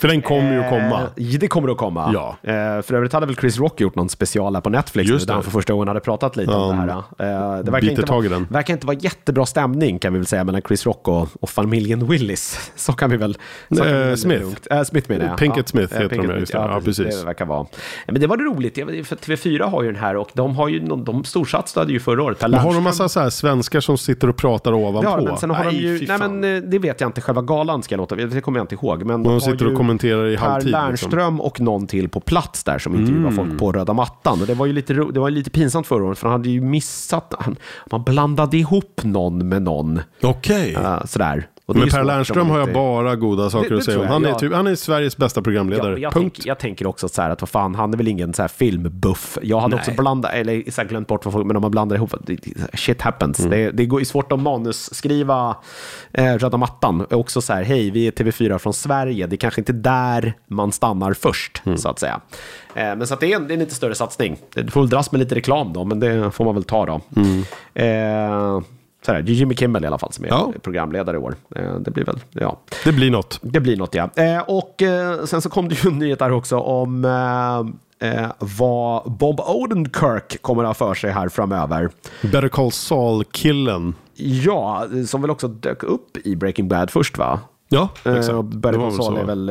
För 0.00 0.08
den 0.08 0.22
kommer 0.22 0.52
ju 0.52 0.60
att 0.60 0.68
komma. 0.70 1.00
Eh, 1.16 1.38
det 1.40 1.48
kommer 1.48 1.68
att 1.70 1.76
komma. 1.76 2.10
Ja. 2.14 2.36
Eh, 2.50 2.82
för 2.82 2.94
övrigt 2.94 3.12
hade 3.12 3.26
väl 3.26 3.36
Chris 3.36 3.58
Rock 3.58 3.80
gjort 3.80 3.94
någon 3.94 4.08
special 4.08 4.54
här 4.54 4.60
på 4.60 4.70
Netflix 4.70 5.10
Just 5.10 5.22
nu, 5.22 5.26
där 5.26 5.34
han 5.34 5.42
för 5.42 5.50
första 5.50 5.72
gången 5.72 5.88
hade 5.88 6.00
pratat 6.00 6.36
lite 6.36 6.52
om 6.52 6.76
det 6.86 6.92
här. 6.92 7.58
Eh, 7.58 7.64
det 7.64 7.70
verkar 7.70 7.90
inte, 7.90 8.02
tag 8.02 8.24
i 8.24 8.28
vara, 8.28 8.38
den. 8.38 8.48
verkar 8.50 8.74
inte 8.74 8.86
vara 8.86 8.96
jättebra 9.00 9.46
stämning 9.46 9.98
kan 9.98 10.12
vi 10.12 10.18
väl 10.18 10.26
säga 10.26 10.44
mellan 10.44 10.62
Chris 10.62 10.86
Rock 10.86 11.08
och, 11.08 11.28
och 11.40 11.50
familjen 11.50 12.06
Willis. 12.06 12.70
Så 12.76 12.92
kan 12.92 13.10
vi 13.10 13.16
väl... 13.16 13.36
Så 13.68 13.76
kan 13.76 13.86
vi 13.86 14.10
Eh, 14.10 14.14
Smith. 14.14 14.46
Eh, 14.70 14.82
Smith 14.82 15.10
menar 15.10 15.26
jag. 15.26 15.38
Pinkett 15.38 15.68
Smith 15.68 15.94
Eh, 15.96 16.00
heter 16.02 16.16
de, 16.16 16.22
Pinkett 16.22 16.30
ja, 16.34 16.40
just 16.40 16.52
det. 16.52 16.58
Ja, 16.58 16.80
precis. 16.84 17.20
Det 17.20 17.26
verkar 17.26 17.44
vara. 17.44 17.66
Men 18.06 18.20
det 18.20 18.26
var 18.26 18.36
det 18.36 18.44
roligt, 18.44 18.76
Jag 18.76 18.86
vet- 18.86 19.06
för 19.06 19.16
TV4 19.16 19.70
har 19.70 19.82
ju 19.82 19.92
den 19.92 20.00
här 20.00 20.16
och 20.16 20.30
de 20.34 20.56
har 20.56 20.68
ju, 20.68 20.82
någon- 20.86 21.04
de 21.04 21.24
storsatsade 21.24 21.92
ju 21.92 22.00
förra 22.00 22.22
året. 22.22 22.40
Men 22.40 22.54
har 22.54 22.74
de 22.74 22.82
massa 22.82 23.08
så 23.08 23.20
här 23.20 23.30
svenskar 23.30 23.80
som 23.80 23.98
sitter 23.98 24.28
och 24.28 24.36
pratar 24.36 24.72
ovanpå? 24.72 25.16
de, 25.16 25.24
men 25.24 25.36
sen 25.36 25.50
har 25.50 25.64
de 25.64 25.70
ju, 25.76 26.06
nej 26.08 26.18
men 26.18 26.44
eh, 26.56 26.62
det 26.62 26.78
vet 26.78 27.00
jag 27.00 27.08
inte, 27.08 27.20
själva 27.20 27.42
galan 27.42 27.82
ska 27.82 27.92
jag 27.94 27.98
låta, 27.98 28.16
det 28.16 28.40
kommer 28.40 28.58
jag 28.58 28.64
inte 28.64 28.74
ihåg. 28.74 29.04
Men 29.04 29.22
De 29.22 29.32
har 29.32 29.40
sitter 29.40 29.64
och 29.64 29.70
ju 29.72 29.76
kommenterar 29.90 30.26
i 30.28 30.36
Per 30.36 30.44
halvtid, 30.46 30.74
liksom. 30.90 31.40
Och 31.40 31.60
någon 31.60 31.86
till 31.86 32.08
på 32.08 32.20
plats 32.20 32.64
där 32.64 32.78
som 32.78 32.94
intervjuar 32.94 33.30
Mm. 33.30 33.36
folk 33.36 33.58
på 33.58 33.72
röda 33.72 33.92
mattan. 33.92 34.40
Och 34.40 34.46
det 34.46 34.54
var 34.54 34.66
ju 34.66 34.72
lite, 34.72 34.92
det 34.94 35.20
var 35.20 35.30
lite 35.30 35.50
pinsamt 35.50 35.86
förra 35.86 36.04
året, 36.04 36.18
för 36.18 36.28
han 36.28 36.32
hade 36.40 36.50
ju 36.50 36.60
missat, 36.60 37.34
han, 37.38 37.56
man 37.90 38.02
blandade 38.04 38.56
ihop 38.56 39.00
någon 39.04 39.48
med 39.48 39.62
någon. 39.62 40.00
Okej. 40.22 40.74
eh, 40.74 41.04
sådär. 41.04 41.46
Och 41.70 41.74
det 41.76 41.80
är 41.80 41.84
Men 41.84 41.90
Per 41.90 42.04
Lernström 42.04 42.50
har 42.50 42.58
jag 42.58 42.64
inte- 42.64 42.74
bara 42.74 43.16
goda 43.16 43.50
saker 43.50 43.68
Det- 43.68 43.74
det 43.74 43.78
att 43.78 43.84
säga 43.84 44.00
om. 44.00 44.06
Han 44.06 44.24
är, 44.24 44.32
typ, 44.34 44.52
han 44.52 44.66
är 44.66 44.74
Sveriges 44.74 45.16
bästa 45.16 45.42
programledare. 45.42 45.92
Ja, 45.92 45.98
jag, 45.98 46.12
Punkt. 46.12 46.34
tänk, 46.36 46.46
jag 46.46 46.58
tänker 46.58 46.86
också 46.86 47.08
så 47.08 47.22
här 47.22 47.30
att 47.30 47.40
vad 47.42 47.48
fan, 47.48 47.74
han 47.74 47.92
är 47.92 47.96
väl 47.96 48.08
ingen 48.08 48.34
så 48.34 48.42
här 48.42 48.48
filmbuff. 48.48 49.38
Jag 49.42 49.60
hade 49.60 49.76
Nej. 49.76 49.80
också 49.88 50.02
blandat, 50.02 50.32
eller 50.34 50.70
så 50.70 50.80
här 50.80 50.88
glömt 50.88 51.08
bort 51.08 51.24
vad 51.24 51.34
folk, 51.34 51.46
men 51.46 51.56
om 51.56 51.62
man 51.62 51.70
blandar 51.70 51.96
ihop, 51.96 52.14
shit 52.74 53.02
happens. 53.02 53.38
Mm. 53.40 53.50
Det, 53.50 53.70
det 53.70 53.86
går 53.86 54.00
ju 54.00 54.04
svårt 54.06 54.32
att 54.32 54.40
manusskriva 54.40 55.56
eh, 56.12 56.34
röda 56.34 56.56
mattan. 56.56 57.00
Och 57.00 57.12
Också 57.20 57.40
så 57.40 57.52
här, 57.52 57.62
hej, 57.62 57.90
vi 57.90 58.06
är 58.06 58.10
TV4 58.10 58.58
från 58.58 58.72
Sverige. 58.72 59.26
Det 59.26 59.34
är 59.34 59.38
kanske 59.38 59.60
inte 59.60 59.72
där 59.72 60.34
man 60.46 60.72
stannar 60.72 61.12
först, 61.12 61.62
Mm. 61.66 61.78
så 61.78 61.88
att 61.88 61.98
säga. 61.98 62.20
Eh, 62.74 62.82
men 62.96 63.06
så 63.06 63.14
att 63.14 63.20
det 63.20 63.32
är, 63.32 63.36
en, 63.36 63.46
det 63.48 63.52
är 63.52 63.54
en 63.54 63.60
lite 63.60 63.74
större 63.74 63.94
satsning. 63.94 64.36
Det 64.54 64.70
får 64.70 64.80
väl 64.80 64.90
dras 64.90 65.12
med 65.12 65.18
lite 65.18 65.34
reklam 65.34 65.72
då, 65.72 65.84
men 65.84 66.00
det 66.00 66.30
får 66.30 66.44
man 66.44 66.54
väl 66.54 66.64
ta 66.64 66.86
då. 66.86 67.00
Mm. 67.16 67.42
Eh, 67.74 68.62
så 69.06 69.12
här, 69.12 69.22
det 69.22 69.32
är 69.32 69.34
Jimmy 69.34 69.54
Kimmel 69.56 69.84
i 69.84 69.86
alla 69.86 69.98
fall 69.98 70.12
som 70.12 70.24
är 70.24 70.28
Ja. 70.28 70.52
programledare 70.62 71.16
i 71.16 71.20
år. 71.20 71.34
Eh, 71.56 71.74
det 71.74 71.90
blir 71.90 72.04
väl, 72.04 72.18
ja. 72.32 72.58
Det 72.84 72.92
blir 72.92 73.10
något. 73.10 73.38
Det 73.42 73.60
blir 73.60 73.76
något, 73.76 73.94
ja. 73.94 74.10
Eh, 74.16 74.40
och 74.40 74.82
eh, 74.82 75.24
sen 75.24 75.42
så 75.42 75.48
kom 75.50 75.68
det 75.68 75.74
ju 75.84 75.90
en 75.92 75.98
nyhet 75.98 76.18
där 76.18 76.32
också 76.32 76.58
om 76.58 77.04
eh, 77.04 78.08
eh, 78.10 78.30
vad 78.38 79.12
Bob 79.12 79.40
Odenkirk 79.40 80.42
kommer 80.42 80.62
att 80.64 80.68
ha 80.68 80.74
för 80.88 80.94
sig 80.94 81.10
här 81.10 81.28
framöver. 81.28 81.90
Better 82.22 82.48
Call 82.48 82.72
Saul-killen. 82.72 83.94
Ja, 84.14 84.86
som 85.06 85.20
väl 85.22 85.30
också 85.30 85.48
dök 85.48 85.82
upp 85.82 86.16
i 86.24 86.36
Breaking 86.36 86.68
Bad 86.68 86.90
först, 86.90 87.18
va? 87.18 87.40
Ja, 87.68 87.88
Eh, 88.04 88.14
exakt. 88.14 88.34
och 88.34 88.44
Better 88.44 88.78
Call 88.78 88.92
Saul 88.92 89.16
är 89.16 89.24
väl 89.24 89.48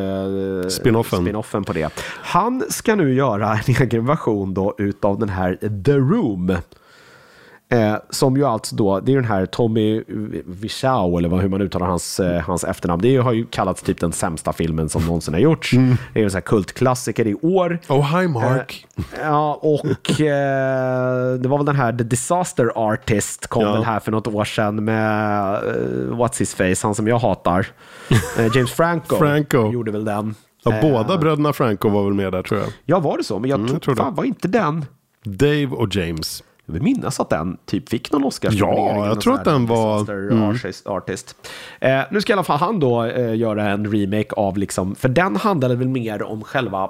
eh, 0.63 0.69
Spinoffen. 0.69 1.21
spinoffen 1.21 1.63
på 1.63 1.73
det. 1.73 1.93
Han 2.21 2.63
ska 2.69 2.95
nu 2.95 3.13
göra 3.13 3.53
en 3.53 3.59
egen 3.81 4.05
version 4.05 4.53
då 4.53 4.75
utav 4.77 5.19
den 5.19 5.29
här 5.29 5.55
The 5.85 5.93
Room. 5.97 6.57
Eh, 7.71 7.95
som 8.09 8.37
ju 8.37 8.45
alltså 8.45 8.75
då, 8.75 8.99
det 8.99 9.11
är 9.11 9.15
den 9.15 9.25
här 9.25 9.45
Tommy 9.45 10.03
Wiseau, 10.45 11.17
eller 11.17 11.29
vad, 11.29 11.41
hur 11.41 11.49
man 11.49 11.61
uttalar 11.61 11.87
hans, 11.87 12.19
eh, 12.19 12.41
hans 12.41 12.63
efternamn. 12.63 13.01
Det 13.01 13.17
har 13.17 13.33
ju 13.33 13.45
kallats 13.45 13.81
typ 13.83 13.99
den 13.99 14.11
sämsta 14.11 14.53
filmen 14.53 14.89
som 14.89 15.05
någonsin 15.05 15.33
har 15.33 15.41
gjorts. 15.41 15.73
Mm. 15.73 15.95
Det 16.13 16.19
är 16.19 16.23
en 16.23 16.29
sån 16.31 16.35
här 16.37 16.41
kultklassiker 16.41 17.27
i 17.27 17.35
år. 17.35 17.79
Oh, 17.89 18.19
hi 18.19 18.27
Mark. 18.27 18.85
Ja, 19.21 19.59
och 19.61 20.21
eh, 20.21 21.33
det 21.33 21.47
var 21.49 21.57
väl 21.57 21.65
den 21.65 21.75
här 21.75 21.93
The 21.93 22.03
Disaster 22.03 22.71
Artist 22.75 23.47
kom 23.47 23.63
Ja. 23.63 23.73
väl 23.73 23.83
här 23.83 23.99
för 23.99 24.11
något 24.11 24.27
år 24.27 24.45
sedan 24.45 24.83
med 24.85 25.53
eh, 25.55 25.61
What's 26.17 26.39
His 26.39 26.55
Face, 26.55 26.87
han 26.87 26.95
som 26.95 27.07
jag 27.07 27.19
hatar. 27.19 27.67
Eh, 28.37 28.55
James 28.55 28.71
Franco, 28.71 29.15
Franco. 29.17 29.71
gjorde 29.71 29.91
väl 29.91 30.05
den. 30.05 30.35
Ja, 30.63 30.73
Eh, 30.73 30.81
båda 30.81 31.17
bröderna 31.17 31.53
Franco 31.53 31.89
var 31.89 32.03
väl 32.03 32.13
med 32.13 32.31
där 32.33 32.43
tror 32.43 32.59
jag. 32.59 32.69
Ja, 32.85 32.99
var 32.99 33.17
det 33.17 33.23
så? 33.23 33.39
Men 33.39 33.49
jag, 33.49 33.57
Mm, 33.59 33.67
tror, 33.67 33.75
jag 33.75 33.81
tror 33.81 33.95
det. 33.95 34.01
fan, 34.01 34.15
var 34.15 34.23
inte 34.23 34.47
den... 34.47 34.85
Dave 35.23 35.67
och 35.67 35.95
James. 35.95 36.43
Jag 36.69 36.73
vill 36.73 36.81
minnas 36.83 37.19
att 37.19 37.29
den 37.29 37.57
typ 37.65 37.89
fick 37.89 38.11
någon 38.11 38.23
oscars 38.23 38.53
Ja, 38.53 39.05
jag 39.07 39.21
tror 39.21 39.33
att 39.33 39.45
den 39.45 39.65
var- 39.65 40.11
Mm. 40.31 40.43
Artist. 40.43 40.87
artist. 40.87 41.35
Eh, 41.79 42.01
nu 42.11 42.21
ska 42.21 42.33
i 42.33 42.35
alla 42.35 42.43
fall 42.43 42.57
han 42.59 42.79
då 42.79 43.03
eh, 43.05 43.35
göra 43.35 43.69
en 43.69 43.91
remake 43.91 44.29
av, 44.35 44.57
liksom, 44.57 44.95
för 44.95 45.09
den 45.09 45.35
handlade 45.35 45.75
väl 45.75 45.87
mer 45.87 46.23
om 46.23 46.43
själva 46.43 46.89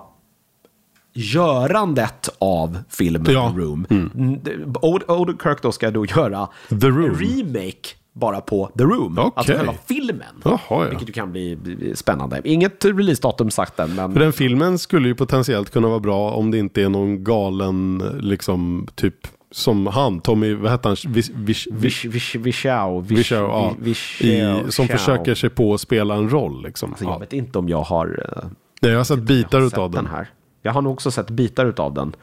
görandet 1.13 2.29
av 2.39 2.77
filmen 2.89 3.33
Ja. 3.33 3.51
The 3.55 3.59
Room. 3.61 3.85
Mm. 3.89 4.39
Od- 4.81 5.09
Odenkirk 5.11 5.61
då 5.61 5.71
ska 5.71 5.91
då 5.91 6.05
göra 6.05 6.47
The 6.69 6.87
Room. 6.87 7.15
remake 7.19 7.89
bara 8.13 8.41
på 8.41 8.71
The 8.77 8.83
Room. 8.83 9.17
Okej. 9.19 9.31
Alltså 9.35 9.53
själva 9.53 9.73
filmen. 9.85 10.27
Jaha, 10.43 10.59
ja. 10.69 10.85
Vilket 10.89 11.09
ju 11.09 11.13
kan 11.13 11.31
bli 11.31 11.55
bli 11.55 11.95
spännande. 11.95 12.41
Inget 12.43 12.85
releasedatum 12.85 13.51
sagt 13.51 13.79
än, 13.79 13.95
men... 13.95 14.13
För 14.13 14.19
den 14.19 14.33
filmen 14.33 14.79
skulle 14.79 15.07
ju 15.07 15.15
potentiellt 15.15 15.69
kunna 15.69 15.87
vara 15.87 15.99
bra 15.99 16.31
om 16.31 16.51
det 16.51 16.57
inte 16.57 16.81
är 16.81 16.89
någon 16.89 17.23
galen, 17.23 17.97
liksom, 18.19 18.87
typ 18.95 19.15
som 19.51 19.87
han, 19.87 20.19
Tommy, 20.19 20.53
vad 20.53 20.71
hette 20.71 20.87
han? 20.87 20.97
Vis, 21.07 21.31
vish, 21.69 22.35
Vishau, 22.35 23.03
ja. 23.31 23.75
I, 24.19 24.71
som 24.71 24.87
försöker 24.87 25.35
sig 25.35 25.49
på 25.49 25.73
att 25.73 25.81
spela 25.81 26.15
en 26.15 26.29
roll. 26.29 26.63
Liksom. 26.63 26.89
Alltså, 26.89 27.05
jag 27.05 27.13
ja. 27.13 27.17
vet 27.17 27.33
inte 27.33 27.59
om 27.59 27.69
jag 27.69 27.81
har 27.81 28.25
eh, 28.35 28.49
Nej, 28.81 28.91
jag 28.91 28.99
har 28.99 29.03
sett 29.03 29.19
bitar 29.19 29.61
utav 29.61 29.91
den 29.91 30.03
den. 30.03 30.13
här. 30.13 30.29
Jag 30.61 30.73
har 30.73 30.81
nog 30.81 30.93
också 30.93 31.11
sett 31.11 31.29
bitar 31.29 31.65
utav 31.65 31.93
den. 31.93 32.15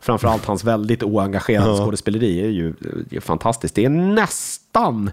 Framförallt 0.00 0.44
hans 0.44 0.64
väldigt 0.64 1.02
oengagerade 1.02 1.76
skådespeleri 1.76 2.40
är 2.40 2.48
ju 2.48 2.74
är 3.10 3.20
fantastiskt. 3.20 3.74
Det 3.74 3.84
är 3.84 3.88
nästan 3.88 5.10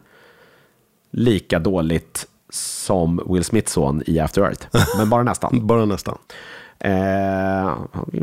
lika 1.12 1.60
dåligt 1.60 2.28
som 2.50 3.22
Will 3.30 3.44
Smiths 3.44 3.72
son 3.72 4.04
i 4.06 4.20
After 4.20 4.42
Earth. 4.42 4.68
Men 4.98 5.10
bara 5.10 5.24
nästan. 5.24 5.68
Bara 5.68 5.86
nästan. 5.86 6.18
Eh, 6.80 7.78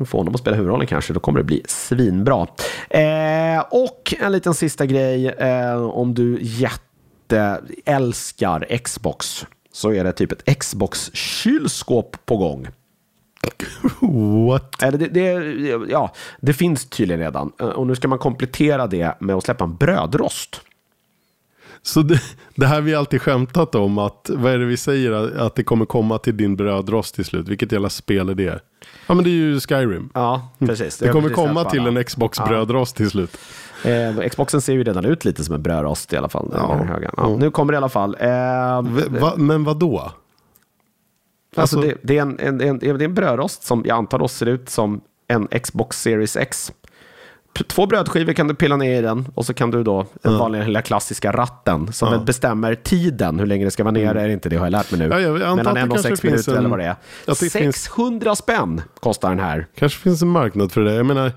får 0.04 0.18
honom 0.18 0.34
att 0.34 0.40
spela 0.40 0.56
huvudrollen 0.56 0.86
kanske, 0.86 1.12
då 1.12 1.20
kommer 1.20 1.38
det 1.38 1.44
bli 1.44 1.62
svinbra. 1.68 2.46
Eh, 2.90 3.60
och 3.70 4.14
en 4.20 4.32
liten 4.32 4.54
sista 4.54 4.86
grej, 4.86 5.26
eh, 5.28 5.82
om 5.82 6.14
du 6.14 6.38
jätteälskar 7.30 8.78
Xbox 8.84 9.46
så 9.72 9.92
är 9.92 10.04
det 10.04 10.12
typ 10.12 10.32
ett 10.32 10.58
Xbox-kylskåp 10.58 12.16
på 12.26 12.36
gång. 12.36 12.66
What? 14.48 14.82
Eller 14.82 14.98
det, 14.98 15.06
det, 15.08 15.20
ja, 15.90 16.12
det 16.40 16.52
finns 16.52 16.88
tydligen 16.88 17.20
redan. 17.20 17.52
Eh, 17.60 17.66
Och 17.66 17.86
nu 17.86 17.94
ska 17.94 18.08
man 18.08 18.18
komplettera 18.18 18.86
det 18.86 19.14
med 19.20 19.36
att 19.36 19.44
släppa 19.44 19.64
en 19.64 19.76
brödrost. 19.76 20.60
Så 21.86 22.02
det, 22.02 22.20
det 22.54 22.66
här 22.66 22.80
vi 22.80 22.94
alltid 22.94 23.22
skämtat 23.22 23.74
om, 23.74 23.98
att 23.98 24.30
vad 24.34 24.52
är 24.52 24.58
det 24.58 24.64
vi 24.64 24.76
säger, 24.76 25.12
att 25.38 25.54
det 25.54 25.64
kommer 25.64 25.84
komma 25.86 26.18
till 26.18 26.36
din 26.36 26.56
brödrost 26.56 27.14
till 27.14 27.24
slut. 27.24 27.48
Vilket 27.48 27.72
jävla 27.72 27.90
spel 27.90 28.28
är 28.28 28.34
det? 28.34 28.60
Ja 29.06 29.14
men 29.14 29.24
det 29.24 29.30
är 29.30 29.32
ju 29.32 29.60
Skyrim. 29.60 30.10
Ja, 30.14 30.48
precis. 30.58 30.98
Det 30.98 31.08
är 31.08 31.12
kommer 31.12 31.28
precis 31.28 31.44
komma 31.44 31.64
till 31.64 31.86
en 31.86 32.04
Xbox-brödrost 32.04 32.96
till 32.96 33.10
slut. 33.10 33.36
Eh, 33.84 34.28
Xboxen 34.28 34.60
ser 34.60 34.72
ju 34.72 34.84
redan 34.84 35.04
ut 35.04 35.24
lite 35.24 35.44
som 35.44 35.54
en 35.54 35.62
brödrost 35.62 36.12
i 36.12 36.16
alla 36.16 36.28
fall. 36.28 36.48
Ja. 36.54 36.86
Ja, 37.16 37.36
nu 37.38 37.50
kommer 37.50 37.72
det 37.72 37.76
i 37.76 37.78
alla 37.78 37.88
fall. 37.88 38.16
Eh, 38.20 39.20
Va, 39.20 39.32
men 39.36 39.64
vad 39.64 39.78
då? 39.78 39.98
Alltså, 39.98 41.76
Alltså- 41.76 41.80
det, 41.80 41.94
det, 42.02 42.18
är 42.18 42.22
en, 42.22 42.38
en, 42.40 42.60
en, 42.60 42.78
det 42.78 42.88
är 42.88 43.02
en 43.02 43.14
brödrost 43.14 43.62
som 43.62 43.82
jag 43.86 43.96
antar 43.96 44.18
då 44.18 44.28
ser 44.28 44.46
ut 44.46 44.68
som 44.68 45.00
en 45.28 45.48
Xbox 45.62 46.02
Series 46.02 46.36
X. 46.36 46.72
Två 47.64 47.86
brödskivor 47.86 48.32
kan 48.32 48.48
du 48.48 48.54
pilla 48.54 48.76
ner 48.76 48.98
i 48.98 49.02
den 49.02 49.28
och 49.34 49.46
så 49.46 49.54
kan 49.54 49.70
du 49.70 49.82
då 49.82 50.06
den 50.22 50.38
vanliga 50.38 50.64
lilla 50.64 50.82
klassiska 50.82 51.32
ratten 51.32 51.92
som 51.92 52.10
väl 52.10 52.20
bestämmer 52.20 52.74
tiden, 52.74 53.38
hur 53.38 53.46
länge 53.46 53.64
det 53.64 53.70
ska 53.70 53.84
vara 53.84 53.92
nere, 53.92 54.22
är 54.22 54.26
det 54.26 54.32
inte 54.32 54.48
det 54.48 54.56
har 54.56 54.66
jag 54.66 54.70
lärt 54.72 54.90
mig 54.90 54.98
nu. 54.98 55.04
Mm. 55.06 55.18
Ja, 55.22 55.28
jag 55.28 55.42
antar 55.42 55.56
Mellan 55.56 55.76
en 55.76 55.92
och 55.92 56.00
sex 56.00 56.22
minuter 56.22 56.52
en- 56.52 56.58
eller 56.58 56.68
vad 56.68 56.78
det 56.78 56.84
är. 56.84 56.90
att 56.90 56.98
det 57.26 57.34
finns- 57.52 57.52
600 57.76 58.36
spänn 58.36 58.82
kostar 59.00 59.28
den 59.28 59.38
här. 59.40 59.66
Kanske 59.78 59.98
finns 60.00 60.22
en 60.22 60.28
marknad 60.28 60.72
för 60.72 60.80
det. 60.80 60.94
Jag 60.94 61.06
menar, 61.06 61.32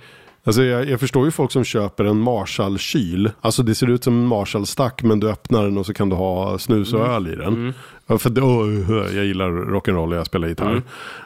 alltså 0.49 0.63
jag, 0.63 0.89
jag 0.89 0.99
förstår 0.99 1.25
ju 1.25 1.31
folk 1.31 1.51
som 1.51 1.63
köper 1.63 2.05
en 2.05 2.17
Marshall-kyl. 2.17 3.31
Alltså 3.41 3.63
det 3.63 3.75
ser 3.75 3.89
ut 3.89 4.03
som 4.03 4.13
en 4.13 4.27
Marshall-stack 4.27 5.03
men 5.03 5.19
du 5.19 5.29
öppnar 5.29 5.63
den 5.63 5.77
och 5.77 5.85
så 5.85 5.93
kan 5.93 6.09
du 6.09 6.15
ha 6.15 6.59
snus 6.59 6.93
och 6.93 7.07
öl 7.07 7.27
i 7.27 7.35
den. 7.35 7.73
Ja, 8.07 8.17
för 8.17 8.29
det, 8.29 8.41
jag 9.15 9.25
gillar 9.25 9.49
rock'n'roll 9.49 10.09
och 10.09 10.15
jag 10.15 10.25
spelar 10.25 10.47
gitarr. 10.47 10.81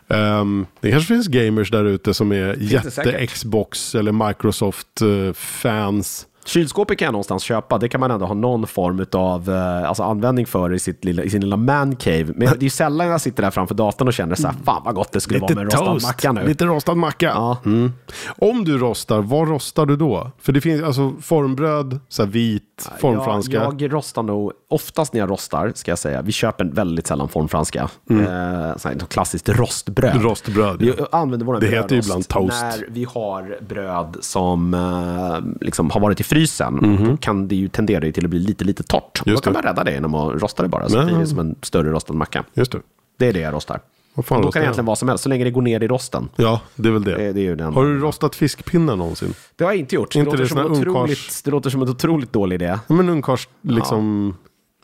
Ehm, 0.07 0.65
det 0.79 0.91
kanske 0.91 1.13
finns 1.13 1.27
gamers 1.27 1.71
där 1.71 1.85
ute 1.85 2.13
som 2.13 2.31
är 2.31 2.47
det 2.47 2.63
jätte 2.63 2.91
säkert. 2.91 3.29
Xbox 3.29 3.95
eller 3.95 4.27
Microsoft-fans. 4.27 6.27
Kylskåpet 6.45 6.99
kan 6.99 7.05
jag 7.05 7.11
någonstans 7.11 7.43
köpa. 7.43 7.77
Det 7.77 7.89
kan 7.89 7.99
man 7.99 8.11
ändå 8.11 8.25
ha 8.25 8.33
någon 8.33 8.67
form 8.67 9.05
av 9.11 9.49
eh, 9.49 9.89
alltså 9.89 10.03
användning 10.03 10.45
för 10.45 10.73
i, 10.73 10.79
sitt 10.79 11.05
lilla, 11.05 11.23
i 11.23 11.29
sin 11.29 11.41
lilla 11.41 11.57
man 11.57 11.95
cave. 11.95 12.23
Men 12.23 12.39
det 12.39 12.55
är 12.55 12.63
ju 12.63 12.69
sällan 12.69 13.07
jag 13.07 13.21
sitter 13.21 13.43
där 13.43 13.51
framför 13.51 13.75
datorn 13.75 14.07
och 14.07 14.13
känner 14.13 14.35
så 14.35 14.47
här, 14.47 14.55
fan 14.65 14.81
vad 14.85 14.95
gott 14.95 15.11
det 15.11 15.21
skulle 15.21 15.39
vara 15.39 15.55
med 15.55 15.61
en 15.63 15.69
rostad 15.69 16.07
macka 16.07 16.31
nu. 16.31 16.47
Lite 16.47 16.65
rostad 16.65 16.95
macka. 16.95 17.25
Ja. 17.25 17.57
Mm. 17.65 17.91
Om 18.37 18.63
du 18.63 18.77
rostar, 18.77 19.21
vad 19.21 19.47
rostar 19.49 19.85
du 19.85 19.95
då? 19.95 20.31
För 20.39 20.51
det 20.51 20.61
finns 20.61 20.83
alltså 20.83 21.13
formbröd, 21.21 21.99
så 22.09 22.25
vit, 22.25 22.89
formfranska. 22.99 23.53
Jag, 23.53 23.81
jag 23.81 23.93
rostar 23.93 24.23
nog, 24.23 24.51
oftast 24.69 25.13
när 25.13 25.19
jag 25.19 25.29
rostar, 25.29 25.71
ska 25.75 25.91
jag 25.91 25.99
säga, 25.99 26.21
vi 26.21 26.31
köper 26.31 26.65
väldigt 26.65 27.07
sällan 27.07 27.29
formfranska. 27.29 27.89
Mm. 28.09 28.23
Eh, 28.23 28.77
så 28.77 28.87
här, 28.87 28.97
klassiskt 29.09 29.49
rostbröd. 29.49 30.23
Rostbröd, 30.23 30.79
Vi 30.79 30.93
ja. 30.97 31.07
använder 31.11 31.45
våra 31.45 31.59
Det 31.59 31.67
heter 31.67 31.95
ju 31.95 32.01
ibland 32.01 32.27
toast. 32.27 32.61
När 32.61 32.85
vi 32.89 33.03
har 33.03 33.57
bröd 33.61 34.17
som 34.21 34.73
eh, 34.73 35.65
liksom 35.65 35.89
har 35.89 35.99
varit 35.99 36.19
i 36.19 36.23
frysen, 36.33 37.05
då 37.09 37.17
kan 37.17 37.47
det 37.47 37.55
ju 37.55 37.67
tendera 37.67 38.11
till 38.11 38.23
att 38.25 38.29
bli 38.29 38.39
lite, 38.39 38.63
lite 38.65 38.83
torrt. 38.83 39.21
Då 39.25 39.37
kan 39.37 39.53
det. 39.53 39.57
man 39.57 39.63
rädda 39.63 39.83
det 39.83 39.91
genom 39.91 40.15
att 40.15 40.41
rosta 40.41 40.63
det 40.63 40.69
bara, 40.69 40.89
så 40.89 40.97
Ja. 40.97 41.05
blir 41.05 41.17
det 41.17 41.27
som 41.27 41.39
en 41.39 41.55
större 41.61 41.91
rostad 41.91 42.13
macka. 42.13 42.43
Just 42.53 42.71
det. 42.71 42.79
Det 43.19 43.27
är 43.27 43.33
det 43.33 43.39
jag 43.39 43.53
rostar. 43.53 43.79
Vad 44.15 44.25
fan 44.25 44.41
Då 44.41 44.51
kan 44.51 44.51
det 44.51 44.57
jag? 44.59 44.63
egentligen 44.63 44.85
vara 44.85 44.95
som 44.95 45.09
helst, 45.09 45.23
så 45.23 45.29
länge 45.29 45.43
det 45.43 45.51
går 45.51 45.61
ner 45.61 45.83
i 45.83 45.87
rosten. 45.87 46.29
Ja, 46.35 46.61
det 46.75 46.87
är 46.89 46.93
väl 46.93 47.03
det. 47.03 47.15
Det, 47.17 47.33
det 47.33 47.47
är 47.47 47.55
den. 47.55 47.73
Har 47.73 47.83
du 47.85 47.99
rostat 47.99 48.35
fiskpinnar 48.35 48.95
någonsin? 48.95 49.33
Det 49.55 49.63
har 49.63 49.71
jag 49.71 49.79
inte 49.79 49.95
gjort. 49.95 50.15
Inte 50.15 50.31
det, 50.31 50.35
det 50.37 50.41
låter 50.55 50.75
som 50.75 50.89
otroligt, 50.89 51.41
det 51.45 51.51
låter 51.51 51.69
som 51.69 51.81
en 51.81 51.89
otroligt 51.89 52.33
dålig 52.33 52.55
idé. 52.55 52.65
Ja, 52.87 52.95
Men 52.95 53.09
ungkarls 53.09 53.47
liksom 53.61 54.35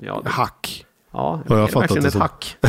Ja, 0.01 0.21
det, 0.23 0.29
hack. 0.29 0.85
ja, 1.13 1.41
jag 1.47 1.57
är 1.57 1.61
det 1.61 1.67
fattat 1.67 2.01
det 2.01 2.07
ett 2.07 2.11
som. 2.11 2.21
hack? 2.21 2.57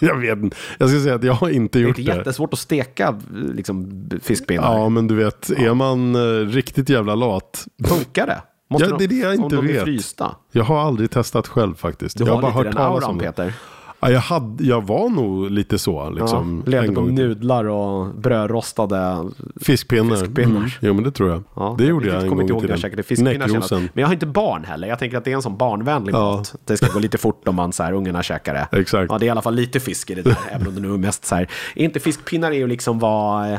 Jag 0.08 0.16
vet 0.16 0.38
inte. 0.38 0.56
Jag 0.78 0.90
ska 0.90 1.00
säga 1.00 1.14
att 1.14 1.24
jag 1.24 1.32
har 1.32 1.48
inte 1.48 1.78
Det 1.78 1.82
är 1.82 1.88
gjort 1.88 1.98
inte 1.98 2.12
det. 2.12 2.16
jättesvårt 2.18 2.52
att 2.52 2.58
steka 2.58 3.20
liksom, 3.54 4.08
fiskpinnar. 4.22 4.78
Ja, 4.78 4.88
men 4.88 5.06
du 5.08 5.14
vet, 5.14 5.50
är 5.50 5.74
man 5.74 6.14
eh, 6.14 6.46
riktigt 6.46 6.88
jävla 6.88 7.14
lat. 7.14 7.66
Funkar 7.88 8.26
det? 8.26 8.42
Måste 8.70 8.88
Ja, 8.88 8.96
det 8.98 9.04
är 9.04 9.08
det 9.08 9.14
jag 9.14 9.36
de, 9.38 9.42
inte 9.44 9.56
de 9.56 9.68
är 9.68 9.72
vet. 9.72 9.84
frysta? 9.84 10.36
Jag 10.52 10.64
har 10.64 10.80
aldrig 10.80 11.10
testat 11.10 11.46
själv 11.48 11.74
faktiskt. 11.74 12.18
Du 12.18 12.24
jag 12.24 12.34
har, 12.34 12.42
har 12.42 12.42
bara 12.42 12.58
lite 12.62 12.68
hört 12.68 12.76
den 12.76 12.84
auran, 12.86 13.10
om 13.10 13.18
det. 13.18 13.24
Peter. 13.24 13.54
Ja, 14.00 14.10
jag, 14.10 14.20
hade, 14.20 14.64
jag 14.64 14.86
var 14.86 15.08
nog 15.08 15.50
lite 15.50 15.78
så. 15.78 16.10
Liksom, 16.10 16.62
ja, 16.66 16.70
levde 16.70 16.92
på 16.92 17.08
i 17.08 17.12
nudlar 17.12 17.64
och 17.64 18.14
brödrostade 18.14 19.30
Fiskpinnar. 19.60 20.16
Fiskpinnar. 20.16 20.56
Mm. 20.56 20.70
Jo, 20.80 20.94
men 20.94 21.04
det 21.04 21.10
tror 21.10 21.30
jag. 21.30 21.42
Ja, 21.54 21.74
det 21.78 21.84
gjorde 21.84 22.06
jag 22.06 22.22
en 22.22 22.28
gång 22.28 22.40
inte 22.40 22.52
i 22.52 22.56
ihåg 22.56 22.62
när 22.62 22.96
jag 22.96 23.06
fiskpinnar. 23.06 23.70
Men 23.70 23.88
jag 23.94 24.06
har 24.06 24.12
inte 24.12 24.26
barn 24.26 24.64
heller. 24.64 24.88
Jag 24.88 24.98
tänker 24.98 25.18
att 25.18 25.24
det 25.24 25.32
är 25.32 25.36
en 25.36 25.42
sån 25.42 25.56
barnvänlig 25.56 26.14
Ja. 26.14 26.18
mat. 26.36 26.54
Det 26.64 26.76
ska 26.76 26.92
gå 26.92 26.98
lite 26.98 27.18
fort 27.18 27.48
om 27.48 27.54
man 27.54 27.72
så 27.72 27.82
här, 27.82 27.92
ungarna 27.92 28.22
käkar 28.22 28.54
det. 28.54 28.78
Exakt. 28.78 29.12
Ja, 29.12 29.18
det 29.18 29.24
är 29.24 29.26
i 29.26 29.30
alla 29.30 29.42
fall 29.42 29.54
lite 29.54 29.80
fisk 29.80 30.10
i 30.10 30.14
det 30.14 30.22
där, 30.22 30.36
även 30.50 30.66
om 30.66 30.74
det 30.74 30.80
nu 30.80 30.94
är 30.94 30.98
mest 30.98 31.24
så 31.24 31.34
här. 31.34 31.48
Inte 31.74 32.00
fiskpinnar 32.00 32.50
är 32.50 32.56
ju 32.56 32.66
liksom 32.66 32.98
vad... 32.98 33.58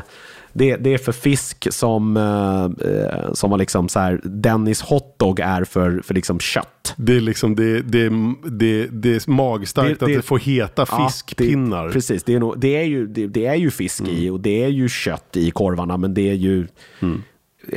Det, 0.52 0.76
det 0.76 0.94
är 0.94 0.98
för 0.98 1.12
fisk 1.12 1.66
som, 1.72 2.16
eh, 2.16 2.64
eh, 2.90 3.32
som 3.32 3.50
var 3.50 3.58
liksom 3.58 3.88
så 3.88 4.00
här, 4.00 4.20
Dennis 4.24 4.80
hotdog 4.82 5.40
är 5.40 5.64
för, 5.64 6.00
för 6.04 6.14
liksom 6.14 6.40
kött. 6.40 6.94
Det 6.96 7.16
är 7.16 7.20
liksom, 7.20 7.54
det, 7.56 7.80
det, 7.82 8.08
det, 8.50 8.86
det 8.86 9.14
är 9.26 9.30
magstarkt 9.30 9.88
Det- 10.00 10.04
att 10.04 10.10
det- 10.10 10.16
det 10.16 10.22
får 10.22 10.38
heta 10.38 10.86
Ja, 10.90 11.08
fiskpinnar. 11.08 11.86
Det, 11.86 11.92
precis, 11.92 12.24
det 12.24 12.34
är, 12.34 12.40
nog, 12.40 12.60
det, 12.60 12.76
är 12.76 12.82
ju, 12.84 13.06
det, 13.06 13.26
det 13.26 13.46
är 13.46 13.54
ju 13.54 13.70
fisk 13.70 14.00
Mm. 14.00 14.12
i 14.12 14.30
och 14.30 14.40
det 14.40 14.64
är 14.64 14.68
ju 14.68 14.88
kött 14.88 15.36
i 15.36 15.50
korvarna, 15.50 15.96
men 15.96 16.14
det 16.14 16.30
är 16.30 16.34
ju... 16.34 16.66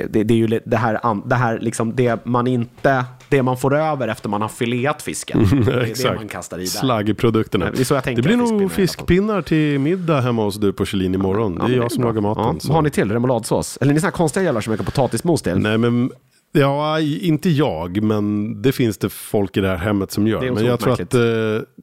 Det, 0.09 0.23
det 0.23 0.33
är 0.33 0.37
ju 0.37 0.59
det 0.65 0.77
här, 0.77 1.27
det 1.29 1.35
här 1.35 1.59
liksom 1.59 1.95
det 1.95 2.25
man 2.25 2.47
inte... 2.47 3.05
Det 3.29 3.43
man 3.43 3.57
får 3.57 3.75
över 3.75 4.07
efter 4.07 4.29
man 4.29 4.41
har 4.41 4.49
fileat 4.49 5.01
fisken. 5.01 5.39
det 5.65 5.71
är 5.71 6.03
det 6.09 6.15
man 6.15 6.27
kastar 6.27 6.57
i 6.57 6.61
där. 6.61 6.67
Slaggprodukterna. 6.67 7.71
Det 7.71 7.79
är 7.79 7.83
så 7.83 7.93
jag 7.93 8.03
tänker 8.03 8.21
det 8.21 8.27
blir 8.27 8.37
nog 8.37 8.71
fiskpinnar 8.71 9.37
är 9.37 9.41
till 9.41 9.79
middag 9.79 10.21
hemma 10.21 10.43
hos 10.43 10.55
du 10.55 10.73
på 10.73 10.85
Kjellin 10.85 11.15
imorgon. 11.15 11.57
Ja, 11.59 11.59
det 11.59 11.65
är 11.65 11.69
men 11.69 11.81
jag 11.81 11.91
som 11.91 12.01
bra. 12.01 12.09
lagar 12.09 12.21
maten. 12.21 12.43
Ja, 12.43 12.59
så. 12.59 12.67
vad 12.67 12.75
har 12.75 12.81
ni 12.81 12.89
till? 12.89 13.11
Remouladsås? 13.11 13.77
Eller 13.81 13.91
är 13.91 13.93
ni 13.93 13.99
såna 13.99 14.07
här 14.07 14.11
konstiga 14.11 14.43
jävlar 14.43 14.61
som 14.61 14.73
ökar 14.73 14.83
potatismos 14.83 15.41
till? 15.41 15.57
Nej, 15.57 15.77
men 15.77 16.11
ja, 16.53 16.99
inte 16.99 17.49
jag, 17.49 18.03
men 18.03 18.61
det 18.61 18.71
finns 18.71 18.97
det 18.97 19.09
folk 19.09 19.57
i 19.57 19.61
det 19.61 19.67
här 19.67 19.75
hemmet 19.77 20.11
som 20.11 20.27
gör. 20.27 20.41
Det 20.41 20.51
Men 20.51 20.65
jag 20.65 20.79
tror 20.79 20.93
att 20.93 21.13
eh, 21.13 21.21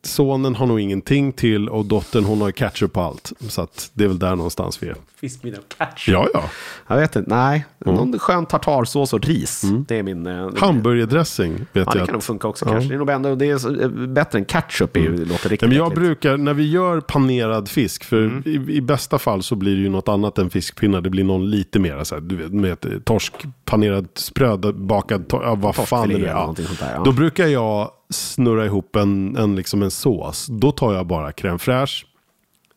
sonen 0.02 0.54
har 0.54 0.66
nog 0.66 0.80
ingenting 0.80 1.32
till 1.32 1.68
och 1.68 1.84
dottern 1.84 2.24
hon 2.24 2.40
har 2.40 2.50
ketchup 2.50 2.92
på 2.92 3.00
allt. 3.00 3.32
Så 3.40 3.62
att 3.62 3.90
det 3.92 4.04
är 4.04 4.08
väl 4.08 4.18
där 4.18 4.36
någonstans 4.36 4.82
vi 4.82 4.88
är. 4.88 4.96
Fiskmiddag 5.20 5.58
och 5.58 5.74
ketchup? 5.78 6.14
Ja, 6.14 6.28
ja. 6.34 6.44
Jag 6.86 6.96
vet 6.96 7.16
inte. 7.16 7.30
Nej, 7.30 7.66
Mm. 7.86 7.94
någon 7.96 8.18
skön 8.18 8.46
tartarsås 8.46 9.12
och 9.12 9.26
ris. 9.26 9.62
Det 9.88 9.98
är 9.98 10.02
min... 10.02 10.26
eh, 10.26 10.50
Hamburgerdressing 10.56 11.52
vet 11.58 11.66
Ja, 11.72 11.82
jag 11.86 11.94
det 11.94 12.06
kan 12.06 12.12
nog 12.12 12.22
funka 12.22 12.48
också 12.48 12.64
kanske. 12.64 12.88
Det 12.88 12.94
är 12.94 12.98
nog 12.98 13.10
ändå, 13.10 13.34
det 13.34 13.46
är 13.46 13.82
eh, 13.82 13.88
bättre 13.88 14.38
än 14.38 14.44
ketchup. 14.44 14.96
Är 14.96 15.00
ju, 15.00 15.24
låter 15.24 15.48
riktigt 15.48 15.68
men 15.68 15.78
jag 15.78 15.86
äckligt. 15.86 16.00
brukar, 16.00 16.36
när 16.36 16.54
vi 16.54 16.70
gör 16.70 17.00
panerad 17.00 17.68
fisk, 17.68 18.04
för 18.04 18.20
Mm. 18.20 18.42
i, 18.46 18.72
i 18.76 18.80
bästa 18.80 19.18
fall 19.18 19.42
så 19.42 19.54
blir 19.54 19.74
det 19.76 19.82
ju 19.82 19.88
något 19.88 20.08
annat 20.08 20.38
än 20.38 20.50
fiskpinnar. 20.50 21.00
Det 21.00 21.10
blir 21.10 21.24
någon 21.24 21.50
lite 21.50 21.78
mer 21.78 22.04
så 22.04 22.14
här, 22.14 22.22
du 22.22 22.36
vet, 22.36 23.04
torsk, 23.04 23.32
panerad 23.70 24.08
spröd, 24.14 24.74
bakad, 24.76 25.24
ja, 25.30 25.54
vad 25.54 25.74
fan 25.76 26.08
det 26.08 26.14
är. 26.14 26.18
eller 26.18 26.28
Ja. 26.28 26.54
sånt 26.56 26.80
där, 26.80 26.94
ja. 26.94 27.02
Då 27.04 27.12
brukar 27.12 27.46
jag 27.46 27.90
snurra 28.10 28.66
ihop 28.66 28.96
en, 28.96 29.36
en, 29.36 29.56
liksom 29.56 29.82
en 29.82 29.90
sås. 29.90 30.46
Då 30.46 30.72
tar 30.72 30.94
jag 30.94 31.06
bara 31.06 31.30
crème 31.30 31.58
fraîche, 31.58 32.04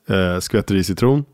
eh, 0.10 0.40
skvätter 0.40 0.76
i 0.76 0.84
citron, 0.84 1.26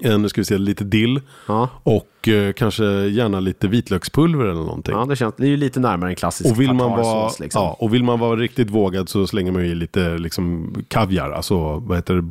eh, 0.00 0.18
nu 0.18 0.28
ska 0.28 0.40
vi 0.40 0.44
se, 0.44 0.58
lite 0.58 0.84
dill 0.84 1.20
Ja. 1.48 1.68
och 1.82 2.28
eh, 2.28 2.52
kanske 2.52 2.84
gärna 3.06 3.40
lite 3.40 3.68
vitlökspulver 3.68 4.44
eller 4.44 4.62
någonting. 4.62 4.94
Ja, 4.94 5.04
det, 5.04 5.16
känns, 5.16 5.34
det 5.36 5.44
är 5.46 5.48
ju 5.48 5.56
lite 5.56 5.80
närmare 5.80 6.10
en 6.10 6.16
klassisk 6.16 6.50
Och 6.50 6.60
vill, 6.60 6.72
man 6.72 6.90
vara. 6.90 7.30
Liksom. 7.40 7.62
ja, 7.62 7.76
och 7.80 7.94
vill 7.94 8.04
man 8.04 8.18
vara 8.18 8.36
riktigt 8.36 8.70
vågad 8.70 9.08
så 9.08 9.26
slänger 9.26 9.52
man 9.52 9.64
i 9.64 9.74
lite 9.74 10.18
liksom, 10.18 10.74
kaviar, 10.88 11.30
alltså 11.30 11.78
vad 11.78 11.98
heter 11.98 12.14
det, 12.14 12.24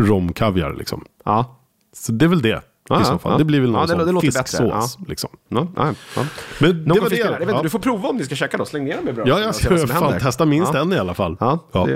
romkaviar 0.00 0.74
liksom. 0.78 1.04
Ja. 1.24 1.58
Så 1.94 2.12
det 2.12 2.24
är 2.24 2.28
väl 2.28 2.42
det 2.42 2.60
Ja, 2.88 3.02
i 3.02 3.04
så 3.04 3.18
fall. 3.18 3.32
ja. 3.32 3.38
Det 3.38 3.44
blir 3.44 3.60
väl 3.60 3.70
någon 3.70 3.82
det- 3.82 3.88
sån 3.88 4.06
det 4.06 4.12
låter 4.12 4.26
fisksås. 4.26 4.60
bättre, 4.96 5.08
Liksom. 5.10 5.30
Ja, 5.48 5.66
ja, 5.76 5.92
ja. 6.16 6.22
Men 6.58 6.70
Någon 6.70 6.94
det 6.94 7.00
var. 7.00 7.10
Jag 7.10 7.10
det. 7.10 7.30
vet 7.32 7.40
inte, 7.40 7.52
Ja, 7.54 7.62
Du 7.62 7.68
får 7.70 7.78
prova 7.78 8.08
om 8.08 8.16
ni 8.16 8.24
ska 8.24 8.34
käka 8.34 8.56
då. 8.56 8.64
Släng 8.64 8.84
ner 8.84 8.96
dem 8.96 9.08
i 9.08 9.12
brödet. 9.12 9.28
ja 9.28 9.40
jag 9.40 9.54
ska 9.54 9.86
fan 9.86 10.18
testa 10.20 10.44
minst 10.46 10.74
en 10.74 10.92
i 10.92 10.98
alla 10.98 11.14
fall. 11.14 11.36
Ja, 11.40 11.58
Ja. 11.72 11.84
Det, 11.86 11.94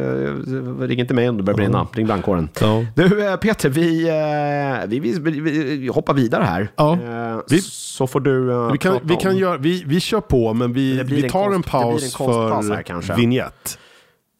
det, 0.78 0.86
ring 0.86 1.00
inte 1.00 1.14
mig 1.14 1.28
om 1.28 1.36
det 1.36 1.42
börjar 1.42 1.56
brinna. 1.56 1.86
Ring 1.92 2.06
brandkåren. 2.06 2.48
Du, 2.94 3.26
eh, 3.28 3.36
Peter, 3.36 3.68
vi, 3.68 4.08
eh, 4.08 4.88
vi, 4.88 4.98
vi, 5.00 5.18
vi, 5.40 5.76
vi 5.76 5.88
hoppar 5.88 6.14
vidare 6.14 6.42
här. 6.44 6.68
Ja. 6.76 6.92
Eh, 6.92 7.40
Vi- 7.48 7.60
Så 7.62 8.06
får 8.06 8.20
du 8.20 8.52
eh, 8.52 8.72
Vi, 8.72 8.78
kan, 8.78 8.98
vi, 9.02 9.16
kan 9.16 9.36
göra, 9.36 9.56
vi, 9.58 9.84
vi 9.86 10.00
kör 10.00 10.20
på, 10.20 10.54
men 10.54 10.72
vi, 10.72 10.96
Det 10.96 11.02
vi 11.04 11.22
en 11.24 11.30
tar 11.30 11.44
en 11.44 11.46
konst- 11.46 11.50
det 11.52 11.56
en 11.56 11.62
paus 11.62 12.14
konstpaus 12.16 13.06
för 13.06 13.14
vignett. 13.16 13.78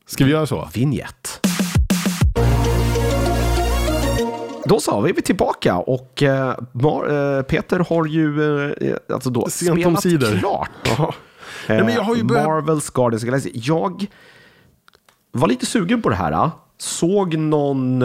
Ska 0.07 0.24
vi 0.24 0.30
göra 0.30 0.47
så? 0.47 0.68
Vignett. 0.74 1.47
Då 4.68 4.80
så, 4.80 5.00
vi 5.00 5.10
är 5.10 5.14
vi 5.14 5.22
tillbaka 5.22 5.76
och 5.76 6.22
eh, 6.22 6.48
eh, 6.48 7.42
Peter 7.42 7.78
har 7.78 8.06
ju 8.06 8.42
eh, 8.80 8.96
alltså 9.12 9.30
då 9.30 9.48
Sent 9.48 9.72
spelat 9.72 9.86
omsider. 9.86 10.38
klart. 10.38 10.70
Ja. 10.98 11.14
Nej, 11.68 11.84
men 11.84 11.94
jag 11.94 12.02
har 12.02 12.16
ju 12.16 12.22
börjat... 12.22 12.46
Marvels 12.46 12.90
Guardians 12.90 13.22
of 13.22 13.26
Galaxy. 13.26 13.50
Jag 13.54 14.06
var 15.32 15.48
lite 15.48 15.66
sugen 15.66 16.02
på 16.02 16.08
det 16.08 16.16
här. 16.16 16.50
Såg 16.78 17.36
någon 17.36 18.02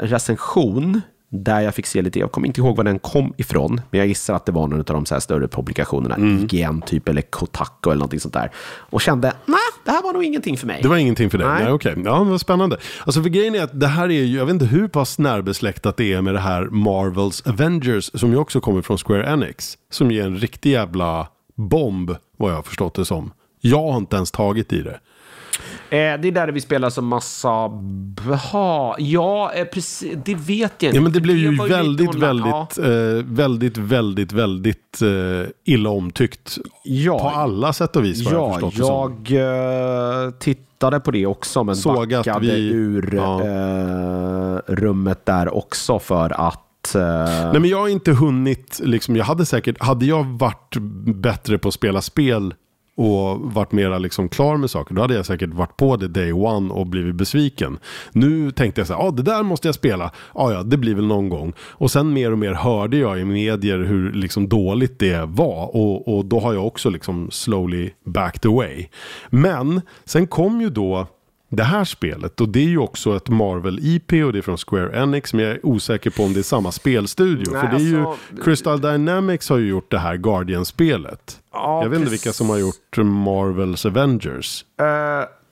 recension 0.00 1.00
där 1.32 1.60
jag 1.60 1.74
fick 1.74 1.86
se 1.86 2.02
lite, 2.02 2.18
jag 2.18 2.32
kommer 2.32 2.46
inte 2.46 2.60
ihåg 2.60 2.76
var 2.76 2.84
den 2.84 2.98
kom 2.98 3.34
ifrån, 3.36 3.80
men 3.90 3.98
jag 3.98 4.06
gissar 4.06 4.34
att 4.34 4.46
det 4.46 4.52
var 4.52 4.66
någon 4.68 4.78
av 4.78 4.84
de 4.84 5.06
så 5.06 5.14
här 5.14 5.20
större 5.20 5.48
publikationerna, 5.48 6.14
Mm. 6.14 6.44
IGN 6.50 6.82
typ, 6.82 7.08
eller 7.08 7.22
Kotaku 7.22 7.90
eller 7.90 7.98
någonting 7.98 8.20
sånt 8.20 8.34
där. 8.34 8.50
Och 8.90 9.00
kände, 9.00 9.32
nej, 9.46 9.56
det 9.84 9.90
här 9.90 10.02
var 10.02 10.12
nog 10.12 10.24
ingenting 10.24 10.56
för 10.56 10.66
mig. 10.66 10.78
Det 10.82 10.88
var 10.88 10.96
ingenting 10.96 11.30
för 11.30 11.38
dig? 11.38 11.46
Nej. 11.46 11.72
Okej. 11.72 11.94
Ja, 12.04 12.18
men 12.18 12.30
vad 12.30 12.40
spännande. 12.40 12.76
Alltså 13.04 13.22
för 13.22 13.30
grejen 13.30 13.54
är 13.54 13.62
att 13.62 13.80
det 13.80 13.86
här 13.86 14.04
är 14.04 14.22
ju, 14.22 14.36
jag 14.36 14.46
vet 14.46 14.52
inte 14.52 14.66
hur 14.66 14.88
pass 14.88 15.18
närbesläktat 15.18 15.96
det 15.96 16.12
är 16.12 16.22
med 16.22 16.34
det 16.34 16.40
här 16.40 16.64
Marvels 16.64 17.46
Avengers, 17.46 18.10
som 18.14 18.30
ju 18.30 18.36
också 18.36 18.60
kommer 18.60 18.82
från 18.82 18.98
Square 18.98 19.32
Enix. 19.32 19.78
Som 19.90 20.10
är 20.10 20.22
en 20.24 20.36
riktig 20.38 20.70
jävla 20.72 21.28
bomb, 21.56 22.16
vad 22.36 22.50
jag 22.50 22.56
har 22.56 22.62
förstått 22.62 22.94
det 22.94 23.04
som. 23.04 23.32
Jag 23.60 23.90
har 23.90 23.96
inte 23.96 24.16
ens 24.16 24.30
tagit 24.30 24.72
i 24.72 24.82
det. 24.82 25.00
Eh, 25.92 25.96
det 26.20 26.28
är 26.28 26.32
där 26.32 26.48
vi 26.48 26.60
spelar 26.60 26.90
som 26.90 27.06
massa... 27.06 27.68
Bha, 27.68 28.94
ja, 28.98 29.52
eh, 29.54 29.64
precis, 29.64 30.18
det 30.24 30.34
vet 30.34 30.72
jag 30.78 30.88
inte. 30.88 30.96
Ja 30.96 31.02
men 31.02 31.12
det 31.12 31.20
blev 31.20 31.36
ju 31.36 31.56
var 31.56 31.66
lite 31.66 31.76
väldigt, 31.76 32.14
väldigt, 32.14 32.78
eh, 32.78 33.24
väldigt, 33.34 33.76
väldigt, 33.78 34.32
väldigt 34.32 35.02
eh, 35.02 35.48
illa 35.64 35.90
omtyckt. 35.90 36.58
Ja, 36.84 37.18
På 37.18 37.28
alla 37.28 37.72
sätt 37.72 37.96
och 37.96 38.04
vis 38.04 38.24
vad 38.24 38.34
jag 38.34 38.62
ja 38.62 38.70
förstått 38.70 39.26
det 39.26 39.34
jag 39.34 40.24
eh, 40.26 40.30
tittade 40.30 41.00
på 41.00 41.10
det 41.10 41.26
också, 41.26 41.64
men 41.64 41.76
Såg 41.76 42.14
att 42.14 42.26
backade 42.26 42.46
vi- 42.46 42.68
ur 42.70 43.14
ja. 43.14 43.40
eh, 43.44 44.58
rummet 44.74 45.26
där 45.26 45.54
också 45.56 45.98
för 45.98 46.48
att... 46.48 46.94
eh, 46.94 47.02
Nej 47.52 47.60
men 47.60 47.64
jag 47.70 47.78
har 47.80 47.88
inte 47.88 48.12
hunnit, 48.12 48.80
liksom, 48.84 49.16
jag 49.16 49.24
hade 49.24 49.46
säkert, 49.46 49.82
hade 49.82 50.06
jag 50.06 50.24
varit 50.26 50.76
bättre 51.14 51.58
på 51.58 51.68
att 51.68 51.74
spela 51.74 52.00
spel 52.00 52.54
och 53.00 53.40
varit 53.40 53.72
mera 53.72 53.98
liksom 53.98 54.28
klar 54.28 54.56
med 54.56 54.70
saker, 54.70 54.94
då 54.94 55.00
hade 55.02 55.14
jag 55.14 55.26
säkert 55.26 55.54
varit 55.54 55.76
på 55.76 55.96
det 55.96 56.08
day 56.08 56.32
one 56.32 56.72
och 56.72 56.86
blivit 56.86 57.14
besviken. 57.14 57.78
Nu 58.12 58.50
tänkte 58.50 58.80
jag 58.80 58.88
så 58.88 58.94
här, 58.94 59.00
ah, 59.00 59.10
det 59.10 59.22
där 59.22 59.42
måste 59.42 59.68
jag 59.68 59.74
spela, 59.74 60.10
ah, 60.32 60.52
ja 60.52 60.62
det 60.62 60.76
blir 60.76 60.94
väl 60.94 61.06
någon 61.06 61.28
gång. 61.28 61.52
Och 61.58 61.90
sen 61.90 62.12
mer 62.12 62.32
och 62.32 62.38
mer 62.38 62.52
hörde 62.52 62.96
jag 62.96 63.20
i 63.20 63.24
medier 63.24 63.78
hur 63.78 64.12
liksom 64.12 64.48
dåligt 64.48 64.98
det 64.98 65.24
var 65.26 65.76
och, 65.76 66.16
och 66.16 66.24
då 66.24 66.40
har 66.40 66.54
jag 66.54 66.66
också 66.66 66.90
liksom 66.90 67.30
slowly 67.30 67.90
backed 68.04 68.50
away. 68.50 68.86
Men 69.30 69.80
sen 70.04 70.26
kom 70.26 70.60
ju 70.60 70.70
då 70.70 71.06
det 71.52 71.62
här 71.62 71.84
spelet 71.84 72.40
och 72.40 72.48
det 72.48 72.60
är 72.60 72.68
ju 72.68 72.78
också 72.78 73.16
ett 73.16 73.28
Marvel 73.28 73.78
IP 73.82 74.12
och 74.12 74.32
det 74.32 74.38
är 74.38 74.42
från 74.42 74.56
Square 74.56 75.02
Enix 75.02 75.34
men 75.34 75.44
jag 75.44 75.54
är 75.54 75.66
osäker 75.66 76.10
på 76.10 76.22
om 76.22 76.32
det 76.32 76.40
är 76.40 76.42
samma 76.42 76.72
spelstudio. 76.72 77.52
Nej, 77.52 77.60
för 77.60 77.68
det 77.68 77.76
är 77.84 77.86
ju 77.88 78.00
alltså- 78.06 78.42
Crystal 78.44 78.80
Dynamics 78.80 79.48
har 79.48 79.58
ju 79.58 79.68
gjort 79.68 79.90
det 79.90 79.98
här 79.98 80.16
Guardian-spelet. 80.16 81.40
Ja, 81.52 81.82
jag 81.82 81.90
vet 81.90 81.98
inte 81.98 82.10
vilka 82.10 82.32
som 82.32 82.50
har 82.50 82.56
gjort 82.58 82.96
Marvels 82.96 83.86
Avengers. 83.86 84.64
eh, 84.80 84.86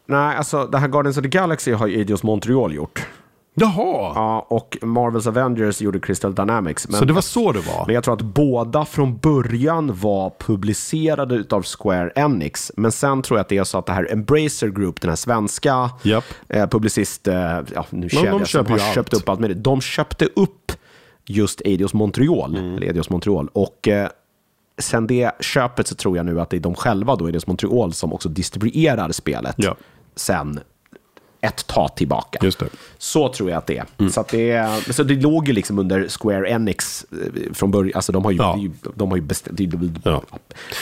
nej, 0.08 0.36
alltså 0.36 0.66
det 0.66 0.78
här 0.78 0.88
Guardians 0.88 1.16
of 1.18 1.22
the 1.22 1.28
Galaxy 1.28 1.72
har 1.72 1.86
ju 1.86 1.96
Eidos 1.98 2.22
Montreal 2.22 2.74
gjort. 2.74 3.06
Jaha! 3.60 4.12
Ja, 4.14 4.46
och 4.50 4.78
Marvels 4.82 5.26
Avengers 5.26 5.80
gjorde 5.80 6.00
Crystal 6.00 6.34
Dynamics. 6.34 6.88
Men 6.88 6.98
Så 6.98 7.04
det 7.04 7.12
var 7.12 7.20
så 7.22 7.52
det 7.52 7.60
var? 7.60 7.86
Men 7.86 7.94
jag 7.94 8.04
tror 8.04 8.14
att 8.14 8.22
båda 8.22 8.84
från 8.84 9.16
början 9.18 9.94
var 10.00 10.32
publicerade 10.38 11.34
utav 11.34 11.62
Square 11.62 12.10
Enix. 12.16 12.72
Men 12.76 12.92
sen 12.92 13.22
tror 13.22 13.38
jag 13.38 13.42
att 13.42 13.48
det 13.48 13.58
är 13.58 13.64
så 13.64 13.78
att 13.78 13.86
det 13.86 13.92
här 13.92 14.12
Embracer 14.12 14.68
Group, 14.68 15.00
den 15.00 15.08
här 15.08 15.16
svenska 15.16 15.90
Japp. 16.02 16.24
eh, 16.48 16.66
publicist, 16.66 17.28
eh, 17.28 17.34
ja 17.74 17.86
nu 17.90 18.02
de 18.06 18.08
kedja 18.08 18.44
som 18.46 18.66
har 18.66 18.72
allt. 18.72 18.94
köpt 18.94 19.14
upp 19.14 19.28
allt 19.28 19.40
med 19.40 19.50
det. 19.50 19.54
De 19.54 19.80
köpte 19.80 20.24
upp 20.24 20.72
just 21.26 21.60
Eidos 21.64 21.94
Montreal, 21.94 22.56
Mm. 22.56 22.74
eller 22.76 22.86
Eidos 22.86 23.10
Montreal. 23.10 23.48
Och 23.52 23.88
eh, 23.88 24.08
sen 24.78 25.06
det 25.06 25.30
köpet 25.40 25.86
så 25.86 25.94
tror 25.94 26.16
jag 26.16 26.26
nu 26.26 26.40
att 26.40 26.50
det 26.50 26.56
är 26.56 26.60
de 26.60 26.74
själva, 26.74 27.16
då, 27.16 27.26
Eidos 27.26 27.46
Montreal, 27.46 27.92
som 27.92 28.12
också 28.12 28.28
distribuerar 28.28 29.12
spelet. 29.12 29.54
Ja. 29.58 29.76
Sen 30.16 30.60
ett 31.40 31.66
ta 31.66 31.88
tillbaka. 31.88 32.38
Just 32.42 32.58
det. 32.58 32.66
Så 32.98 33.28
tror 33.32 33.50
jag 33.50 33.58
att 33.58 33.66
det 33.66 33.78
är. 33.98 34.08
Så, 34.10 34.20
att 34.20 34.28
det, 34.28 34.68
så 34.90 35.02
det 35.02 35.14
låg 35.14 35.48
ju 35.48 35.52
liksom 35.54 35.78
under 35.78 36.08
Square 36.08 36.48
Enix 36.50 37.06
eh, 37.12 37.52
från 37.52 37.70
början. 37.70 37.92
Alltså 37.94 38.12
de 38.12 38.24
har 38.24 38.30
ju, 38.32 38.36
Ja. 38.38 38.58
de 38.94 39.10
har 39.10 39.16
ju 39.16 39.22
bestämt, 39.22 39.60
Ja. 40.04 40.22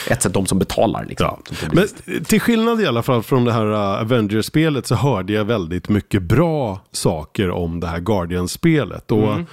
ett 0.09 0.21
sätt 0.23 0.33
de 0.33 0.45
som 0.45 0.59
betalar. 0.59 1.05
Liksom, 1.05 1.25
Ja. 1.27 1.39
Men 1.61 1.69
publicist. 1.69 2.29
till 2.29 2.41
skillnad 2.41 2.81
i 2.81 2.85
alla 2.87 3.03
fall 3.03 3.23
från 3.23 3.45
det 3.45 3.51
här 3.53 3.65
uh, 3.65 4.01
Avengers-spelet 4.01 4.87
så 4.87 4.95
hörde 4.95 5.33
jag 5.33 5.45
väldigt 5.45 5.89
mycket 5.89 6.21
bra 6.23 6.79
saker 6.91 7.49
om 7.49 7.79
det 7.79 7.87
här 7.87 7.99
Guardian-spelet. 7.99 9.11
Och 9.11 9.23
Mm. 9.33 9.45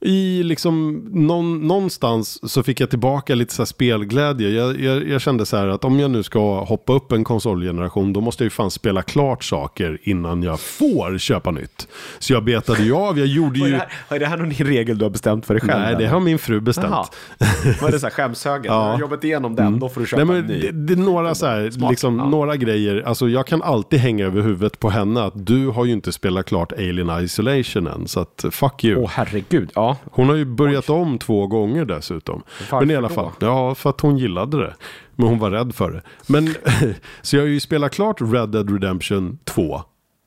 I 0.00 0.42
liksom 0.42 1.04
någon, 1.12 1.68
någonstans 1.68 2.50
så 2.52 2.62
fick 2.62 2.80
jag 2.80 2.90
tillbaka 2.90 3.34
lite 3.34 3.54
så 3.54 3.66
spelglädje. 3.66 4.50
Jag, 4.50 4.80
jag, 4.80 5.08
jag 5.08 5.20
kände 5.20 5.46
så 5.46 5.56
här 5.56 5.66
att 5.66 5.84
om 5.84 6.00
jag 6.00 6.10
nu 6.10 6.22
ska 6.22 6.64
hoppa 6.64 6.92
upp 6.92 7.12
en 7.12 7.24
konsolgeneration 7.24 8.12
då 8.12 8.20
måste 8.20 8.44
jag 8.44 8.46
ju 8.46 8.50
fan 8.50 8.70
spela 8.70 9.02
klart 9.02 9.44
saker 9.44 9.98
innan 10.02 10.42
jag 10.42 10.60
får 10.60 11.18
köpa 11.18 11.50
nytt. 11.50 11.88
Så 12.18 12.32
jag 12.32 12.44
betade 12.44 12.82
ju 12.82 12.94
av, 12.94 13.18
jag 13.18 13.26
gjorde 13.26 13.60
Vad 13.60 13.68
är 13.68 13.72
ju... 13.72 13.78
det, 13.78 13.86
här, 14.08 14.16
är 14.16 14.20
det 14.20 14.26
här 14.26 14.36
någon 14.36 14.50
regel 14.50 14.98
du 14.98 15.04
har 15.04 15.10
bestämt 15.10 15.46
för 15.46 15.54
dig 15.54 15.60
själv? 15.60 15.80
Nej, 15.80 15.90
det 15.90 15.96
eller? 15.96 16.08
har 16.08 16.20
min 16.20 16.38
fru 16.38 16.60
bestämt. 16.60 16.94
Är 17.38 17.90
det 17.90 17.98
så 17.98 18.06
här 18.06 18.10
skämshögen? 18.10 18.62
När 18.72 18.84
du 18.84 18.92
har 18.92 19.00
jobbat 19.00 19.24
igenom 19.24 19.56
den, 19.56 19.78
då 19.78 19.88
får 19.88 20.00
du 20.00 20.06
köpa 20.06 20.24
Nej, 20.24 20.38
en 20.38 20.46
men 20.46 20.54
ny. 20.54 20.60
det, 20.60 20.72
det 20.72 20.92
är 20.92 20.96
några, 20.96 21.34
så 21.34 21.46
här, 21.46 21.88
liksom, 21.90 22.18
ja. 22.18 22.28
några 22.28 22.56
grejer. 22.56 23.02
Alltså, 23.06 23.28
jag 23.28 23.46
kan 23.46 23.62
alltid 23.62 23.98
hänga 23.98 24.26
över 24.26 24.42
huvudet 24.42 24.80
på 24.80 24.90
henne 24.90 25.22
att 25.22 25.46
du 25.46 25.68
har 25.68 25.84
ju 25.84 25.92
inte 25.92 26.12
spelat 26.12 26.46
klart 26.46 26.72
Alien 26.72 27.24
Isolation 27.24 27.86
än. 27.86 28.08
Så 28.08 28.20
att 28.20 28.44
fuck 28.50 28.84
you. 28.84 29.02
Åh 29.02 29.10
herregud, 29.12 29.70
ja. 29.74 29.89
Hon 30.12 30.28
har 30.28 30.36
ju 30.36 30.44
börjat 30.44 30.90
om 30.90 31.18
två 31.18 31.46
gånger 31.46 31.84
dessutom. 31.84 32.42
Varför 32.70 32.86
Men 32.86 32.90
i 32.90 32.96
alla 32.96 33.08
då? 33.08 33.14
fall, 33.14 33.30
ja 33.40 33.74
för 33.74 33.90
att 33.90 34.00
hon 34.00 34.18
gillade 34.18 34.58
det. 34.58 34.74
Men 35.16 35.26
hon 35.28 35.38
var 35.38 35.50
rädd 35.50 35.74
för 35.74 35.90
det. 35.90 36.02
Men, 36.26 36.54
så 37.22 37.36
jag 37.36 37.42
har 37.42 37.48
ju 37.48 37.60
spelat 37.60 37.92
klart 37.92 38.16
Red 38.20 38.48
Dead 38.48 38.70
Redemption 38.70 39.38
2. 39.44 39.82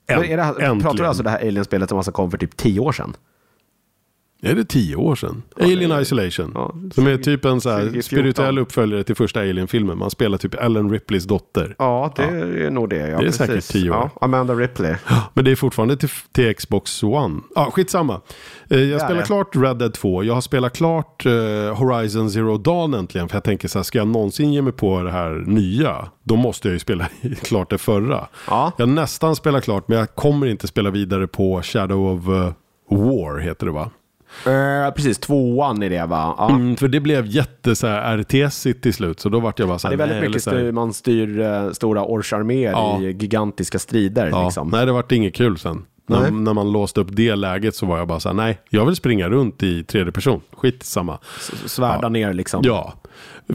Men 0.07 0.23
är 0.23 0.37
det 0.37 0.43
här, 0.43 0.49
Äntligen. 0.51 0.81
pratar 0.81 0.97
du 0.97 1.05
alltså 1.07 1.23
det 1.23 1.29
här 1.29 1.39
Alien-spelet 1.47 1.89
som 1.89 1.97
alltså 1.97 2.11
kom 2.11 2.31
för 2.31 2.37
typ 2.37 2.57
tio 2.57 2.79
år 2.79 2.91
sedan? 2.91 3.13
Är 4.45 4.55
det 4.55 4.65
tio 4.65 4.95
år 4.95 5.15
sedan? 5.15 5.43
Alien 5.59 6.01
Isolation. 6.01 6.51
ja, 6.55 6.73
som 6.95 7.07
är 7.07 7.17
typ 7.17 7.45
en 7.45 7.61
så 7.61 7.69
här 7.69 7.77
2014. 7.79 8.03
spirituell 8.03 8.59
uppföljare 8.59 9.03
till 9.03 9.15
första 9.15 9.39
Alien-filmen. 9.39 9.97
Man 9.97 10.09
spelar 10.09 10.37
typ 10.37 10.53
Ellen 10.53 10.89
Ripleys 10.89 11.23
dotter. 11.25 11.75
Ja, 11.77 12.13
det 12.15 12.23
är 12.23 12.69
nog 12.69 12.89
det. 12.89 12.95
Ja, 12.97 13.05
Det 13.05 13.13
är 13.13 13.17
precis. 13.19 13.35
säkert 13.37 13.65
tio 13.67 13.89
år. 13.89 13.95
Ja, 13.95 14.09
Amanda 14.21 14.53
Ripley. 14.53 14.95
Men 15.33 15.45
det 15.45 15.51
är 15.51 15.55
fortfarande 15.55 15.97
till, 15.97 16.09
till 16.31 16.55
Xbox 16.55 17.03
One. 17.03 17.39
Ja, 17.55 17.71
skitsamma. 17.71 18.21
Eh, 18.69 18.79
Jag 18.79 19.01
spelar 19.01 19.21
klart 19.21 19.55
Red 19.55 19.77
Dead 19.77 19.93
2. 19.93 20.23
Jag 20.23 20.33
har 20.33 20.41
spelat 20.41 20.73
klart 20.77 21.25
eh, 21.25 21.31
Horizon 21.75 22.31
Zero 22.31 22.57
Dawn 22.57 22.93
äntligen. 22.93 23.29
För 23.29 23.35
jag 23.35 23.43
tänker 23.43 23.67
så 23.67 23.79
här, 23.79 23.83
ska 23.83 23.97
jag 23.97 24.07
någonsin 24.07 24.53
ge 24.53 24.61
mig 24.61 24.73
på 24.73 25.01
det 25.03 25.11
här 25.11 25.43
nya, 25.47 26.07
då 26.23 26.35
måste 26.35 26.67
jag 26.67 26.73
ju 26.73 26.79
spela 26.79 27.07
klart 27.43 27.69
det 27.69 27.77
förra. 27.77 28.27
Ja. 28.47 28.71
Jag 28.77 28.89
nästan 28.89 29.35
spelat 29.35 29.63
klart, 29.63 29.87
men 29.87 29.97
jag 29.97 30.15
kommer 30.15 30.47
inte 30.47 30.67
spela 30.67 30.89
vidare 30.89 31.27
på 31.27 31.61
Shadow 31.61 32.07
of 32.19 32.27
eh, 32.27 32.51
War, 32.89 33.39
heter 33.39 33.65
det 33.65 33.71
va? 33.71 33.89
Eh, 34.45 34.93
precis, 34.93 35.17
tvåan 35.19 35.83
är 35.83 35.89
det 35.89 36.05
va? 36.05 36.35
Ja. 36.37 36.49
Mm, 36.49 36.75
för 36.75 36.87
det 36.87 36.99
blev 36.99 37.25
jätte 37.25 37.75
så 37.75 37.87
här 37.87 38.17
RTS-igt 38.17 38.81
till 38.81 38.93
slut, 38.93 39.19
så 39.19 39.29
då 39.29 39.39
vart 39.39 39.59
jag 39.59 39.67
bara 39.67 39.79
så 39.79 39.87
Det 39.87 39.91
här, 39.91 39.93
är 39.93 39.97
väldigt 40.07 40.17
nej, 40.19 40.29
mycket 40.29 40.43
så 40.43 40.49
styr, 40.49 40.71
man 40.71 40.93
styr 40.93 41.39
eh, 41.39 41.71
stora 41.71 42.05
orsarméer 42.05 42.71
Ja. 42.71 43.01
i 43.01 43.11
gigantiska 43.11 43.79
strider. 43.79 44.27
Ja, 44.27 44.43
liksom. 44.43 44.67
Nej, 44.69 44.85
det 44.85 44.91
vart 44.91 45.11
inget 45.11 45.33
kul 45.35 45.57
sen. 45.59 45.85
När, 46.07 46.31
när 46.31 46.53
man 46.53 46.71
låste 46.71 47.01
upp 47.01 47.07
det 47.11 47.35
läget 47.35 47.75
så 47.75 47.85
var 47.85 47.97
jag 47.97 48.07
bara 48.07 48.19
så 48.19 48.29
här, 48.29 48.33
nej, 48.33 48.59
jag 48.69 48.85
vill 48.85 48.95
springa 48.95 49.29
runt 49.29 49.63
i 49.63 49.83
tredje 49.83 50.11
person. 50.11 50.41
Skit 50.57 50.83
samma. 50.83 51.19
S- 51.37 51.51
Svärda 51.65 51.99
Ja. 52.01 52.09
ner 52.09 52.33
liksom. 52.33 52.61
Ja, 52.65 52.93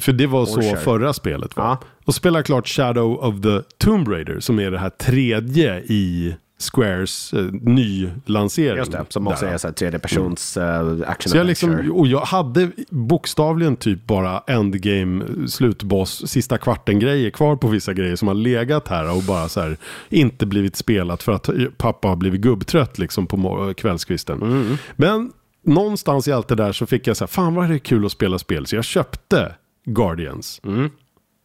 för 0.00 0.12
det 0.12 0.26
var 0.26 0.46
så 0.46 0.58
Orcher. 0.58 0.76
förra 0.76 1.12
spelet 1.12 1.56
var. 1.56 1.64
Ja. 1.64 1.78
Och 2.04 2.14
spela 2.14 2.42
klart 2.42 2.68
Shadow 2.68 3.12
of 3.24 3.42
the 3.42 3.60
Tomb 3.84 4.08
Raider 4.08 4.40
som 4.40 4.60
är 4.60 4.70
det 4.70 4.78
här 4.78 4.90
tredje 4.90 5.78
i 5.80 6.36
Squares 6.58 7.32
eh, 7.32 7.44
nylansering. 7.52 8.78
Just 8.78 8.92
det, 8.92 9.06
som 9.08 9.28
också 9.28 9.44
där. 9.44 9.52
är 9.52 9.58
så 9.58 9.66
här 9.68 9.74
tredje 9.74 9.98
persons 9.98 10.56
eh, 10.56 10.86
action 11.06 11.30
Så 11.30 11.36
jag, 11.36 11.46
liksom, 11.46 11.92
och 11.92 12.06
jag 12.06 12.20
hade 12.20 12.70
bokstavligen 12.90 13.76
typ 13.76 14.06
bara 14.06 14.42
endgame, 14.46 15.24
slutboss, 15.48 16.28
sista 16.30 16.58
kvarten 16.58 16.98
grejer 16.98 17.30
kvar 17.30 17.56
på 17.56 17.68
vissa 17.68 17.92
grejer 17.92 18.16
som 18.16 18.28
har 18.28 18.34
legat 18.34 18.88
här 18.88 19.16
och 19.16 19.22
bara 19.22 19.48
så 19.48 19.60
här 19.60 19.76
inte 20.08 20.46
blivit 20.46 20.76
spelat 20.76 21.22
för 21.22 21.32
att 21.32 21.48
pappa 21.76 22.08
har 22.08 22.16
blivit 22.16 22.40
gubbtrött 22.40 22.98
liksom 22.98 23.26
på 23.26 23.74
kvällskvisten. 23.76 24.42
Mm. 24.42 24.76
Men 24.96 25.32
någonstans 25.64 26.28
i 26.28 26.32
allt 26.32 26.48
det 26.48 26.54
där 26.54 26.72
så 26.72 26.86
fick 26.86 27.06
jag 27.06 27.16
så 27.16 27.24
här, 27.24 27.28
fan 27.28 27.54
vad 27.54 27.64
är 27.64 27.68
det 27.68 27.78
kul 27.78 28.06
att 28.06 28.12
spela 28.12 28.38
spel. 28.38 28.66
Så 28.66 28.76
jag 28.76 28.84
köpte 28.84 29.54
Guardians. 29.84 30.60
Mm. 30.64 30.90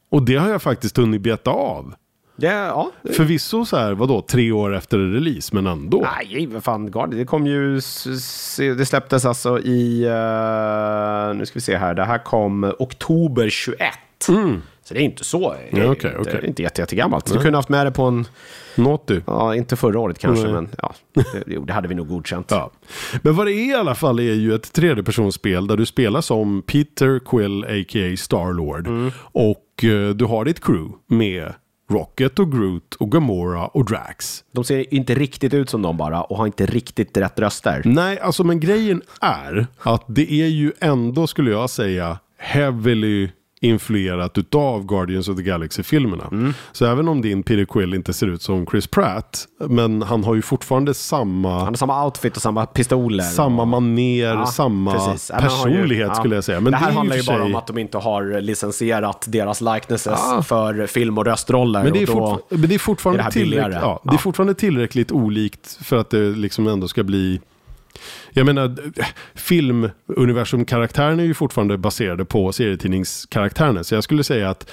Och 0.09 0.23
det 0.23 0.35
har 0.35 0.49
jag 0.49 0.61
faktiskt 0.61 0.97
hunnit 0.97 1.21
beta 1.21 1.51
av. 1.51 1.93
Ja, 2.43 2.91
ja. 3.03 3.11
Förvisso 3.13 3.65
så 3.65 3.77
här, 3.77 3.93
vadå, 3.93 4.21
tre 4.21 4.51
år 4.51 4.75
efter 4.75 4.97
release, 4.97 5.55
men 5.55 5.67
ändå. 5.67 6.07
Nej, 6.31 6.47
vad 6.47 6.63
fan, 6.63 6.91
Guardian, 6.91 7.19
det 7.19 7.25
kom 7.25 7.47
ju, 7.47 7.75
det 8.77 8.85
släpptes 8.85 9.25
alltså 9.25 9.59
i, 9.59 10.03
eh, 10.03 11.37
nu 11.37 11.45
ska 11.45 11.53
vi 11.53 11.61
se 11.61 11.77
här, 11.77 11.93
det 11.93 12.03
här 12.03 12.17
kom 12.23 12.73
oktober 12.79 13.49
21. 13.49 13.89
Så 14.85 14.93
det 14.93 14.99
är 14.99 15.03
inte 15.03 15.23
så, 15.23 15.53
det 15.53 15.57
är 15.57 15.71
Mm. 15.73 15.85
Ja, 15.85 15.89
inte, 15.93 16.15
okej. 16.19 16.33
det 16.33 16.37
är 16.39 16.45
inte 16.45 16.61
jätte, 16.61 16.81
jättegammalt. 16.81 17.33
Du 17.33 17.39
kunde 17.39 17.57
haft 17.57 17.69
med 17.69 17.85
det 17.85 17.91
på 17.91 18.03
en, 18.03 18.25
Naughty. 18.75 19.21
ja, 19.27 19.55
inte 19.55 19.75
förra 19.75 19.99
året 19.99 20.19
kanske, 20.19 20.43
Nej. 20.43 20.53
men 20.53 20.69
ja, 20.81 20.93
det, 21.13 21.43
jo, 21.47 21.65
det 21.65 21.73
hade 21.73 21.87
vi 21.87 21.95
nog 21.95 22.07
godkänt. 22.07 22.47
Ja. 22.51 22.71
Men 23.21 23.35
vad 23.35 23.47
det 23.47 23.53
är 23.53 23.69
i 23.71 23.73
alla 23.73 23.95
fall 23.95 24.19
är 24.19 24.33
ju 24.33 24.55
ett 24.55 24.73
tredjepersonsspel 24.73 25.67
där 25.67 25.77
du 25.77 25.85
spelar 25.85 26.21
som 26.21 26.61
Peter 26.61 27.19
Quill, 27.25 27.63
a.k.a. 27.63 28.17
Starlord. 28.17 28.87
Och 29.17 29.83
eh, 29.83 30.09
du 30.09 30.25
har 30.25 30.45
ditt 30.45 30.63
crew 30.63 30.93
med 31.07 31.53
Rocket 31.93 32.39
och 32.39 32.51
Groot 32.51 32.95
och 32.95 33.11
Gamora 33.11 33.67
och 33.67 33.85
Drax. 33.85 34.43
De 34.51 34.63
ser 34.63 34.93
inte 34.93 35.15
riktigt 35.15 35.53
ut 35.53 35.69
som 35.69 35.81
de 35.81 35.97
bara 35.97 36.21
och 36.21 36.37
har 36.37 36.45
inte 36.45 36.65
riktigt 36.65 37.17
rätt 37.17 37.39
röster. 37.39 37.81
Nej, 37.85 38.19
alltså 38.19 38.43
men 38.43 38.59
grejen 38.59 39.01
är 39.21 39.67
att 39.83 40.05
det 40.07 40.31
är 40.31 40.47
ju 40.47 40.71
ändå, 40.79 41.27
skulle 41.27 41.51
jag 41.51 41.69
säga, 41.69 42.19
heavily 42.37 43.29
influerat 43.63 44.37
utav 44.37 44.85
Guardians 44.85 45.29
of 45.29 45.37
the 45.37 45.43
Galaxy-filmerna. 45.43 46.53
Så 46.71 46.85
även 46.85 47.07
om 47.07 47.21
din 47.21 47.43
Peter 47.43 47.65
Quill 47.65 47.93
inte 47.93 48.13
ser 48.13 48.27
ut 48.27 48.41
som 48.41 48.65
Chris 48.65 48.87
Pratt, 48.87 49.47
men 49.67 50.01
han 50.01 50.23
har 50.23 50.35
ju 50.35 50.41
fortfarande 50.41 50.93
samma... 50.93 51.57
Han 51.57 51.67
har 51.67 51.73
samma 51.73 52.05
outfit 52.05 52.35
och 52.35 52.41
samma 52.41 52.65
pistoler. 52.65 53.23
Samma 53.23 53.65
maner, 53.65 54.23
Ja, 54.25 54.45
samma 54.45 54.93
precis. 54.93 55.31
Ju- 55.35 55.39
personlighet 55.41 56.07
ja. 56.07 56.15
skulle 56.15 56.35
jag 56.35 56.43
säga. 56.43 56.59
Men 56.59 56.71
det 56.71 56.77
här 56.77 56.87
är 56.87 56.91
ju 56.91 56.97
handlar 56.97 57.15
ju 57.15 57.23
för 57.23 57.31
bara 57.33 57.37
sig- 57.43 57.45
om 57.45 57.55
att 57.55 57.67
de 57.67 57.77
inte 57.77 57.97
har 57.97 58.41
licensierat 58.41 59.25
deras 59.29 59.61
likenesses 59.61 60.19
Ja. 60.31 60.41
för 60.43 60.87
film 60.87 61.17
och 61.17 61.25
röstroller. 61.25 61.83
Men 61.83 61.93
det, 61.93 62.01
är 62.01 62.05
fortfar- 62.07 62.39
men 62.49 62.61
det 62.69 62.75
är 62.75 62.79
fortfarande 62.79 63.23
är 63.23 63.31
det 63.31 63.39
billigare. 63.39 63.73
ja, 63.73 63.99
det 64.03 64.13
är 64.13 64.17
fortfarande 64.17 64.53
tillräckligt 64.53 65.11
olikt 65.11 65.77
för 65.81 65.97
att 65.97 66.09
det 66.09 66.29
liksom 66.29 66.67
ändå 66.67 66.87
ska 66.87 67.03
bli... 67.03 67.41
Jag 68.35 68.45
menar, 68.45 68.75
filmuniversumkaraktärerna 69.35 71.21
är 71.21 71.25
ju 71.27 71.33
fortfarande 71.33 71.77
baserade 71.77 72.25
på 72.25 72.51
serietidningskaraktärerna. 72.51 73.83
Så 73.83 73.95
jag 73.95 74.03
skulle 74.03 74.23
säga 74.23 74.49
att 74.49 74.69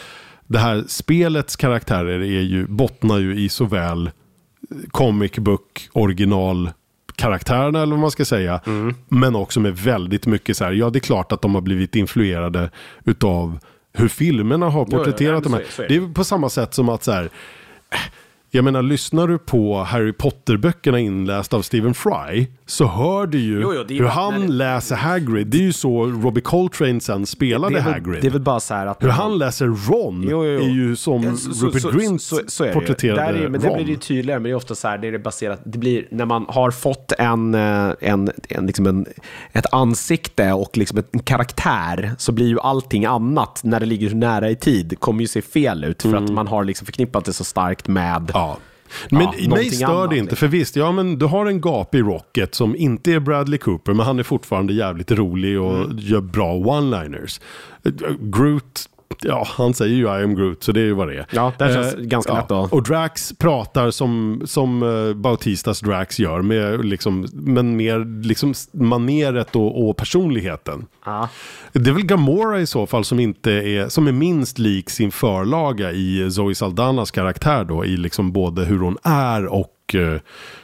det 0.46 0.58
här 0.58 0.84
spelets 0.88 1.56
karaktärer 1.56 2.20
är 2.20 2.40
ju, 2.40 2.66
bottnar 2.66 3.18
ju 3.18 3.40
i 3.40 3.48
såväl 3.48 4.11
comic 4.90 5.32
book 5.38 5.88
original 5.92 6.70
karaktärerna 7.14 7.82
eller 7.82 7.90
vad 7.92 8.00
man 8.00 8.11
ska 8.11 8.24
säga. 8.24 8.61
Mm. 8.66 8.94
Men 9.08 9.36
också 9.36 9.61
med 9.61 9.76
väldigt 9.76 10.26
mycket 10.26 10.56
så 10.56 10.64
här, 10.64 10.72
ja 10.72 10.90
det 10.90 10.98
är 10.98 11.00
klart 11.00 11.32
att 11.32 11.42
de 11.42 11.54
har 11.54 11.62
blivit 11.62 11.96
influerade 11.96 12.70
utav 13.04 13.58
hur 13.92 14.08
filmerna 14.08 14.68
har 14.68 14.86
jo, 14.90 14.96
porträtterat 14.98 15.42
men 15.44 15.52
de 15.52 15.58
här. 15.58 15.64
så- 15.64 15.72
så 15.72 15.82
är 15.82 15.88
det 15.88 15.98
det. 15.98 16.04
är 16.11 16.14
på 16.14 16.24
samma 16.24 16.48
sätt 16.50 16.74
som 16.74 16.88
att 16.88 17.04
så 17.04 17.12
här, 17.12 17.30
jag 18.51 18.64
menar, 18.64 18.82
lyssnar 18.82 19.26
du 19.28 19.38
på 19.38 19.82
Harry 19.82 20.12
Potter-böckerna 20.12 20.98
inlästa 20.98 21.57
av 21.57 21.62
Stephen 21.62 21.94
Fry 21.94 22.46
så 22.66 22.86
hör 22.86 23.26
du 23.26 23.38
ju 23.38 23.61
Jo, 23.61 23.72
jo, 23.76 23.84
det 23.88 23.94
hur 23.94 24.01
bara- 24.03 24.11
han 24.12 24.40
det- 24.40 24.48
läser 24.53 24.96
Hagrid. 24.96 25.46
Det 25.46 25.59
är 25.59 25.62
ju 25.62 25.72
så 25.72 26.05
Robbie 26.07 26.40
Coltrane 26.40 27.01
sen 27.01 27.26
spelade 27.26 27.74
det, 27.74 27.80
väl, 27.80 27.92
Hagrid. 27.92 28.18
det 28.22 28.26
är 28.26 28.30
väl 28.30 28.40
bara 28.40 28.61
så 28.61 28.74
här 28.74 28.86
att... 28.86 29.03
Hur 29.05 29.09
han 29.09 29.38
läser 29.38 29.66
Ron 29.66 30.26
Jo, 30.30 30.42
är 30.42 30.68
ju 30.68 30.96
som 30.96 31.22
Ja, 31.22 31.36
så- 31.36 31.66
Rupert 31.66 31.82
så- 31.82 31.90
Grint 31.90 32.22
så- 32.22 32.40
så 32.46 32.64
det 32.64 32.72
porträtterade 32.72 33.20
Där 33.22 33.28
är, 33.34 33.48
Men 33.48 33.61
Ron. 33.61 33.68
det 33.70 33.74
blir 33.76 33.84
det 33.86 33.90
ju 33.92 33.96
tydligare, 33.96 34.38
men 34.40 34.44
det 34.44 34.51
är 34.51 34.55
ofta 34.55 34.74
så 34.74 34.88
här, 34.88 34.98
det 34.98 35.09
är 35.09 35.12
det 35.12 35.18
baserat, 35.18 35.61
det 35.64 35.78
blir 35.78 36.07
när 36.11 36.24
man 36.24 36.46
har 36.48 36.70
fått 36.70 37.12
en, 37.18 37.55
eh, 37.55 37.90
en, 38.01 38.30
en, 38.48 38.66
liksom 38.66 38.86
en, 38.86 39.07
ett 39.53 39.66
ansikte 39.72 40.53
och 40.53 40.76
liksom 40.78 41.03
en 41.12 41.20
karaktär 41.20 42.12
så 42.18 42.32
blir 42.32 42.46
ju 42.48 42.61
allting 42.61 43.05
annat, 43.05 43.61
när 43.64 43.80
det 43.80 43.86
ligger 43.86 44.09
så 44.11 44.16
nära 44.16 44.51
i 44.51 44.57
tid, 44.57 45.01
kommer 45.01 45.20
ju 45.20 45.26
se 45.28 45.42
fel 45.42 45.84
ut 45.84 46.03
för 46.03 46.14
att 46.16 46.30
man 46.30 46.46
har 46.48 46.64
liksom 46.64 46.84
förknippat 46.86 47.24
det 47.24 47.32
så 47.32 47.44
starkt 47.44 47.88
med 47.88 48.30
Mm. 48.39 48.39
Ja. 48.41 48.59
Men 49.11 49.22
Ja, 49.38 49.49
mig 49.55 49.70
stör 49.70 50.09
det 50.09 50.16
inte, 50.18 50.36
för 50.36 50.47
visst, 50.49 50.76
ja 50.76 50.93
men 50.93 51.18
du 51.18 51.26
har 51.26 51.47
en 51.47 51.61
gapig 51.61 52.01
Rocket 52.03 52.55
som 52.55 52.76
inte 52.76 53.12
är 53.12 53.20
Bradley 53.20 53.59
Cooper, 53.59 53.95
men 53.95 54.07
han 54.07 54.18
är 54.18 54.22
fortfarande 54.22 54.72
jävligt 54.72 55.11
rolig 55.12 55.61
och 55.61 55.76
Mm. 55.84 55.99
gör 55.99 56.20
bra 56.20 56.52
one-liners. 56.55 57.40
Groot, 58.20 58.89
ja 59.22 59.47
han 59.48 59.74
säger 59.74 59.94
ju 59.97 60.05
I 60.05 60.24
am 60.24 60.34
Groot, 60.34 60.62
så 60.62 60.72
det 60.72 60.80
är 60.80 60.84
ju 60.84 60.92
vad 60.92 61.09
det 61.09 61.14
är. 61.18 61.26
Ja, 61.30 61.52
det 61.59 61.74
känns 61.74 61.94
ganska 61.94 62.34
lätt 62.34 62.51
att- 62.51 62.72
Och 62.72 62.82
Drax 62.82 63.32
pratar 63.38 63.90
som, 63.90 64.42
som 64.44 64.82
uh, 64.82 65.14
Bautistas 65.14 65.80
Drax 65.80 66.18
gör, 66.18 66.42
med 66.42 66.84
liksom, 66.84 67.26
men 67.32 67.76
mer 67.76 68.22
liksom 68.24 68.55
maneret 68.72 69.56
och, 69.56 69.88
och 69.88 69.97
personligheten. 69.97 70.86
Ja. 71.05 71.28
Det 71.72 71.90
är 71.90 71.94
väl 71.94 72.02
Gamora 72.06 72.60
i 72.60 72.66
så 72.66 72.86
fall 72.86 73.05
som, 73.05 73.20
inte 73.20 73.52
är, 73.52 73.88
som 73.88 74.06
är 74.09 74.12
minst 74.12 74.59
lik 74.59 74.90
sin 74.90 75.10
förlaga 75.12 75.92
i 75.92 76.30
Zoe 76.30 76.55
Saldanas 76.55 77.10
karaktär 77.10 77.64
då. 77.64 77.84
I 77.84 77.97
liksom 77.97 78.32
både 78.32 78.64
hur 78.64 78.78
hon 78.78 78.97
är 79.02 79.47
och 79.47 79.66
och 79.90 79.94
eh, 79.94 80.20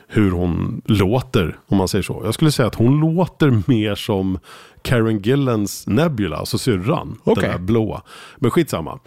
hur 0.08 0.30
hon 0.30 0.82
låter, 0.84 1.56
om 1.66 1.76
man 1.78 1.88
säger 1.88 2.02
så. 2.02 2.22
Jag 2.24 2.34
skulle 2.34 2.50
säga 2.50 2.66
att 2.68 2.74
hon 2.74 3.00
låter 3.00 3.62
mer 3.66 3.94
som 3.94 4.38
Karen 4.86 5.18
Gillens 5.22 5.86
Nebula, 5.86 6.36
alltså 6.36 6.58
syrran. 6.58 7.18
Okej. 7.24 7.42
Den 7.42 7.50
där 7.52 7.58
blåa. 7.58 8.02
Men 8.36 8.50
skitsamma. 8.50 8.98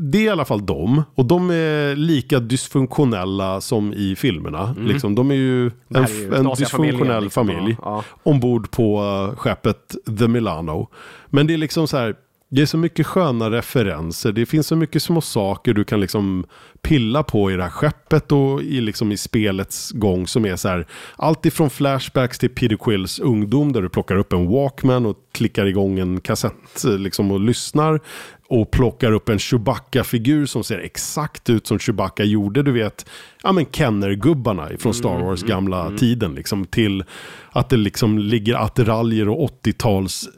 Det 0.00 0.18
är 0.18 0.22
i 0.22 0.28
alla 0.28 0.44
fall 0.44 0.66
de. 0.66 1.02
Och 1.14 1.24
de 1.24 1.50
är 1.50 1.96
lika 1.96 2.40
dysfunktionella 2.40 3.60
som 3.60 3.92
i 3.92 4.16
filmerna. 4.16 4.74
Liksom, 4.78 5.14
de 5.14 5.30
är 5.30 5.34
ju 5.34 5.66
en, 5.66 5.70
Mm. 5.96 6.04
är 6.04 6.08
ju 6.08 6.34
en 6.34 6.54
dysfunktionell 6.58 7.22
liksom. 7.24 7.46
familj. 7.46 7.76
Ja, 7.82 8.04
Ombord 8.22 8.70
på 8.70 9.02
eh, 9.32 9.36
skeppet 9.38 9.94
The 10.18 10.28
Milano. 10.28 10.88
Men 11.26 11.46
det 11.46 11.54
är 11.54 11.58
liksom 11.58 11.88
så 11.88 11.96
här. 11.96 12.14
Det 12.54 12.62
är 12.62 12.66
så 12.66 12.78
mycket 12.78 13.06
sköna 13.06 13.50
referenser. 13.50 14.32
Det 14.32 14.46
finns 14.46 14.66
så 14.66 14.76
mycket 14.76 15.02
små 15.02 15.20
saker 15.20 15.74
du 15.74 15.84
kan 15.84 16.00
liksom 16.00 16.44
pilla 16.82 17.22
på 17.22 17.50
i 17.50 17.56
det 17.56 17.62
här 17.62 17.70
skeppet 17.70 18.32
och 18.32 18.62
i, 18.62 18.80
liksom 18.80 19.12
i 19.12 19.16
spelets 19.16 19.90
gång 19.90 20.26
som 20.26 20.46
är 20.46 20.56
så 20.56 20.68
här. 20.68 20.86
Allt 21.16 21.46
ifrån 21.46 21.70
flashbacks 21.70 22.38
till 22.38 22.50
Peter 22.50 22.76
Quills 22.76 23.18
ungdom 23.18 23.72
där 23.72 23.82
du 23.82 23.88
plockar 23.88 24.16
upp 24.16 24.32
en 24.32 24.48
Walkman 24.48 25.06
och 25.06 25.16
klickar 25.32 25.66
igång 25.66 25.98
en 25.98 26.20
kassett 26.20 26.84
eh, 26.84 26.98
liksom 26.98 27.30
och 27.30 27.40
lyssnar. 27.40 28.00
Och 28.48 28.70
plockar 28.70 29.12
upp 29.12 29.28
en 29.28 29.38
Chewbacca-figur 29.38 30.46
som 30.46 30.64
ser 30.64 30.78
exakt 30.78 31.50
ut 31.50 31.66
som 31.66 31.78
Chewbacca 31.78 32.24
gjorde. 32.24 32.62
Du 32.62 32.72
vet, 32.72 33.06
ja 33.42 33.52
men 33.52 33.66
Kenner-gubbarna 33.66 34.68
från 34.78 34.94
Star 34.94 35.24
Wars 35.24 35.42
gamla 35.42 35.96
tiden. 35.98 36.34
Liksom, 36.34 36.64
till 36.64 37.04
att 37.50 37.68
det 37.68 37.76
liksom 37.76 38.18
ligger 38.18 38.54
attiraljer 38.54 39.28
och 39.28 39.50
80-tals 39.64 40.28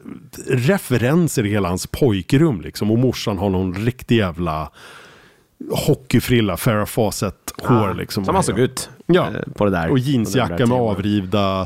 referenser 0.47 1.45
i 1.45 1.49
hela 1.49 1.67
hans 1.67 1.87
pojkrum. 1.87 2.61
Liksom. 2.61 2.91
Och 2.91 2.99
morsan 2.99 3.37
har 3.37 3.49
någon 3.49 3.73
riktig 3.73 4.17
jävla 4.17 4.71
hockeyfrilla, 5.71 6.57
Farrah 6.57 6.85
Fawcett-hår. 6.85 7.93
liksom. 7.93 8.25
Som 8.25 8.35
han 8.35 8.43
såg 8.43 8.59
ut 8.59 8.89
Ja. 9.07 9.27
eh, 9.27 9.53
på 9.55 9.65
det 9.65 9.71
där. 9.71 9.91
Och 9.91 9.99
jeansjacka 9.99 10.65
med 10.65 10.77
avrivda 10.77 11.61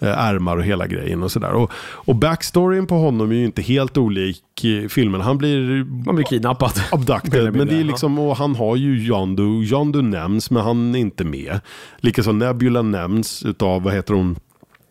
eh, 0.00 0.18
ärmar 0.28 0.56
och 0.56 0.64
hela 0.64 0.86
grejen 0.86 1.22
och 1.22 1.32
sådär. 1.32 1.52
Och, 1.52 1.70
och 1.76 2.14
backstoryn 2.16 2.86
på 2.86 2.94
honom 2.94 3.30
är 3.30 3.34
ju 3.34 3.44
inte 3.44 3.62
helt 3.62 3.96
olik 3.96 4.42
filmen. 4.88 5.20
Han 5.20 5.38
blir 5.38 5.84
Man 6.06 6.14
blir 6.14 6.24
kidnappad. 6.24 6.72
Abducted, 6.92 7.54
men 7.56 7.66
det 7.66 7.74
är 7.80 7.84
liksom, 7.84 8.18
och 8.18 8.36
han 8.36 8.54
har 8.56 8.76
ju 8.76 8.98
Yondu. 9.06 9.42
Yondu 9.64 10.02
nämns, 10.02 10.50
men 10.50 10.62
han 10.62 10.94
är 10.94 10.98
inte 10.98 11.24
med. 11.24 11.60
Likaså 11.98 12.32
Nebula 12.32 12.82
nämns 12.82 13.42
utav, 13.42 13.82
vad 13.82 13.94
heter 13.94 14.14
hon? 14.14 14.36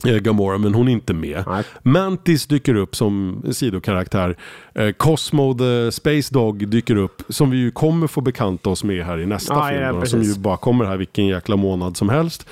Eh, 0.05 0.15
Gamora, 0.15 0.57
men 0.57 0.73
hon 0.73 0.87
är 0.87 0.91
inte 0.91 1.13
med. 1.13 1.43
Nej. 1.47 1.63
Mantis 1.83 2.45
dyker 2.47 2.75
upp 2.75 2.95
som 2.95 3.43
sidokaraktär. 3.51 4.37
Eh, 4.75 4.91
Cosmo 4.91 5.53
the 5.53 5.91
Space 5.91 6.33
Dog 6.33 6.67
dyker 6.69 6.95
upp, 6.95 7.21
som 7.29 7.49
vi 7.49 7.57
ju 7.57 7.71
kommer 7.71 8.07
få 8.07 8.21
bekanta 8.21 8.69
oss 8.69 8.83
med 8.83 9.05
här 9.05 9.19
i 9.19 9.25
nästa 9.25 9.53
Ja, 9.53 9.67
film. 9.69 9.81
ja, 9.81 9.91
då, 9.91 10.05
som 10.05 10.23
ju 10.23 10.35
bara 10.35 10.57
kommer 10.57 10.85
här 10.85 10.97
vilken 10.97 11.27
jäkla 11.27 11.55
månad 11.55 11.97
som 11.97 12.09
helst. 12.09 12.47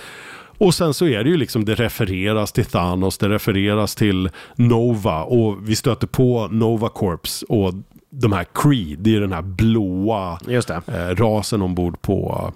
Och 0.57 0.73
sen 0.73 0.93
så 0.93 1.07
är 1.07 1.23
det 1.23 1.29
ju 1.29 1.37
liksom, 1.37 1.65
det 1.65 1.75
refereras 1.75 2.51
till 2.51 2.65
Thanos, 2.65 3.17
det 3.17 3.29
refereras 3.29 3.95
till 3.95 4.29
Nova 4.55 5.23
och 5.23 5.69
vi 5.69 5.75
stöter 5.75 6.07
på 6.07 6.47
Nova 6.51 6.89
Corps 6.89 7.43
och 7.49 7.73
de 8.09 8.31
här 8.33 8.45
Creed, 8.53 8.99
det 8.99 9.15
är 9.15 9.19
den 9.21 9.33
här 9.33 9.41
blåa 9.41 10.39
eh, 10.49 11.15
rasen 11.15 11.61
ombord 11.61 12.01
på 12.01 12.51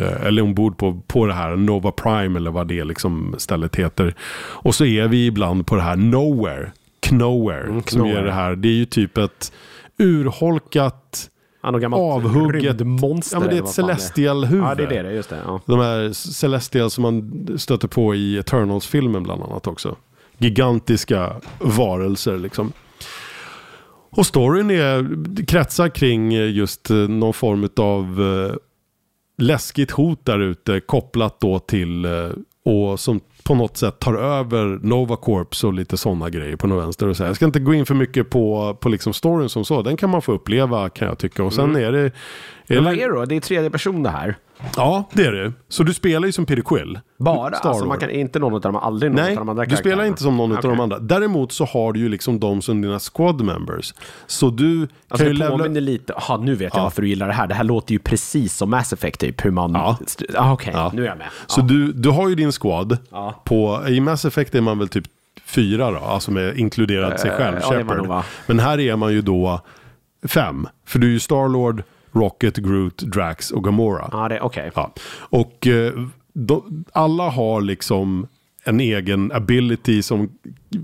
eller 0.00 0.42
ombord 0.42 0.78
på, 0.78 1.00
på 1.06 1.26
det 1.26 1.34
här 1.34 1.56
Nova 1.56 1.92
Prime 1.92 2.38
eller 2.38 2.50
vad 2.50 2.68
det 2.68 2.84
liksom 2.84 3.34
stället 3.38 3.76
heter. 3.76 4.14
Och 4.38 4.74
så 4.74 4.84
är 4.84 5.08
vi 5.08 5.26
ibland 5.26 5.66
på 5.66 5.76
det 5.76 5.82
här 5.82 5.96
Nowhere, 5.96 6.72
Knowhere, 7.00 7.66
som 7.66 7.82
Knowhere. 7.82 8.18
är 8.18 8.24
det 8.24 8.32
här, 8.32 8.56
det 8.56 8.68
är 8.68 8.72
ju 8.72 8.84
typ 8.84 9.18
ett 9.18 9.52
urholkat 9.98 11.28
avhugget 11.62 12.80
rymdmonster. 12.80 13.36
Ja 13.36 13.40
men 13.40 13.48
det 13.48 13.54
är 13.54 13.56
ett 13.56 13.62
vad 13.62 13.74
fan 13.74 13.86
celestial 13.86 14.44
huvud. 14.44 14.64
Ja, 14.64 14.74
det 14.74 14.96
är 14.96 15.02
det. 15.02 15.12
Just 15.12 15.30
det. 15.30 15.38
Ja. 15.46 15.60
De 15.66 15.78
här 15.78 16.12
Celestial 16.12 16.90
som 16.90 17.02
man 17.02 17.48
stöter 17.58 17.88
på 17.88 18.14
i 18.14 18.38
Eternals-filmen 18.38 19.22
bland 19.22 19.42
annat 19.42 19.66
också. 19.66 19.96
Gigantiska 20.38 21.32
varelser 21.58 22.38
liksom. 22.38 22.72
Och 24.10 24.26
storyn 24.26 24.70
är, 24.70 25.46
kretsar 25.46 25.88
kring 25.88 26.32
just 26.32 26.90
eh, 26.90 26.96
någon 26.96 27.34
form 27.34 27.68
av 27.76 28.22
eh, 28.22 28.56
läskigt 29.38 29.90
hot 29.90 30.24
där 30.24 30.38
ute 30.38 30.80
kopplat 30.80 31.40
då 31.40 31.58
till 31.58 32.04
eh, 32.04 32.30
och 32.64 33.00
som 33.00 33.20
på 33.44 33.54
något 33.54 33.76
sätt 33.76 33.98
tar 33.98 34.14
över 34.14 34.78
Nova 34.82 35.16
Corps 35.16 35.64
och 35.64 35.72
lite 35.72 35.96
sådana 35.96 36.30
grejer 36.30 36.56
på 36.56 36.66
något 36.66 36.84
vänster. 36.84 37.08
Och 37.08 37.16
så 37.16 37.22
här. 37.22 37.28
Jag 37.28 37.36
ska 37.36 37.44
inte 37.44 37.60
gå 37.60 37.74
in 37.74 37.86
för 37.86 37.94
mycket 37.94 38.30
på, 38.30 38.76
på 38.80 38.88
liksom 38.88 39.12
storyn 39.12 39.48
som 39.48 39.64
så. 39.64 39.82
Den 39.82 39.96
kan 39.96 40.10
man 40.10 40.22
få 40.22 40.32
uppleva 40.32 40.88
kan 40.88 41.08
jag 41.08 41.18
tycka. 41.18 41.44
Och 41.44 41.52
sen 41.52 41.76
är 41.76 41.92
det... 41.92 42.00
Är 42.00 42.12
Men 42.74 42.84
vad 42.84 42.94
det 42.94 43.02
är 43.02 43.08
det 43.08 43.14
då? 43.14 43.24
Det 43.24 43.36
är 43.36 43.40
tredje 43.40 43.70
person 43.70 44.02
det 44.02 44.10
här. 44.10 44.36
Ja, 44.76 45.08
det 45.12 45.24
är 45.26 45.32
det. 45.32 45.52
Så 45.68 45.82
du 45.82 45.94
spelar 45.94 46.26
ju 46.26 46.32
som 46.32 46.46
Peter 46.46 46.62
Quill. 46.62 47.00
Bara? 47.18 47.54
Star 47.56 47.68
Alltså 47.68 47.84
man 47.84 47.98
kan 47.98 48.10
inte 48.10 48.38
någon 48.38 48.54
av 48.54 48.60
dem, 48.60 48.76
aldrig 48.76 49.12
någon 49.12 49.20
Nej, 49.24 49.30
av 49.32 49.36
de 49.36 49.48
andra 49.48 49.64
du 49.64 49.76
spelar 49.76 50.04
inte 50.04 50.22
som 50.22 50.36
någon 50.36 50.52
av 50.52 50.58
Okej. 50.58 50.70
de 50.70 50.80
andra. 50.80 50.98
Däremot 50.98 51.52
så 51.52 51.64
har 51.64 51.92
du 51.92 52.00
ju 52.00 52.08
liksom 52.08 52.40
de 52.40 52.62
som 52.62 52.82
dina 52.82 52.98
squad 52.98 53.40
members. 53.44 53.94
Så 54.26 54.50
du 54.50 54.80
Alltså 54.82 55.24
kan 55.24 55.26
ju 55.26 55.32
levla... 55.32 55.56
påminner 55.58 55.80
lite, 55.80 56.14
aha, 56.14 56.36
nu 56.36 56.54
vet 56.54 56.74
jag 56.74 56.80
Ja. 56.80 56.84
varför 56.84 57.02
du 57.02 57.08
gillar 57.08 57.26
det 57.26 57.32
här. 57.32 57.46
Det 57.46 57.54
här 57.54 57.64
låter 57.64 57.92
ju 57.92 57.98
precis 57.98 58.56
som 58.56 58.70
Mass 58.70 58.92
Effect 58.92 59.20
typ, 59.20 59.44
hur 59.44 59.50
man... 59.50 59.72
Ja. 59.74 59.98
Ah, 60.36 60.52
Okej, 60.52 60.72
Ja. 60.76 60.90
nu 60.94 61.02
är 61.02 61.06
jag 61.08 61.18
med. 61.18 61.26
Så 61.46 61.60
Ja. 61.60 61.64
du, 61.64 61.92
du 61.92 62.08
har 62.10 62.28
ju 62.28 62.34
din 62.34 62.52
squad. 62.52 62.98
Ja. 63.10 63.42
På, 63.44 63.82
I 63.88 64.00
Mass 64.00 64.24
Effect 64.24 64.54
är 64.54 64.60
man 64.60 64.78
väl 64.78 64.88
typ 64.88 65.04
fyra 65.46 65.90
då, 65.90 65.98
alltså 65.98 66.30
med 66.30 66.58
inkluderat 66.58 67.20
sig 67.20 67.30
själv, 67.30 67.56
Eh, 67.56 67.70
det 67.70 67.82
var 67.84 67.96
Shepard. 68.04 68.22
Men 68.46 68.58
här 68.58 68.80
är 68.80 68.96
man 68.96 69.12
ju 69.12 69.22
då 69.22 69.60
fem. 70.28 70.68
För 70.86 70.98
du 70.98 71.06
är 71.06 71.10
ju 71.10 71.20
Starlord, 71.20 71.82
Rocket, 72.12 72.56
Groot, 72.56 72.98
Drax 72.98 73.50
och 73.50 73.64
Gamora. 73.64 74.08
Ja, 74.12 74.28
det, 74.28 74.40
okej. 74.40 74.70
Ja. 74.74 74.94
Och 75.14 75.66
eh, 75.66 75.92
de, 76.32 76.84
alla 76.92 77.30
har 77.30 77.60
liksom 77.60 78.26
en 78.64 78.80
egen 78.80 79.32
ability 79.32 80.02
som 80.02 80.30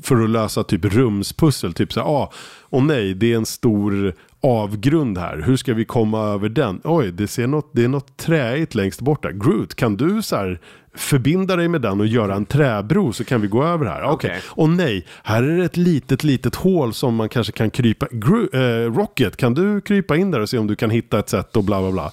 för 0.02 0.24
att 0.24 0.30
lösa 0.30 0.64
typ 0.64 0.84
rumspussel. 0.84 1.72
Typ 1.72 1.92
så 1.92 2.00
här, 2.00 2.06
ah, 2.06 2.32
och 2.60 2.82
nej, 2.82 3.14
det 3.14 3.32
är 3.32 3.36
en 3.36 3.46
stor 3.46 4.14
avgrund 4.40 5.18
här. 5.18 5.42
Hur 5.46 5.56
ska 5.56 5.74
vi 5.74 5.84
komma 5.84 6.20
över 6.20 6.48
den? 6.48 6.80
Oj, 6.84 7.12
det, 7.12 7.28
ser 7.28 7.46
något, 7.46 7.70
det 7.72 7.84
är 7.84 7.88
något 7.88 8.16
träigt 8.16 8.74
längst 8.74 9.00
bort 9.00 9.22
där. 9.22 9.32
Groot, 9.32 9.74
kan 9.74 9.96
du 9.96 10.22
så 10.22 10.36
här 10.36 10.60
förbinda 10.98 11.56
dig 11.56 11.68
med 11.68 11.80
den 11.80 12.00
och 12.00 12.06
göra 12.06 12.34
en 12.34 12.46
träbro 12.46 13.12
så 13.12 13.24
kan 13.24 13.40
vi 13.40 13.48
gå 13.48 13.64
över 13.64 13.86
här. 13.86 14.02
Okej, 14.02 14.12
Okej. 14.30 14.40
och 14.46 14.68
nej, 14.68 15.06
här 15.22 15.42
är 15.42 15.58
det 15.58 15.64
ett 15.64 15.76
litet, 15.76 16.24
litet 16.24 16.54
hål 16.54 16.94
som 16.94 17.14
man 17.14 17.28
kanske 17.28 17.52
kan 17.52 17.70
krypa. 17.70 18.06
Gro- 18.06 18.54
eh, 18.56 18.92
Rocket, 18.92 19.36
kan 19.36 19.54
du 19.54 19.80
krypa 19.80 20.16
in 20.16 20.30
där 20.30 20.40
och 20.40 20.48
se 20.48 20.58
om 20.58 20.66
du 20.66 20.76
kan 20.76 20.90
hitta 20.90 21.18
ett 21.18 21.28
sätt 21.28 21.56
och 21.56 21.64
bla 21.64 21.80
bla 21.80 21.90
bla. 21.92 22.10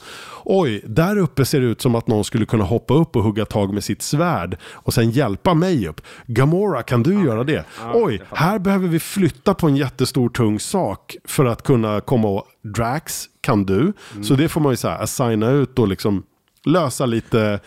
Oj, 0.48 0.82
där 0.86 1.18
uppe 1.18 1.46
ser 1.46 1.60
det 1.62 1.66
ut 1.66 1.82
som 1.82 1.96
att 1.96 2.08
någon 2.08 2.24
skulle 2.24 2.46
kunna 2.46 2.64
hoppa 2.64 2.94
upp 2.94 3.16
och 3.16 3.24
hugga 3.24 3.46
tag 3.46 3.74
med 3.74 3.84
sitt 3.84 4.02
svärd 4.02 4.58
och 4.74 4.94
sen 4.94 5.12
hjälpa 5.12 5.54
mig 5.54 5.88
upp. 5.88 6.02
Gamora, 6.28 6.84
kan 6.84 7.04
du 7.04 7.26
göra 7.26 7.44
det? 7.44 7.66
Oj, 7.94 8.22
här 8.32 8.60
behöver 8.60 8.88
vi 8.88 9.00
flytta 9.00 9.54
på 9.54 9.68
en 9.68 9.76
jättestor 9.76 10.30
tung 10.30 10.60
sak 10.60 11.16
för 11.28 11.46
att 11.46 11.64
kunna 11.64 12.02
komma 12.02 12.28
åt 12.28 12.46
Drax, 12.76 13.26
kan 13.42 13.66
du? 13.66 13.94
Så 14.24 14.34
det 14.34 14.50
får 14.50 14.62
man 14.62 14.72
ju 14.72 14.78
så 14.78 14.88
här 14.88 15.04
assigna 15.04 15.50
ut 15.52 15.80
och 15.80 15.88
liksom 15.88 16.24
lösa 16.66 17.06
lite 17.06 17.60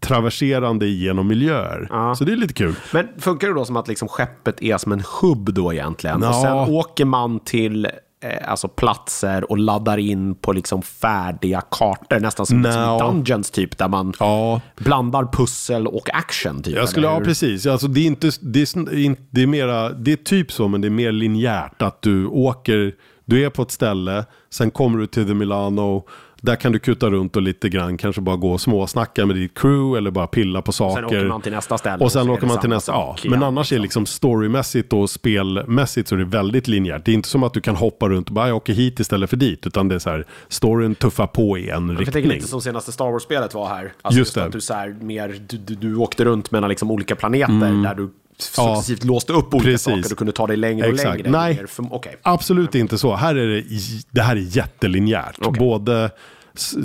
traverserande 0.00 0.86
genom 0.86 1.28
miljöer. 1.28 1.86
Ja. 1.90 2.14
Så 2.14 2.24
det 2.24 2.32
är 2.32 2.36
lite 2.36 2.54
kul. 2.54 2.74
Men 2.92 3.08
funkar 3.18 3.48
det 3.48 3.54
då 3.54 3.64
som 3.64 3.76
att 3.76 3.88
liksom 3.88 4.08
skeppet 4.08 4.62
är 4.62 4.78
som 4.78 4.92
en 4.92 5.02
hubb 5.20 5.54
då 5.54 5.72
egentligen? 5.72 6.22
Och 6.22 6.28
Ja. 6.28 6.42
sen 6.42 6.74
åker 6.74 7.04
man 7.04 7.40
till 7.40 7.84
eh, 7.84 8.50
alltså 8.50 8.68
platser 8.68 9.50
och 9.50 9.58
laddar 9.58 9.98
in 9.98 10.34
på 10.34 10.52
liksom 10.52 10.82
färdiga 10.82 11.60
kartor, 11.70 12.20
nästan 12.20 12.46
som, 12.46 12.62
som 12.64 12.72
Nja. 12.72 12.96
i 12.96 12.98
Dungeons 13.00 13.50
typ, 13.50 13.78
där 13.78 13.88
man 13.88 14.12
Ja, 14.20 14.60
blandar 14.76 15.28
pussel 15.32 15.86
och 15.86 16.10
action 16.14 16.62
typ. 16.62 16.76
Jag 16.76 16.88
skulle, 16.88 17.08
eller 17.08 17.18
ja 17.18 17.24
precis. 17.24 17.66
Alltså, 17.66 17.86
det, 17.88 18.00
är 18.00 18.06
inte, 18.06 18.30
det, 18.40 18.60
är, 18.60 19.16
det, 19.30 19.42
är 19.42 19.46
mera, 19.46 19.88
det 19.90 20.12
är 20.12 20.16
typ 20.16 20.52
så, 20.52 20.68
men 20.68 20.80
det 20.80 20.88
är 20.88 20.90
mer 20.90 21.12
linjärt. 21.12 21.82
Att 21.82 22.02
du 22.02 22.26
åker, 22.26 22.94
du 23.24 23.44
är 23.44 23.50
på 23.50 23.62
ett 23.62 23.70
ställe, 23.70 24.24
sen 24.50 24.70
kommer 24.70 24.98
du 24.98 25.06
till 25.06 25.26
The 25.26 25.34
Milano. 25.34 26.04
Där 26.44 26.56
kan 26.56 26.72
du 26.72 26.78
kutta 26.78 27.10
runt 27.10 27.36
och 27.36 27.42
lite 27.42 27.68
grann 27.68 27.96
kanske 27.96 28.20
bara 28.22 28.36
gå 28.36 28.52
och 28.52 28.60
småsnacka 28.60 29.26
med 29.26 29.36
ditt 29.36 29.58
crew 29.58 29.98
eller 29.98 30.10
bara 30.10 30.26
pilla 30.26 30.62
på 30.62 30.72
saker. 30.72 30.94
Sen 31.02 31.04
åker 31.04 31.24
man 31.28 31.40
till 31.40 31.52
nästa 31.52 31.78
ställe. 31.78 32.04
Och 32.04 32.12
sen 32.12 32.30
åker 32.30 32.46
man 32.46 32.60
till 32.60 32.70
nästa. 32.70 32.92
Ja, 32.92 33.16
men 33.24 33.42
annars 33.42 33.72
är 33.72 33.76
det 33.76 33.82
liksom 33.82 34.06
storymässigt 34.06 34.92
och 34.92 35.10
spelmässigt 35.10 36.08
så 36.08 36.14
är 36.14 36.18
det 36.18 36.24
väldigt 36.24 36.68
linjärt. 36.68 37.04
Det 37.04 37.10
är 37.10 37.14
inte 37.14 37.28
som 37.28 37.42
att 37.42 37.54
du 37.54 37.60
kan 37.60 37.76
hoppa 37.76 38.08
runt 38.08 38.28
och 38.28 38.34
bara 38.34 38.48
jag 38.48 38.56
åker 38.56 38.72
hit 38.72 39.00
istället 39.00 39.30
för 39.30 39.36
dit. 39.36 39.66
Utan 39.66 39.88
det 39.88 39.94
är 39.94 39.98
så 39.98 40.10
här, 40.10 40.26
storyn 40.48 40.94
tuffar 40.94 41.26
på 41.26 41.58
i 41.58 41.70
en 41.70 41.88
Jag 41.88 41.96
tänker 41.98 42.12
riktning. 42.12 42.32
lite 42.36 42.48
som 42.48 42.60
senaste 42.60 42.92
Star 42.92 43.10
Wars-spelet 43.12 43.54
var 43.54 43.68
här. 43.68 43.92
Alltså 44.02 44.18
Just 44.18 44.34
det. 44.34 44.44
Att 44.44 44.52
du, 44.52 44.60
så 44.60 44.74
här, 44.74 44.96
mer, 45.00 45.40
du, 45.48 45.56
du, 45.56 45.74
du 45.74 45.96
åkte 45.96 46.24
runt 46.24 46.50
mellan 46.50 46.68
liksom 46.70 46.90
olika 46.90 47.16
planeter 47.16 47.82
där 47.82 47.94
du 47.94 48.10
successivt 48.42 49.04
låste 49.04 49.32
upp 49.32 49.54
olika. 49.54 49.64
Precis. 49.70 49.84
saker. 49.84 50.08
Du 50.08 50.14
kunde 50.14 50.32
ta 50.32 50.46
dig 50.46 50.56
längre 50.56 50.86
och 50.88 50.94
Exakt. 50.94 51.16
längre. 51.18 51.30
Nej. 51.30 51.66
För- 51.68 51.94
Okej. 51.94 52.16
Absolut 52.22 52.74
inte 52.74 52.98
så. 52.98 53.14
Här 53.16 53.34
är 53.34 53.46
det, 53.46 53.64
det 54.10 54.22
här 54.22 54.36
är 54.36 54.40
jättelinjärt. 54.56 55.36
Okej. 55.40 55.60
Både 55.60 56.10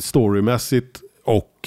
storymässigt 0.01 1.01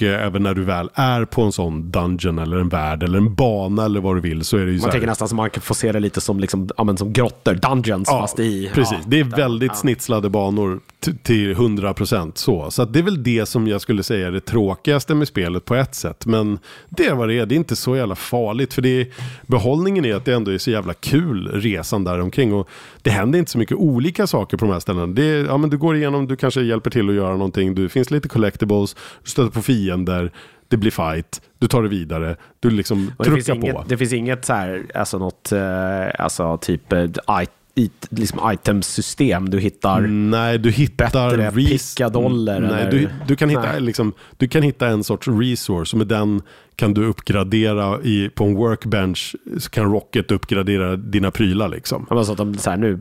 och 0.00 0.06
eh, 0.06 0.26
även 0.26 0.42
när 0.42 0.54
du 0.54 0.64
väl 0.64 0.90
är 0.94 1.24
på 1.24 1.42
en 1.42 1.52
sån 1.52 1.90
dungeon 1.90 2.38
eller 2.38 2.56
en 2.56 2.68
värld 2.68 3.02
eller 3.02 3.18
en 3.18 3.34
bana 3.34 3.84
eller 3.84 4.00
vad 4.00 4.16
du 4.16 4.20
vill 4.20 4.44
så 4.44 4.56
är 4.56 4.66
det 4.66 4.72
ju 4.72 4.78
så 4.78 4.82
Man 4.82 4.88
här, 4.88 4.92
tänker 4.92 5.06
nästan 5.06 5.28
som 5.28 5.36
man 5.36 5.50
kan 5.50 5.60
få 5.62 5.74
se 5.74 5.92
det 5.92 6.00
lite 6.00 6.20
som, 6.20 6.40
liksom, 6.40 6.68
ja, 6.76 6.84
men 6.84 6.96
som 6.96 7.12
grottor, 7.12 7.54
dungeons 7.54 8.08
fast 8.08 8.38
i... 8.40 8.70
Precis, 8.74 8.98
ja, 9.00 9.04
det 9.06 9.20
är 9.20 9.24
där. 9.24 9.36
väldigt 9.36 9.70
Ja. 9.70 9.74
snitslade 9.74 10.28
banor 10.30 10.80
till 11.22 11.54
100% 11.54 12.32
så. 12.34 12.70
Så 12.70 12.84
det 12.84 12.98
är 12.98 13.02
väl 13.02 13.22
det 13.22 13.46
som 13.46 13.68
jag 13.68 13.80
skulle 13.80 14.02
säga 14.02 14.26
är 14.26 14.32
det 14.32 14.40
tråkigaste 14.40 15.14
med 15.14 15.28
spelet 15.28 15.64
på 15.64 15.74
ett 15.74 15.94
sätt. 15.94 16.26
Men 16.26 16.58
det 16.88 17.06
är 17.06 17.14
vad 17.14 17.28
det 17.28 17.38
är, 17.38 17.46
det 17.46 17.54
är 17.54 17.56
inte 17.56 17.76
så 17.76 17.96
jävla 17.96 18.14
farligt. 18.14 18.74
För 18.74 18.82
det 18.82 19.00
är, 19.00 19.06
behållningen 19.46 20.04
är 20.04 20.14
att 20.14 20.24
det 20.24 20.34
ändå 20.34 20.50
är 20.50 20.58
så 20.58 20.70
jävla 20.70 20.94
kul 20.94 21.48
resan 21.48 22.04
där 22.04 22.20
omkring. 22.20 22.52
Och 22.54 22.68
det 23.02 23.10
händer 23.10 23.38
inte 23.38 23.50
så 23.50 23.58
mycket 23.58 23.76
olika 23.76 24.26
saker 24.26 24.56
på 24.56 24.64
de 24.64 24.72
här 24.72 24.80
ställena. 24.80 25.06
Det 25.06 25.24
är, 25.24 25.44
ja, 25.44 25.56
men 25.56 25.70
du 25.70 25.78
går 25.78 25.96
igenom, 25.96 26.26
du 26.26 26.36
kanske 26.36 26.62
hjälper 26.62 26.90
till 26.90 27.08
att 27.08 27.14
göra 27.14 27.32
någonting. 27.32 27.74
Det 27.74 27.88
finns 27.88 28.10
lite 28.10 28.28
collectibles, 28.28 28.96
du 29.24 29.30
stöter 29.30 29.50
på 29.50 29.62
fiender. 29.62 29.89
Det 30.68 30.76
blir 30.76 30.90
fight, 30.90 31.42
du 31.58 31.66
tar 31.68 31.82
det 31.82 31.88
vidare, 31.88 32.36
du 32.60 32.70
liksom 32.70 33.12
Och 33.18 33.24
det, 33.24 33.30
finns 33.30 33.46
truckar 33.46 33.62
inget, 33.62 33.76
på. 33.76 33.84
det 33.88 33.96
finns 33.98 34.12
inget 34.12 34.44
så 34.44 34.52
här, 34.52 34.86
alltså 34.94 35.18
något, 35.18 35.52
eh, 35.52 36.08
alltså 36.18 36.58
typ 36.58 36.92
liksom 38.10 38.52
itemsystem 38.52 39.50
du 39.50 39.58
hittar. 39.60 40.00
Nej, 40.00 40.58
du 40.58 40.70
hittar 40.70 41.36
Bättre 41.36 41.52
pickadoller, 41.52 42.60
Nej, 42.60 42.70
eller? 42.82 42.90
du, 42.90 43.08
du, 43.26 43.36
kan 43.36 43.48
hitta, 43.48 43.62
Nej. 43.72 43.80
liksom, 43.80 44.12
du 44.36 44.48
kan 44.48 44.62
hitta 44.62 44.86
en 44.88 45.04
sorts 45.04 45.28
resource. 45.28 45.94
och 45.96 45.98
Med 45.98 46.06
den 46.06 46.42
kan 46.76 46.94
du 46.94 47.04
uppgradera 47.06 48.00
i, 48.02 48.28
på 48.34 48.44
en 48.44 48.54
workbench. 48.54 49.34
Så 49.58 49.70
kan 49.70 49.92
Rocket 49.92 50.30
uppgradera 50.30 50.96
dina 50.96 51.30
prylar 51.30 51.68
liksom. 51.68 52.06
Ja, 52.10 52.24
Så 52.24 52.32
att 52.32 52.38
de, 52.38 52.54
så 52.58 52.70
här, 52.70 52.76
nu 52.76 52.96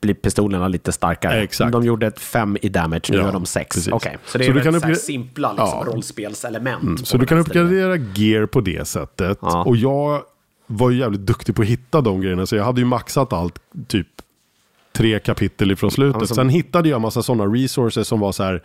blir 0.00 0.14
pistolerna 0.14 0.68
lite 0.68 0.92
starkare. 0.92 1.40
Exakt. 1.42 1.72
De 1.72 1.84
gjorde 1.84 2.06
ett 2.06 2.20
fem 2.20 2.56
i 2.62 2.68
damage, 2.68 3.00
nu 3.10 3.16
Ja, 3.16 3.22
gör 3.22 3.32
de 3.32 3.46
sex. 3.46 3.76
precis. 3.76 3.92
Okej, 3.92 4.16
så 4.26 4.38
det 4.38 4.44
Så 4.44 4.50
är 4.50 4.54
du 4.54 4.60
väl 4.60 4.72
kan 4.72 4.80
så 4.80 4.86
här 4.86 4.92
uppgra- 4.92 5.00
simpla 5.00 5.48
liksom, 5.52 5.66
Ja. 5.68 5.82
Mm, 5.82 5.92
rollspelselement. 5.94 7.06
Så 7.06 7.16
på 7.16 7.20
du 7.20 7.26
kan 7.26 7.38
uppgradera 7.38 7.96
gear 7.96 8.46
på 8.46 8.60
det 8.60 8.88
sättet. 8.88 9.38
Ja. 9.40 9.64
Och 9.64 9.76
jag 9.76 10.22
var 10.66 10.90
ju 10.90 10.98
jävligt 10.98 11.20
duktig 11.26 11.54
på 11.56 11.62
att 11.62 11.68
hitta 11.68 12.00
de 12.00 12.20
grejerna. 12.20 12.46
Så 12.46 12.56
jag 12.56 12.64
hade 12.64 12.80
ju 12.80 12.86
maxat 12.86 13.32
allt 13.32 13.58
typ 13.88 14.06
tre 14.98 15.18
kapitel 15.18 15.70
ifrån 15.70 15.90
slutet. 15.90 16.26
Som- 16.28 16.34
Sen 16.34 16.48
hittade 16.48 16.88
jag 16.88 17.00
massa 17.00 17.22
sådana 17.22 17.44
resources 17.44 18.08
som 18.08 18.20
var 18.20 18.32
så 18.32 18.42
här. 18.42 18.62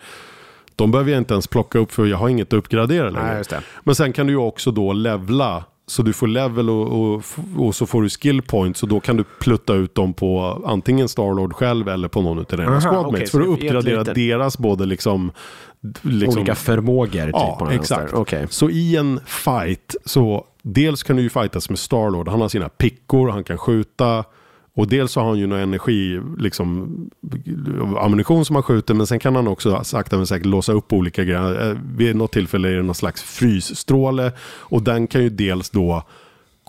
De 0.76 0.90
behöver 0.90 1.10
jag 1.10 1.20
inte 1.20 1.34
ens 1.34 1.46
plocka 1.46 1.78
upp 1.78 1.92
för 1.92 2.06
jag 2.06 2.16
har 2.16 2.28
inget 2.28 2.48
att 2.48 2.58
uppgradera 2.58 3.10
längre. 3.10 3.42
Nej. 3.50 3.60
Men 3.84 3.94
sen 3.94 4.12
kan 4.12 4.26
du 4.26 4.32
ju 4.32 4.38
också 4.38 4.70
då 4.70 4.92
levla. 4.92 5.64
Så 5.86 6.02
du 6.02 6.12
får 6.12 6.26
level 6.26 6.70
och, 6.70 6.92
och, 7.14 7.22
och 7.58 7.74
så 7.74 7.86
får 7.86 8.02
du 8.02 8.08
skill 8.08 8.42
points. 8.42 8.82
Och 8.82 8.88
då 8.88 9.00
kan 9.00 9.16
du 9.16 9.24
plutta 9.40 9.74
ut 9.74 9.94
dem 9.94 10.14
på 10.14 10.62
antingen 10.66 11.08
Starlord 11.08 11.52
själv 11.54 11.88
eller 11.88 12.08
på 12.08 12.22
någon 12.22 12.38
av 12.38 12.44
dina 12.44 12.80
squadmates. 12.80 13.06
okej, 13.14 13.26
för 13.26 13.40
att 13.40 13.46
uppgradera 13.48 14.04
deras 14.04 14.58
både 14.58 14.86
liksom... 14.86 15.32
liksom 16.02 16.38
Olika 16.38 16.54
förmågor 16.54 17.24
typ 17.24 17.30
Ja, 17.32 17.56
den 17.60 17.80
exakt. 17.80 18.12
Okej. 18.12 18.46
Så 18.50 18.70
i 18.70 18.96
en 18.96 19.20
fight, 19.26 19.94
så 20.04 20.44
dels 20.62 21.02
kan 21.02 21.16
du 21.16 21.22
ju 21.22 21.28
fightas 21.30 21.68
med 21.70 21.78
Starlord. 21.78 22.28
Han 22.28 22.40
har 22.40 22.48
sina 22.48 22.68
pickor, 22.68 23.28
han 23.28 23.44
kan 23.44 23.58
skjuta. 23.58 24.24
Och 24.76 24.88
dels 24.88 25.16
har 25.16 25.24
han 25.24 25.38
ju 25.38 25.46
någon 25.46 25.58
energi, 25.58 26.20
liksom 26.38 26.90
ammunition 27.98 28.44
som 28.44 28.56
han 28.56 28.62
skjuter. 28.62 28.94
Men 28.94 29.06
sen 29.06 29.18
kan 29.18 29.36
han 29.36 29.48
också 29.48 29.84
sakta 29.84 30.16
men 30.16 30.26
säkert 30.26 30.46
låsa 30.46 30.72
upp 30.72 30.92
olika 30.92 31.24
grejer. 31.24 31.70
Eh, 31.70 31.78
vid 31.96 32.16
något 32.16 32.32
tillfälle 32.32 32.68
är 32.68 32.76
det 32.76 32.82
någon 32.82 32.94
slags 32.94 33.22
frysstråle. 33.22 34.32
Och 34.40 34.82
den 34.82 35.06
kan 35.06 35.22
ju 35.22 35.30
dels 35.30 35.70
då 35.70 36.02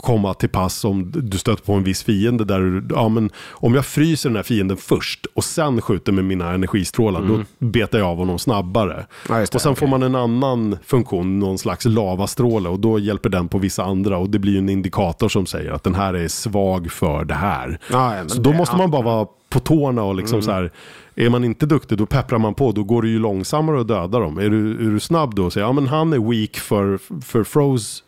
komma 0.06 0.34
till 0.34 0.50
pass 0.50 0.86
om 0.86 1.12
du 1.16 1.38
stöter 1.38 1.64
på 1.64 1.74
en 1.74 1.84
viss 1.84 2.04
fiende. 2.04 2.46
Där 2.46 2.60
du, 2.60 2.96
ja, 2.96 3.10
men 3.10 3.30
om 3.52 3.76
jag 3.76 3.86
fryser 3.86 4.30
den 4.30 4.36
här 4.36 4.44
fienden 4.44 4.78
först 4.78 5.26
och 5.34 5.44
sen 5.44 5.82
skjuter 5.82 6.12
med 6.12 6.26
mina 6.26 6.54
energistrålar, 6.54 7.22
då 7.22 7.66
betar 7.66 8.00
jag 8.00 8.08
av 8.08 8.18
honom 8.18 8.40
snabbare. 8.40 8.94
Mm. 8.94 9.06
Ja, 9.30 9.36
det, 9.36 9.56
och 9.56 9.62
sen 9.62 9.72
okej. 9.72 9.80
får 9.80 9.88
man 9.88 10.04
en 10.04 10.16
annan 10.16 10.78
funktion, 10.86 11.40
någon 11.40 11.58
slags 11.58 11.86
lavastråle 11.86 12.70
och 12.70 12.80
då 12.80 13.00
hjälper 13.00 13.30
den 13.30 13.48
på 13.48 13.58
vissa 13.58 13.84
andra 13.84 14.18
och 14.18 14.30
det 14.30 14.40
blir 14.40 14.58
en 14.58 14.70
indikator 14.70 15.30
som 15.30 15.46
säger 15.46 15.72
att 15.72 15.84
den 15.84 15.96
här 15.96 16.14
är 16.14 16.28
svag 16.28 16.92
för 16.92 17.26
det 17.26 17.34
här. 17.34 17.80
Ja, 17.92 18.24
så 18.28 18.42
då 18.42 18.52
det- 18.52 18.58
måste. 18.58 18.76
Mm. 18.76 18.84
man 18.84 18.92
bara 18.92 19.02
vara 19.16 19.28
på 19.50 19.60
tårna 19.60 20.04
och 20.04 20.16
liksom 20.16 20.42
så 20.42 20.52
här, 20.52 20.72
är 21.16 21.30
man 21.30 21.44
inte 21.44 21.66
duktig 21.66 21.98
då 21.98 22.06
pepprar 22.06 22.40
man 22.40 22.54
på, 22.54 22.72
då 22.72 22.84
går 22.84 23.02
det 23.02 23.08
ju 23.08 23.20
långsammare 23.20 23.82
att 23.82 23.88
döda 23.88 24.20
dem. 24.20 24.38
Är 24.38 24.50
du, 24.50 24.72
är 24.88 24.92
du 24.92 25.00
snabb 25.00 25.36
då 25.36 25.46
och 25.46 25.54
säger, 25.54 25.68
ja 25.68 25.74
men 25.74 25.88
han 25.88 26.14
är 26.14 26.20
weak 26.32 26.56
för, 26.56 27.00
för 27.22 27.44
froze, 27.44 28.04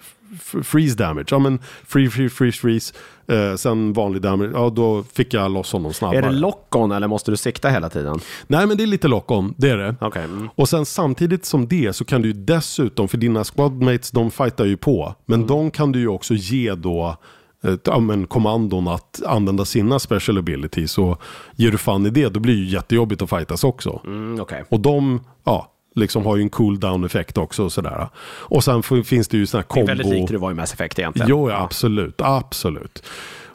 freeze 0.63 0.95
damage, 0.97 1.25
ja 1.31 1.39
men 1.39 1.59
free, 1.87 2.09
free, 2.09 2.29
freeze, 2.29 2.57
freeze, 2.57 2.93
eh, 3.27 3.55
sen 3.55 3.93
vanlig 3.93 4.21
damage, 4.21 4.51
ja 4.53 4.69
då 4.69 5.03
fick 5.13 5.33
jag 5.33 5.51
loss 5.51 5.71
honom 5.73 5.93
snabbare. 5.93 6.17
Är 6.17 6.21
det 6.21 6.29
lock-on 6.31 6.91
eller 6.91 7.07
måste 7.07 7.31
du 7.31 7.37
sikta 7.37 7.69
hela 7.69 7.89
tiden? 7.89 8.19
Nej 8.47 8.67
men 8.67 8.77
det 8.77 8.83
är 8.83 8.87
lite 8.87 9.07
lock-on, 9.07 9.53
det 9.57 9.69
är 9.69 9.77
det. 9.77 9.95
Okej. 10.01 10.23
Mm. 10.23 10.49
Och 10.55 10.69
sen 10.69 10.85
samtidigt 10.85 11.45
som 11.45 11.67
det 11.67 11.93
så 11.93 12.05
kan 12.05 12.21
du 12.21 12.27
ju 12.27 12.33
dessutom, 12.33 13.07
för 13.07 13.17
dina 13.17 13.43
squadmates 13.43 14.11
de 14.11 14.31
fightar 14.31 14.65
ju 14.65 14.77
på, 14.77 15.15
men 15.25 15.35
Mm. 15.39 15.47
de 15.47 15.71
kan 15.71 15.91
du 15.91 15.99
ju 15.99 16.07
också 16.07 16.33
ge 16.33 16.75
då 16.75 17.17
eh, 17.63 17.73
ja, 17.83 17.99
men 17.99 18.27
kommandon 18.27 18.87
att 18.87 19.21
använda 19.25 19.65
sina 19.65 19.99
special 19.99 20.37
abilities. 20.37 20.97
Och 20.97 21.21
ger 21.55 21.71
du 21.71 21.77
fan 21.77 22.05
i 22.05 22.09
det, 22.09 22.29
då 22.29 22.39
blir 22.39 22.53
det 22.53 22.59
ju 22.59 22.65
jättejobbigt 22.67 23.21
att 23.21 23.29
fightas 23.29 23.63
också. 23.63 24.01
Mm, 24.05 24.39
Okej. 24.41 24.63
Och 24.69 24.79
de, 24.79 25.19
ja, 25.43 25.71
liksom 25.97 26.25
har 26.25 26.35
ju 26.35 26.41
en 26.41 26.49
cool-down 26.49 27.03
effekt 27.03 27.37
också 27.37 27.63
och 27.63 27.71
sådär. 27.71 28.07
Och 28.25 28.63
sen 28.63 28.83
finns 28.83 29.27
det 29.27 29.37
ju 29.37 29.45
sådana 29.45 29.65
här 29.69 29.75
Det 29.75 29.81
är 29.81 29.87
väldigt 29.87 30.05
kombo... 30.05 30.19
likt 30.19 30.31
det 30.31 30.37
var 30.37 30.51
i 30.51 30.53
Mass 30.53 30.73
Effect 30.73 30.99
egentligen. 30.99 31.29
Jo, 31.29 31.49
ja, 31.49 31.61
absolut. 31.61 32.21
Absolut. 32.21 33.03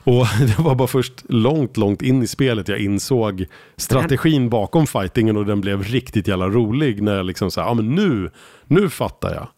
Och 0.05 0.27
det 0.47 0.59
var 0.59 0.74
bara 0.74 0.89
först 0.89 1.12
långt, 1.28 1.77
långt 1.77 2.02
in 2.02 2.23
i 2.23 2.27
spelet 2.27 2.69
jag 2.69 2.78
insåg 2.78 3.44
strategin 3.77 4.48
bakom 4.48 4.86
fightingen 4.86 5.36
och 5.36 5.47
den 5.47 5.60
blev 5.60 5.82
riktigt 5.82 6.28
jävla 6.28 6.48
rolig 6.48 7.02
när 7.02 7.16
jag 7.16 7.27
liksom 7.27 7.51
sa, 7.51 7.60
ja 7.60 7.74
men 7.74 7.94
nu, 7.94 8.31
nu 8.66 8.90
fattar 8.90 9.35
jag. 9.35 9.48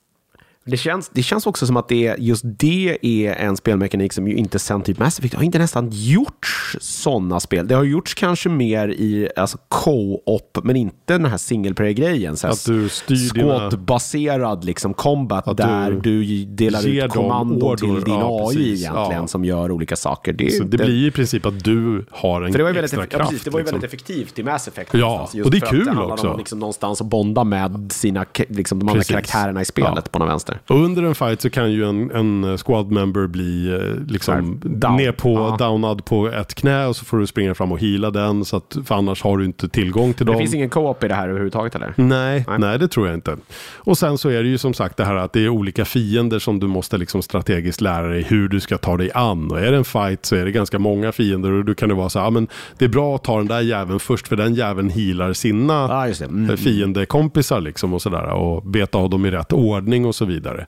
Det 0.67 0.77
känns, 0.77 1.11
det 1.15 1.23
känns 1.23 1.47
också 1.47 1.67
som 1.67 1.77
att 1.77 1.89
det, 1.89 2.15
just 2.19 2.43
det 2.45 2.99
är 3.03 3.35
en 3.35 3.57
spelmekanik 3.57 4.13
som 4.13 4.29
ju 4.29 4.35
inte 4.35 4.59
sen 4.59 4.83
typ 4.83 4.99
Mass 4.99 5.19
Effect 5.19 5.35
har 5.35 5.43
inte 5.43 5.59
nästan 5.59 5.89
gjorts 5.93 6.77
sådana 6.81 7.41
spel. 7.41 7.69
Det 7.69 7.75
har 7.75 7.85
gjorts 7.85 8.15
kanske 8.15 8.49
mer 8.49 8.89
i 8.89 9.29
alltså, 9.37 9.59
co-op, 9.69 10.59
men 10.63 10.77
inte 10.77 10.95
den 11.19 11.25
här 11.25 11.37
single 11.37 11.75
player-grejen. 11.75 12.37
Att 12.45 12.65
du 12.67 12.89
styr 12.89 13.17
Squad-baserad 13.17 14.65
liksom 14.65 14.95
combat 14.95 15.49
Att 15.49 15.57
där 15.57 15.91
du 15.91 16.25
du 16.25 16.45
delar 16.45 16.87
ut 16.87 17.11
kommandon 17.13 17.77
till 17.77 17.95
din 17.95 18.15
Ja, 18.15 18.49
AI 18.49 18.57
precis. 18.57 18.81
egentligen 18.83 19.23
Ja. 19.23 19.27
som 19.27 19.45
gör 19.45 19.71
olika 19.71 19.97
saker. 19.97 20.33
Det, 20.33 20.51
Så 20.51 20.65
det 20.65 20.77
blir 20.77 21.07
i 21.09 21.11
princip 21.11 21.47
att 21.47 21.65
du 21.65 22.07
har 22.11 22.43
en 22.43 22.53
för 22.53 22.59
det 22.59 22.65
var 22.65 22.71
ju 22.71 22.75
väldigt, 22.75 22.93
extra 22.93 23.01
ja, 23.03 23.07
kraft. 23.07 23.31
precis, 23.31 23.45
det 23.45 23.51
var 23.51 23.59
ju 23.61 23.63
liksom. 23.65 23.81
väldigt 23.81 23.95
effektivt 23.95 24.39
i 24.39 24.43
Mass 24.43 24.69
Effect. 24.69 24.91
Ja, 24.95 25.29
just 25.35 25.45
och 25.47 25.51
det 25.51 25.57
är 25.57 25.61
kul 25.61 25.85
det 25.85 25.91
handlar 25.93 26.13
också. 26.15 26.29
Om 26.31 26.39
liksom 26.39 26.59
någonstans 26.59 27.01
att 27.01 27.07
bonda 27.07 27.45
med 27.45 27.93
sina, 27.93 28.25
liksom, 28.49 28.79
de 28.79 28.89
andra 28.89 28.99
Precis. 28.99 29.11
karaktärerna 29.11 29.63
i 29.63 29.65
spelet 29.65 29.93
Ja. 29.97 30.03
på 30.11 30.19
någon 30.19 30.29
vänster. 30.29 30.54
Och 30.69 30.77
under 30.77 31.03
en 31.03 31.15
fight 31.15 31.41
så 31.41 31.51
kan 31.51 31.73
ju 31.73 31.85
en, 31.89 32.11
en 32.11 32.59
squad 32.59 32.91
member 32.91 33.27
bli 33.27 33.73
eh, 33.75 34.13
liksom 34.13 34.61
Down. 34.65 34.97
ner 34.97 35.13
på, 35.13 35.35
Ja. 35.35 35.57
downad 35.67 36.05
på 36.05 36.29
ett 36.29 36.55
knä 36.55 36.87
och 36.87 36.97
så 36.97 37.05
får 37.05 37.19
du 37.19 37.27
springa 37.27 37.55
fram 37.55 37.73
och 37.73 37.81
heala 37.81 38.11
den. 38.11 38.45
Så 38.45 38.57
att, 38.57 38.77
för 38.85 38.95
annars 38.95 39.23
har 39.23 39.39
du 39.39 39.45
inte 39.45 39.69
tillgång 39.69 40.15
till 40.15 40.27
Det 40.27 40.33
dem. 40.33 40.39
finns 40.41 40.55
ingen 40.55 40.71
co-op 40.71 41.05
i 41.05 41.09
det 41.09 41.15
här 41.15 41.29
överhuvudtaget 41.29 41.75
eller? 41.75 41.95
Nej, 41.97 42.45
Nej. 42.49 42.59
nej, 42.59 42.79
det 42.79 42.89
tror 42.89 43.07
jag 43.07 43.15
inte. 43.17 43.37
Och 43.77 43.99
sen 43.99 44.19
så 44.19 44.29
är 44.29 44.43
det 44.43 44.49
ju 44.49 44.59
som 44.59 44.75
sagt 44.75 44.97
det 44.97 45.05
här 45.05 45.15
att 45.15 45.33
det 45.33 45.45
är 45.45 45.49
olika 45.49 45.85
fiender 45.85 46.39
som 46.39 46.61
du 46.61 46.67
måste 46.67 46.99
liksom 46.99 47.23
strategiskt 47.23 47.81
lära 47.81 48.09
dig 48.09 48.23
hur 48.23 48.49
du 48.49 48.61
ska 48.61 48.79
ta 48.79 48.97
dig 48.97 49.11
an. 49.15 49.51
Och 49.51 49.61
är 49.61 49.71
det 49.71 49.77
en 49.77 49.85
fight 49.85 50.27
så 50.27 50.37
är 50.37 50.45
det 50.45 50.51
ganska 50.53 50.79
många 50.79 51.13
fiender 51.13 51.53
och 51.53 51.65
då 51.65 51.75
kan 51.75 51.89
det 51.89 51.95
vara 51.95 52.09
så 52.09 52.19
här, 52.19 52.27
ja, 52.27 52.31
men 52.31 52.49
det 52.79 52.85
är 52.85 52.89
bra 52.89 53.15
att 53.15 53.25
ta 53.25 53.37
den 53.37 53.47
där 53.47 53.61
jäveln 53.61 54.01
först 54.01 54.29
för 54.29 54.37
den 54.37 54.55
jäveln 54.55 54.91
healar 54.91 55.33
sina 55.33 56.05
det. 56.07 56.25
Mm. 56.25 56.57
fiendekompisar 56.57 57.61
liksom 57.61 57.95
och 57.95 58.03
sådär 58.03 58.25
och 58.31 58.63
beta 58.63 58.99
av 58.99 59.11
dem 59.11 59.27
i 59.27 59.31
rätt 59.31 59.53
ordning 59.53 60.07
och 60.07 60.15
så 60.15 60.25
vidare. 60.45 60.67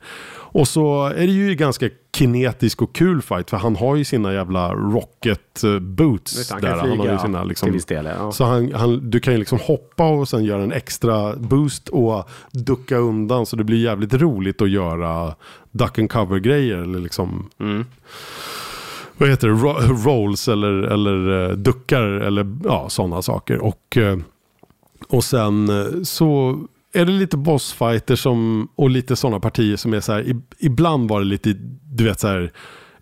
Och 0.57 0.69
så 0.69 1.05
är 1.05 1.27
det 1.27 1.33
ju 1.33 1.55
ganska 1.55 1.89
kinetisk 2.17 2.83
och 2.83 2.95
kul 2.95 3.23
fight 3.23 3.51
för 3.51 3.57
han 3.57 3.77
har 3.77 3.97
ju 3.97 4.05
sina 4.05 4.33
jävla 4.33 4.75
rocket 4.75 5.65
eh, 5.65 5.79
boots. 5.79 6.51
Han 6.51 6.61
där. 6.61 6.77
han 6.77 6.99
har 6.99 7.13
ju 7.13 7.19
sina 7.19 7.45
liksom, 7.45 7.81
del. 7.89 8.05
Ja. 8.05 8.33
så 8.33 8.45
han, 8.45 8.73
han, 8.75 9.11
du 9.11 9.21
kan 9.21 9.33
ju 9.33 9.39
liksom 9.39 9.59
hoppa 9.63 10.09
och 10.09 10.29
sen 10.29 10.45
göra 10.45 10.63
en 10.63 10.73
extra 10.73 11.37
boost 11.37 11.89
och 11.89 12.29
ducka 12.53 12.97
undan. 12.97 13.47
Så 13.47 13.57
det 13.57 13.65
blir 13.65 13.83
jävligt 13.85 14.15
roligt 14.15 14.63
att 14.63 14.71
göra 14.71 15.35
duck 15.71 15.99
and 15.99 16.11
cover 16.11 16.39
grejer. 16.39 16.77
Eller 16.77 17.01
liksom, 17.01 17.51
vad 19.17 19.29
heter 19.29 19.49
det, 19.49 19.55
Ro- 19.55 20.05
rolls 20.05 20.49
eller, 20.49 20.73
eller 20.73 21.49
eh, 21.51 21.57
duckar 21.57 22.03
eller 22.03 22.57
ja, 22.65 22.89
sådana 22.89 23.23
saker. 23.23 23.59
Och, 23.59 23.97
eh, 23.97 24.19
och 25.09 25.25
sen 25.25 25.71
så 26.05 26.61
är 26.93 27.05
det 27.05 27.13
lite 27.13 27.37
bossfighter 27.37 28.17
som, 28.17 28.69
och 28.77 28.91
lite 28.91 29.17
sådana 29.17 29.41
partier 29.41 29.77
som 29.77 29.95
är 29.95 30.01
så 30.01 30.13
här, 30.13 30.21
i, 30.21 30.37
ibland 30.59 31.09
var 31.09 31.21
det 31.21 31.27
lite, 31.27 31.53
du 31.93 32.05
vet 32.05 32.21
så 32.21 32.29
här, 32.29 32.53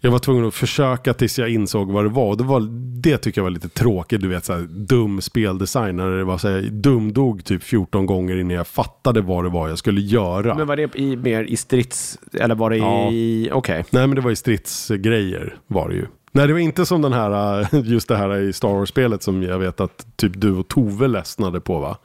jag 0.00 0.10
var 0.10 0.18
tvungen 0.18 0.46
att 0.46 0.54
försöka 0.54 1.14
tills 1.14 1.38
jag 1.38 1.50
insåg 1.50 1.92
vad 1.92 2.04
det 2.04 2.08
var. 2.08 2.28
Och 2.30 2.36
Det, 2.36 2.44
var, 2.44 2.60
det 3.02 3.18
tycker 3.18 3.40
jag 3.40 3.44
var 3.44 3.50
lite 3.50 3.68
tråkigt, 3.68 4.20
du 4.20 4.28
vet 4.28 4.44
så 4.44 4.52
här, 4.52 4.60
dum 4.62 5.20
speldesign. 5.20 5.96
När 5.96 6.10
det 6.10 6.24
var 6.24 6.38
så 6.38 6.48
här, 6.48 6.60
dumdog 6.60 7.44
typ 7.44 7.62
14 7.62 8.06
gånger 8.06 8.36
innan 8.36 8.56
jag 8.56 8.66
fattade 8.66 9.20
vad 9.20 9.44
det 9.44 9.50
var 9.50 9.68
jag 9.68 9.78
skulle 9.78 10.00
göra. 10.00 10.54
Men 10.54 10.66
var 10.66 10.76
det 10.76 10.96
i, 10.96 11.16
mer 11.16 11.44
i 11.44 11.56
strids... 11.56 12.18
Eller 12.32 12.54
var 12.54 12.70
det 12.70 12.76
Ja. 12.76 13.10
i... 13.10 13.50
Okej. 13.52 13.84
Nej 13.90 14.06
men 14.06 14.14
det 14.16 14.20
var 14.20 14.30
ju 14.30 14.36
stridsgrejer 14.36 15.56
var 15.66 15.88
det 15.88 15.94
ju. 15.94 16.06
Nej 16.32 16.46
det 16.46 16.52
var 16.52 16.60
inte 16.60 16.86
som 16.86 17.02
den 17.02 17.12
här, 17.12 17.66
just 17.84 18.08
det 18.08 18.16
här 18.16 18.36
i 18.40 18.52
Star 18.52 18.68
Wars-spelet 18.68 19.22
som 19.22 19.42
jag 19.42 19.58
vet 19.58 19.80
att 19.80 20.06
typ 20.16 20.32
du 20.40 20.52
och 20.52 20.68
Tove 20.68 21.08
ledsnade 21.08 21.60
på 21.60 21.78
va? 21.78 21.96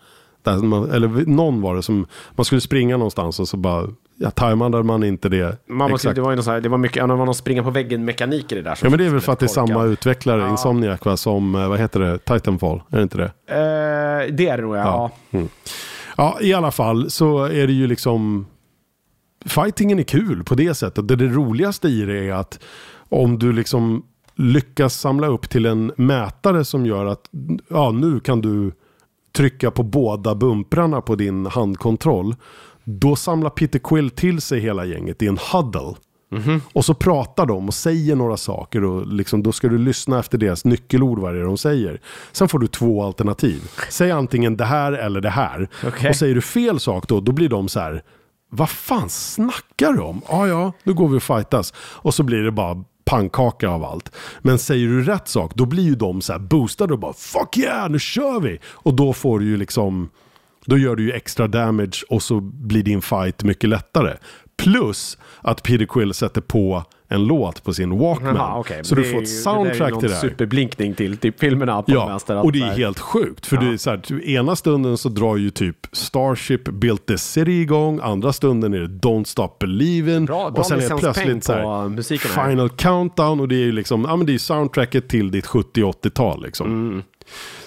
Där 0.55 0.63
man, 0.63 0.91
eller 0.91 1.25
någon 1.25 1.61
var 1.61 1.75
det 1.75 1.83
som, 1.83 2.05
man 2.31 2.45
skulle 2.45 2.61
springa 2.61 2.97
någonstans 2.97 3.39
och 3.39 3.47
så 3.47 3.57
bara 3.57 3.87
ja, 4.15 4.31
tajmade 4.31 4.83
man 4.83 5.03
inte 5.03 5.29
det 5.29 5.57
Man 5.67 5.91
måste, 5.91 6.13
det 6.13 6.21
var 6.21 6.31
ju 6.31 6.41
här, 6.41 6.61
det 6.61 6.69
var 6.69 6.77
mycket, 6.77 7.07
det 7.07 7.15
var 7.15 7.25
någon 7.25 7.35
springa 7.35 7.63
på 7.63 7.69
väggen-mekanik 7.71 8.51
i 8.51 8.55
det 8.55 8.61
där. 8.61 8.79
Ja 8.81 8.89
men 8.89 8.99
det 8.99 9.05
är 9.05 9.09
väl 9.09 9.21
för 9.21 9.33
att 9.33 9.39
det 9.39 9.45
är 9.45 9.47
samma 9.47 9.83
utvecklare, 9.83 10.41
Ja. 10.41 10.49
Insomniac 10.49 11.05
va, 11.05 11.17
som, 11.17 11.55
eh, 11.55 11.69
vad 11.69 11.79
heter 11.79 11.99
det, 11.99 12.17
Titanfall, 12.17 12.81
är 12.89 12.97
det 12.97 13.03
inte 13.03 13.17
det? 13.17 13.31
Eh, 13.47 14.35
det 14.35 14.47
är 14.47 14.57
det 14.57 14.63
nog, 14.63 14.75
ja. 14.75 15.11
Ja. 15.31 15.39
Ja, 16.17 16.37
i 16.41 16.53
alla 16.53 16.71
fall 16.71 17.09
så 17.09 17.43
är 17.43 17.67
det 17.67 17.73
ju 17.73 17.87
liksom... 17.87 18.45
Fightingen 19.45 19.99
är 19.99 20.03
kul 20.03 20.43
på 20.43 20.55
det 20.55 20.73
sättet. 20.73 21.07
Det, 21.07 21.15
det 21.15 21.27
roligaste 21.27 21.87
i 21.87 22.05
det 22.05 22.27
är 22.27 22.33
att 22.33 22.59
om 23.09 23.39
du 23.39 23.51
liksom 23.53 24.03
lyckas 24.35 24.99
samla 24.99 25.27
upp 25.27 25.49
till 25.49 25.65
en 25.65 25.91
mätare 25.97 26.65
som 26.65 26.85
gör 26.85 27.05
att 27.05 27.29
ja, 27.69 27.91
nu 27.91 28.19
kan 28.19 28.41
du 28.41 28.71
trycka 29.31 29.71
på 29.71 29.83
båda 29.83 30.35
bumprarna 30.35 31.01
på 31.01 31.15
din 31.15 31.45
handkontroll. 31.45 32.35
Då 32.83 33.15
samlar 33.15 33.49
Peter 33.49 33.79
Quill 33.79 34.09
till 34.09 34.41
sig 34.41 34.59
hela 34.59 34.85
gänget 34.85 35.21
i 35.21 35.27
en 35.27 35.37
huddle. 35.51 35.95
Och 36.73 36.85
så 36.85 36.93
pratar 36.93 37.45
de 37.45 37.67
och 37.67 37.73
säger 37.73 38.15
några 38.15 38.37
saker 38.37 38.83
och 38.83 39.07
liksom, 39.07 39.43
då 39.43 39.51
ska 39.51 39.67
du 39.67 39.77
lyssna 39.77 40.19
efter 40.19 40.37
deras 40.37 40.65
nyckelord 40.65 41.19
vad 41.19 41.33
det 41.33 41.39
är 41.39 41.43
de 41.43 41.57
säger. 41.57 42.01
Sen 42.31 42.47
får 42.47 42.59
du 42.59 42.67
två 42.67 43.03
alternativ. 43.03 43.61
Säg 43.89 44.11
antingen 44.11 44.57
det 44.57 44.65
här 44.65 44.91
eller 44.91 45.21
det 45.21 45.29
här. 45.29 45.69
Okej. 45.87 46.09
Och 46.09 46.15
säger 46.15 46.35
du 46.35 46.41
fel 46.41 46.79
sak 46.79 47.07
då, 47.07 47.19
då 47.19 47.31
blir 47.31 47.49
de 47.49 47.67
så 47.67 47.79
här. 47.79 48.03
Vad 48.51 48.69
fan 48.69 49.09
snackar 49.09 49.93
du 49.93 49.99
om? 49.99 50.21
Ja, 50.29 50.47
ja, 50.47 50.73
nu 50.83 50.93
går 50.93 51.07
vi 51.07 51.17
och 51.17 51.23
fightas. 51.23 51.73
Och 51.77 52.13
så 52.13 52.23
blir 52.23 52.43
det 52.43 52.51
bara 52.51 52.83
pannkaka 53.09 53.69
av 53.69 53.83
allt. 53.83 54.11
Men 54.41 54.59
säger 54.59 54.87
du 54.87 55.03
rätt 55.03 55.27
sak, 55.27 55.51
då 55.55 55.65
blir 55.65 55.83
ju 55.83 55.95
de 55.95 56.21
så 56.21 56.31
här 56.31 56.39
boostade 56.39 56.93
och 56.93 56.99
bara 56.99 57.13
fuck 57.13 57.57
yeah, 57.57 57.89
nu 57.89 57.99
kör 57.99 58.39
vi! 58.39 58.59
Och 58.65 58.93
då 58.93 59.13
får 59.13 59.39
du 59.39 59.45
ju 59.45 59.57
liksom, 59.57 60.09
då 60.65 60.77
gör 60.77 60.95
du 60.95 61.03
ju 61.03 61.11
extra 61.11 61.47
damage 61.47 62.05
och 62.09 62.23
så 62.23 62.39
blir 62.41 62.83
din 62.83 63.01
fight 63.01 63.43
mycket 63.43 63.69
lättare. 63.69 64.17
Plus 64.57 65.17
att 65.41 65.63
Peter 65.63 65.85
Quill 65.85 66.13
sätter 66.13 66.41
på 66.41 66.83
en 67.11 67.23
låt 67.23 67.63
på 67.63 67.73
sin 67.73 67.97
Walkman. 67.99 68.35
Jaha, 68.35 68.59
okej. 68.59 68.79
Så 68.83 68.95
Men 68.95 69.03
du 69.03 69.07
det 69.09 69.13
får 69.15 69.21
ett 69.23 69.29
ju- 69.29 69.41
soundtrack 69.41 69.93
det 69.93 69.99
till 69.99 70.01
det 70.01 70.07
ju 70.07 70.13
här. 70.13 70.21
superblinkning 70.21 70.93
till 70.93 71.17
typ 71.17 71.39
filmerna 71.39 71.81
på 71.81 71.91
Ja, 71.91 72.07
vänster. 72.07 72.43
och 72.43 72.51
det 72.51 72.59
är 72.59 72.77
helt 72.77 72.99
sjukt. 72.99 73.45
För 73.45 73.57
det 73.57 73.65
är 73.73 73.77
så 73.77 73.89
här, 73.89 74.25
ena 74.29 74.55
stunden 74.55 74.97
så 74.97 75.09
drar 75.09 75.37
ju 75.37 75.49
typ 75.49 75.75
Starship 75.91 76.63
Built 76.69 77.05
the 77.05 77.17
City 77.17 77.51
igång, 77.61 77.99
andra 78.03 78.33
stunden 78.33 78.73
är 78.73 78.79
det 78.79 78.87
Don't 79.07 79.23
Stop 79.23 79.49
Believin' 79.59 80.25
Bra- 80.25 80.49
bra 80.51 80.59
och 80.59 80.65
sen 80.65 80.79
är 80.79 80.89
det 80.89 80.97
plötsligt 80.97 81.43
så 81.43 81.53
här. 81.53 82.49
Final 82.49 82.69
Countdown 82.69 83.39
och 83.39 83.47
det 83.47 83.55
är 83.55 83.65
ju 83.65 83.71
liksom, 83.71 84.05
ja 84.09 84.15
men 84.15 84.25
det 84.25 84.33
är 84.33 84.37
soundtracket 84.37 85.09
till 85.09 85.31
ditt 85.31 85.45
70-80-tal 85.45 86.43
liksom. 86.43 86.67
Mm. 86.67 87.03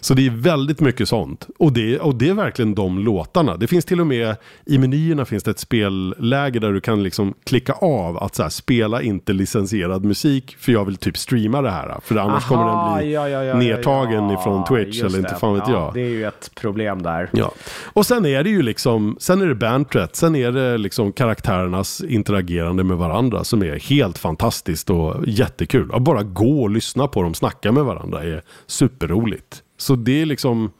Så 0.04 0.14
det 0.14 0.26
är 0.26 0.30
väldigt 0.30 0.80
mycket 0.80 1.08
sånt. 1.08 1.48
Och 1.58 1.72
det, 1.72 1.98
och 1.98 2.14
det 2.14 2.28
är 2.28 2.34
verkligen 2.34 2.74
de 2.74 2.98
låtarna. 2.98 3.56
Det 3.56 3.66
finns 3.66 3.84
till 3.84 4.00
och 4.00 4.06
med, 4.06 4.36
i 4.66 4.78
menyerna 4.78 5.24
finns 5.24 5.42
det 5.42 5.50
ett 5.50 5.58
spelläge 5.58 6.58
där 6.58 6.72
du 6.72 6.80
kan 6.80 7.02
liksom 7.02 7.34
klicka 7.44 7.72
av 7.72 8.18
att 8.18 8.34
så 8.34 8.42
här, 8.42 8.50
spela 8.50 9.02
inte 9.02 9.32
licensierad 9.32 10.04
musik 10.04 10.56
för 10.58 10.72
jag 10.72 10.84
vill 10.84 10.96
typ 10.96 11.16
streama 11.16 11.62
det 11.62 11.70
här. 11.70 12.00
För 12.02 12.16
annars 12.16 12.44
kommer 12.44 12.64
den 12.66 12.98
bli 12.98 13.12
ja, 13.12 13.28
ja, 13.28 13.44
ja, 13.44 13.56
nedtagen 13.56 14.30
ifrån 14.30 14.64
Twitch 14.64 15.02
eller 15.02 15.18
inte 15.18 15.32
det. 15.32 15.38
fan 15.38 15.54
vet 15.54 15.68
ja, 15.68 15.72
jag. 15.72 15.94
Det 15.94 16.00
är 16.00 16.08
ju 16.08 16.24
ett 16.24 16.50
problem 16.54 17.02
där. 17.02 17.30
Ja. 17.32 17.52
Och 17.84 18.06
sen 18.06 18.26
är 18.26 18.44
det 18.44 18.50
ju 18.50 18.62
liksom, 18.62 19.16
sen 19.20 19.42
är 19.42 19.46
det 19.46 19.54
bandträtt, 19.54 20.16
sen 20.16 20.36
är 20.36 20.52
det 20.52 20.78
liksom 20.78 21.12
karaktärernas 21.12 22.00
interagerande 22.00 22.84
med 22.84 22.96
varandra 22.96 23.44
som 23.44 23.62
är 23.62 23.78
helt 23.78 24.18
fantastiskt 24.18 24.90
och 24.90 25.14
jättekul. 25.26 25.90
Att 25.94 26.02
bara 26.02 26.22
gå 26.22 26.62
och 26.62 26.70
lyssna 26.70 27.08
på 27.08 27.22
dem 27.22 27.34
snacka 27.34 27.72
med 27.72 27.84
varandra 27.84 28.22
är 28.22 28.42
superroligt. 28.66 29.61
Så 29.82 29.96
det 29.96 30.22
är 30.22 30.26
liksom, 30.26 30.70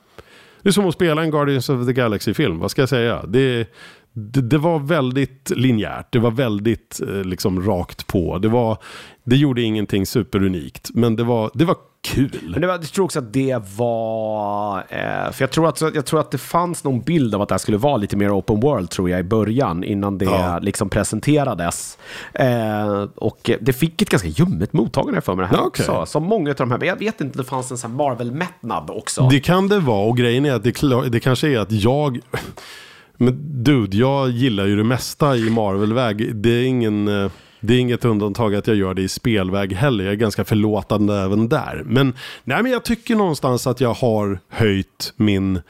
det 0.63 0.69
är 0.69 0.73
som 0.73 0.89
att 0.89 0.95
spela 0.95 1.23
en 1.23 1.31
Guardians 1.31 1.69
of 1.69 1.87
the 1.87 1.93
Galaxy-film, 1.93 2.59
vad 2.59 2.71
ska 2.71 2.83
jag 2.83 2.89
säga? 2.89 3.27
Det, 3.27 3.69
det, 4.13 4.41
det 4.41 4.59
var 4.59 4.79
väldigt 4.79 5.51
linjärt, 5.51 6.13
det 6.13 6.19
var 6.19 6.31
väldigt 6.31 7.01
eh, 7.09 7.25
liksom 7.25 7.63
rakt 7.67 8.07
på. 8.07 8.39
Det, 8.39 8.49
var, 8.49 8.79
det 9.25 9.37
gjorde 9.37 9.63
ingenting 9.63 10.07
superunikt, 10.07 10.91
men 10.95 11.17
det 11.17 11.25
var, 11.25 11.51
det 11.55 11.65
var 11.65 11.77
kul. 12.03 12.39
Men 12.53 12.61
det 12.61 12.67
var, 12.67 12.75
jag 12.75 12.83
tror 12.93 13.05
också 13.05 13.19
att 13.19 13.33
det 13.33 13.57
var... 13.77 14.79
Eh, 14.79 15.33
för 15.33 15.43
jag 15.43 15.51
tror, 15.51 15.69
att, 15.69 15.81
jag 15.81 16.07
tror 16.07 16.21
att 16.21 16.31
det 16.31 16.39
fanns 16.39 16.85
någon 16.85 17.01
bild 17.01 17.35
av 17.35 17.43
att 17.43 17.49
det 17.49 17.55
här 17.55 17.59
skulle 17.59 17.77
vara 17.77 17.97
lite 17.97 18.17
mer 18.17 18.39
open 18.39 18.61
world, 18.61 18.91
tror 18.91 19.11
jag, 19.11 19.21
i 19.21 19.23
början, 19.23 19.85
innan 19.85 20.19
det 20.19 20.25
Ja. 20.25 20.59
liksom 20.59 20.89
presenterades. 20.89 21.99
Eh, 22.35 23.03
och 23.15 23.51
det 23.61 23.73
fick 23.73 24.03
ett 24.03 24.11
ganska 24.11 24.29
ljummet 24.29 24.73
mottagande 24.73 25.21
för 25.21 25.35
mig 25.35 25.43
det 25.43 25.49
här 25.49 25.57
Ja, 25.57 25.67
okej. 25.67 25.87
också. 25.89 26.07
Som 26.07 26.25
många 26.25 26.51
av 26.51 26.57
de 26.57 26.71
här, 26.71 26.79
men 26.79 26.89
jag 26.89 26.97
vet 26.99 27.21
inte, 27.21 27.39
det 27.39 27.45
fanns 27.45 27.71
en 27.71 27.79
sån 27.79 27.97
Marvel-mättnad 27.97 28.91
också. 28.91 29.29
Det 29.31 29.41
kan 29.41 29.69
det 29.69 29.79
vara 29.79 30.07
och 30.09 30.17
grejen 30.17 30.45
är 30.47 30.53
att 30.53 30.65
det, 30.65 31.09
det 31.11 31.21
kanske 31.21 31.49
är 31.49 31.59
att 31.59 31.73
jag... 31.73 32.21
Men 33.17 33.63
dude, 33.65 33.97
jag 33.97 34.31
gillar 34.31 34.67
ju 34.67 34.77
det 34.77 34.85
mesta 34.85 35.37
i 35.37 35.51
Marvel-väg. 35.51 36.37
Det 36.37 36.51
är 36.51 36.63
ingen... 36.65 37.31
Det 37.63 37.75
är 37.75 37.79
inget 37.79 38.05
undantag 38.05 38.55
att 38.55 38.67
jag 38.67 38.77
gör 38.77 38.95
det 38.95 39.03
i 39.03 39.09
spelväg 39.09 39.73
heller. 39.73 40.05
Jag 40.05 40.13
är 40.13 40.17
ganska 40.17 40.45
förlåtande 40.45 41.15
även 41.17 41.49
där. 41.49 41.83
Men, 41.87 42.15
nej, 42.45 42.63
men 42.63 42.73
jag 42.73 42.85
tycker 42.85 43.17
någonstans 43.17 43.67
att 43.67 43.81
jag 43.81 43.95
har 43.95 44.39
höjt 44.49 45.13
min, 45.17 45.61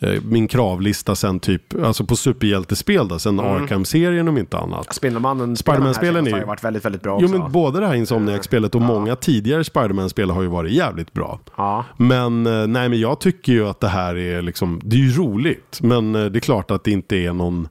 eh, 0.00 0.22
min 0.24 0.48
kravlista 0.48 1.14
sen 1.14 1.40
typ, 1.40 1.74
alltså 1.84 2.04
på 2.04 2.16
superhjältespel 2.16 3.08
då, 3.08 3.18
sen 3.18 3.40
Arkham-serien 3.40 4.28
om 4.28 4.38
inte 4.38 4.58
annat. 4.58 4.94
Spindelmannen, 4.94 5.56
Spiderman-spelen 5.56 6.26
är 6.26 6.30
har 6.32 6.38
ju- 6.38 6.44
varit 6.44 6.64
väldigt, 6.64 6.84
väldigt 6.84 7.02
bra 7.02 7.18
Jo 7.20 7.26
också. 7.26 7.38
men 7.38 7.52
både 7.52 7.80
det 7.80 7.86
här 7.86 7.94
Insomniac-spelet 7.94 8.74
och 8.74 8.82
många 8.82 9.16
tidigare 9.16 9.64
Spiderman-spel 9.64 10.30
har 10.30 10.42
ju 10.42 10.48
varit 10.48 10.72
jävligt 10.72 11.12
bra. 11.12 11.40
Ja. 11.56 11.84
Men 11.96 12.46
eh, 12.46 12.66
nej 12.66 12.88
men 12.88 13.00
jag 13.00 13.20
tycker 13.20 13.52
ju 13.52 13.68
att 13.68 13.80
det 13.80 13.88
här 13.88 14.16
är 14.16 14.42
liksom, 14.42 14.80
det 14.84 14.96
är 14.96 15.00
ju 15.00 15.12
roligt. 15.12 15.78
Men 15.82 16.14
eh, 16.14 16.24
det 16.24 16.38
är 16.38 16.40
klart 16.40 16.70
att 16.70 16.84
det 16.84 16.90
inte 16.90 17.16
är 17.16 17.32
någon 17.32 17.68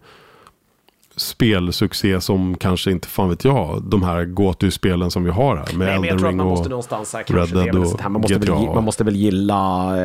spelsuccé 1.22 2.22
som 2.22 2.58
kanske 2.58 2.92
inte, 2.92 3.08
fan 3.08 3.30
vet 3.30 3.46
jag, 3.46 3.84
de 3.84 4.04
här 4.04 4.26
gåtu-spelen 4.26 5.12
som 5.12 5.24
vi 5.24 5.30
har 5.32 5.56
här. 5.56 5.66
Med 5.78 5.78
Nej, 5.78 5.78
men 5.78 5.88
jag 5.88 5.98
Elden 6.04 6.18
tror 6.20 6.30
att 6.30 6.36
man 6.36 6.48
måste 6.48 6.70
någonstans 6.70 7.14
här, 7.14 7.24
Red 7.28 7.48
det 7.50 7.64
Dead 7.64 7.76
och 7.76 8.02
här. 8.02 8.10
Man, 8.10 8.22
måste 8.22 8.38
väl, 8.40 8.66
man 8.76 8.84
måste 8.84 9.04
väl 9.04 9.16
gilla 9.16 9.56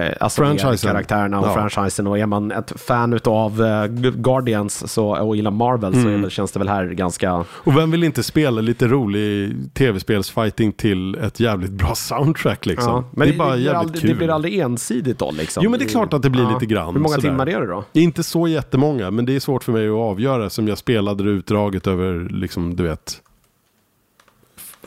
eh, 0.06 0.12
alltså, 0.20 0.42
karaktärerna 0.82 1.40
och 1.40 1.46
Ja. 1.46 1.54
franchisen. 1.54 2.06
Och 2.06 2.18
är 2.18 2.26
man 2.26 2.52
ett 2.52 2.72
fan 2.76 3.20
av 3.24 3.62
Guardians 4.16 4.92
så, 4.92 5.06
och 5.16 5.36
gillar 5.36 5.50
Marvel 5.50 5.92
så 5.92 5.98
Mm. 5.98 6.22
väl, 6.22 6.30
känns 6.30 6.52
det 6.52 6.58
väl 6.58 6.68
här 6.68 6.86
ganska... 6.86 7.44
Och 7.50 7.76
vem 7.76 7.90
vill 7.90 8.04
inte 8.04 8.22
spela 8.22 8.60
lite 8.60 8.86
rolig 8.88 9.54
tv-spelsfighting 9.74 10.72
till 10.72 11.14
ett 11.14 11.40
jävligt 11.40 11.70
bra 11.70 11.94
soundtrack 11.94 12.66
liksom? 12.66 12.92
Ja, 12.92 13.04
men 13.10 13.28
det 13.28 13.34
är 13.34 13.38
bara 13.38 13.52
blir 13.52 13.64
jävligt 13.64 13.80
aldrig, 13.80 14.00
kul. 14.00 14.10
det 14.10 14.16
blir 14.16 14.28
aldrig 14.30 14.58
ensidigt 14.58 15.18
då 15.18 15.30
liksom. 15.30 15.64
Jo 15.64 15.70
men 15.70 15.78
det 15.80 15.84
är 15.86 15.88
klart 15.88 16.12
att 16.12 16.22
det 16.22 16.30
blir 16.30 16.52
lite 16.54 16.66
grann. 16.66 16.94
Hur 16.94 17.00
många 17.00 17.14
sådär. 17.14 17.28
timmar 17.28 17.48
är 17.48 17.60
det 17.60 17.66
då? 17.66 17.84
Inte 17.92 18.22
så 18.22 18.48
jättemånga, 18.48 19.10
men 19.10 19.26
det 19.26 19.36
är 19.36 19.40
svårt 19.40 19.64
för 19.64 19.72
mig 19.72 19.88
att 19.88 19.94
avgöra 19.94 20.50
som 20.50 20.68
jag 20.68 20.78
spelade 21.06 21.24
det 21.24 21.30
utdraget 21.30 21.86
över, 21.86 22.28
liksom, 22.30 22.76
du 22.76 22.82
vet, 22.82 23.22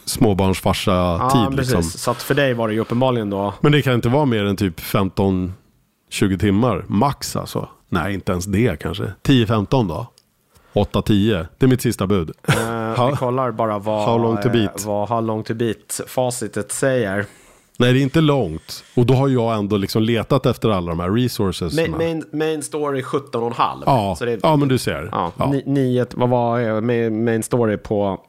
småbarnsfarsa-tid. 0.06 1.41
Ja, 1.41 1.50
liksom. 1.50 1.84
Så 1.84 2.12
att 2.12 2.22
för 2.22 2.34
dig 2.36 2.54
var 2.54 2.68
det 2.68 2.74
ju 2.74 2.80
uppenbarligen 2.80 3.30
då... 3.30 3.54
Men 3.62 3.72
det 3.72 3.82
kan 3.82 3.94
inte 3.94 4.10
vara 4.10 4.26
mer 4.26 4.46
än 4.46 4.56
typ 4.56 4.80
15-20 4.80 5.54
timmar, 6.40 6.86
max 6.88 7.36
alltså. 7.36 7.70
Nej, 7.90 8.14
inte 8.14 8.32
ens 8.32 8.46
det 8.46 8.80
kanske. 8.80 9.14
10-15 9.24 9.88
då? 9.88 10.08
8-10, 10.74 11.48
det 11.58 11.66
är 11.66 11.70
mitt 11.70 11.82
sista 11.82 12.08
bud. 12.08 12.32
How- 12.48 13.12
vi 13.12 13.18
kollar 13.18 13.52
bara 13.52 13.80
vad, 13.80 14.06
how 14.10 14.18
long 14.18 14.41
to 14.41 14.50
beat? 14.50 14.82
eh, 14.82 14.88
vad 14.88 15.10
How 15.10 15.22
long 15.22 15.44
to 15.44 15.54
beat 15.54 16.02
facitet 16.08 16.72
säger. 16.72 17.26
Nej, 17.80 17.93
det 17.93 17.99
är 17.99 18.03
inte 18.03 18.22
långt. 18.22 18.84
Och 18.95 19.06
då 19.06 19.14
har 19.14 19.27
jag 19.27 19.57
ändå 19.57 19.77
liksom 19.77 20.03
letat 20.03 20.45
efter 20.45 20.69
alla 20.69 20.89
de 20.89 20.99
här 20.99 21.10
resources. 21.10 21.76
Main, 21.76 21.91
main, 21.97 22.23
main 22.34 22.64
story 22.64 23.01
17,5. 23.01 23.84
Ja, 23.85 24.15
Så 24.19 24.26
det 24.26 24.31
är, 24.31 24.39
ja, 24.43 24.56
men 24.56 24.68
du 24.68 24.77
ser. 24.77 25.10
Ja, 25.11 25.31
Ja. 25.38 25.51
Ni, 25.51 25.64
nio, 25.65 26.06
vad 26.14 26.30
var 26.30 26.60
eh, 26.61 26.81
main, 26.81 27.23
main 27.23 27.43
story 27.43 27.77
på 27.77 28.19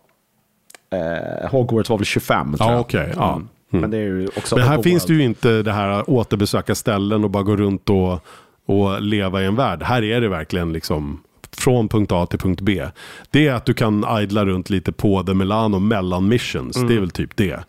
eh, 0.92 1.50
Hogwarts 1.50 1.90
var 1.90 1.98
väl 1.98 2.04
25 2.04 2.54
tror 2.56 2.68
Ja, 2.70 2.72
jag. 2.72 2.80
okej, 2.80 3.12
ja. 3.16 3.34
Mm. 3.34 3.48
Men 3.80 3.90
det 3.90 3.96
är 3.96 4.00
ju 4.00 4.28
också 4.36 4.56
Men 4.56 4.64
här 4.64 4.74
open 4.74 4.82
finns 4.84 5.02
world. 5.02 5.18
det 5.18 5.22
ju 5.22 5.28
inte 5.28 5.62
det 5.62 5.72
här 5.72 5.88
att 5.88 6.08
återbesöka 6.08 6.74
ställen 6.74 7.24
och 7.24 7.30
bara 7.30 7.42
gå 7.42 7.56
runt 7.56 7.90
och, 7.90 8.24
och 8.66 9.02
leva 9.02 9.42
i 9.42 9.46
en 9.46 9.56
värld. 9.56 9.82
Här 9.82 10.02
är 10.02 10.20
det 10.20 10.28
verkligen 10.28 10.72
liksom 10.72 11.22
från 11.56 11.88
punkt 11.88 12.12
A 12.12 12.26
till 12.26 12.38
punkt 12.38 12.60
B. 12.60 12.86
Det 13.30 13.48
är 13.48 13.54
att 13.54 13.64
du 13.64 13.74
kan 13.74 14.04
idla 14.22 14.44
runt 14.46 14.70
lite 14.70 14.92
på 14.92 15.22
The 15.22 15.34
Milano 15.34 15.78
mellan 15.78 16.28
missions. 16.28 16.76
Det 16.88 16.94
är 16.94 17.00
väl 17.00 17.10
typ 17.10 17.36
det. 17.36 17.60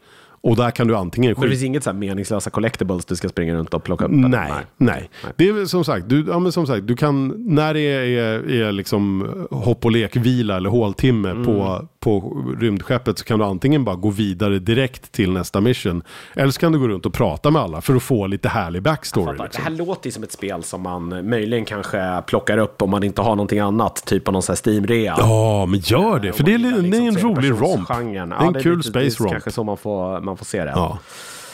Och 0.43 0.55
där 0.55 0.71
kan 0.71 0.87
du 0.87 0.95
antingen 0.95 1.33
Men 1.37 1.41
det 1.41 1.49
finns 1.49 1.63
inget 1.63 1.83
så 1.83 1.93
meningslösa 1.93 2.49
collectibles 2.49 3.05
du 3.05 3.15
ska 3.15 3.29
springa 3.29 3.55
runt 3.55 3.73
och 3.73 3.83
plocka 3.83 4.05
upp? 4.05 4.11
eller? 4.11 4.27
Nej, 4.27 4.51
nej. 4.77 5.09
Det 5.35 5.49
är 5.49 5.65
som 5.65 5.83
sagt, 5.83 6.09
du, 6.09 6.25
ja, 6.27 6.39
men 6.39 6.51
som 6.51 6.67
sagt, 6.67 6.87
du 6.87 6.95
kan, 6.95 7.33
när 7.55 7.73
det 7.73 7.79
är, 7.79 8.01
är, 8.03 8.51
är 8.67 8.71
liksom 8.71 9.29
hopp 9.51 9.85
och 9.85 9.91
lekvila 9.91 10.57
eller 10.57 10.69
håltimme 10.69 11.29
Mm. 11.29 11.45
på, 11.45 11.87
på 12.01 12.43
rymdskeppet 12.59 13.17
så 13.19 13.25
kan 13.25 13.39
du 13.39 13.45
antingen 13.45 13.83
bara 13.85 13.95
gå 13.95 14.09
vidare 14.09 14.59
direkt 14.59 15.11
till 15.11 15.31
nästa 15.31 15.61
mission. 15.61 16.03
Eller 16.35 16.51
så 16.51 16.59
kan 16.59 16.71
du 16.71 16.79
gå 16.79 16.87
runt 16.87 17.05
och 17.05 17.13
prata 17.13 17.51
med 17.51 17.61
alla 17.61 17.81
för 17.81 17.95
att 17.95 18.03
få 18.03 18.27
lite 18.27 18.49
härlig 18.49 18.81
backstory. 18.83 19.25
Fattar. 19.25 19.37
Det 19.37 19.43
Liksom. 19.43 19.63
här 19.63 19.71
låter 19.71 20.07
ju 20.07 20.11
som 20.11 20.23
ett 20.23 20.31
spel 20.31 20.63
som 20.63 20.81
man 20.81 21.29
möjligen 21.29 21.65
kanske 21.65 22.21
plockar 22.27 22.57
upp 22.57 22.81
om 22.81 22.89
man 22.89 23.03
inte 23.03 23.21
har 23.21 23.35
någonting 23.35 23.59
annat. 23.59 24.05
Typ 24.05 24.23
på 24.23 24.31
någon 24.31 24.41
sån 24.41 24.53
här 24.53 24.71
Steam-rea. 24.71 25.15
Ja, 25.17 25.65
men 25.65 25.79
gör 25.79 26.19
det. 26.19 26.33
För 26.33 26.43
det 26.43 26.53
är, 26.53 26.55
Om 26.55 26.61
man 26.61 26.71
li- 26.71 26.77
gillar 26.77 26.91
det 26.91 26.97
är 26.97 27.07
en 27.07 27.13
liksom 27.13 27.35
rolig 27.35 27.51
romp. 27.51 27.87
Det 27.87 27.93
är 27.93 27.99
en 28.21 28.33
Ja, 28.53 28.53
kul 28.61 28.83
space 28.83 28.99
det 28.99 29.05
är 29.05 29.23
romp. 29.23 29.31
kanske 29.31 29.51
så 29.51 29.63
man 29.63 29.77
får, 29.77 30.21
man 30.21 30.37
får 30.37 30.45
se 30.45 30.63
det. 30.65 30.71
Ja. 30.75 30.99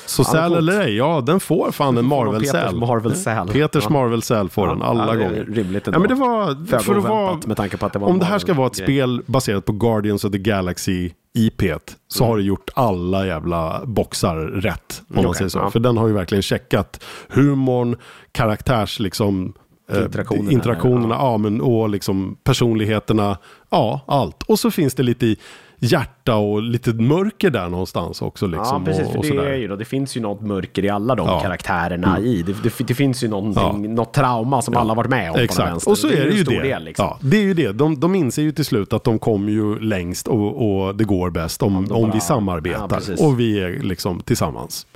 Så 0.07 0.21
Ja, 0.21 0.25
säl 0.25 0.53
eller 0.53 0.81
ej, 0.81 0.95
ja 0.95 1.21
den 1.25 1.39
får 1.39 1.71
fan 1.71 1.97
en 1.97 2.05
Marvel-säl. 2.05 2.75
Marvel-säl. 2.75 3.47
Peters 3.47 3.83
Ja. 3.83 3.89
Marvel-säl 3.89 4.49
får 4.49 4.67
den 4.67 4.81
alla 4.81 5.05
Ja, 5.07 5.13
gånger. 5.23 5.45
rimligt 5.49 5.87
ja, 5.87 5.93
ändå. 5.93 5.99
men 5.99 6.09
det 6.09 6.15
var, 6.15 6.65
Föga 6.65 6.79
för 6.79 6.95
att 6.95 7.03
vara, 7.03 7.37
med 7.45 7.57
tanke 7.57 7.77
på 7.77 7.85
att 7.85 7.93
det 7.93 7.99
var 7.99 8.07
om 8.07 8.19
det 8.19 8.25
här 8.25 8.39
ska 8.39 8.53
vara 8.53 8.67
ett 8.67 8.75
spel 8.75 9.21
baserat 9.25 9.65
på 9.65 9.71
Guardians 9.71 10.23
of 10.25 10.31
the 10.31 10.37
Galaxy 10.37 11.09
IP 11.33 11.61
så 12.07 12.23
Mm. 12.23 12.29
har 12.31 12.37
det 12.37 12.43
gjort 12.43 12.69
alla 12.75 13.27
jävla 13.27 13.81
boxar 13.85 14.35
rätt. 14.37 15.01
Om 15.09 15.15
man 15.15 15.25
okej, 15.25 15.37
säger 15.37 15.49
så. 15.49 15.57
ja. 15.59 15.69
För 15.71 15.79
den 15.79 15.97
har 15.97 16.07
ju 16.07 16.13
verkligen 16.13 16.41
checkat 16.41 17.03
humorn, 17.29 17.95
karaktärs 18.31 18.99
liksom 18.99 19.53
eh, 19.91 20.01
Interaktionerna, 20.03 20.51
interaktionerna 20.51 21.15
ja. 21.15 21.31
ja. 21.31 21.37
men, 21.37 21.61
och 21.61 21.89
liksom 21.89 22.37
personligheterna. 22.43 23.37
Ja, 23.69 24.01
allt. 24.07 24.43
Och 24.43 24.59
så 24.59 24.71
finns 24.71 24.93
det 24.95 25.03
lite 25.03 25.25
i 25.25 25.37
hjärta 25.79 26.35
och 26.35 26.61
lite 26.61 26.93
mörker 26.93 27.49
där 27.49 27.69
någonstans 27.69 28.21
också. 28.21 28.47
Liksom, 28.47 28.83
Ja, 28.85 28.91
precis. 28.91 29.05
och, 29.05 29.11
För 29.11 29.17
och 29.19 29.23
det, 29.23 29.29
sådär. 29.29 29.43
är 29.43 29.55
ju 29.57 29.67
då, 29.67 29.75
det 29.75 29.85
finns 29.85 30.17
ju 30.17 30.21
något 30.21 30.41
mörker 30.41 30.85
i 30.85 30.89
alla 30.89 31.15
de 31.15 31.25
Ja. 31.27 31.31
Mm. 31.33 31.43
karaktärerna 31.43 32.19
i. 32.19 32.41
Det, 32.41 32.53
det, 32.63 32.87
det 32.87 32.93
finns 32.93 33.23
ju 33.23 33.27
någonting, 33.27 33.95
något 33.95 34.13
trauma 34.13 34.61
som 34.61 34.77
alla 34.77 34.93
varit 34.93 35.09
med 35.09 35.31
om. 35.31 35.37
Exakt, 35.39 35.87
och 35.87 35.97
så 35.97 36.07
är 36.07 36.25
det 36.25 36.31
ju 36.35 36.43
det. 36.43 36.61
Del, 36.61 36.83
liksom. 36.83 37.05
ja, 37.05 37.17
det 37.21 37.37
är 37.37 37.41
ju 37.43 37.53
det. 37.53 37.71
De, 37.71 37.99
de 37.99 38.15
inser 38.15 38.41
ju 38.41 38.51
till 38.51 38.65
slut 38.65 38.93
att 38.93 39.03
de 39.03 39.19
kommer 39.19 39.51
ju 39.51 39.79
längst 39.79 40.27
och, 40.27 40.85
och 40.87 40.95
det 40.95 41.03
går 41.03 41.29
bäst 41.29 41.63
om, 41.63 41.73
de 41.73 41.95
om 41.95 42.01
bara- 42.01 42.11
vi 42.11 42.17
ja, 42.17 42.21
samarbetar. 42.21 43.01
och 43.25 43.39
vi 43.39 43.59
är 43.59 43.79
liksom 43.83 44.19
tillsammans. 44.19 44.87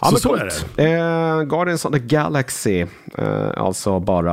Ja, 0.00 0.06
Så 0.06 0.12
men 0.12 0.20
så 0.20 0.28
coolt. 0.28 0.66
är 0.76 1.36
Eh, 1.40 1.42
Guardians 1.42 1.84
of 1.84 1.92
the 1.92 1.98
Galaxy, 1.98 2.80
eh, 3.18 3.50
alltså 3.56 4.00
bara, 4.00 4.32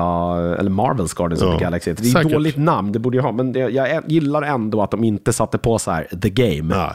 eller 0.55 0.69
Marvels 0.69 1.13
Guardians 1.13 1.41
of 1.41 1.49
Ja, 1.51 1.57
the 1.57 1.63
Galaxy. 1.63 1.93
Det 1.93 2.01
är 2.01 2.05
ett 2.05 2.11
säkert. 2.11 2.31
dåligt 2.31 2.57
namn, 2.57 2.91
det 2.91 2.99
borde 2.99 3.17
jag 3.17 3.23
ha, 3.23 3.31
men 3.31 3.53
det, 3.53 3.59
jag 3.59 4.03
gillar 4.11 4.41
ändå 4.41 4.81
att 4.81 4.91
de 4.91 5.03
inte 5.03 5.33
satte 5.33 5.57
på 5.57 5.79
så 5.79 5.91
här, 5.91 6.07
the 6.21 6.29
game. 6.29 6.75
Ja. 6.75 6.93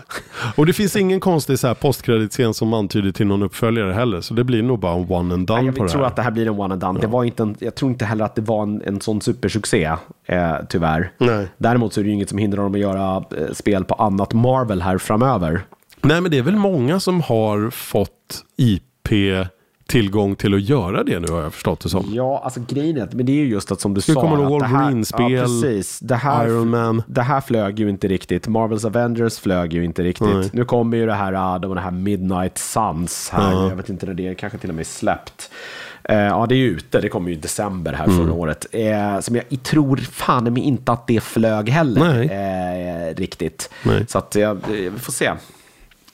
Och 0.57 0.67
det 0.67 0.73
finns 0.73 0.97
ingen 0.97 1.21
konstig 1.21 1.59
så 1.59 1.67
här 1.67 1.75
postkreditscen 1.75 2.55
som 2.55 2.75
antyder 2.75 3.13
till 3.13 3.27
någon 3.27 3.43
uppföljare 3.43 3.93
heller. 3.93 4.21
Så 4.21 4.35
det 4.35 4.45
blir 4.45 4.63
nog 4.63 4.79
bara 4.79 4.93
en 4.95 5.07
one 5.11 5.35
and 5.35 5.47
done 5.47 5.59
Nej, 5.61 5.67
jag 5.67 5.77
på 5.77 5.83
det 5.85 5.89
tror 5.91 6.01
här. 6.01 6.09
att 6.09 6.17
det 6.17 6.23
här 6.23 6.31
blir 6.31 6.47
en 6.47 6.61
one 6.61 6.75
and 6.75 6.81
done. 6.83 7.01
Det 7.01 7.07
var 7.07 7.25
inte 7.25 7.43
en, 7.43 7.57
jag 7.59 7.75
tror 7.75 7.91
inte 7.91 8.05
heller 8.05 8.25
att 8.25 8.35
det 8.35 8.43
var 8.43 8.63
en, 8.63 8.83
en 8.87 9.01
sån 9.01 9.21
supersuccé, 9.21 9.85
eh, 10.27 10.53
tyvärr. 10.69 11.13
Nej. 11.19 11.47
Däremot 11.59 11.93
så 11.93 12.01
är 12.01 12.05
det 12.05 12.09
ju 12.09 12.15
inget 12.15 12.29
som 12.29 12.39
hindrar 12.39 12.63
dem 12.63 12.75
att 12.75 12.81
göra 12.81 13.17
eh, 13.17 13.53
spel 13.53 13.85
på 13.85 13.95
annat 13.95 14.33
Marvel 14.35 14.83
här 14.83 14.99
framöver. 14.99 15.61
Nej, 16.03 16.21
men 16.21 16.31
det 16.31 16.39
är 16.39 16.43
väl 16.43 16.57
många 16.57 17.01
som 17.01 17.21
har 17.21 17.71
fått 17.71 18.45
IP 18.57 19.21
tillgång 19.87 20.37
till 20.37 20.55
att 20.55 20.61
göra 20.63 21.05
det 21.05 21.21
nu 21.21 21.27
har 21.29 21.43
jag 21.43 21.55
förstått 21.55 21.81
det 21.81 21.89
som. 21.89 22.07
Ja, 22.13 22.41
alltså 22.45 22.61
grejen 22.69 22.97
är 22.97 23.03
att, 23.03 23.13
men 23.15 23.27
det 23.27 23.33
är 23.33 23.37
ju 23.37 23.49
just 23.49 23.73
att 23.73 23.81
som 23.81 23.95
du 23.95 24.01
Ska 24.01 24.13
sa. 24.13 24.21
att 24.23 24.31
det 24.31 24.37
här- 24.43 24.51
Wolverine-spel, 24.51 25.33
Ja, 25.33 25.43
precis. 25.43 26.01
Det 26.01 26.15
här, 26.17 26.47
Iron 26.47 26.71
Man. 26.71 27.03
Det 27.07 27.23
här 27.23 27.41
flög 27.41 27.79
ju 27.81 27.89
inte 27.91 28.09
riktigt. 28.09 28.49
Marvels 28.49 28.85
Avengers 28.85 29.39
flög 29.39 29.73
ju 29.75 29.85
inte 29.85 30.03
riktigt. 30.03 30.29
Nej. 30.35 30.51
Nu 30.53 30.65
kommer 30.65 30.97
ju 30.97 31.07
det 31.07 31.15
här, 31.15 31.59
det 31.59 31.67
var 31.69 31.75
det 31.75 31.81
här 31.81 31.91
Midnight 31.91 32.59
Suns 32.59 33.31
här. 33.33 33.53
Ja. 33.53 33.69
Jag 33.69 33.77
vet 33.77 33.89
inte 33.89 34.07
när 34.07 34.15
det 34.15 34.29
är, 34.29 34.35
kanske 34.35 34.59
till 34.59 34.69
och 34.71 34.77
med 34.77 34.87
släppt. 34.87 35.51
Eh, 36.05 36.17
ja, 36.17 36.47
det 36.49 36.55
är 36.55 36.57
ju 36.57 36.69
ute. 36.71 37.01
Det 37.01 37.09
kommer 37.09 37.29
ju 37.31 37.35
i 37.37 37.39
december 37.39 37.93
här 37.93 38.05
Mm. 38.05 38.17
förra 38.17 38.33
året. 38.33 38.67
Eh, 38.73 39.21
som 39.21 39.37
jag 39.37 39.63
tror 39.63 39.97
fan 39.97 40.53
mig 40.53 40.63
inte 40.63 40.93
att 40.93 41.07
det 41.07 41.21
flög 41.21 41.69
heller 41.69 42.23
eh, 42.23 43.15
riktigt. 43.17 43.71
Nej. 43.83 44.05
Så 44.09 44.19
att 44.19 44.35
jag, 44.35 44.59
vi 44.71 44.91
får 44.99 45.13
se. 45.13 45.31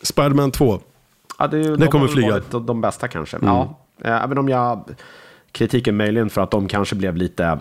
Spiderman 0.02 0.50
2. 0.50 0.80
Ja, 1.38 1.46
det, 1.46 1.62
Det 1.62 1.76
de 1.76 1.88
kommer 1.88 2.08
flyga. 2.08 2.30
varit 2.30 2.50
de, 2.50 2.66
de 2.66 2.80
bästa 2.80 3.08
kanske. 3.08 3.38
Ja, 3.42 3.78
eh, 4.04 4.24
även 4.24 4.38
om 4.38 4.48
jag... 4.48 4.84
Kritiken 5.52 5.96
möjligen 5.96 6.30
för 6.30 6.40
att 6.40 6.50
de 6.50 6.68
kanske 6.68 6.94
blev 6.94 7.16
lite... 7.16 7.58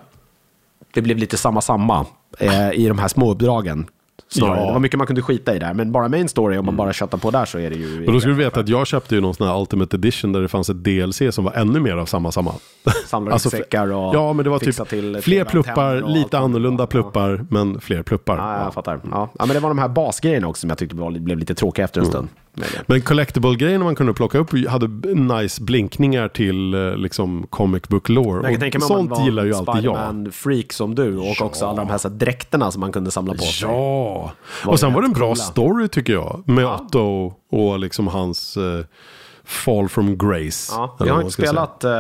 Det 0.93 1.01
blev 1.01 1.17
lite 1.17 1.37
samma 1.37 1.61
samma 1.61 2.05
eh, 2.39 2.71
i 2.71 2.87
de 2.87 2.99
här 2.99 3.07
små 3.07 3.31
uppdragen. 3.31 3.87
Snarare. 4.29 4.59
Ja. 4.59 4.65
Det 4.67 4.71
var 4.73 4.79
mycket 4.79 4.97
man 4.97 5.07
kunde 5.07 5.21
skita 5.21 5.55
i 5.55 5.59
där. 5.59 5.73
Men 5.73 5.91
bara 5.91 6.07
main 6.09 6.29
story, 6.29 6.57
om 6.57 6.65
man 6.65 6.75
bara 6.75 6.93
köttar 6.93 7.17
på 7.17 7.31
där 7.31 7.45
så 7.45 7.59
är 7.59 7.69
det 7.69 7.75
ju... 7.75 8.05
Och 8.07 8.13
då 8.13 8.19
ska 8.19 8.29
du 8.29 8.35
veta 8.35 8.59
att 8.59 8.69
jag 8.69 8.87
köpte 8.87 9.15
ju 9.15 9.21
någon 9.21 9.33
sån 9.35 9.47
här 9.47 9.59
Ultimate 9.59 9.95
Edition 9.97 10.31
där 10.31 10.41
det 10.41 10.47
fanns 10.47 10.69
ett 10.69 10.83
DLC 10.83 11.21
som 11.31 11.43
var 11.45 11.53
ännu 11.53 11.79
mer 11.79 11.97
av 11.97 12.05
samma 12.05 12.31
samma. 12.31 12.53
Samlar 13.07 13.31
Alltså, 13.37 13.57
och 13.57 14.15
Ja, 14.15 14.33
men 14.33 14.43
det 14.43 14.49
var 14.49 14.59
typ 14.59 14.89
till 14.89 15.21
fler 15.21 15.43
pluppar, 15.45 16.01
och 16.01 16.09
lite 16.09 16.37
annorlunda 16.39 16.81
var. 16.81 16.87
pluppar, 16.87 17.45
men 17.49 17.79
fler 17.81 18.03
pluppar. 18.03 18.37
Ja, 18.37 18.53
Ja. 18.57 18.63
jag 18.63 18.73
fattar. 18.73 18.99
Ja. 19.11 19.29
ja, 19.39 19.45
men 19.45 19.53
det 19.55 19.59
var 19.59 19.69
de 19.69 19.77
här 19.79 19.87
basgrejerna 19.87 20.47
också 20.47 20.59
som 20.59 20.69
jag 20.69 20.77
tyckte 20.77 20.95
blev 20.95 21.37
lite 21.37 21.55
tråkiga 21.55 21.85
efter 21.85 21.99
en 22.01 22.05
Mm. 22.07 22.11
stund. 22.13 22.27
Men 22.85 23.01
collectible-grejerna 23.01 23.83
man 23.83 23.95
kunde 23.95 24.13
plocka 24.13 24.37
upp 24.37 24.67
hade 24.67 24.87
nice 25.13 25.63
blinkningar 25.63 26.27
till 26.27 26.73
eh, 26.73 26.95
liksom 26.95 27.47
comic 27.49 27.83
book 27.83 28.09
lore. 28.09 28.51
Jag 28.51 28.71
kan 28.71 28.81
sånt 28.81 29.09
man 29.09 29.25
gillar 29.25 29.45
ju 29.45 29.53
alltid 29.53 29.83
jag. 29.83 29.95
Spiderman-freak 29.95 30.73
som 30.73 30.95
du 30.95 31.17
och 31.17 31.41
också 31.41 31.65
alla 31.65 31.77
de 31.77 31.89
här, 31.89 31.97
så 31.97 32.09
här 32.09 32.15
dräkterna 32.15 32.71
som 32.71 32.79
man 32.79 32.91
kunde 32.91 33.11
samla 33.11 33.33
på 33.33 33.39
sig. 33.39 33.69
Ja, 33.69 34.31
och 34.65 34.79
sen 34.79 34.93
var 34.93 35.01
det 35.01 35.07
en 35.07 35.13
bra 35.13 35.27
coola. 35.27 35.35
story 35.35 35.87
tycker 35.87 36.13
jag. 36.13 36.43
Med 36.45 36.65
Otto 36.65 37.33
och 37.51 37.79
liksom 37.79 38.07
hans 38.07 38.57
eh, 38.57 38.85
Fall 39.47 39.89
from 39.89 40.17
Grace. 40.17 40.73
Ja, 40.75 40.97
jag 40.99 41.13
har 41.13 41.21
inte 41.21 41.33
spelat 41.33 41.83
eh, 41.83 41.91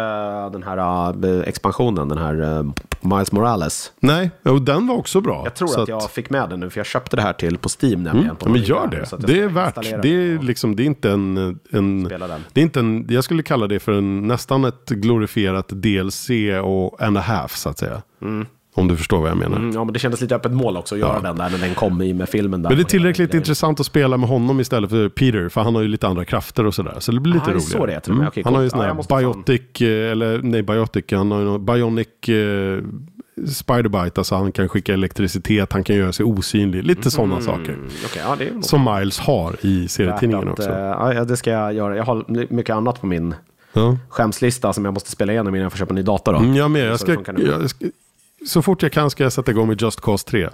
den 0.51 0.63
här 0.63 1.25
eh, 1.25 1.47
expansionen, 1.47 2.09
den 2.09 2.17
här 2.17 2.57
eh, 2.57 2.63
Miles 3.01 3.31
Morales. 3.31 3.91
Nej, 3.99 4.31
och 4.43 4.61
den 4.61 4.87
var 4.87 4.95
också 4.95 5.21
bra. 5.21 5.41
Jag 5.43 5.55
tror 5.55 5.67
Så 5.67 5.81
att 5.81 5.87
jag 5.87 6.11
fick 6.11 6.29
med 6.29 6.49
den 6.49 6.59
nu, 6.59 6.69
för 6.69 6.79
jag 6.79 6.85
köpte 6.85 7.15
det 7.15 7.21
här 7.21 7.33
till 7.33 7.57
på 7.57 7.69
Steam 7.81 8.03
nämligen. 8.03 8.29
Mm, 8.29 8.35
på 8.35 8.49
men 8.49 8.61
gör 8.61 8.87
det. 8.87 9.13
att 9.13 9.27
Det 9.27 9.41
är 9.41 9.47
värt. 9.47 9.75
Det 10.01 10.09
är, 10.09 10.41
liksom, 10.43 10.75
det 10.75 10.83
är 10.83 10.85
inte 10.85 11.11
en... 11.11 11.59
en 11.71 12.03
det 12.03 12.61
är 12.61 12.63
inte 12.63 12.79
en, 12.79 13.05
jag 13.09 13.23
skulle 13.23 13.43
kalla 13.43 13.67
det 13.67 13.79
för 13.79 13.91
en, 13.91 14.27
nästan 14.27 14.65
ett 14.65 14.89
glorifierat 14.89 15.67
DLC 15.69 16.29
och 16.63 17.01
and 17.01 17.17
a 17.17 17.21
half 17.21 17.55
så 17.55 17.69
att 17.69 17.77
säga. 17.77 18.01
Om 18.77 18.87
du 18.87 18.97
förstår 18.97 19.19
vad 19.21 19.29
jag 19.29 19.37
menar. 19.37 19.57
Mm, 19.57 19.71
ja, 19.71 19.83
men 19.83 19.93
det 19.93 19.99
kändes 19.99 20.21
lite 20.21 20.35
öppet 20.35 20.51
mål 20.51 20.77
också 20.77 20.95
att 20.95 20.99
göra 21.01 21.19
den 21.19 21.37
där 21.37 21.49
när 21.49 21.57
den 21.57 21.75
kom 21.75 22.01
i 22.01 22.13
med 22.13 22.29
filmen. 22.29 22.61
Där 22.61 22.69
Men 22.69 22.77
det 22.77 22.81
är 22.81 22.85
tillräckligt 22.85 23.33
intressant 23.33 23.79
att 23.79 23.85
spela 23.85 24.17
med 24.17 24.29
honom 24.29 24.59
istället 24.59 24.89
för 24.89 25.09
Peter. 25.09 25.49
För 25.49 25.61
han 25.61 25.75
har 25.75 25.81
ju 25.81 25.87
lite 25.87 26.07
andra 26.07 26.25
krafter 26.25 26.65
och 26.65 26.73
sådär. 26.75 26.95
Så 26.99 27.11
det 27.11 27.19
blir 27.19 27.33
lite 27.33 27.45
Ah, 27.45 27.53
roligare. 27.53 27.61
Mm. 27.77 27.79
så 27.79 27.85
det 27.85 28.07
och 28.07 28.17
med. 28.17 28.27
Okej, 28.27 28.43
han 28.43 28.55
har 28.55 28.61
ju 28.61 28.69
sån 28.69 28.77
Ja, 28.79 28.83
här 28.83 28.89
jag 28.89 28.95
måste 28.97 29.13
fan- 29.13 29.21
biotic, 29.45 29.81
eh, 29.81 30.11
eller 30.11 30.41
nej 30.41 30.61
biotic, 30.61 31.05
han 31.11 31.31
har 31.31 31.39
ju 31.39 31.45
någon 31.45 31.65
bionic 31.65 32.07
eh, 32.29 32.79
spiderbite. 33.47 34.19
Alltså 34.21 34.35
han 34.35 34.51
kan 34.51 34.69
skicka 34.69 34.93
elektricitet, 34.93 35.73
han 35.73 35.83
kan 35.83 35.95
göra 35.95 36.13
sig 36.13 36.23
osynlig. 36.25 36.83
Lite 36.83 37.11
sådana 37.11 37.41
saker. 37.41 37.73
Mm, 37.73 37.87
Okej, 38.05 38.21
ja, 38.25 38.35
det 38.39 38.65
Som 38.65 38.83
Miles 38.95 39.19
har 39.19 39.55
i 39.61 39.87
serietidningen 39.87 40.47
också. 40.49 40.69
eh, 40.69 40.77
ja, 40.77 41.23
det 41.25 41.37
ska 41.37 41.51
jag 41.51 41.73
göra. 41.73 41.95
Jag 41.97 42.03
har 42.03 42.25
mycket 42.53 42.75
annat 42.75 43.01
på 43.01 43.07
min 43.07 43.35
Ja. 43.73 43.97
skämslista 44.09 44.73
som 44.73 44.85
jag 44.85 44.93
måste 44.93 45.11
spela 45.11 45.31
igenom 45.33 45.55
innan 45.55 45.63
jag 45.63 45.71
får 45.71 45.79
köpa 45.79 45.89
en 45.89 45.95
ny 45.95 46.01
dator. 46.01 46.33
Då. 46.33 46.39
Mm, 46.39 46.55
jag 46.55 46.71
med. 46.71 46.99
Ska, 46.99 47.11
jag 47.37 47.69
ska, 47.69 47.85
så 48.45 48.61
fort 48.61 48.83
jag 48.83 48.91
kan 48.91 49.09
ska 49.09 49.23
jag 49.23 49.33
sätta 49.33 49.51
igång 49.51 49.67
med 49.67 49.81
Just 49.81 50.01
Cause 50.01 50.27
3. 50.29 50.49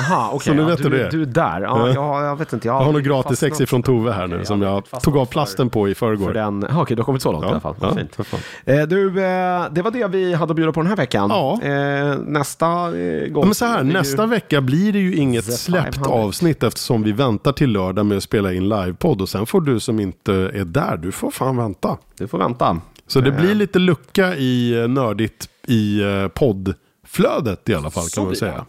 Aha, 0.00 0.30
okej. 0.32 0.44
Så 0.44 0.52
nu 0.52 0.62
ja, 0.62 0.68
vet 0.68 0.78
du, 0.82 0.88
du 0.88 0.98
det. 0.98 1.10
Du 1.10 1.22
är 1.22 1.26
där. 1.26 1.60
Ja, 1.60 1.88
jag, 1.88 2.24
jag 2.24 2.36
vet 2.36 2.52
inte. 2.52 2.68
Jag, 2.68 2.74
Jag 2.80 2.84
har 2.84 2.92
något 2.92 3.02
gratis 3.02 3.42
ex 3.42 3.60
ifrån 3.60 3.82
Tove 3.82 4.12
här 4.12 4.26
nu 4.26 4.34
Okej, 4.34 4.46
som 4.46 4.62
jag 4.62 4.84
tog 5.02 5.16
av 5.16 5.24
för- 5.26 5.32
plasten 5.32 5.70
på 5.70 5.88
i 5.88 5.94
förrgår. 5.94 6.26
För 6.26 6.34
den, 6.34 6.66
ja, 6.70 6.82
okej, 6.82 6.96
du 6.96 7.02
har 7.02 7.04
kommit 7.04 7.22
så 7.22 7.32
långt 7.32 7.42
Ja, 7.44 7.48
i 7.48 7.52
alla 7.52 7.60
fall. 7.60 7.74
ja, 7.80 7.94
fint. 7.94 8.14
för. 8.14 8.38
Eh, 8.72 8.82
du, 8.86 9.06
eh, 9.08 9.64
det 9.70 9.82
var 9.82 9.90
det 9.90 10.08
vi 10.08 10.34
hade 10.34 10.50
att 10.52 10.56
bjuda 10.56 10.72
på 10.72 10.80
den 10.80 10.88
här 10.88 10.96
veckan. 10.96 11.30
Ja. 11.30 11.62
Eh, 11.62 12.18
nästa 12.18 12.66
eh, 12.98 13.28
gång... 13.28 13.44
Men 13.44 13.54
så 13.54 13.64
här, 13.64 13.78
det 13.82 13.86
ju- 13.86 13.92
nästa 13.92 14.26
vecka 14.26 14.60
blir 14.60 14.92
det 14.92 14.98
ju 14.98 15.14
inget 15.16 15.46
The 15.46 15.52
släppt 15.52 15.94
500. 15.96 16.24
avsnitt 16.24 16.62
eftersom 16.62 17.02
vi 17.02 17.12
väntar 17.12 17.52
till 17.52 17.70
lördag 17.70 18.06
med 18.06 18.16
att 18.16 18.22
spela 18.22 18.52
in 18.52 18.68
livepodd 18.68 19.20
och 19.22 19.28
sen 19.28 19.46
får 19.46 19.60
du 19.60 19.80
som 19.80 20.00
inte 20.00 20.32
är 20.34 20.64
där, 20.64 20.96
du 20.96 21.12
får 21.12 21.30
fan 21.30 21.56
vänta. 21.56 21.96
Du 22.18 22.28
får 22.28 22.38
vänta. 22.38 22.80
Så 23.06 23.20
det 23.20 23.30
Eh, 23.30 23.36
blir 23.36 23.54
lite 23.54 23.78
lucka 23.78 24.36
i 24.36 24.74
eh, 24.80 24.88
nördigt 24.88 25.48
i 25.66 26.00
eh, 26.00 26.28
poddflödet 27.14 27.68
i 27.68 27.74
alla 27.74 27.90
fall 27.90 28.04
kan 28.14 28.24
man 28.24 28.36
säga. 28.36 28.66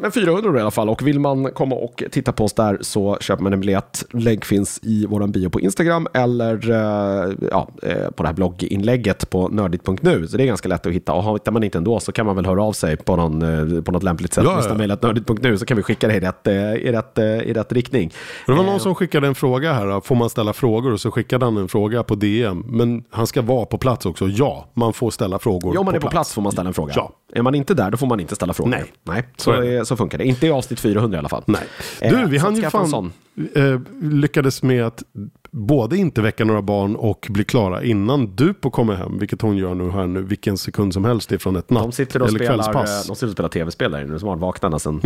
Men 0.00 0.12
400 0.12 0.50
då 0.50 0.58
i 0.58 0.60
alla 0.60 0.70
fall. 0.70 0.88
Och 0.88 1.06
vill 1.06 1.20
man 1.20 1.50
komma 1.50 1.74
och 1.74 2.02
titta 2.10 2.32
på 2.32 2.44
oss 2.44 2.52
där 2.52 2.78
så 2.80 3.18
köper 3.20 3.42
man 3.42 3.52
en 3.52 3.60
biljett. 3.60 4.04
Länk 4.10 4.44
finns 4.44 4.80
i 4.82 5.06
våran 5.06 5.32
bio 5.32 5.48
på 5.48 5.60
Instagram 5.60 6.06
eller 6.14 6.70
eh, 6.70 7.34
ja, 7.50 7.68
eh, 7.82 8.10
på 8.10 8.22
det 8.22 8.28
här 8.28 8.34
blogginlägget 8.34 9.30
på 9.30 9.48
nördigt.nu. 9.48 10.28
Så 10.28 10.36
det 10.36 10.42
är 10.42 10.46
ganska 10.46 10.68
lätt 10.68 10.86
att 10.86 10.92
hitta. 10.92 11.12
Och 11.12 11.34
hittar 11.34 11.52
man 11.52 11.64
inte 11.64 11.78
ändå 11.78 12.00
så 12.00 12.12
kan 12.12 12.26
man 12.26 12.36
väl 12.36 12.46
höra 12.46 12.62
av 12.62 12.72
sig 12.72 12.96
på, 12.96 13.16
någon, 13.16 13.42
eh, 13.76 13.82
på 13.82 13.92
något 13.92 14.02
lämpligt 14.02 14.34
sätt. 14.34 14.44
Ja, 14.44 14.62
ja. 14.68 14.74
Mejla 14.74 14.98
nördigt.nu 15.02 15.58
så 15.58 15.66
kan 15.66 15.76
vi 15.76 15.82
skicka 15.82 16.08
det 16.08 16.14
i 16.14 16.20
rätt, 16.20 16.46
i 16.46 16.92
rätt, 16.92 17.18
i 17.18 17.52
rätt 17.52 17.72
riktning. 17.72 18.12
Det 18.46 18.52
var 18.52 18.64
någon 18.64 18.80
som 18.80 18.94
skickade 18.94 19.26
en 19.26 19.34
fråga 19.34 19.72
här, 19.72 20.00
får 20.00 20.14
man 20.14 20.30
ställa 20.30 20.52
frågor? 20.52 20.92
Och 20.92 21.00
så 21.00 21.10
skickade 21.10 21.44
han 21.44 21.56
en 21.56 21.68
fråga 21.68 22.02
på 22.02 22.14
DM. 22.14 22.64
Men 22.66 23.04
han 23.10 23.26
ska 23.26 23.42
vara 23.42 23.66
på 23.66 23.78
plats 23.78 24.06
också. 24.06 24.28
Ja, 24.28 24.66
man 24.74 24.92
får 24.92 25.10
ställa 25.10 25.38
frågor 25.38 25.74
Ja, 25.74 25.80
om 25.80 25.86
man 25.86 25.94
är 25.94 26.00
på 26.00 26.10
plats 26.10 26.34
får 26.34 26.42
man 26.42 26.52
ställa 26.52 26.68
en 26.68 26.74
fråga. 26.74 26.92
Ja. 26.96 27.12
Är 27.36 27.42
man 27.42 27.54
inte 27.54 27.74
där, 27.74 27.83
då 27.90 27.96
får 27.96 28.06
man 28.06 28.20
inte 28.20 28.34
ställa 28.34 28.52
frågor. 28.54 28.70
Nej. 28.70 28.92
Nej. 29.02 29.28
Så 29.36 29.42
Så, 29.44 29.62
är 29.62 29.84
så 29.84 29.96
funkar 29.96 30.18
det. 30.18 30.24
Inte 30.24 30.46
i 30.46 30.50
avsnitt 30.50 30.80
400 30.80 31.16
i 31.16 31.18
alla 31.18 31.28
fall. 31.28 31.42
Nej. 31.46 31.60
Eh, 32.00 32.10
Du, 32.18 32.26
vi 32.26 32.38
hann 32.38 32.56
ju 32.56 32.62
fan, 32.62 32.88
sån. 32.88 33.12
eh, 33.54 33.80
lyckades 34.02 34.62
med 34.62 34.84
att 34.86 35.02
både 35.50 35.96
inte 35.96 36.20
väcka 36.22 36.44
några 36.44 36.62
barn 36.62 36.96
och 36.96 37.26
bli 37.30 37.44
klara 37.44 37.82
innan 37.84 38.36
Dupo 38.36 38.70
kommer 38.70 38.94
hem, 38.94 39.18
vilket 39.18 39.42
hon 39.42 39.56
gör 39.56 39.74
nu 39.74 39.90
här 39.90 40.06
nu, 40.06 40.22
vilken 40.22 40.58
sekund 40.58 40.92
som 40.94 41.04
helst 41.04 41.32
ifrån 41.32 41.56
ett 41.56 41.70
natt 41.70 41.82
De 41.82 41.92
sitter 41.92 42.22
och 42.22 42.28
eller 42.28 42.38
spelar, 42.38 42.54
kvällspass. 42.72 43.04
eh, 43.04 43.08
de 43.08 43.14
sitter 43.14 43.26
och 43.26 43.32
spelar 43.32 43.48
tv-spel 43.48 43.90
där 43.92 44.00
inne. 44.02 44.18
De 44.18 44.28
har 44.28 44.36
varit 44.36 44.40
vakna 44.62 44.78
sen, 44.78 45.00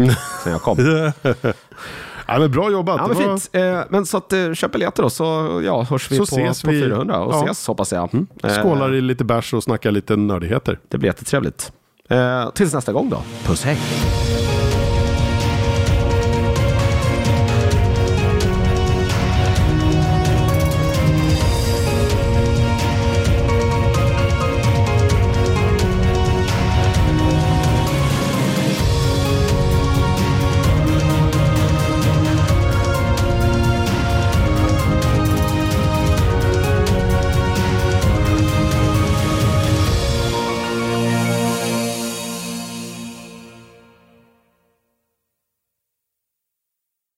sen 0.44 0.52
jag 0.52 0.62
kom. 0.62 0.76
ja, 2.26 2.38
men 2.38 2.50
bra 2.50 2.70
jobbat. 2.70 2.96
Ja, 2.98 3.06
men 3.08 3.16
var- 3.16 3.36
fint. 3.38 3.50
Eh, 3.52 3.80
men 3.90 4.06
så 4.06 4.16
att, 4.16 4.32
eh, 4.32 4.52
köp 4.52 4.72
biljetter 4.72 5.02
då, 5.02 5.10
så 5.10 5.24
ja, 5.64 5.82
hörs 5.82 6.10
vi 6.10 6.16
Så 6.16 6.26
på, 6.26 6.36
ses 6.40 6.62
på 6.62 6.70
vi. 6.70 6.80
400 6.82 7.20
och 7.20 7.34
Ja. 7.34 7.44
ses 7.44 7.66
hoppas 7.66 7.92
jag. 7.92 8.10
Eh, 8.42 8.50
Skålar 8.62 8.94
i 8.94 9.00
lite 9.00 9.24
bärs 9.24 9.54
och 9.54 9.62
snackar 9.62 9.90
lite 9.90 10.16
nördigheter. 10.16 10.78
Det 10.88 10.98
blir 10.98 11.08
jättetrevligt. 11.08 11.72
Eh, 12.08 12.50
tills 12.50 12.72
nästa 12.72 12.92
gång 12.92 13.10
då. 13.10 13.22
Puss 13.46 13.64
hej! 13.64 13.78